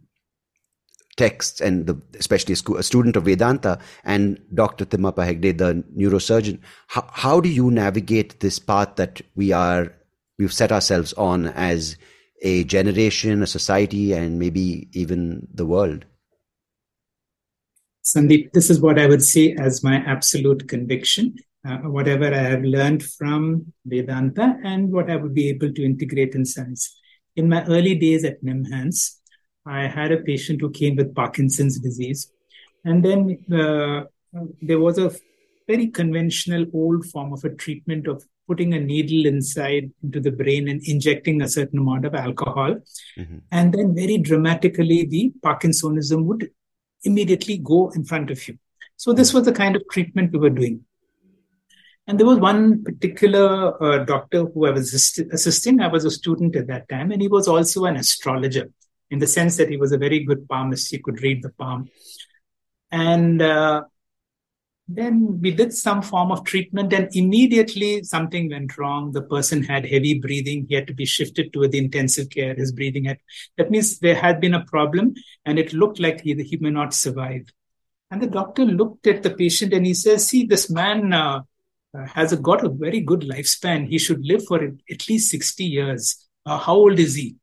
texts 1.18 1.62
and 1.62 1.88
the, 1.88 2.02
especially 2.18 2.54
a, 2.54 2.56
school, 2.56 2.78
a, 2.78 2.84
student 2.84 3.16
of 3.16 3.26
Vedanta 3.26 3.80
and 4.04 4.42
Dr. 4.54 4.86
Thimmappa 4.86 5.26
Hegde, 5.28 5.58
the 5.58 5.84
neurosurgeon, 5.96 6.60
how, 6.88 7.08
how 7.12 7.40
do 7.40 7.50
you 7.50 7.70
navigate 7.70 8.40
this 8.40 8.60
path 8.60 8.96
that 8.96 9.22
we 9.36 9.52
are, 9.52 9.94
we've 10.40 10.54
set 10.54 10.72
ourselves 10.72 11.14
on 11.14 11.48
as 11.48 11.98
a 12.42 12.64
generation, 12.64 13.44
a 13.44 13.48
society, 13.48 14.14
and 14.14 14.40
maybe 14.40 14.88
even 14.94 15.48
the 15.54 15.66
world? 15.66 16.06
Sandeep, 18.04 18.52
this 18.54 18.70
is 18.70 18.82
what 18.82 18.98
I 18.98 19.06
would 19.06 19.24
say 19.24 19.56
as 19.60 19.84
my 19.84 19.98
absolute 19.98 20.68
conviction. 20.68 21.36
Uh, 21.64 21.78
whatever 21.78 22.34
I 22.34 22.40
have 22.40 22.64
learned 22.64 23.04
from 23.04 23.72
Vedanta 23.86 24.58
and 24.64 24.92
what 24.92 25.12
I 25.12 25.16
would 25.16 25.36
be 25.36 25.50
able 25.50 25.72
to 25.72 25.86
integrate 25.86 26.34
in 26.34 26.44
science. 26.44 26.98
In 27.36 27.48
my 27.48 27.64
early 27.66 27.94
days 27.94 28.24
at 28.24 28.44
NIMHANS, 28.44 29.21
I 29.66 29.88
had 29.88 30.12
a 30.12 30.18
patient 30.18 30.62
who 30.62 30.72
came 30.72 30.96
with 30.96 31.16
Parkinson's 31.16 31.80
disease. 31.80 32.32
And 32.84 33.06
then 33.06 33.46
uh, 33.52 34.06
there 34.62 34.80
was 34.80 34.98
a 34.98 35.12
very 35.68 35.88
conventional 35.88 36.66
old 36.74 37.06
form 37.06 37.34
of 37.34 37.44
a 37.44 37.50
treatment 37.50 38.08
of 38.08 38.24
putting 38.48 38.74
a 38.74 38.80
needle 38.80 39.26
inside 39.26 39.92
into 40.04 40.20
the 40.20 40.32
brain 40.32 40.68
and 40.68 40.82
injecting 40.84 41.42
a 41.42 41.48
certain 41.48 41.80
amount 41.80 42.06
of 42.06 42.16
alcohol. 42.16 42.76
Mm-hmm. 43.18 43.38
And 43.52 43.74
then 43.74 43.96
very 43.96 44.18
dramatically, 44.18 45.06
the 45.06 45.32
Parkinsonism 45.42 46.24
would 46.26 46.50
immediately 47.04 47.58
go 47.58 47.90
in 47.92 48.04
front 48.04 48.32
of 48.32 48.48
you. 48.48 48.58
So 48.98 49.14
this 49.14 49.34
was 49.34 49.46
the 49.46 49.54
kind 49.54 49.76
of 49.76 49.84
treatment 49.92 50.34
we 50.34 50.40
were 50.40 50.50
doing. 50.50 50.86
And 52.08 52.20
there 52.20 52.28
was 52.28 52.40
one 52.40 52.84
particular 52.84 53.82
uh, 53.82 54.04
doctor 54.04 54.46
who 54.46 54.66
I 54.66 54.72
was 54.72 54.94
assist- 54.94 55.32
assisting. 55.32 55.80
I 55.80 55.88
was 55.88 56.04
a 56.04 56.12
student 56.12 56.56
at 56.56 56.68
that 56.68 56.90
time, 56.90 57.12
and 57.12 57.22
he 57.22 57.28
was 57.28 57.48
also 57.48 57.86
an 57.86 57.96
astrologer 57.96 58.70
in 59.12 59.20
the 59.20 59.28
sense 59.28 59.58
that 59.58 59.70
he 59.70 59.78
was 59.78 59.92
a 59.92 59.98
very 59.98 60.24
good 60.24 60.48
palmist. 60.50 60.90
He 60.90 60.98
could 60.98 61.22
read 61.22 61.44
the 61.44 61.50
palm. 61.50 61.90
And 62.90 63.42
uh, 63.42 63.84
then 64.88 65.40
we 65.42 65.52
did 65.52 65.74
some 65.74 66.02
form 66.02 66.32
of 66.32 66.44
treatment, 66.44 66.92
and 66.94 67.10
immediately 67.14 68.04
something 68.04 68.50
went 68.50 68.78
wrong. 68.78 69.12
The 69.12 69.22
person 69.22 69.64
had 69.64 69.86
heavy 69.86 70.20
breathing. 70.20 70.66
He 70.68 70.76
had 70.76 70.88
to 70.88 70.94
be 70.94 71.06
shifted 71.06 71.54
to 71.54 71.68
the 71.68 71.78
intensive 71.78 72.30
care. 72.30 72.56
His 72.56 72.72
breathing 72.72 73.06
had, 73.06 73.20
that 73.58 73.70
means 73.70 74.00
there 74.00 74.16
had 74.16 74.42
been 74.42 74.54
a 74.54 74.66
problem, 74.66 75.14
and 75.46 75.60
it 75.60 75.74
looked 75.74 76.00
like 76.00 76.22
he, 76.22 76.34
he 76.44 76.58
may 76.58 76.72
not 76.72 76.94
survive. 76.94 77.44
And 78.10 78.22
the 78.22 78.28
doctor 78.28 78.66
looked 78.66 79.08
at 79.08 79.24
the 79.24 79.30
patient 79.30 79.72
and 79.72 79.86
he 79.86 79.94
says, 79.94 80.28
See, 80.28 80.46
this 80.46 80.70
man 80.70 81.14
uh, 81.14 81.44
has 82.14 82.36
got 82.36 82.66
a 82.66 82.70
very 82.70 83.00
good 83.00 83.22
lifespan. 83.22 83.88
He 83.88 83.98
should 83.98 84.26
live 84.26 84.46
for 84.46 84.62
at 84.62 85.10
least 85.10 85.32
60 85.32 85.64
years. 85.64 86.28
Uh, 86.46 86.58
how 86.58 86.76
old 86.76 87.00
is 87.00 87.16
he? 87.16 87.38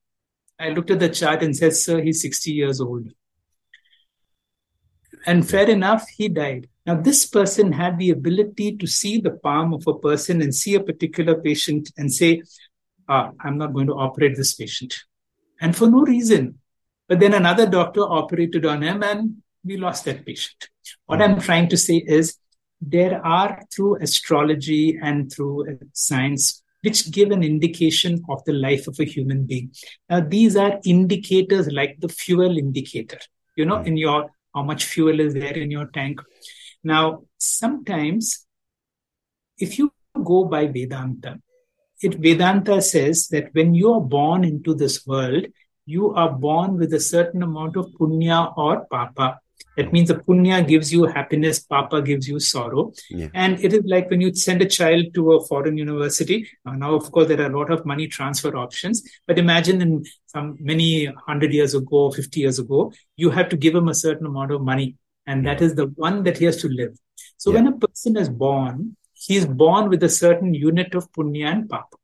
I 0.58 0.70
looked 0.70 0.90
at 0.90 1.00
the 1.00 1.08
chart 1.08 1.42
and 1.42 1.56
said, 1.56 1.74
Sir, 1.74 2.00
he's 2.00 2.22
60 2.22 2.50
years 2.50 2.80
old. 2.80 3.08
And 5.26 5.48
fair 5.48 5.68
enough, 5.68 6.08
he 6.08 6.28
died. 6.28 6.68
Now, 6.86 6.94
this 7.00 7.26
person 7.26 7.72
had 7.72 7.98
the 7.98 8.10
ability 8.10 8.76
to 8.76 8.86
see 8.86 9.20
the 9.20 9.32
palm 9.32 9.74
of 9.74 9.86
a 9.86 9.98
person 9.98 10.40
and 10.40 10.54
see 10.54 10.74
a 10.74 10.82
particular 10.82 11.40
patient 11.40 11.90
and 11.98 12.12
say, 12.12 12.42
ah, 13.08 13.32
I'm 13.40 13.58
not 13.58 13.74
going 13.74 13.88
to 13.88 13.94
operate 13.94 14.36
this 14.36 14.54
patient. 14.54 14.96
And 15.60 15.76
for 15.76 15.88
no 15.90 16.00
reason. 16.00 16.60
But 17.08 17.20
then 17.20 17.34
another 17.34 17.66
doctor 17.66 18.02
operated 18.02 18.64
on 18.64 18.82
him 18.82 19.02
and 19.02 19.42
we 19.64 19.76
lost 19.76 20.04
that 20.04 20.24
patient. 20.24 20.68
What 21.06 21.20
I'm 21.20 21.40
trying 21.40 21.68
to 21.70 21.76
say 21.76 21.96
is 21.96 22.36
there 22.80 23.24
are 23.24 23.62
through 23.72 23.96
astrology 23.96 24.98
and 25.02 25.32
through 25.32 25.78
science 25.92 26.62
which 26.88 27.10
give 27.10 27.30
an 27.30 27.42
indication 27.42 28.24
of 28.30 28.42
the 28.44 28.52
life 28.54 28.88
of 28.88 28.98
a 28.98 29.04
human 29.04 29.44
being. 29.44 29.70
Now, 30.08 30.20
these 30.20 30.56
are 30.56 30.80
indicators 30.84 31.70
like 31.70 32.00
the 32.00 32.08
fuel 32.08 32.56
indicator. 32.56 33.18
You 33.56 33.66
know, 33.66 33.78
hmm. 33.78 33.88
in 33.88 33.96
your 33.98 34.30
how 34.54 34.62
much 34.62 34.84
fuel 34.84 35.20
is 35.20 35.34
there 35.34 35.58
in 35.64 35.70
your 35.70 35.86
tank. 35.86 36.20
Now, 36.82 37.24
sometimes 37.36 38.46
if 39.58 39.78
you 39.78 39.92
go 40.24 40.44
by 40.44 40.66
Vedanta, 40.66 41.38
it 42.00 42.14
Vedanta 42.14 42.80
says 42.80 43.28
that 43.32 43.50
when 43.52 43.74
you 43.74 43.92
are 43.92 44.00
born 44.00 44.44
into 44.44 44.74
this 44.74 45.06
world, 45.06 45.46
you 45.84 46.14
are 46.14 46.32
born 46.32 46.78
with 46.78 46.94
a 46.94 47.00
certain 47.00 47.42
amount 47.42 47.76
of 47.76 47.92
punya 48.00 48.56
or 48.56 48.86
papa. 48.90 49.40
That 49.76 49.92
means 49.92 50.08
the 50.08 50.16
punya 50.16 50.66
gives 50.66 50.92
you 50.92 51.04
happiness, 51.04 51.60
papa 51.60 52.02
gives 52.02 52.26
you 52.26 52.40
sorrow. 52.40 52.92
Yeah. 53.10 53.28
And 53.32 53.62
it 53.64 53.72
is 53.72 53.82
like 53.84 54.10
when 54.10 54.20
you 54.20 54.34
send 54.34 54.60
a 54.60 54.66
child 54.66 55.14
to 55.14 55.34
a 55.34 55.46
foreign 55.46 55.78
university. 55.78 56.48
Uh, 56.66 56.72
now, 56.72 56.94
of 56.94 57.10
course, 57.12 57.28
there 57.28 57.40
are 57.40 57.50
a 57.50 57.56
lot 57.56 57.70
of 57.70 57.86
money 57.86 58.08
transfer 58.08 58.56
options. 58.56 59.08
But 59.28 59.38
imagine 59.38 59.80
in 59.80 60.04
some 60.26 60.56
many 60.58 61.04
hundred 61.26 61.52
years 61.52 61.74
ago, 61.74 62.10
50 62.10 62.40
years 62.40 62.58
ago, 62.58 62.92
you 63.16 63.30
have 63.30 63.48
to 63.50 63.56
give 63.56 63.74
him 63.74 63.86
a 63.86 63.94
certain 63.94 64.26
amount 64.26 64.50
of 64.50 64.62
money. 64.62 64.96
And 65.28 65.46
that 65.46 65.62
is 65.62 65.76
the 65.76 65.86
one 65.86 66.24
that 66.24 66.38
he 66.38 66.46
has 66.46 66.56
to 66.62 66.68
live. 66.68 66.98
So 67.36 67.50
yeah. 67.50 67.60
when 67.60 67.68
a 67.68 67.78
person 67.78 68.16
is 68.16 68.28
born, 68.28 68.96
he 69.12 69.36
is 69.36 69.46
born 69.46 69.90
with 69.90 70.02
a 70.02 70.08
certain 70.08 70.54
unit 70.54 70.94
of 70.94 71.10
punya 71.12 71.52
and 71.52 71.68
papa. 71.68 71.96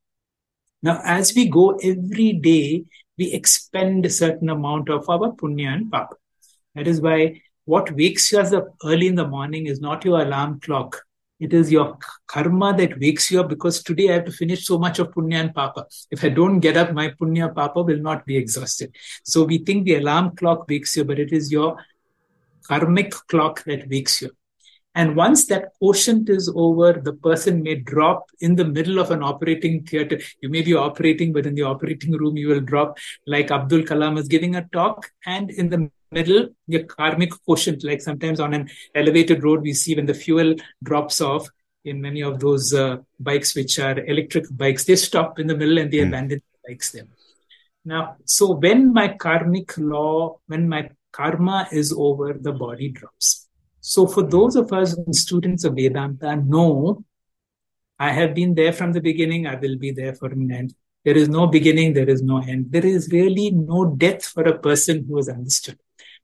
Now, 0.80 1.00
as 1.04 1.34
we 1.34 1.48
go 1.48 1.70
every 1.82 2.34
day, 2.34 2.84
we 3.18 3.32
expend 3.32 4.06
a 4.06 4.10
certain 4.10 4.48
amount 4.48 4.90
of 4.90 5.08
our 5.08 5.32
punya 5.32 5.72
and 5.72 5.90
papa. 5.90 6.14
That 6.74 6.88
is 6.88 7.00
why 7.00 7.40
what 7.64 7.90
wakes 7.92 8.30
you 8.32 8.40
up 8.40 8.74
early 8.84 9.06
in 9.06 9.14
the 9.14 9.26
morning 9.26 9.66
is 9.66 9.80
not 9.80 10.04
your 10.04 10.20
alarm 10.20 10.60
clock. 10.60 11.02
It 11.40 11.52
is 11.52 11.70
your 11.70 11.98
karma 12.26 12.76
that 12.76 12.98
wakes 13.00 13.30
you 13.30 13.40
up 13.40 13.48
because 13.48 13.82
today 13.82 14.10
I 14.10 14.14
have 14.14 14.24
to 14.26 14.32
finish 14.32 14.66
so 14.66 14.78
much 14.78 14.98
of 14.98 15.10
punya 15.10 15.40
and 15.40 15.54
papa. 15.54 15.86
If 16.10 16.24
I 16.24 16.28
don't 16.28 16.60
get 16.60 16.76
up, 16.76 16.92
my 16.92 17.08
punya 17.10 17.54
papa 17.54 17.82
will 17.82 17.98
not 17.98 18.24
be 18.24 18.36
exhausted. 18.36 18.94
So 19.24 19.44
we 19.44 19.58
think 19.58 19.84
the 19.84 19.96
alarm 19.96 20.36
clock 20.36 20.68
wakes 20.68 20.96
you, 20.96 21.04
but 21.04 21.18
it 21.18 21.32
is 21.32 21.50
your 21.50 21.76
karmic 22.66 23.12
clock 23.28 23.64
that 23.64 23.88
wakes 23.88 24.22
you. 24.22 24.30
And 24.94 25.16
once 25.16 25.46
that 25.46 25.72
quotient 25.78 26.28
is 26.28 26.50
over, 26.54 26.92
the 26.92 27.14
person 27.14 27.62
may 27.64 27.74
drop 27.74 28.26
in 28.40 28.54
the 28.54 28.64
middle 28.64 29.00
of 29.00 29.10
an 29.10 29.24
operating 29.24 29.82
theater. 29.82 30.20
You 30.40 30.48
may 30.48 30.62
be 30.62 30.74
operating, 30.74 31.32
but 31.32 31.46
in 31.46 31.56
the 31.56 31.62
operating 31.62 32.12
room, 32.12 32.36
you 32.36 32.46
will 32.48 32.60
drop 32.60 32.98
like 33.26 33.50
Abdul 33.50 33.82
Kalam 33.82 34.18
is 34.18 34.28
giving 34.28 34.54
a 34.54 34.68
talk. 34.72 35.10
And 35.26 35.50
in 35.50 35.68
the 35.68 35.90
middle, 36.14 36.48
your 36.66 36.84
karmic 36.84 37.30
quotient, 37.44 37.84
like 37.84 38.00
sometimes 38.00 38.40
on 38.40 38.54
an 38.54 38.70
elevated 38.94 39.44
road, 39.44 39.62
we 39.62 39.74
see 39.74 39.94
when 39.94 40.06
the 40.06 40.14
fuel 40.14 40.54
drops 40.82 41.20
off 41.20 41.48
in 41.84 42.00
many 42.00 42.22
of 42.22 42.40
those 42.40 42.72
uh, 42.72 42.96
bikes, 43.20 43.54
which 43.54 43.78
are 43.78 43.98
electric 44.06 44.44
bikes, 44.56 44.84
they 44.84 44.96
stop 44.96 45.38
in 45.38 45.46
the 45.46 45.56
middle 45.56 45.78
and 45.78 45.90
they 45.92 45.98
mm. 45.98 46.08
abandon 46.08 46.40
the 46.40 46.72
bikes 46.72 46.92
there. 46.92 47.06
Now, 47.84 48.16
so 48.24 48.52
when 48.52 48.92
my 48.92 49.08
karmic 49.08 49.76
law, 49.76 50.38
when 50.46 50.68
my 50.68 50.90
karma 51.12 51.68
is 51.70 51.92
over, 51.96 52.32
the 52.32 52.52
body 52.52 52.88
drops. 52.88 53.48
So 53.80 54.06
for 54.06 54.22
those 54.22 54.56
of 54.56 54.72
us 54.72 54.96
students 55.10 55.64
of 55.64 55.74
Vedanta, 55.74 56.36
know 56.36 57.04
I 57.98 58.12
have 58.12 58.34
been 58.34 58.54
there 58.54 58.72
from 58.72 58.92
the 58.92 59.00
beginning, 59.00 59.46
I 59.46 59.56
will 59.56 59.76
be 59.76 59.90
there 59.90 60.14
for 60.14 60.28
an 60.28 60.50
end. 60.50 60.74
There 61.04 61.16
is 61.16 61.28
no 61.28 61.46
beginning, 61.46 61.92
there 61.92 62.08
is 62.08 62.22
no 62.22 62.38
end. 62.38 62.72
There 62.72 62.86
is 62.86 63.10
really 63.12 63.50
no 63.50 63.94
death 63.94 64.24
for 64.24 64.42
a 64.44 64.58
person 64.58 65.04
who 65.06 65.16
has 65.18 65.28
understood. 65.28 65.78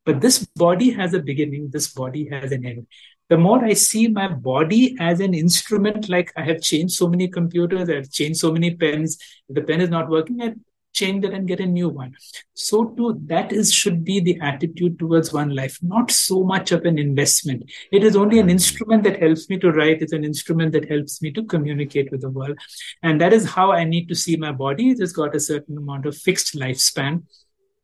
But 0.05 0.21
this 0.21 0.45
body 0.57 0.91
has 0.91 1.15
a 1.15 1.21
beginning, 1.21 1.71
this 1.71 1.93
body 1.93 2.29
has 2.31 2.53
an 2.53 2.65
end. 2.65 2.87
The 3.29 3.39
more 3.39 3.65
I 3.65 3.75
see 3.75 4.09
my 4.09 4.27
body 4.27 4.97
as 4.99 5.21
an 5.21 5.35
instrument, 5.35 6.09
like 6.09 6.33
I 6.37 6.43
have 6.43 6.63
changed 6.63 6.95
so 6.95 7.07
many 7.07 7.29
computers, 7.29 7.89
I've 7.89 8.11
changed 8.11 8.41
so 8.41 8.51
many 8.51 8.75
pens, 8.75 9.19
if 9.49 9.55
the 9.55 9.63
pen 9.63 9.81
is 9.81 9.91
not 9.91 10.09
working, 10.09 10.43
I 10.43 10.55
change 10.93 11.23
that 11.23 11.33
and 11.33 11.47
get 11.47 11.61
a 11.61 11.67
new 11.67 11.89
one. 11.89 12.15
So 12.55 12.87
too, 12.87 13.21
that 13.27 13.53
is 13.53 13.73
should 13.73 14.05
be 14.05 14.21
the 14.21 14.41
attitude 14.41 14.99
towards 14.99 15.33
one 15.33 15.55
life, 15.55 15.79
not 15.83 16.11
so 16.11 16.43
much 16.43 16.73
of 16.73 16.85
an 16.85 16.99
investment. 16.99 17.71
It 17.93 18.03
is 18.03 18.17
only 18.17 18.39
an 18.39 18.47
mm-hmm. 18.47 18.51
instrument 18.51 19.05
that 19.05 19.21
helps 19.21 19.49
me 19.49 19.59
to 19.59 19.71
write, 19.71 20.03
it's 20.03 20.13
an 20.13 20.25
instrument 20.25 20.73
that 20.73 20.89
helps 20.89 21.23
me 21.23 21.31
to 21.33 21.45
communicate 21.45 22.11
with 22.11 22.23
the 22.23 22.31
world. 22.31 22.59
And 23.03 23.21
that 23.21 23.33
is 23.33 23.49
how 23.49 23.71
I 23.73 23.85
need 23.85 24.09
to 24.09 24.15
see 24.15 24.37
my 24.37 24.53
body. 24.53 24.91
It 24.91 25.01
has 25.01 25.13
got 25.13 25.37
a 25.37 25.41
certain 25.41 25.79
amount 25.79 26.07
of 26.07 26.17
fixed 26.17 26.57
lifespan 26.57 27.23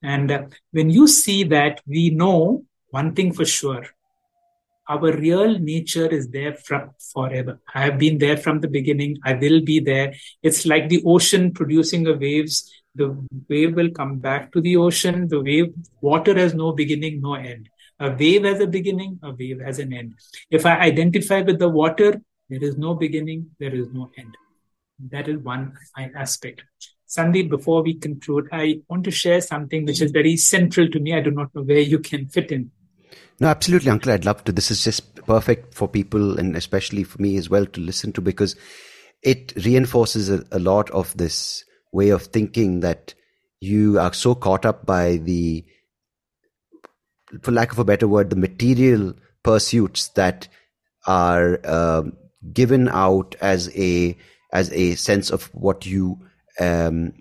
and 0.02 0.30
uh, 0.30 0.42
when 0.72 0.90
you 0.90 1.06
see 1.06 1.44
that, 1.44 1.80
we 1.86 2.10
know 2.10 2.64
one 2.90 3.14
thing 3.14 3.32
for 3.32 3.44
sure 3.44 3.86
our 4.88 5.16
real 5.16 5.58
nature 5.58 6.06
is 6.06 6.28
there 6.28 6.54
from 6.54 6.90
forever. 7.12 7.60
I 7.74 7.82
have 7.82 7.98
been 7.98 8.18
there 8.18 8.36
from 8.36 8.60
the 8.60 8.68
beginning. 8.68 9.18
I 9.24 9.34
will 9.34 9.60
be 9.60 9.80
there. 9.80 10.14
It's 10.42 10.64
like 10.64 10.88
the 10.88 11.02
ocean 11.04 11.52
producing 11.52 12.06
a 12.06 12.14
waves. 12.14 12.72
The 12.94 13.16
wave 13.48 13.74
will 13.74 13.90
come 13.90 14.18
back 14.18 14.52
to 14.52 14.60
the 14.60 14.76
ocean. 14.76 15.28
The 15.28 15.42
wave, 15.42 15.74
water 16.00 16.34
has 16.34 16.54
no 16.54 16.72
beginning, 16.72 17.20
no 17.20 17.34
end. 17.34 17.68
A 17.98 18.10
wave 18.10 18.44
has 18.44 18.60
a 18.60 18.66
beginning, 18.66 19.18
a 19.22 19.30
wave 19.30 19.60
has 19.60 19.78
an 19.78 19.92
end. 19.92 20.14
If 20.50 20.66
I 20.66 20.78
identify 20.78 21.40
with 21.40 21.58
the 21.58 21.68
water, 21.68 22.20
there 22.48 22.62
is 22.62 22.76
no 22.76 22.94
beginning, 22.94 23.50
there 23.58 23.74
is 23.74 23.88
no 23.92 24.10
end. 24.16 24.36
That 25.10 25.28
is 25.28 25.38
one 25.38 25.76
aspect. 26.14 26.62
Sandeep, 27.08 27.48
before 27.48 27.82
we 27.82 27.94
conclude, 27.94 28.48
I 28.52 28.80
want 28.88 29.04
to 29.04 29.10
share 29.10 29.40
something 29.40 29.84
which 29.84 30.00
is 30.00 30.10
very 30.10 30.36
central 30.36 30.88
to 30.88 30.98
me. 30.98 31.14
I 31.14 31.20
do 31.20 31.30
not 31.30 31.54
know 31.54 31.62
where 31.62 31.80
you 31.80 31.98
can 31.98 32.26
fit 32.26 32.50
in. 32.50 32.70
No, 33.38 33.48
absolutely, 33.48 33.90
Uncle. 33.90 34.12
I'd 34.12 34.24
love 34.24 34.42
to. 34.44 34.52
This 34.52 34.70
is 34.70 34.82
just 34.82 35.14
perfect 35.26 35.74
for 35.74 35.88
people 35.88 36.38
and 36.38 36.56
especially 36.56 37.04
for 37.04 37.20
me 37.20 37.36
as 37.36 37.50
well 37.50 37.66
to 37.66 37.80
listen 37.80 38.12
to 38.12 38.20
because 38.20 38.56
it 39.22 39.52
reinforces 39.64 40.30
a, 40.30 40.44
a 40.50 40.58
lot 40.58 40.90
of 40.90 41.16
this 41.16 41.64
way 41.92 42.10
of 42.10 42.22
thinking 42.22 42.80
that 42.80 43.14
you 43.60 43.98
are 43.98 44.12
so 44.12 44.34
caught 44.34 44.64
up 44.66 44.84
by 44.84 45.16
the, 45.16 45.64
for 47.42 47.52
lack 47.52 47.72
of 47.72 47.78
a 47.78 47.84
better 47.84 48.08
word, 48.08 48.30
the 48.30 48.36
material 48.36 49.14
pursuits 49.42 50.08
that 50.08 50.48
are 51.06 51.60
uh, 51.64 52.02
given 52.52 52.88
out 52.88 53.36
as 53.40 53.70
a 53.76 54.16
as 54.52 54.72
a 54.72 54.94
sense 54.94 55.30
of 55.30 55.44
what 55.54 55.84
you 55.84 56.18
um, 56.60 57.12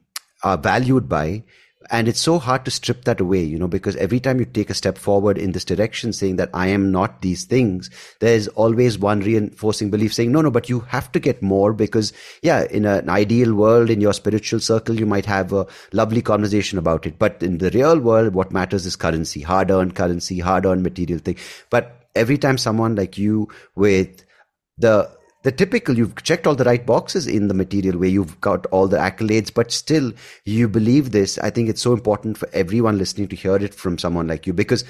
are 0.44 0.58
valued 0.58 1.10
by. 1.10 1.44
And 1.92 2.08
it's 2.08 2.20
so 2.20 2.40
hard 2.40 2.66
to 2.66 2.72
strip 2.72 3.06
that 3.06 3.20
away 3.20 3.44
you 3.44 3.60
know 3.60 3.68
because 3.68 3.96
every 3.98 4.20
time 4.20 4.40
you 4.40 4.46
take 4.46 4.72
a 4.72 4.74
step 4.74 4.98
forward 4.98 5.38
in 5.38 5.52
this 5.52 5.64
direction 5.64 6.14
saying 6.14 6.38
that 6.38 6.50
i 6.52 6.66
am 6.66 6.92
not 6.92 7.22
these 7.22 7.44
things 7.44 7.92
there's 8.22 8.48
always 8.48 8.98
one 8.98 9.20
reinforcing 9.20 9.92
belief 9.92 10.12
saying 10.12 10.32
no 10.32 10.42
no 10.42 10.50
but 10.50 10.68
you 10.68 10.80
have 10.80 11.12
to 11.12 11.20
get 11.20 11.44
more 11.44 11.74
because 11.74 12.12
yeah 12.42 12.64
in 12.72 12.86
an 12.86 13.08
ideal 13.08 13.54
world 13.54 13.92
in 13.92 14.02
your 14.02 14.14
spiritual 14.14 14.60
circle 14.60 15.00
you 15.00 15.06
might 15.06 15.28
have 15.28 15.54
a 15.54 15.68
lovely 15.94 16.24
conversation 16.24 16.80
about 16.80 17.06
it. 17.06 17.20
But 17.20 17.44
in 17.44 17.60
the 17.60 17.70
real 17.70 18.00
world 18.00 18.34
what 18.34 18.52
matters 18.52 18.88
is 18.88 18.96
currency 18.96 19.42
hard 19.42 19.70
earned 19.70 19.94
currency 19.94 20.40
hard 20.40 20.66
earned 20.66 20.82
material 20.82 21.20
thing. 21.20 21.38
But 21.70 22.10
every 22.16 22.38
time 22.38 22.58
someone 22.58 22.96
like 22.96 23.18
you 23.18 23.48
with 23.76 24.24
the 24.78 25.15
the 25.46 25.52
typical 25.52 25.96
you've 25.96 26.16
checked 26.24 26.48
all 26.48 26.56
the 26.56 26.64
right 26.64 26.88
boxes 26.88 27.28
in 27.28 27.48
the 27.48 27.54
material 27.54 28.00
where 28.00 28.10
you've 28.10 28.42
got 28.42 28.66
all 28.68 28.88
the 28.88 28.98
accolades 28.98 29.54
but 29.54 29.72
still 29.72 30.12
you 30.44 30.68
believe 30.68 31.12
this. 31.12 31.38
I 31.38 31.52
think 31.52 31.70
it's 31.70 31.84
so 31.84 31.94
important 31.94 32.36
for 32.36 32.50
everyone 32.52 32.98
listening 32.98 33.28
to 33.28 33.36
hear 33.36 33.56
it 33.58 33.76
from 33.76 34.00
someone 34.00 34.28
like 34.28 34.48
you 34.48 34.54
because 34.54 34.84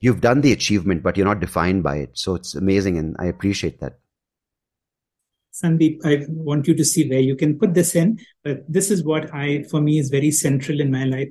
you've 0.00 0.20
done 0.20 0.40
the 0.40 0.50
achievement 0.50 1.04
but 1.04 1.16
you're 1.16 1.24
not 1.24 1.38
defined 1.38 1.84
by 1.84 1.98
it. 1.98 2.18
So 2.18 2.34
it's 2.34 2.56
amazing 2.56 2.98
and 2.98 3.14
i 3.20 3.26
appreciate 3.26 3.78
that. 3.78 4.00
Sandeep 5.52 6.00
i 6.04 6.24
want 6.28 6.66
you 6.66 6.74
to 6.74 6.84
see 6.84 7.08
where 7.08 7.20
you 7.20 7.36
can 7.36 7.56
put 7.56 7.74
this 7.74 7.94
in 7.94 8.18
but 8.42 8.64
this 8.68 8.90
is 8.90 9.04
what 9.04 9.32
i 9.32 9.62
for 9.70 9.80
me 9.80 10.00
is 10.00 10.10
very 10.10 10.32
central 10.32 10.80
in 10.80 10.90
my 10.90 11.04
life. 11.04 11.28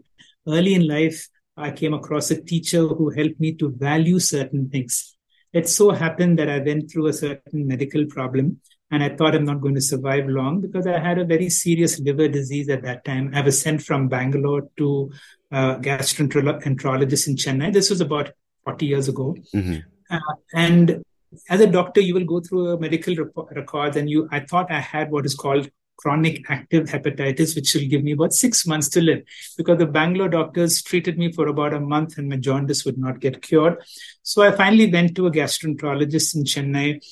Early 0.47 0.73
in 0.73 0.87
life 0.87 1.27
i 1.57 1.69
came 1.69 1.93
across 1.93 2.31
a 2.31 2.41
teacher 2.41 2.87
who 2.87 3.09
helped 3.09 3.41
me 3.41 3.55
to 3.55 3.71
value 3.71 4.19
certain 4.19 4.69
things 4.69 5.12
it 5.53 5.69
so 5.69 5.91
happened 5.91 6.39
that 6.39 6.49
I 6.49 6.59
went 6.59 6.91
through 6.91 7.07
a 7.07 7.13
certain 7.13 7.67
medical 7.67 8.05
problem 8.05 8.59
and 8.91 9.03
I 9.03 9.09
thought 9.09 9.35
I'm 9.35 9.45
not 9.45 9.61
going 9.61 9.75
to 9.75 9.81
survive 9.81 10.27
long 10.27 10.61
because 10.61 10.85
I 10.87 10.99
had 10.99 11.19
a 11.19 11.25
very 11.25 11.49
serious 11.49 11.99
liver 11.99 12.27
disease 12.27 12.69
at 12.69 12.83
that 12.83 13.05
time. 13.05 13.31
I 13.33 13.41
was 13.41 13.61
sent 13.61 13.81
from 13.81 14.07
Bangalore 14.07 14.67
to 14.77 15.11
a 15.51 15.75
gastroenterologist 15.79 17.27
in 17.27 17.35
Chennai. 17.35 17.71
This 17.71 17.89
was 17.89 18.01
about 18.01 18.31
40 18.65 18.85
years 18.85 19.07
ago. 19.07 19.35
Mm-hmm. 19.53 19.77
Uh, 20.09 20.19
and 20.53 21.03
as 21.49 21.61
a 21.61 21.67
doctor, 21.67 22.01
you 22.01 22.13
will 22.13 22.25
go 22.25 22.39
through 22.39 22.69
a 22.69 22.79
medical 22.79 23.15
rep- 23.15 23.55
records 23.55 23.97
and 23.97 24.09
you, 24.09 24.27
I 24.31 24.41
thought 24.41 24.71
I 24.71 24.79
had 24.79 25.11
what 25.11 25.25
is 25.25 25.35
called 25.35 25.69
chronic 25.97 26.49
active 26.49 26.87
hepatitis, 26.87 27.55
which 27.55 27.73
will 27.73 27.87
give 27.87 28.03
me 28.03 28.11
about 28.13 28.33
six 28.33 28.65
months 28.67 28.89
to 28.89 29.01
live 29.01 29.23
because 29.57 29.77
the 29.77 29.85
Bangalore 29.85 30.29
doctors 30.29 30.81
treated 30.81 31.17
me 31.17 31.31
for 31.31 31.47
about 31.47 31.73
a 31.73 31.79
month 31.79 32.17
and 32.17 32.29
my 32.29 32.37
jaundice 32.37 32.85
would 32.85 32.97
not 32.97 33.19
get 33.19 33.41
cured. 33.41 33.77
So 34.21 34.41
I 34.41 34.51
finally 34.51 34.91
went 34.91 35.15
to 35.15 35.27
a 35.27 35.31
gastroenterologist 35.31 36.35
in 36.35 36.43
Chennai. 36.43 37.03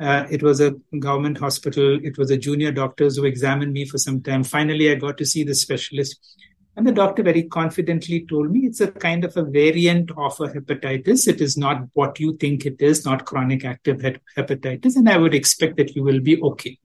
Uh, 0.00 0.26
it 0.30 0.42
was 0.42 0.60
a 0.60 0.74
government 0.98 1.38
hospital. 1.38 1.98
It 2.02 2.16
was 2.16 2.30
a 2.30 2.38
junior 2.38 2.72
doctors 2.72 3.16
who 3.16 3.24
examined 3.24 3.72
me 3.72 3.84
for 3.84 3.98
some 3.98 4.22
time. 4.22 4.44
Finally, 4.44 4.90
I 4.90 4.94
got 4.94 5.18
to 5.18 5.26
see 5.26 5.44
the 5.44 5.54
specialist. 5.54 6.18
And 6.76 6.86
the 6.86 6.92
doctor 6.92 7.22
very 7.22 7.42
confidently 7.42 8.24
told 8.26 8.50
me 8.50 8.60
it's 8.60 8.80
a 8.80 8.90
kind 8.90 9.24
of 9.24 9.36
a 9.36 9.42
variant 9.42 10.10
of 10.12 10.40
a 10.40 10.48
hepatitis. 10.48 11.28
It 11.28 11.40
is 11.42 11.58
not 11.58 11.82
what 11.92 12.18
you 12.18 12.36
think 12.38 12.64
it 12.64 12.80
is, 12.80 13.04
not 13.04 13.26
chronic 13.26 13.64
active 13.64 13.98
hepatitis. 13.98 14.96
And 14.96 15.08
I 15.08 15.18
would 15.18 15.34
expect 15.34 15.76
that 15.76 15.94
you 15.94 16.02
will 16.02 16.20
be 16.20 16.40
okay. 16.40 16.78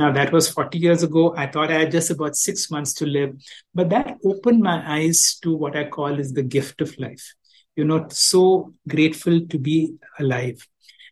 Now, 0.00 0.10
that 0.12 0.32
was 0.32 0.48
40 0.48 0.78
years 0.78 1.02
ago. 1.02 1.34
I 1.36 1.46
thought 1.46 1.70
I 1.70 1.80
had 1.80 1.92
just 1.92 2.10
about 2.10 2.34
six 2.34 2.70
months 2.70 2.94
to 2.94 3.04
live. 3.04 3.34
But 3.74 3.90
that 3.90 4.16
opened 4.24 4.62
my 4.62 4.82
eyes 4.96 5.38
to 5.42 5.54
what 5.54 5.76
I 5.76 5.90
call 5.90 6.18
is 6.18 6.32
the 6.32 6.42
gift 6.42 6.80
of 6.80 6.98
life. 6.98 7.34
You 7.76 7.84
know, 7.84 8.06
so 8.08 8.72
grateful 8.88 9.46
to 9.46 9.58
be 9.58 9.96
alive. 10.18 10.66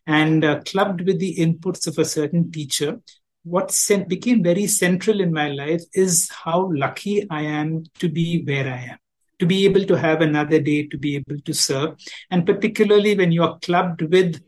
And 0.06 0.42
uh, 0.42 0.60
clubbed 0.60 1.02
with 1.02 1.18
the 1.18 1.36
inputs 1.36 1.86
of 1.86 1.98
a 1.98 2.04
certain 2.06 2.50
teacher, 2.50 2.98
what 3.44 3.70
sent, 3.72 4.08
became 4.08 4.42
very 4.42 4.66
central 4.66 5.20
in 5.20 5.34
my 5.34 5.48
life 5.48 5.82
is 5.92 6.30
how 6.30 6.72
lucky 6.72 7.26
I 7.28 7.42
am 7.42 7.84
to 7.98 8.08
be 8.08 8.42
where 8.42 8.72
I 8.72 8.92
am 8.92 8.98
to 9.38 9.46
be 9.46 9.64
able 9.66 9.84
to 9.84 9.96
have 9.96 10.20
another 10.20 10.60
day 10.60 10.84
to 10.88 10.98
be 10.98 11.14
able 11.14 11.38
to 11.44 11.54
serve 11.54 11.96
and 12.32 12.44
particularly 12.44 13.16
when 13.16 13.30
you 13.30 13.44
are 13.44 13.56
clubbed 13.60 14.02
with 14.02 14.42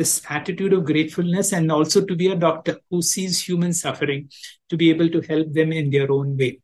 this 0.00 0.22
attitude 0.30 0.72
of 0.72 0.86
gratefulness 0.86 1.52
and 1.52 1.70
also 1.70 2.02
to 2.02 2.16
be 2.16 2.28
a 2.28 2.34
doctor 2.34 2.78
who 2.90 3.02
sees 3.02 3.38
human 3.46 3.72
suffering 3.74 4.30
to 4.70 4.76
be 4.82 4.88
able 4.88 5.10
to 5.10 5.20
help 5.20 5.52
them 5.52 5.72
in 5.72 5.90
their 5.90 6.10
own 6.10 6.38
way. 6.38 6.58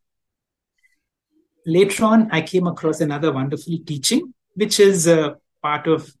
Later 1.63 2.05
on, 2.05 2.31
I 2.31 2.41
came 2.41 2.65
across 2.65 2.99
another 2.99 3.31
wonderful 3.31 3.77
teaching, 3.85 4.33
which 4.55 4.79
is 4.79 5.05
a 5.05 5.35
part 5.61 5.85
of 5.85 6.11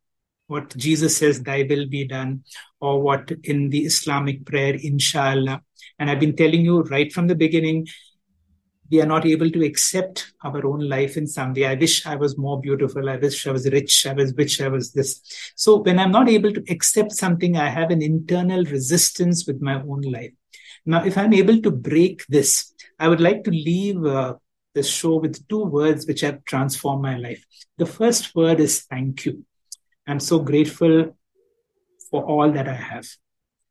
what 0.45 0.77
Jesus 0.77 1.17
says, 1.17 1.41
Thy 1.41 1.63
will 1.67 1.87
be 1.87 2.05
done, 2.05 2.43
or 2.79 3.01
what 3.01 3.31
in 3.43 3.71
the 3.71 3.85
Islamic 3.85 4.45
prayer, 4.45 4.75
Inshallah. 4.75 5.61
And 5.97 6.11
I've 6.11 6.19
been 6.19 6.35
telling 6.35 6.61
you 6.61 6.83
right 6.83 7.11
from 7.11 7.25
the 7.25 7.35
beginning, 7.35 7.87
we 8.89 9.01
are 9.01 9.05
not 9.05 9.25
able 9.25 9.49
to 9.49 9.65
accept 9.65 10.31
our 10.43 10.65
own 10.65 10.79
life 10.79 11.17
in 11.17 11.27
some 11.27 11.53
way. 11.53 11.65
I 11.65 11.75
wish 11.75 12.05
I 12.05 12.15
was 12.15 12.37
more 12.37 12.59
beautiful. 12.59 13.09
I 13.09 13.17
wish 13.17 13.45
I 13.45 13.51
was 13.51 13.69
rich. 13.69 14.05
I 14.05 14.13
was 14.13 14.33
rich. 14.35 14.61
I 14.61 14.69
was 14.69 14.93
this. 14.93 15.21
So 15.55 15.77
when 15.77 15.99
I'm 15.99 16.11
not 16.11 16.29
able 16.29 16.53
to 16.53 16.63
accept 16.69 17.11
something, 17.11 17.57
I 17.57 17.69
have 17.69 17.91
an 17.91 18.01
internal 18.01 18.63
resistance 18.63 19.45
with 19.45 19.61
my 19.61 19.75
own 19.75 20.01
life. 20.01 20.31
Now, 20.85 21.03
if 21.03 21.17
I'm 21.17 21.33
able 21.33 21.61
to 21.61 21.71
break 21.71 22.25
this, 22.27 22.73
I 22.97 23.09
would 23.09 23.19
like 23.19 23.43
to 23.43 23.51
leave 23.51 24.05
uh, 24.05 24.35
this 24.73 24.89
show 24.89 25.17
with 25.17 25.47
two 25.49 25.65
words 25.65 26.07
which 26.07 26.21
have 26.21 26.45
transformed 26.45 27.01
my 27.01 27.17
life. 27.17 27.45
The 27.77 27.85
first 27.85 28.33
word 28.35 28.59
is 28.59 28.83
thank 28.83 29.25
you. 29.25 29.45
I'm 30.07 30.21
so 30.21 30.39
grateful 30.39 31.17
for 32.09 32.23
all 32.23 32.51
that 32.51 32.69
I 32.69 32.75
have. 32.75 33.07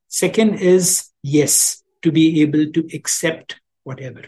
Second 0.08 0.56
is 0.56 1.08
yes, 1.22 1.82
to 2.02 2.12
be 2.12 2.42
able 2.42 2.70
to 2.70 2.86
accept 2.92 3.58
whatever 3.82 4.22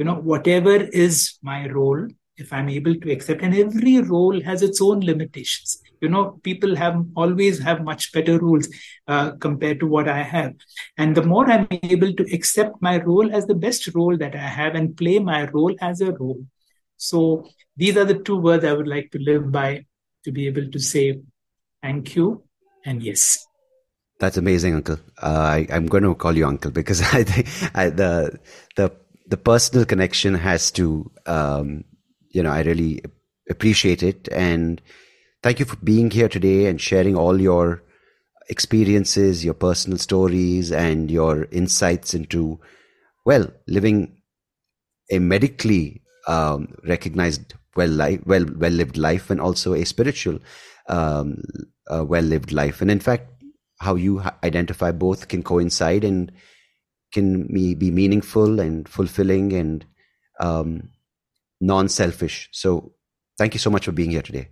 you 0.00 0.06
know 0.08 0.18
whatever 0.32 0.76
is 1.04 1.16
my 1.42 1.68
role 1.76 2.02
if 2.42 2.52
i'm 2.58 2.68
able 2.74 2.94
to 3.00 3.12
accept 3.14 3.42
and 3.46 3.56
every 3.62 3.96
role 4.10 4.42
has 4.50 4.62
its 4.62 4.80
own 4.80 5.00
limitations. 5.00 5.78
You 6.00 6.08
know 6.12 6.40
people 6.42 6.74
have 6.76 6.94
always 7.14 7.58
have 7.64 7.82
much 7.88 8.10
better 8.12 8.38
rules 8.38 8.68
uh, 9.06 9.32
compared 9.46 9.80
to 9.80 9.86
what 9.94 10.08
i 10.08 10.22
have. 10.22 10.54
And 10.96 11.14
the 11.14 11.24
more 11.32 11.44
i'm 11.54 11.66
able 11.96 12.14
to 12.20 12.24
accept 12.36 12.80
my 12.80 12.94
role 13.08 13.34
as 13.40 13.46
the 13.50 13.58
best 13.66 13.90
role 13.98 14.16
that 14.22 14.34
i 14.34 14.46
have 14.60 14.78
and 14.80 14.96
play 15.02 15.18
my 15.18 15.42
role 15.50 15.76
as 15.90 16.00
a 16.00 16.12
role. 16.12 16.40
So 16.96 17.20
these 17.76 17.98
are 17.98 18.06
the 18.12 18.18
two 18.30 18.38
words 18.46 18.64
i 18.70 18.72
would 18.72 18.90
like 18.94 19.10
to 19.16 19.22
live 19.28 19.52
by 19.58 19.68
to 20.24 20.32
be 20.38 20.46
able 20.46 20.70
to 20.78 20.82
say 20.88 21.04
thank 21.82 22.16
you 22.16 22.42
and 22.86 23.02
yes. 23.10 23.46
That's 24.20 24.36
amazing, 24.36 24.74
Uncle. 24.74 24.98
Uh, 25.22 25.44
I, 25.58 25.66
am 25.70 25.86
going 25.86 26.02
to 26.02 26.14
call 26.14 26.36
you 26.36 26.46
Uncle 26.46 26.70
because 26.70 27.00
I 27.18 27.24
think 27.24 27.46
I, 27.74 27.88
the 27.88 28.38
the 28.76 28.90
the 29.30 29.36
personal 29.36 29.86
connection 29.86 30.34
has 30.34 30.70
to, 30.72 31.10
um, 31.26 31.84
you 32.30 32.42
know, 32.42 32.50
I 32.50 32.62
really 32.62 33.00
appreciate 33.48 34.02
it. 34.02 34.28
And 34.32 34.82
thank 35.42 35.60
you 35.60 35.64
for 35.64 35.76
being 35.76 36.10
here 36.10 36.28
today 36.28 36.66
and 36.66 36.80
sharing 36.80 37.16
all 37.16 37.40
your 37.40 37.82
experiences, 38.48 39.44
your 39.44 39.54
personal 39.54 39.98
stories, 39.98 40.72
and 40.72 41.10
your 41.10 41.46
insights 41.52 42.12
into, 42.12 42.60
well, 43.24 43.46
living 43.68 44.20
a 45.12 45.20
medically 45.20 46.02
um, 46.26 46.74
recognized, 46.84 47.54
well, 47.76 47.88
life, 47.88 48.20
well, 48.26 48.44
well 48.56 48.72
lived 48.72 48.96
life, 48.96 49.30
and 49.30 49.40
also 49.40 49.74
a 49.74 49.84
spiritual, 49.84 50.40
um, 50.88 51.40
uh, 51.88 52.04
well 52.04 52.24
lived 52.24 52.50
life. 52.50 52.82
And 52.82 52.90
in 52.90 53.00
fact, 53.00 53.30
how 53.78 53.94
you 53.94 54.22
identify 54.42 54.90
both 54.90 55.28
can 55.28 55.44
coincide 55.44 56.02
and 56.02 56.32
can 57.12 57.46
be 57.46 57.90
meaningful 57.90 58.60
and 58.60 58.88
fulfilling 58.88 59.52
and 59.52 59.84
um, 60.38 60.90
non-selfish. 61.60 62.48
So 62.52 62.92
thank 63.38 63.54
you 63.54 63.60
so 63.60 63.70
much 63.70 63.84
for 63.84 63.92
being 63.92 64.10
here 64.10 64.22
today. 64.22 64.48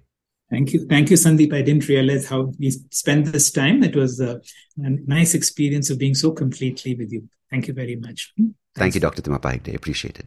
Thank 0.50 0.72
you. 0.72 0.86
Thank 0.86 1.10
you, 1.10 1.16
Sandeep. 1.16 1.52
I 1.52 1.62
didn't 1.62 1.88
realize 1.88 2.26
how 2.26 2.52
we 2.58 2.70
spent 2.90 3.26
this 3.32 3.50
time. 3.50 3.82
It 3.82 3.94
was 3.94 4.18
a, 4.18 4.40
a 4.78 4.90
nice 5.06 5.34
experience 5.34 5.90
of 5.90 5.98
being 5.98 6.14
so 6.14 6.32
completely 6.32 6.94
with 6.94 7.12
you. 7.12 7.28
Thank 7.50 7.68
you 7.68 7.74
very 7.74 7.96
much. 7.96 8.32
Thanks. 8.36 8.54
Thank 8.74 8.94
you, 8.94 9.00
Dr. 9.00 9.22
Thimmappa 9.22 9.60
Hegde. 9.60 9.74
Appreciate 9.74 10.18
it. 10.18 10.26